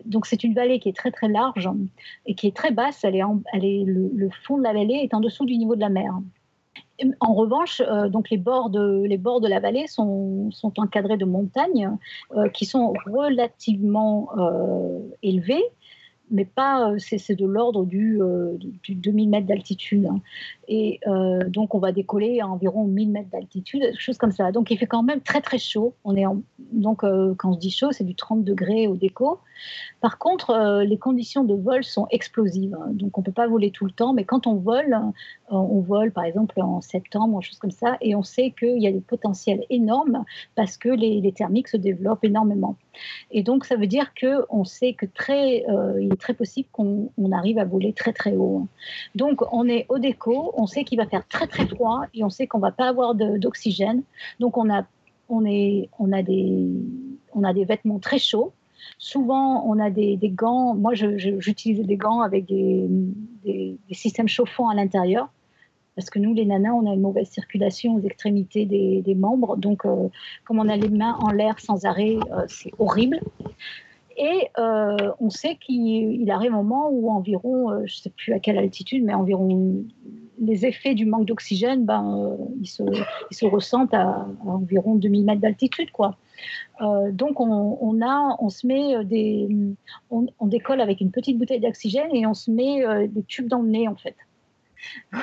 donc 0.05 0.25
c'est 0.25 0.43
une 0.43 0.53
vallée 0.53 0.79
qui 0.79 0.89
est 0.89 0.95
très 0.95 1.11
très 1.11 1.27
large 1.27 1.69
et 2.25 2.35
qui 2.35 2.47
est 2.47 2.55
très 2.55 2.71
basse. 2.71 3.03
Elle 3.03 3.15
est, 3.15 3.23
elle 3.53 3.65
est 3.65 3.83
le, 3.85 4.29
fond 4.43 4.57
de 4.57 4.63
la 4.63 4.73
vallée 4.73 5.01
est 5.03 5.13
en 5.13 5.19
dessous 5.19 5.45
du 5.45 5.57
niveau 5.57 5.75
de 5.75 5.81
la 5.81 5.89
mer. 5.89 6.13
En 7.19 7.33
revanche, 7.33 7.81
euh, 7.81 8.09
donc 8.09 8.29
les 8.29 8.37
bords 8.37 8.69
de, 8.69 9.03
les 9.03 9.17
bords 9.17 9.39
de 9.39 9.47
la 9.47 9.59
vallée 9.59 9.87
sont, 9.87 10.49
sont 10.51 10.79
encadrés 10.79 11.17
de 11.17 11.25
montagnes 11.25 11.91
euh, 12.35 12.49
qui 12.49 12.65
sont 12.65 12.93
relativement 13.05 14.29
euh, 14.37 14.99
élevées, 15.21 15.63
mais 16.31 16.45
pas, 16.45 16.93
c'est 16.97 17.35
de 17.35 17.45
l'ordre 17.45 17.85
du, 17.85 18.19
du, 18.83 18.95
2000 18.95 19.29
mètres 19.29 19.47
d'altitude. 19.47 20.09
Hein. 20.67 20.73
Et 20.73 20.99
donc, 21.47 21.75
on 21.75 21.79
va 21.79 21.91
décoller 21.91 22.39
à 22.39 22.47
environ 22.47 22.85
1000 22.85 23.11
mètres 23.11 23.29
d'altitude, 23.29 23.81
quelque 23.81 24.01
chose 24.01 24.17
comme 24.17 24.31
ça. 24.31 24.51
Donc, 24.51 24.71
il 24.71 24.77
fait 24.77 24.87
quand 24.87 25.03
même 25.03 25.21
très, 25.21 25.41
très 25.41 25.57
chaud. 25.57 25.93
Donc, 26.71 27.01
quand 27.01 27.49
on 27.49 27.53
se 27.53 27.59
dit 27.59 27.71
chaud, 27.71 27.91
c'est 27.91 28.03
du 28.03 28.15
30 28.15 28.43
degrés 28.43 28.87
au 28.87 28.95
déco. 28.95 29.39
Par 30.01 30.17
contre, 30.17 30.51
euh, 30.51 30.83
les 30.83 30.97
conditions 30.97 31.43
de 31.43 31.53
vol 31.55 31.83
sont 31.83 32.07
explosives. 32.11 32.75
Hein. 32.75 32.89
Donc, 32.91 33.17
on 33.17 33.21
ne 33.21 33.25
peut 33.25 33.31
pas 33.31 33.47
voler 33.47 33.71
tout 33.71 33.85
le 33.85 33.91
temps, 33.91 34.13
mais 34.13 34.23
quand 34.23 34.47
on 34.47 34.55
vole, 34.55 34.93
euh, 34.93 35.55
on 35.55 35.81
vole 35.81 36.11
par 36.11 36.23
exemple 36.23 36.59
en 36.61 36.81
septembre, 36.81 37.41
chose 37.41 37.57
comme 37.57 37.71
ça, 37.71 37.97
et 38.01 38.15
on 38.15 38.23
sait 38.23 38.53
qu'il 38.57 38.81
y 38.81 38.87
a 38.87 38.91
des 38.91 39.01
potentiels 39.01 39.63
énormes 39.69 40.23
parce 40.55 40.77
que 40.77 40.89
les, 40.89 41.31
thermiques 41.31 41.67
se 41.67 41.77
développent 41.77 42.23
énormément. 42.23 42.75
Et 43.31 43.43
donc, 43.43 43.65
ça 43.65 43.75
veut 43.75 43.87
dire 43.87 44.11
qu'on 44.19 44.63
sait 44.63 44.93
que 44.93 45.05
très, 45.05 45.65
euh, 45.69 46.01
il 46.01 46.13
est 46.13 46.21
très 46.21 46.33
possible 46.33 46.69
qu'on 46.71 47.11
arrive 47.31 47.59
à 47.59 47.65
voler 47.65 47.93
très 47.93 48.13
très 48.13 48.35
haut. 48.35 48.67
Donc, 49.15 49.41
on 49.51 49.67
est 49.67 49.85
au 49.89 49.99
déco, 49.99 50.53
on 50.57 50.67
sait 50.67 50.83
qu'il 50.83 50.97
va 50.97 51.05
faire 51.07 51.25
très 51.27 51.47
très 51.47 51.65
froid 51.67 52.01
et 52.13 52.23
on 52.23 52.29
sait 52.29 52.47
qu'on 52.47 52.59
va 52.59 52.71
pas 52.71 52.89
avoir 52.89 53.15
d'oxygène. 53.15 54.03
Donc, 54.39 54.57
on 54.57 54.69
a, 54.69 54.85
on, 55.29 55.45
est, 55.45 55.89
on, 55.99 56.11
a 56.11 56.21
des, 56.23 56.67
on 57.33 57.43
a 57.43 57.53
des 57.53 57.63
vêtements 57.63 57.99
très 57.99 58.19
chauds 58.19 58.53
Souvent, 58.97 59.63
on 59.67 59.79
a 59.79 59.89
des, 59.89 60.17
gants. 60.23 60.75
Moi, 60.75 60.93
j'utilise 60.93 61.85
des 61.85 61.97
gants 61.97 62.21
avec 62.21 62.45
des, 62.45 63.77
systèmes 63.91 64.27
chauffants 64.27 64.69
à 64.69 64.75
l'intérieur. 64.75 65.29
Parce 65.95 66.11
que 66.11 66.19
nous, 66.19 66.33
les 66.33 66.45
nanas, 66.45 66.73
on 66.73 66.89
a 66.89 66.93
une 66.93 67.01
mauvaise 67.01 67.29
circulation 67.29 67.95
aux 67.95 68.01
extrémités 68.01 68.65
des, 68.65 69.15
membres. 69.15 69.57
Donc, 69.57 69.85
euh, 69.85 70.09
comme 70.45 70.59
on 70.59 70.69
a 70.69 70.77
les 70.77 70.89
mains 70.89 71.17
en 71.21 71.31
l'air 71.31 71.59
sans 71.59 71.85
arrêt, 71.85 72.17
euh, 72.31 72.45
c'est 72.47 72.71
horrible. 72.77 73.19
Et 74.17 74.49
euh, 74.57 75.13
on 75.19 75.29
sait 75.29 75.57
qu'il 75.57 76.29
arrive 76.31 76.51
un 76.51 76.63
moment 76.63 76.89
où 76.89 77.11
environ, 77.11 77.85
je 77.85 77.93
ne 77.93 78.01
sais 78.01 78.09
plus 78.09 78.33
à 78.33 78.39
quelle 78.39 78.57
altitude, 78.57 79.03
mais 79.03 79.13
environ 79.13 79.85
les 80.39 80.65
effets 80.65 80.95
du 80.95 81.05
manque 81.05 81.25
d'oxygène, 81.25 81.85
ben, 81.85 82.35
ils, 82.59 82.67
se, 82.67 82.83
ils, 83.31 83.35
se, 83.35 83.45
ressentent 83.45 83.93
à, 83.93 84.27
environ 84.45 84.95
2000 84.95 85.25
mètres 85.25 85.41
d'altitude. 85.41 85.91
quoi. 85.91 86.17
donc 87.11 87.39
on, 87.39 88.01
a, 88.01 88.37
on 88.39 88.49
se 88.49 88.65
met 88.65 89.05
des, 89.05 89.49
on, 90.09 90.27
décolle 90.41 90.81
avec 90.81 90.99
une 91.01 91.11
petite 91.11 91.37
bouteille 91.37 91.59
d'oxygène 91.59 92.13
et 92.13 92.25
on 92.25 92.33
se 92.33 92.49
met 92.49 93.07
des 93.07 93.23
tubes 93.23 93.47
dans 93.47 93.61
le 93.61 93.69
nez 93.69 93.87
en 93.87 93.95
fait. 93.95 94.15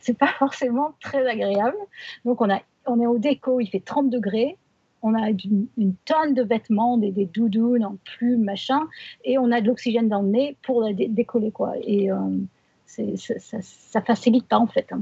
c'est 0.00 0.18
pas 0.18 0.32
forcément 0.38 0.92
très 1.00 1.26
agréable. 1.26 1.76
Donc 2.24 2.40
on, 2.40 2.50
a, 2.50 2.60
on 2.86 3.00
est 3.00 3.06
au 3.06 3.18
déco, 3.18 3.60
il 3.60 3.66
fait 3.66 3.80
30 3.80 4.10
degrés, 4.10 4.56
on 5.02 5.14
a 5.14 5.30
une, 5.30 5.94
tonne 6.04 6.34
de 6.34 6.42
vêtements, 6.42 6.98
des, 6.98 7.10
des, 7.10 7.26
doudounes 7.26 7.84
en 7.84 7.96
plumes, 8.04 8.44
machin, 8.44 8.80
et 9.24 9.38
on 9.38 9.50
a 9.50 9.60
de 9.60 9.66
l'oxygène 9.66 10.08
dans 10.08 10.22
le 10.22 10.28
nez 10.28 10.56
pour 10.62 10.86
décoller 10.92 11.50
quoi. 11.50 11.74
Et 11.82 12.10
euh, 12.10 12.16
ça, 12.86 13.02
ça, 13.62 14.02
facilite 14.02 14.46
pas 14.46 14.58
en 14.58 14.66
fait, 14.66 14.86
hein. 14.92 15.00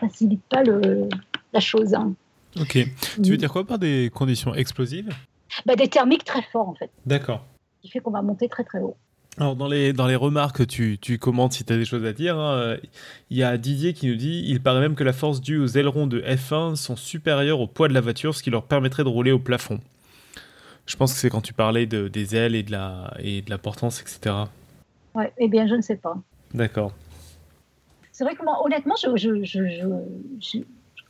facilite 0.00 0.42
pas 0.48 0.62
le, 0.62 1.08
la 1.52 1.60
chose. 1.60 1.94
Hein. 1.94 2.14
Ok. 2.60 2.78
Tu 3.22 3.30
veux 3.30 3.36
dire 3.36 3.52
quoi 3.52 3.66
par 3.66 3.78
des 3.78 4.10
conditions 4.14 4.54
explosives? 4.54 5.10
Bah, 5.64 5.76
Des 5.76 5.88
thermiques 5.88 6.24
très 6.24 6.42
forts 6.42 6.68
en 6.68 6.74
fait. 6.74 6.90
D'accord. 7.04 7.44
Qui 7.82 7.90
fait 7.90 8.00
qu'on 8.00 8.10
va 8.10 8.22
monter 8.22 8.48
très 8.48 8.64
très 8.64 8.80
haut. 8.80 8.96
Alors 9.38 9.54
dans 9.54 9.68
les, 9.68 9.92
dans 9.92 10.06
les 10.06 10.16
remarques, 10.16 10.66
tu, 10.66 10.98
tu 10.98 11.18
commentes 11.18 11.52
si 11.52 11.64
tu 11.64 11.72
as 11.72 11.76
des 11.76 11.84
choses 11.84 12.04
à 12.04 12.12
dire. 12.12 12.38
Hein. 12.38 12.76
Il 13.30 13.36
y 13.36 13.42
a 13.42 13.56
Didier 13.58 13.92
qui 13.92 14.08
nous 14.08 14.16
dit 14.16 14.44
Il 14.46 14.62
paraît 14.62 14.80
même 14.80 14.94
que 14.94 15.04
la 15.04 15.12
force 15.12 15.40
due 15.40 15.58
aux 15.58 15.66
ailerons 15.66 16.06
de 16.06 16.20
F1 16.22 16.76
sont 16.76 16.96
supérieures 16.96 17.60
au 17.60 17.66
poids 17.66 17.88
de 17.88 17.94
la 17.94 18.00
voiture, 18.00 18.34
ce 18.34 18.42
qui 18.42 18.50
leur 18.50 18.64
permettrait 18.64 19.04
de 19.04 19.08
rouler 19.08 19.32
au 19.32 19.38
plafond. 19.38 19.80
Je 20.86 20.96
pense 20.96 21.12
que 21.12 21.18
c'est 21.18 21.30
quand 21.30 21.40
tu 21.40 21.52
parlais 21.52 21.86
de, 21.86 22.08
des 22.08 22.36
ailes 22.36 22.54
et 22.54 22.62
de 22.62 22.72
la, 22.72 23.12
et 23.18 23.42
de 23.42 23.50
la 23.50 23.58
portance, 23.58 24.00
etc. 24.00 24.34
Ouais, 25.14 25.32
eh 25.38 25.48
bien, 25.48 25.66
je 25.66 25.74
ne 25.74 25.82
sais 25.82 25.96
pas. 25.96 26.16
D'accord. 26.54 26.92
C'est 28.12 28.24
vrai 28.24 28.34
que 28.36 28.44
moi, 28.44 28.64
honnêtement, 28.64 28.94
je, 28.96 29.16
je, 29.16 29.44
je, 29.44 30.58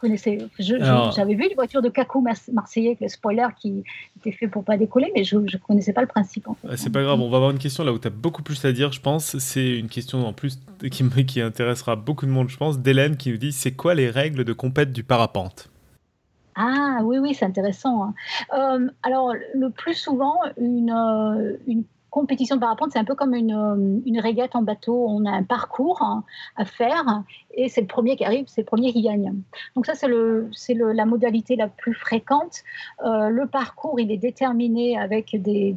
connaissais. 0.06 0.38
J'avais 0.58 1.34
vu 1.34 1.46
une 1.48 1.54
voiture 1.54 1.82
de 1.82 1.88
Caco 1.88 2.20
marseillais 2.20 2.88
avec 2.88 3.00
le 3.00 3.08
spoiler 3.08 3.46
qui 3.56 3.82
était 4.18 4.32
fait 4.32 4.48
pour 4.48 4.64
pas 4.64 4.76
décoller, 4.76 5.10
mais 5.14 5.24
je 5.24 5.36
ne 5.36 5.58
connaissais 5.58 5.92
pas 5.92 6.00
le 6.00 6.06
principe. 6.06 6.48
En 6.48 6.56
C'est 6.76 6.92
pas 6.92 7.02
grave, 7.02 7.20
on 7.20 7.28
va 7.28 7.36
avoir 7.36 7.50
une 7.50 7.58
question 7.58 7.84
là 7.84 7.92
où 7.92 7.98
tu 7.98 8.06
as 8.06 8.10
beaucoup 8.10 8.42
plus 8.42 8.64
à 8.64 8.72
dire, 8.72 8.92
je 8.92 9.00
pense. 9.00 9.38
C'est 9.38 9.78
une 9.78 9.88
question 9.88 10.26
en 10.26 10.32
plus 10.32 10.58
qui, 10.90 11.26
qui 11.26 11.40
intéressera 11.40 11.96
beaucoup 11.96 12.26
de 12.26 12.30
monde, 12.30 12.48
je 12.48 12.56
pense. 12.56 12.78
D'Hélène 12.78 13.16
qui 13.16 13.30
nous 13.30 13.38
dit 13.38 13.52
c'est 13.52 13.72
quoi 13.72 13.94
les 13.94 14.10
règles 14.10 14.44
de 14.44 14.52
compète 14.52 14.92
du 14.92 15.02
parapente? 15.04 15.70
Ah 16.56 17.00
oui, 17.02 17.18
oui, 17.18 17.34
c'est 17.34 17.44
intéressant. 17.44 18.04
Hein. 18.04 18.14
Euh, 18.56 18.88
alors, 19.02 19.34
le 19.54 19.70
plus 19.70 19.94
souvent, 19.94 20.40
une, 20.56 20.90
euh, 20.90 21.56
une 21.66 21.84
compétition 22.16 22.56
de 22.56 22.62
parapente, 22.62 22.92
c'est 22.92 22.98
un 22.98 23.04
peu 23.04 23.14
comme 23.14 23.34
une, 23.34 23.52
euh, 23.52 24.00
une, 24.06 24.20
régate 24.20 24.56
en 24.56 24.62
bateau. 24.62 25.06
On 25.06 25.26
a 25.26 25.30
un 25.30 25.42
parcours 25.42 26.00
hein, 26.00 26.24
à 26.56 26.64
faire 26.64 27.22
et 27.52 27.68
c'est 27.68 27.82
le 27.82 27.86
premier 27.86 28.16
qui 28.16 28.24
arrive, 28.24 28.46
c'est 28.48 28.62
le 28.62 28.66
premier 28.66 28.90
qui 28.94 29.02
gagne. 29.02 29.34
Donc 29.74 29.84
ça, 29.84 29.92
c'est 29.94 30.08
le, 30.08 30.48
la 30.94 31.04
modalité 31.04 31.56
la 31.56 31.68
plus 31.68 31.92
fréquente. 31.92 32.62
Euh, 33.04 33.28
le 33.28 33.46
parcours, 33.46 34.00
il 34.00 34.10
est 34.10 34.16
déterminé 34.16 34.98
avec 34.98 35.36
des, 35.42 35.76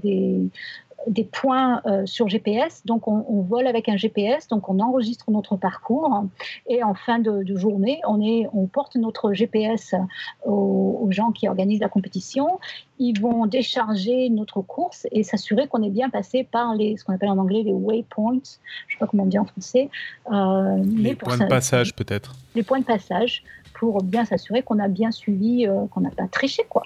des 1.08 1.24
points 1.24 1.82
euh, 1.86 2.06
sur 2.06 2.28
GPS. 2.28 2.86
Donc, 2.86 3.08
on, 3.08 3.42
vole 3.42 3.68
avec 3.68 3.90
un 3.90 3.98
GPS, 3.98 4.48
donc 4.48 4.70
on 4.70 4.80
enregistre 4.80 5.32
notre 5.32 5.56
parcours. 5.56 6.26
Et 6.68 6.84
en 6.84 6.94
fin 6.94 7.20
de, 7.20 7.44
journée, 7.56 8.02
on, 8.08 8.22
est, 8.22 8.48
on 8.54 8.68
porte 8.68 8.96
notre 8.96 9.34
GPS 9.34 9.96
aux, 10.46 11.08
gens 11.10 11.32
qui 11.32 11.48
organisent 11.48 11.80
la 11.80 11.90
compétition. 11.90 12.60
Ils 13.00 13.20
vont 13.20 13.46
décharger 13.46 14.30
notre 14.30 14.62
course 14.62 15.08
et 15.12 15.24
s'assurer 15.24 15.68
qu'on 15.68 15.82
est 15.82 15.90
bien 15.90 16.10
passé 16.10 16.44
par 16.44 16.76
les, 16.76 16.98
ce 16.98 17.04
qu'on 17.04 17.14
appelle 17.14 17.30
en 17.30 17.38
anglais 17.38 17.64
les 17.64 17.74
waypoints. 17.74 18.34
Je 18.34 18.38
ne 18.38 18.42
sais 18.92 18.98
pas 19.00 19.08
comment 19.08 19.24
on 19.24 19.28
dit 19.28 19.40
en 19.40 19.46
français. 19.46 19.90
Euh, 20.32 20.84
les 20.84 21.16
points 21.16 21.38
de 21.38 21.46
passage, 21.46 21.96
peut-être. 21.96 22.34
Les 22.56 22.64
points 22.64 22.80
de 22.80 22.86
passage 22.86 23.44
pour 23.74 24.04
bien 24.04 24.26
s'assurer 24.26 24.62
qu'on 24.62 24.80
a 24.80 24.88
bien 24.88 25.12
suivi, 25.12 25.66
euh, 25.66 25.86
qu'on 25.88 26.02
n'a 26.02 26.12
pas 26.12 26.28
triché, 26.28 26.64
quoi. 26.70 26.84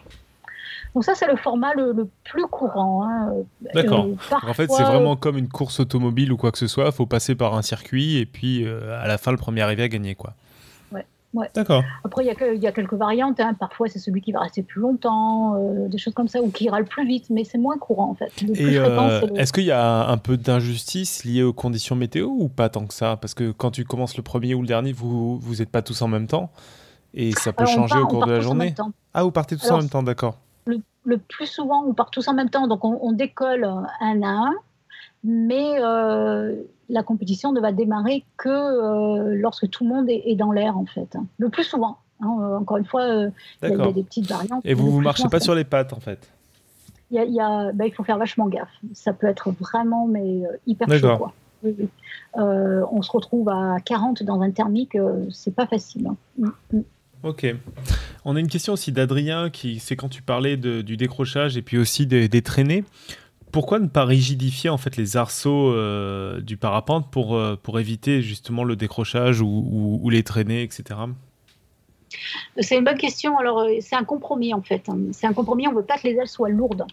Donc 0.94 1.04
ça, 1.04 1.16
c'est 1.16 1.28
le 1.28 1.36
format 1.36 1.74
le, 1.74 2.08
plus 2.24 2.46
courant. 2.46 3.04
Hein. 3.04 3.34
D'accord. 3.74 4.08
En 4.32 4.54
fait, 4.54 4.70
c'est 4.72 4.84
vraiment 4.84 5.16
comme 5.16 5.38
une 5.38 5.50
course 5.50 5.80
automobile 5.80 6.32
ou 6.32 6.38
quoi 6.38 6.52
que 6.52 6.58
ce 6.58 6.68
soit. 6.68 6.86
Il 6.86 6.92
faut 6.92 7.06
passer 7.06 7.36
par 7.36 7.56
un 7.56 7.62
circuit 7.62 8.18
et 8.18 8.26
puis 8.26 8.66
euh, 8.66 9.02
à 9.02 9.08
la 9.08 9.18
fin, 9.18 9.32
le 9.32 9.38
premier 9.38 9.62
arrivé 9.62 9.84
à 9.84 9.88
gagner. 9.88 10.14
Quoi. 10.14 10.34
Ouais. 10.92 11.06
Ouais. 11.34 11.50
D'accord. 11.56 11.84
Après, 12.04 12.24
il 12.24 12.62
y, 12.62 12.68
a 12.68 12.72
quelques 12.72 12.94
variantes. 12.94 13.40
Hein. 13.40 13.56
Parfois, 13.60 13.88
c'est 13.88 13.98
celui 13.98 14.22
qui 14.22 14.32
va 14.32 14.42
rester 14.42 14.62
plus 14.62 14.82
longtemps, 14.82 15.56
euh, 15.56 15.88
des 15.88 15.98
choses 15.98 16.14
comme 16.14 16.28
ça, 16.28 16.42
ou 16.42 16.52
qui 16.52 16.66
ira 16.66 16.80
le 16.80 16.86
plus 16.86 17.08
vite, 17.08 17.26
mais 17.32 17.44
c'est 17.44 17.58
moins 17.58 17.78
courant 17.80 18.12
en 18.12 18.14
fait. 18.14 18.32
Euh, 18.44 19.28
est-ce 19.36 19.52
qu'il 19.52 19.64
y 19.64 19.72
a 19.72 20.08
un 20.08 20.18
peu 20.18 20.38
d'injustice 20.38 21.26
liée 21.26 21.42
aux 21.42 21.54
conditions 21.54 21.96
météo 21.96 22.28
ou 22.28 22.50
pas 22.50 22.70
tant 22.70 22.86
que 22.86 22.94
ça? 22.94 23.18
Parce 23.18 23.34
que 23.34 23.52
quand 23.52 23.72
tu 23.72 23.84
commences 23.84 24.16
le 24.16 24.22
premier 24.22 24.54
ou 24.54 24.62
le 24.62 24.68
dernier, 24.68 24.94
vous 24.94 25.40
vous 25.40 25.56
n'êtes 25.56 25.72
pas 25.72 25.82
tous 25.82 26.04
en 26.04 26.08
même 26.08 26.28
temps 26.28 26.52
et 27.16 27.32
ça 27.32 27.52
peut 27.52 27.66
changer 27.66 27.98
au 27.98 28.06
cours 28.06 28.28
de 28.28 28.32
la 28.32 28.42
journée? 28.42 28.76
Ah, 29.16 29.24
vous 29.24 29.32
partez 29.32 29.58
tous 29.58 29.72
en 29.72 29.80
même 29.80 29.90
temps, 29.90 30.04
d'accord 30.04 30.38
le 31.06 31.18
plus 31.18 31.48
souvent, 31.48 31.84
on 31.86 31.94
part 31.94 32.12
tous 32.12 32.28
en 32.28 32.34
même 32.34 32.50
temps, 32.50 32.68
donc 32.68 32.84
on, 32.86 33.12
décolle 33.12 33.66
un 33.66 34.22
à 34.22 34.28
un, 34.28 34.54
mais 35.24 35.78
euh, 35.80 36.56
la 36.90 37.04
compétition 37.04 37.52
ne 37.52 37.60
va 37.60 37.72
démarrer 37.72 38.26
que 38.38 38.50
euh, 38.50 39.36
lorsque 39.36 39.70
tout 39.70 39.84
le 39.84 39.90
monde 39.90 40.06
est, 40.10 40.36
dans 40.36 40.52
l'air, 40.52 40.78
en 40.78 40.86
fait. 40.86 41.18
Le 41.38 41.50
plus 41.50 41.64
souvent. 41.64 41.98
Hein, 42.22 42.38
euh, 42.40 42.58
encore 42.58 42.78
une 42.78 42.86
fois, 42.86 43.06
il 43.64 43.70
y, 43.70 43.82
a 43.82 43.92
des 43.92 44.04
petites 44.04 44.30
variantes. 44.30 44.66
Et 44.66 44.74
vous 44.74 45.00
ne 45.00 45.04
marchez 45.04 45.28
pas 45.30 45.40
sur 45.40 45.56
les 45.56 45.64
pattes, 45.64 45.94
en 45.94 46.00
fait? 46.00 46.30
Il, 47.12 47.18
y 47.18 47.40
a, 47.40 47.72
ben, 47.74 47.86
il 47.86 47.94
faut 47.94 48.04
faire 48.04 48.18
vachement 48.18 48.48
gaffe. 48.48 48.72
Ça 48.94 49.14
peut 49.14 49.28
être 49.28 49.52
vraiment 49.52 50.08
mais, 50.08 50.42
hyper 50.66 50.90
chaud. 50.98 51.18
Quoi. 51.18 51.34
on 52.34 53.02
se 53.02 53.12
retrouve 53.12 53.50
à 53.50 53.78
40 53.86 54.24
dans 54.24 54.42
un 54.42 54.52
thermique, 54.52 54.98
c'est 55.32 55.56
pas 55.56 55.68
facile. 55.68 56.08
Hein. 56.08 56.16
Mm, 56.38 56.78
mm. 56.78 56.84
Ok. 57.24 57.46
On 58.26 58.36
a 58.36 58.40
une 58.40 58.50
question 58.50 58.74
aussi 58.74 58.92
d'Adrien, 58.92 59.50
qui 59.50 59.80
c'est 59.80 59.96
quand 59.96 60.10
tu 60.10 60.22
parlais 60.22 60.58
du 60.58 60.98
décrochage 60.98 61.58
et 61.58 61.62
puis 61.62 61.78
aussi 61.78 62.06
des, 62.06 62.42
traînées. 62.42 62.84
Pourquoi 63.52 63.80
ne 63.80 63.88
pas 63.88 64.04
rigidifier 64.04 64.70
en 64.70 64.78
fait 64.78 64.98
les 64.98 65.16
arceaux 65.16 65.72
euh, 65.72 66.42
du 66.42 66.58
parapente 66.58 67.12
pour, 67.12 67.36
euh, 67.36 67.56
pour 67.62 67.80
éviter 67.80 68.22
justement 68.22 68.64
le 68.64 68.76
décrochage 68.76 69.42
ou, 69.42 70.10
les 70.10 70.24
traînées, 70.24 70.64
etc. 70.64 71.00
C'est 72.60 72.78
une 72.78 72.84
bonne 72.84 72.98
question. 72.98 73.38
Alors, 73.38 73.60
euh, 73.60 73.74
c'est 73.80 73.96
un 73.96 74.04
compromis 74.04 74.54
en 74.54 74.62
fait. 74.62 74.90
C'est 75.12 75.28
un 75.28 75.34
compromis. 75.34 75.68
On 75.68 75.72
ne 75.72 75.78
veut 75.78 75.84
pas 75.84 75.98
que 75.98 76.08
les 76.08 76.16
ailes 76.16 76.28
soient 76.28 76.50
lourdes. 76.50 76.86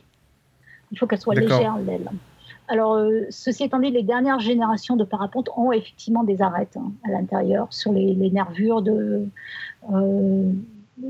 Il 0.92 0.98
faut 0.98 1.06
qu'elles 1.06 1.20
soient 1.20 1.34
légères, 1.34 1.78
l'aile. 1.78 2.08
Alors, 2.70 3.04
ceci 3.30 3.64
étant 3.64 3.80
dit, 3.80 3.90
les 3.90 4.04
dernières 4.04 4.38
générations 4.38 4.94
de 4.96 5.04
parapentes 5.04 5.50
ont 5.56 5.72
effectivement 5.72 6.22
des 6.22 6.40
arêtes 6.40 6.76
hein, 6.76 6.92
à 7.04 7.10
l'intérieur 7.10 7.66
sur 7.72 7.92
les, 7.92 8.14
nervures 8.30 8.80
de, 8.80 9.26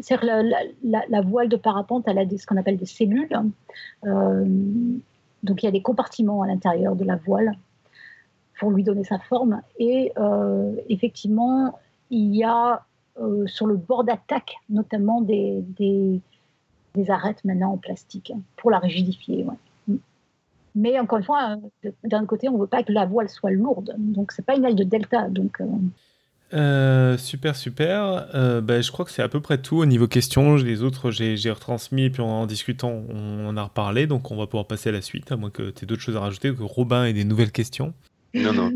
c'est 0.02 0.22
la, 0.22 0.42
la, 0.82 1.20
voile 1.20 1.48
de 1.48 1.56
parapente, 1.56 2.04
elle 2.06 2.18
a 2.18 2.24
ce 2.28 2.46
qu'on 2.46 2.56
appelle 2.56 2.76
des 2.76 2.86
cellules. 2.86 3.36
Euh, 4.04 4.44
donc 5.42 5.62
il 5.62 5.66
y 5.66 5.68
a 5.68 5.72
des 5.72 5.82
compartiments 5.82 6.42
à 6.42 6.46
l'intérieur 6.46 6.96
de 6.96 7.04
la 7.04 7.16
voile 7.16 7.52
pour 8.58 8.70
lui 8.70 8.82
donner 8.82 9.04
sa 9.04 9.18
forme. 9.18 9.62
Et 9.78 10.12
euh, 10.18 10.74
effectivement, 10.88 11.78
il 12.10 12.34
y 12.36 12.44
a 12.44 12.84
euh, 13.20 13.46
sur 13.46 13.66
le 13.66 13.76
bord 13.76 14.04
d'attaque 14.04 14.54
notamment 14.68 15.20
des, 15.20 15.62
des, 15.78 16.20
arêtes 17.08 17.42
maintenant 17.44 17.72
en 17.72 17.76
plastique 17.78 18.32
pour 18.56 18.70
la 18.70 18.78
rigidifier. 18.78 19.46
Mais 20.74 20.98
encore 20.98 21.18
une 21.18 21.24
fois, 21.24 21.56
d'un 22.04 22.26
côté, 22.26 22.48
on 22.48 22.54
ne 22.54 22.60
veut 22.60 22.66
pas 22.66 22.82
que 22.82 22.92
la 22.92 23.06
voile 23.06 23.28
soit 23.28 23.50
lourde. 23.50 23.94
Donc, 23.98 24.32
ce 24.32 24.40
n'est 24.40 24.44
pas 24.44 24.56
une 24.56 24.64
aile 24.64 24.76
de 24.76 24.84
delta. 24.84 25.28
Donc, 25.28 25.60
euh, 26.52 27.16
super, 27.16 27.54
super. 27.54 28.28
Euh, 28.34 28.60
bah, 28.60 28.80
je 28.80 28.90
crois 28.90 29.04
que 29.04 29.10
c'est 29.10 29.22
à 29.22 29.28
peu 29.28 29.40
près 29.40 29.58
tout 29.58 29.76
au 29.76 29.86
niveau 29.86 30.08
questions. 30.08 30.56
Les 30.56 30.82
autres, 30.82 31.10
j'ai 31.10 31.50
retransmis 31.50 32.04
et 32.04 32.10
puis 32.10 32.22
en, 32.22 32.46
discutant, 32.46 33.02
on 33.08 33.46
en 33.46 33.56
a 33.56 33.62
reparlé. 33.62 34.06
Donc, 34.06 34.30
on 34.30 34.36
va 34.36 34.46
pouvoir 34.46 34.66
passer 34.66 34.88
à 34.88 34.92
la 34.92 35.02
suite, 35.02 35.30
à 35.32 35.36
moins 35.36 35.50
que 35.50 35.70
tu 35.70 35.84
aies 35.84 35.86
d'autres 35.86 36.02
choses 36.02 36.16
à 36.16 36.20
rajouter, 36.20 36.54
que 36.54 36.62
Robin 36.62 37.04
ait 37.04 37.12
des 37.12 37.24
nouvelles 37.24 37.52
questions. 37.52 37.94
Non, 38.34 38.52
non. 38.52 38.72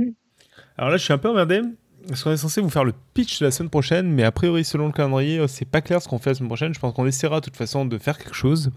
Alors 0.77 0.91
là, 0.91 0.97
je 0.97 1.05
suis 1.05 1.13
un 1.13 1.19
peu 1.19 1.29
emmerdé. 1.29 1.63
Parce 2.09 2.23
qu'on 2.23 2.33
est 2.33 2.37
censé 2.37 2.61
vous 2.61 2.71
faire 2.71 2.85
le 2.85 2.93
pitch 3.15 3.41
de 3.41 3.47
la 3.47 3.51
semaine 3.51 3.71
prochaine, 3.71 4.11
mais 4.11 4.25
a 4.25 4.33
priori, 4.33 4.65
selon 4.65 4.87
le 4.87 4.93
calendrier, 4.93 5.39
euh, 5.39 5.47
c'est 5.47 5.65
pas 5.65 5.81
clair 5.81 6.03
ce 6.03 6.09
qu'on 6.09 6.19
fait 6.19 6.31
la 6.31 6.35
semaine 6.35 6.49
prochaine. 6.49 6.75
Je 6.75 6.81
pense 6.81 6.95
qu'on 6.95 7.07
essaiera 7.07 7.41
de 7.41 7.45
toute 7.45 7.57
façon 7.57 7.85
de 7.85 7.99
faire 7.99 8.19
quelque 8.19 8.35
chose 8.35 8.71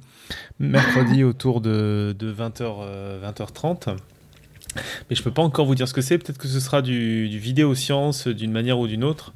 mercredi 0.60 1.24
autour 1.26 1.62
de, 1.62 2.16
20h, 2.20 3.22
20h30. 3.24 3.98
Mais 5.10 5.16
je 5.16 5.24
peux 5.24 5.32
pas 5.32 5.41
encore 5.41 5.66
vous 5.66 5.76
dire 5.76 5.88
ce 5.88 5.94
que 5.94 6.02
c'est. 6.02 6.18
Peut-être 6.18 6.38
que 6.38 6.48
ce 6.48 6.60
sera 6.60 6.82
du, 6.82 7.30
du 7.30 7.40
vidéo 7.40 7.74
science 7.76 8.28
d'une 8.28 8.52
manière 8.52 8.80
ou 8.80 8.88
d'une 8.88 9.04
autre. 9.04 9.34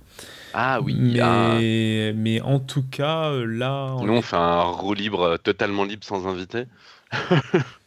Ah 0.53 0.81
oui. 0.81 0.95
Mais, 0.97 1.19
ah. 1.21 2.13
mais 2.15 2.41
en 2.41 2.59
tout 2.59 2.83
cas, 2.83 3.29
euh, 3.29 3.45
là. 3.45 3.95
Nous, 4.01 4.13
on 4.13 4.21
fait 4.21 4.35
un 4.35 4.61
roue 4.61 4.93
libre, 4.93 5.21
euh, 5.21 5.37
totalement 5.37 5.83
libre, 5.83 6.03
sans 6.03 6.27
invité. 6.27 6.65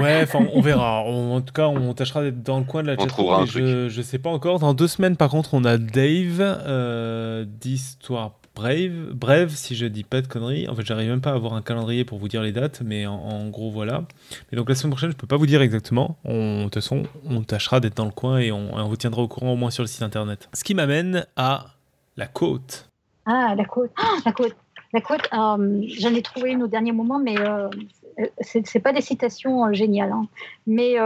ouais, 0.00 0.20
enfin, 0.22 0.46
on 0.54 0.60
verra. 0.60 1.02
en 1.02 1.40
tout 1.40 1.52
cas, 1.52 1.68
on 1.68 1.92
tâchera 1.94 2.22
d'être 2.22 2.42
dans 2.42 2.58
le 2.58 2.64
coin 2.64 2.82
de 2.82 2.88
la 2.88 2.96
chat. 2.96 3.44
Je, 3.46 3.88
je 3.88 4.02
sais 4.02 4.18
pas 4.18 4.30
encore. 4.30 4.58
Dans 4.58 4.74
deux 4.74 4.88
semaines, 4.88 5.16
par 5.16 5.30
contre, 5.30 5.54
on 5.54 5.64
a 5.64 5.78
Dave 5.78 6.40
euh, 6.40 7.44
d'Histoire 7.44 8.32
Brave, 8.54 9.14
Brave, 9.14 9.50
si 9.50 9.74
je 9.74 9.86
dis 9.86 10.04
pas 10.04 10.20
de 10.20 10.26
conneries. 10.26 10.68
En 10.68 10.74
fait, 10.74 10.84
j'arrive 10.84 11.08
même 11.08 11.20
pas 11.20 11.30
à 11.30 11.34
avoir 11.34 11.54
un 11.54 11.62
calendrier 11.62 12.04
pour 12.04 12.18
vous 12.18 12.28
dire 12.28 12.42
les 12.42 12.52
dates, 12.52 12.82
mais 12.84 13.06
en, 13.06 13.48
gros, 13.48 13.70
voilà. 13.70 14.02
Mais 14.50 14.56
donc 14.56 14.68
la 14.68 14.74
semaine 14.74 14.90
prochaine, 14.90 15.10
je 15.10 15.16
peux 15.16 15.26
pas 15.26 15.36
vous 15.36 15.46
dire 15.46 15.62
exactement. 15.62 16.18
de 16.24 16.64
toute 16.64 16.74
façon, 16.74 17.04
on 17.24 17.42
tâchera 17.42 17.80
d'être 17.80 17.96
dans 17.96 18.04
le 18.04 18.10
coin 18.10 18.38
et 18.38 18.52
on, 18.52 18.86
vous 18.86 18.96
tiendra 18.96 19.22
au 19.22 19.28
courant 19.28 19.52
au 19.52 19.56
moins 19.56 19.70
sur 19.70 19.82
le 19.82 19.86
site 19.86 20.02
internet. 20.02 20.48
Ce 20.52 20.64
qui 20.64 20.74
m'amène 20.74 21.26
à 21.36 21.66
la 22.16 22.26
côte. 22.26 22.88
Ah, 23.24 23.54
la 23.56 23.64
côte. 23.64 23.92
Ah, 23.96 24.16
la 24.26 24.32
côte. 24.32 24.56
La 24.92 25.00
côte, 25.00 25.28
euh, 25.32 25.82
j'en 26.00 26.14
ai 26.14 26.22
trouvé 26.22 26.50
une 26.50 26.64
au 26.64 26.66
dernier 26.66 26.90
moment, 26.90 27.20
mais 27.20 27.38
euh, 27.38 27.68
c'est 28.40 28.80
pas 28.80 28.92
des 28.92 29.00
citations 29.00 29.66
euh, 29.66 29.72
géniales, 29.72 30.10
hein. 30.10 30.26
mais, 30.66 30.96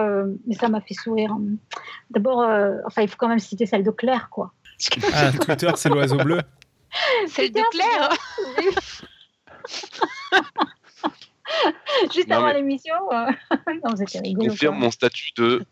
mais, 0.46 0.54
ça 0.54 0.68
m'a 0.68 0.80
fait 0.80 0.94
sourire. 0.94 1.32
Hein. 1.32 1.42
D'abord, 2.10 2.48
enfin, 2.86 3.02
il 3.02 3.08
faut 3.08 3.16
quand 3.18 3.28
même 3.28 3.38
citer 3.38 3.66
celle 3.66 3.84
de 3.84 3.90
Claire, 3.90 4.28
quoi. 4.30 4.52
Ah, 5.12 5.32
Twitter, 5.32 5.70
c'est 5.76 5.88
l'oiseau 5.88 6.16
bleu. 6.16 6.40
Celle 7.26 7.50
de 7.50 7.60
Claire. 7.70 8.10
Juste 12.12 12.30
avant 12.30 12.52
l'émission. 12.52 12.94
Je 13.10 14.34
confirme 14.34 14.78
mon 14.78 14.90
statut 14.90 15.30
de 15.36 15.64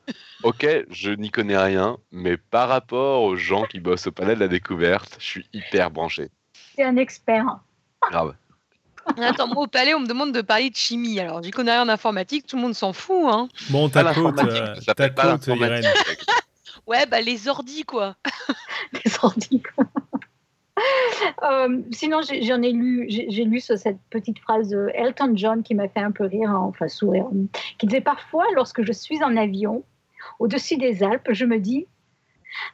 OK, 0.43 0.67
je 0.91 1.11
n'y 1.11 1.31
connais 1.31 1.57
rien, 1.57 1.99
mais 2.11 2.37
par 2.37 2.69
rapport 2.69 3.23
aux 3.23 3.37
gens 3.37 3.65
qui 3.65 3.81
bossent 3.81 4.09
au 4.09 4.13
palais 4.13 4.35
de 4.35 4.41
la 4.41 4.49
découverte, 4.49 5.17
je 5.19 5.25
suis 5.25 5.47
hyper 5.53 5.91
branché. 5.91 6.31
C'est 6.75 6.83
un 6.85 6.97
expert. 6.97 7.61
Grave. 8.11 8.35
Attends, 9.19 9.49
moi 9.49 9.65
au 9.65 9.67
palais, 9.67 9.95
on 9.95 10.01
me 10.01 10.07
demande 10.07 10.33
de 10.33 10.41
parler 10.41 10.71
de 10.71 10.77
chimie. 10.77 11.19
Alors, 11.19 11.43
j'y 11.43 11.51
connais 11.51 11.73
rien 11.73 11.83
en 11.83 11.89
informatique, 11.89 12.47
tout 12.47 12.57
le 12.57 12.63
monde 12.63 12.75
s'en 12.75 12.93
fout. 12.93 13.25
Hein. 13.29 13.49
Bon, 13.71 13.89
ta 13.89 14.15
côte, 14.15 14.39
euh, 14.39 14.75
ta 14.95 15.09
côte 15.11 15.47
Irène. 15.49 15.85
Ouais, 16.85 17.07
bah 17.07 17.21
les 17.21 17.47
ordis, 17.47 17.85
quoi. 17.85 18.17
les 18.93 19.13
ordis, 19.23 19.63
quoi. 19.63 19.85
Euh, 21.45 21.81
sinon, 21.93 22.21
j'en 22.23 22.61
ai, 22.61 22.73
lu, 22.73 23.07
j'ai 23.09 23.45
lu 23.45 23.61
cette 23.61 24.01
petite 24.11 24.41
phrase 24.41 24.71
de 24.71 24.91
Elton 24.95 25.33
John 25.37 25.63
qui 25.63 25.77
m'a 25.77 25.89
fait 25.89 26.01
un 26.01 26.11
peu 26.11 26.25
rire, 26.25 26.51
hein, 26.51 26.65
enfin 26.69 26.89
sourire, 26.89 27.27
qui 27.79 27.87
disait 27.87 28.01
parfois, 28.01 28.47
lorsque 28.57 28.83
je 28.83 28.93
suis 28.93 29.23
en 29.23 29.37
avion, 29.37 29.85
au-dessus 30.41 30.77
des 30.77 31.05
Alpes, 31.05 31.29
je 31.31 31.45
me 31.45 31.59
dis, 31.59 31.87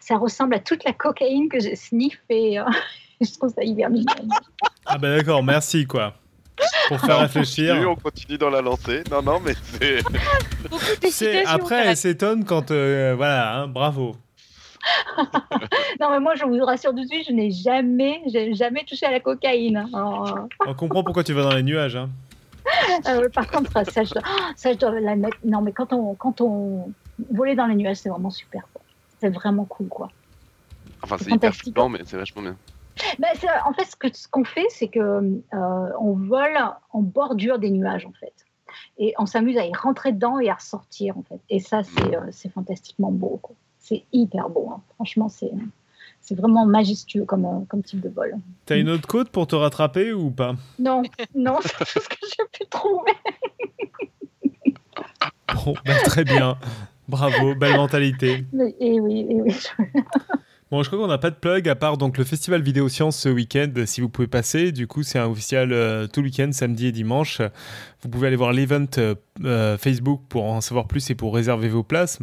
ça 0.00 0.16
ressemble 0.16 0.54
à 0.54 0.60
toute 0.60 0.84
la 0.84 0.94
cocaïne 0.94 1.50
que 1.50 1.60
j'ai 1.60 1.76
sniffée. 1.76 2.62
je 3.20 3.32
trouve 3.34 3.52
ça 3.52 3.62
hyper 3.62 3.90
mignon. 3.90 4.14
Ah 4.88 4.98
ben 4.98 5.16
d'accord, 5.16 5.42
merci 5.42 5.86
quoi. 5.86 6.14
Pour 6.88 7.00
faire 7.00 7.18
réfléchir. 7.18 7.76
On 7.88 7.94
continue, 7.94 8.38
dans 8.38 8.50
la 8.50 8.62
lancée. 8.62 9.04
Non, 9.10 9.22
non, 9.22 9.38
mais 9.40 9.52
c'est. 11.10 11.44
Après, 11.44 11.86
elle 11.86 11.96
s'étonne 11.96 12.44
quand. 12.44 12.70
Euh, 12.70 13.14
voilà, 13.16 13.58
hein, 13.58 13.68
bravo. 13.68 14.16
non, 16.00 16.10
mais 16.10 16.20
moi, 16.20 16.34
je 16.34 16.44
vous 16.44 16.64
rassure 16.64 16.90
tout 16.90 17.02
de 17.02 17.06
suite, 17.06 17.26
je 17.28 17.32
n'ai 17.32 17.50
jamais, 17.50 18.22
jamais 18.52 18.84
touché 18.84 19.06
à 19.06 19.10
la 19.10 19.20
cocaïne. 19.20 19.86
Oh. 19.92 20.24
On 20.66 20.74
comprend 20.74 21.04
pourquoi 21.04 21.22
tu 21.22 21.34
vas 21.34 21.42
dans 21.42 21.54
les 21.54 21.62
nuages. 21.62 21.96
Hein. 21.96 22.08
Euh, 23.08 23.28
par 23.28 23.50
contre, 23.50 23.70
ça, 23.90 24.04
je, 24.04 24.14
ça, 24.56 24.72
je 24.72 24.78
dois 24.78 24.98
la 25.00 25.16
mettre. 25.16 25.36
Non, 25.44 25.60
mais 25.60 25.72
quand 25.72 25.92
on, 25.92 26.14
quand 26.14 26.40
on 26.40 26.92
volait 27.32 27.54
dans 27.54 27.66
les 27.66 27.74
nuages, 27.74 27.98
c'est 27.98 28.08
vraiment 28.08 28.30
super. 28.30 28.62
C'est 29.20 29.30
vraiment 29.30 29.64
cool, 29.64 29.88
quoi. 29.88 30.10
Enfin, 31.02 31.16
c'est 31.18 31.30
hyper 31.30 31.54
flippant, 31.54 31.88
mais 31.88 32.00
c'est 32.04 32.16
vachement 32.16 32.42
bien. 32.42 32.56
Ben, 33.18 33.28
en 33.64 33.72
fait, 33.72 34.14
ce 34.14 34.28
qu'on 34.28 34.44
fait, 34.44 34.66
c'est 34.70 34.88
que 34.88 35.00
euh, 35.00 35.90
on 36.00 36.12
vole 36.12 36.58
en 36.92 37.02
bordure 37.02 37.58
des 37.58 37.70
nuages, 37.70 38.06
en 38.06 38.12
fait. 38.12 38.34
Et 38.98 39.14
on 39.18 39.26
s'amuse 39.26 39.56
à 39.56 39.64
y 39.64 39.72
rentrer 39.74 40.12
dedans 40.12 40.38
et 40.38 40.50
à 40.50 40.54
ressortir, 40.54 41.16
en 41.16 41.22
fait. 41.22 41.40
Et 41.50 41.60
ça, 41.60 41.82
c'est 41.82 42.16
euh, 42.16 42.50
fantastiquement 42.52 43.10
beau. 43.10 43.40
C'est 43.78 44.04
hyper 44.12 44.48
beau. 44.50 44.70
Hein. 44.72 44.82
Franchement, 44.96 45.28
c'est 45.28 45.52
c'est 46.20 46.34
vraiment 46.34 46.66
majestueux 46.66 47.24
comme, 47.24 47.44
euh, 47.46 47.64
comme 47.68 47.82
type 47.82 48.00
de 48.00 48.08
vol. 48.08 48.34
T'as 48.66 48.76
une 48.76 48.90
autre 48.90 49.06
côte 49.06 49.30
pour 49.30 49.46
te 49.46 49.56
rattraper 49.56 50.12
ou 50.12 50.30
pas? 50.30 50.54
Non, 50.78 51.02
non, 51.34 51.58
c'est 51.62 51.84
tout 51.84 52.00
ce 52.00 52.08
que 52.08 52.16
j'ai 52.22 52.44
pu 52.52 52.66
trouver. 52.68 53.12
bon, 55.54 55.74
ben, 55.84 55.96
très 56.04 56.24
bien. 56.24 56.58
Bravo, 57.08 57.54
belle 57.54 57.76
mentalité. 57.76 58.44
et 58.80 59.00
oui, 59.00 59.26
et 59.30 59.40
oui. 59.40 59.54
Bon, 60.70 60.82
je 60.82 60.90
crois 60.90 60.98
qu'on 60.98 61.06
n'a 61.06 61.16
pas 61.16 61.30
de 61.30 61.36
plug 61.36 61.66
à 61.66 61.74
part 61.74 61.96
donc 61.96 62.18
le 62.18 62.24
festival 62.24 62.60
Vidéo 62.60 62.90
Science 62.90 63.16
ce 63.16 63.30
week-end. 63.30 63.72
Si 63.86 64.02
vous 64.02 64.10
pouvez 64.10 64.26
passer, 64.26 64.70
du 64.70 64.86
coup, 64.86 65.02
c'est 65.02 65.18
un 65.18 65.26
officiel 65.26 65.72
euh, 65.72 66.06
tout 66.06 66.20
le 66.20 66.26
week-end, 66.26 66.50
samedi 66.52 66.88
et 66.88 66.92
dimanche. 66.92 67.40
Vous 68.02 68.08
pouvez 68.08 68.28
aller 68.28 68.36
voir 68.36 68.52
l'event 68.52 68.86
euh, 68.98 69.16
euh, 69.44 69.76
Facebook 69.76 70.22
pour 70.28 70.44
en 70.44 70.60
savoir 70.60 70.86
plus 70.86 71.10
et 71.10 71.16
pour 71.16 71.34
réserver 71.34 71.68
vos 71.68 71.82
places. 71.82 72.20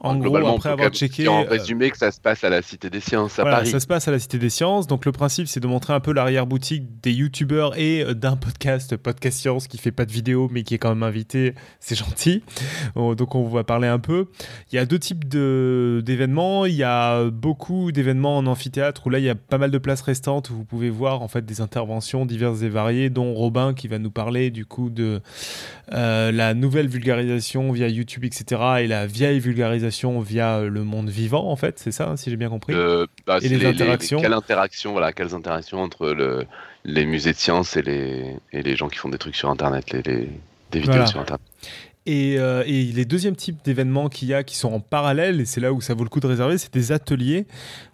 En 0.00 0.16
gros, 0.16 0.36
après 0.36 0.70
avoir 0.70 0.90
checké. 0.90 1.28
En 1.28 1.44
résumé, 1.44 1.90
que 1.90 1.98
ça 1.98 2.10
se 2.10 2.20
passe 2.20 2.44
à 2.44 2.48
la 2.48 2.62
Cité 2.62 2.88
des 2.88 3.00
Sciences 3.00 3.38
à 3.38 3.42
voilà, 3.42 3.58
Paris. 3.58 3.70
Ça 3.70 3.78
se 3.78 3.86
passe 3.86 4.08
à 4.08 4.10
la 4.10 4.18
Cité 4.18 4.38
des 4.38 4.48
Sciences. 4.48 4.86
Donc 4.86 5.04
le 5.04 5.12
principe, 5.12 5.46
c'est 5.46 5.60
de 5.60 5.66
montrer 5.66 5.92
un 5.92 6.00
peu 6.00 6.12
l'arrière-boutique 6.12 7.00
des 7.02 7.12
youtubeurs 7.12 7.78
et 7.78 8.14
d'un 8.14 8.36
podcast, 8.36 8.96
Podcast 8.96 9.38
Science, 9.38 9.68
qui 9.68 9.76
fait 9.76 9.92
pas 9.92 10.06
de 10.06 10.12
vidéo 10.12 10.48
mais 10.50 10.62
qui 10.62 10.74
est 10.74 10.78
quand 10.78 10.88
même 10.88 11.02
invité. 11.02 11.54
C'est 11.78 11.94
gentil. 11.94 12.42
donc 12.96 13.34
on 13.34 13.46
va 13.48 13.64
parler 13.64 13.88
un 13.88 13.98
peu. 13.98 14.28
Il 14.72 14.76
y 14.76 14.78
a 14.78 14.86
deux 14.86 14.98
types 14.98 15.28
d'événements. 15.28 16.64
Il 16.64 16.74
y 16.74 16.84
a 16.84 17.28
beaucoup 17.28 17.92
d'événements 17.92 18.38
en 18.38 18.46
amphithéâtre 18.46 19.06
où 19.06 19.10
là, 19.10 19.18
il 19.18 19.26
y 19.26 19.30
a 19.30 19.34
pas 19.34 19.58
mal 19.58 19.70
de 19.70 19.78
places 19.78 20.00
restantes 20.00 20.48
où 20.48 20.54
vous 20.54 20.64
pouvez 20.64 20.88
voir 20.88 21.20
en 21.20 21.28
fait 21.28 21.44
des 21.44 21.60
interventions 21.60 22.24
diverses 22.24 22.62
et 22.62 22.70
variées, 22.70 23.10
dont 23.10 23.34
Robin 23.34 23.74
qui 23.74 23.88
va 23.88 23.98
nous 23.98 24.10
parler 24.10 24.50
du 24.50 24.64
coup 24.64 24.88
de 24.88 25.17
euh, 25.92 26.32
la 26.32 26.54
nouvelle 26.54 26.88
vulgarisation 26.88 27.72
via 27.72 27.88
YouTube, 27.88 28.24
etc., 28.24 28.60
et 28.80 28.86
la 28.86 29.06
vieille 29.06 29.40
vulgarisation 29.40 30.20
via 30.20 30.60
le 30.60 30.84
monde 30.84 31.08
vivant, 31.08 31.50
en 31.50 31.56
fait, 31.56 31.78
c'est 31.78 31.92
ça, 31.92 32.16
si 32.16 32.30
j'ai 32.30 32.36
bien 32.36 32.48
compris? 32.48 32.74
Bah, 33.26 33.38
Et 33.42 33.48
les, 33.48 33.64
interactions? 33.64 34.20
quelle 34.20 34.32
interaction, 34.32 34.92
voilà, 34.92 35.12
quelles 35.12 35.34
interactions 35.34 35.80
entre 35.82 36.10
le, 36.10 36.44
les 36.84 37.04
musées 37.06 37.32
de 37.32 37.38
sciences 37.38 37.76
et 37.76 37.82
les, 37.82 38.36
et 38.52 38.62
les 38.62 38.76
gens 38.76 38.88
qui 38.88 38.98
font 38.98 39.08
des 39.08 39.18
trucs 39.18 39.36
sur 39.36 39.50
Internet, 39.50 39.90
les, 39.92 40.02
les 40.02 40.30
des 40.70 40.80
vidéos 40.80 41.06
sur 41.06 41.20
Internet. 41.20 41.46
Euh, 42.08 42.62
et, 42.66 42.84
les 42.84 43.04
deuxièmes 43.04 43.36
types 43.36 43.58
d'événements 43.64 44.08
qu'il 44.08 44.28
y 44.28 44.34
a 44.34 44.42
qui 44.42 44.56
sont 44.56 44.72
en 44.72 44.80
parallèle, 44.80 45.40
et 45.40 45.44
c'est 45.44 45.60
là 45.60 45.72
où 45.72 45.80
ça 45.80 45.94
vaut 45.94 46.04
le 46.04 46.08
coup 46.08 46.20
de 46.20 46.26
réserver, 46.26 46.58
c'est 46.58 46.72
des 46.72 46.92
ateliers. 46.92 47.46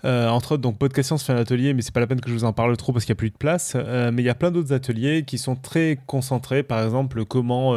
Euh, 0.05 0.29
entre 0.29 0.53
autres, 0.53 0.63
donc 0.63 0.79
Podcast 0.79 1.09
Science 1.09 1.25
fait 1.25 1.33
un 1.33 1.39
atelier, 1.39 1.75
mais 1.75 1.83
c'est 1.83 1.93
pas 1.93 2.01
la 2.01 2.07
peine 2.07 2.21
que 2.21 2.29
je 2.29 2.35
vous 2.35 2.45
en 2.45 2.53
parle 2.53 2.77
trop 2.77 2.93
parce 2.93 3.05
qu'il 3.05 3.13
n'y 3.13 3.19
a 3.19 3.21
plus 3.21 3.31
de 3.31 3.37
place. 3.37 3.73
Euh, 3.75 4.11
mais 4.13 4.23
il 4.23 4.25
y 4.25 4.31
a 4.31 4.35
plein 4.35 4.51
d'autres 4.51 4.73
ateliers 4.73 5.25
qui 5.27 5.39
sont 5.39 5.57
très 5.57 5.99
concentrés. 6.07 6.63
Par 6.63 6.83
exemple, 6.85 7.25
comment 7.25 7.75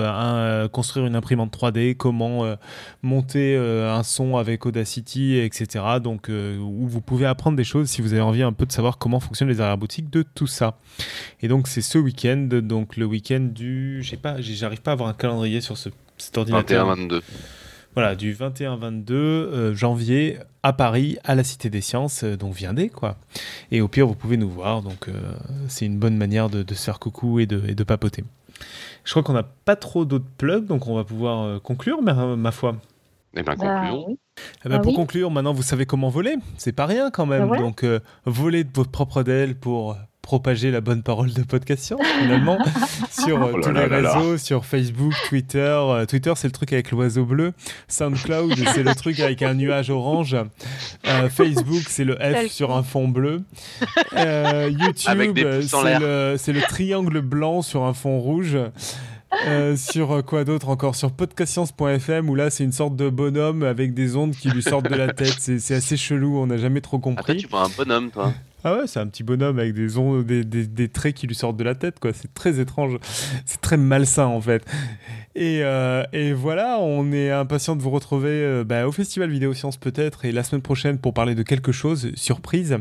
construire 0.70 1.06
une 1.06 1.16
imprimante 1.16 1.56
3D, 1.58 1.96
comment 1.96 2.46
monter 3.02 3.56
un 3.58 4.04
son 4.04 4.38
avec 4.38 4.66
Audacity, 4.66 5.38
etc. 5.38 5.86
Donc, 6.02 6.30
où 6.30 6.88
vous 6.88 7.02
pouvez 7.02 7.26
apprendre 7.26 7.58
des 7.58 7.64
choses 7.64 7.90
si 7.90 8.02
vous 8.02 8.14
avez 8.14 8.22
envie 8.22 8.44
un 8.44 8.54
peu 8.54 8.66
de 8.66 8.72
savoir 8.72 8.98
comment 8.98 9.20
fonctionnent 9.20 9.50
les 9.50 9.62
arrière-boutiques 9.62 10.10
de 10.10 10.24
tout 10.24 10.48
ça. 10.48 10.78
Et 11.42 11.48
donc, 11.48 11.68
c'est 11.68 11.82
ce 11.82 11.98
week-end, 11.98 12.48
donc 12.52 12.98
le 12.98 13.06
week-end 13.06 13.40
du. 13.40 14.02
Je 14.02 14.10
sais 14.10 14.18
pas, 14.18 14.40
j'arrive 14.40 14.82
pas 14.82 14.92
à 14.92 14.94
avoir 14.94 15.10
un 15.10 15.14
calendrier 15.14 15.62
sur 15.62 15.78
ce 15.78 15.90
cet 16.18 16.38
ordinateur. 16.38 16.96
21-22. 16.96 17.22
Voilà, 17.98 18.14
du 18.16 18.36
21-22 18.36 19.12
euh, 19.12 19.74
janvier 19.74 20.38
à 20.62 20.72
Paris, 20.72 21.18
à 21.24 21.34
la 21.34 21.44
Cité 21.44 21.72
des 21.72 21.82
Sciences, 21.82 22.24
euh, 22.24 22.38
donc 22.38 22.54
viendez 22.54 22.90
quoi. 22.90 23.18
Et 23.72 23.82
au 23.82 23.88
pire, 23.88 24.06
vous 24.06 24.14
pouvez 24.14 24.38
nous 24.38 24.52
voir, 24.52 24.84
donc 24.84 25.08
euh, 25.08 25.14
c'est 25.68 25.88
une 25.88 25.98
bonne 25.98 26.16
manière 26.16 26.48
de, 26.52 26.64
se 26.76 26.84
faire 26.84 27.00
coucou 27.00 27.40
et 27.40 27.48
de, 27.48 27.60
et 27.68 27.74
de 27.74 27.84
papoter. 27.84 28.24
Je 29.04 29.10
crois 29.10 29.24
qu'on 29.24 29.34
n'a 29.34 29.42
pas 29.42 29.76
trop 29.76 30.06
d'autres 30.06 30.30
plugs, 30.38 30.68
donc 30.68 30.86
on 30.86 30.94
va 30.94 31.06
pouvoir 31.06 31.60
conclure, 31.64 32.04
ma, 32.04 32.36
ma 32.36 32.52
foi. 32.52 32.76
Eh 33.36 33.42
bien, 33.42 33.56
concluons. 33.56 34.06
Bah, 34.10 34.44
eh 34.66 34.70
ben, 34.70 34.76
ah 34.76 34.80
pour 34.80 34.94
conclure, 34.94 35.32
maintenant 35.32 35.54
vous 35.54 35.64
savez 35.64 35.88
comment 35.88 36.10
voler. 36.10 36.36
C'est 36.58 36.74
pas 36.74 36.86
rien 36.86 37.10
quand 37.10 37.26
même. 37.26 37.52
Ah 37.52 37.58
donc, 37.58 37.84
voler 38.26 38.64
de 38.64 38.70
votre 38.76 38.92
propre 38.92 39.24
DL 39.24 39.56
pour 39.56 39.98
propager 40.28 40.72
la 40.72 40.82
bonne 40.82 41.04
parole 41.04 41.32
de 41.32 41.42
podcast 41.42 41.96
finalement 42.20 42.58
sur 43.10 43.42
euh, 43.42 43.54
oh 43.56 43.62
tous 43.62 43.72
les 43.72 43.86
réseaux, 43.86 44.38
sur 44.38 44.66
Facebook, 44.66 45.14
Twitter. 45.30 45.60
Euh, 45.60 46.06
Twitter, 46.06 46.34
c'est 46.36 46.50
le 46.50 46.52
truc 46.52 46.74
avec 46.74 46.92
l'oiseau 46.92 47.24
bleu. 47.24 47.54
SoundCloud, 47.88 48.54
c'est 48.76 48.84
le 48.84 48.94
truc 48.94 49.22
avec 49.22 49.42
un 49.42 49.54
nuage 49.54 49.90
orange. 49.90 50.36
Euh, 51.08 51.30
Facebook, 51.30 51.84
c'est 51.88 52.04
le 52.04 52.18
F 52.18 52.52
sur 52.52 52.76
un 52.76 52.84
fond 52.84 53.08
bleu. 53.08 53.44
YouTube, 54.12 55.48
c'est 56.36 56.52
le, 56.52 56.68
triangle 56.68 57.22
blanc 57.22 57.62
sur 57.62 57.84
un 57.84 57.94
fond 57.94 58.20
rouge. 58.20 58.58
sur 59.78 60.26
quoi 60.26 60.44
d'autre 60.44 60.68
encore? 60.68 60.96
Sur 60.96 61.12
podcastscience.fm 61.12 62.30
où 62.30 62.36
là 62.36 62.50
c'est 62.50 62.66
une 62.66 62.74
sorte 62.74 62.98
de 62.98 63.10
bonhomme 63.10 63.64
avec 63.64 63.94
des 63.94 64.18
ondes 64.18 64.36
qui 64.36 64.50
lui 64.50 64.62
sortent 64.62 64.90
de 64.90 64.96
la 64.96 65.14
tête. 65.14 65.38
C'est 65.40 65.76
assez 65.76 65.96
chelou, 65.96 66.38
on 66.38 66.48
n'a 66.48 66.58
jamais 66.58 66.82
trop 66.82 67.00
compris. 67.00 67.22
Après, 67.22 67.36
tu 67.38 67.48
vois 67.48 67.64
un 67.64 67.70
bonhomme, 67.70 68.12
toi 68.12 68.34
ah 68.68 68.78
ouais, 68.78 68.88
c'est 68.88 69.00
un 69.00 69.08
petit 69.08 69.24
bonhomme 69.24 69.60
avec 69.60 69.74
des, 69.74 69.98
ondes, 69.98 70.26
des, 70.26 70.44
des, 70.44 70.90
traits 70.90 71.16
qui 71.16 71.26
lui 71.26 71.36
sortent 71.36 71.56
de 71.56 71.64
la 71.64 71.76
tête, 71.76 72.00
quoi. 72.00 72.12
C'est 72.14 72.34
très 72.34 72.60
étrange. 72.60 72.98
C'est 73.46 73.62
très 73.62 73.78
malsain, 73.78 74.26
en 74.26 74.42
fait. 74.42 74.66
Et, 75.36 75.60
euh, 75.62 76.04
et, 76.12 76.34
voilà, 76.34 76.80
on 76.80 77.12
est 77.14 77.32
impatient 77.32 77.76
de 77.76 77.82
vous 77.82 77.92
retrouver 77.92 78.30
euh, 78.30 78.64
bah, 78.64 78.88
au 78.88 78.92
Festival 78.92 79.30
Vidéo 79.30 79.54
Science 79.54 79.78
peut-être 79.78 80.26
et 80.26 80.32
la 80.32 80.44
semaine 80.44 80.62
prochaine 80.62 80.98
pour 80.98 81.14
parler 81.14 81.36
de 81.36 81.44
quelque 81.44 81.72
chose, 81.72 82.12
surprise. 82.16 82.78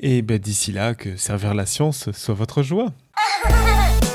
Et 0.00 0.22
bah, 0.22 0.38
d'ici 0.38 0.72
là, 0.72 0.94
que 0.94 1.16
servir 1.16 1.54
la 1.54 1.66
science 1.66 2.10
soit 2.12 2.34
votre 2.34 2.62
joie. 2.62 2.92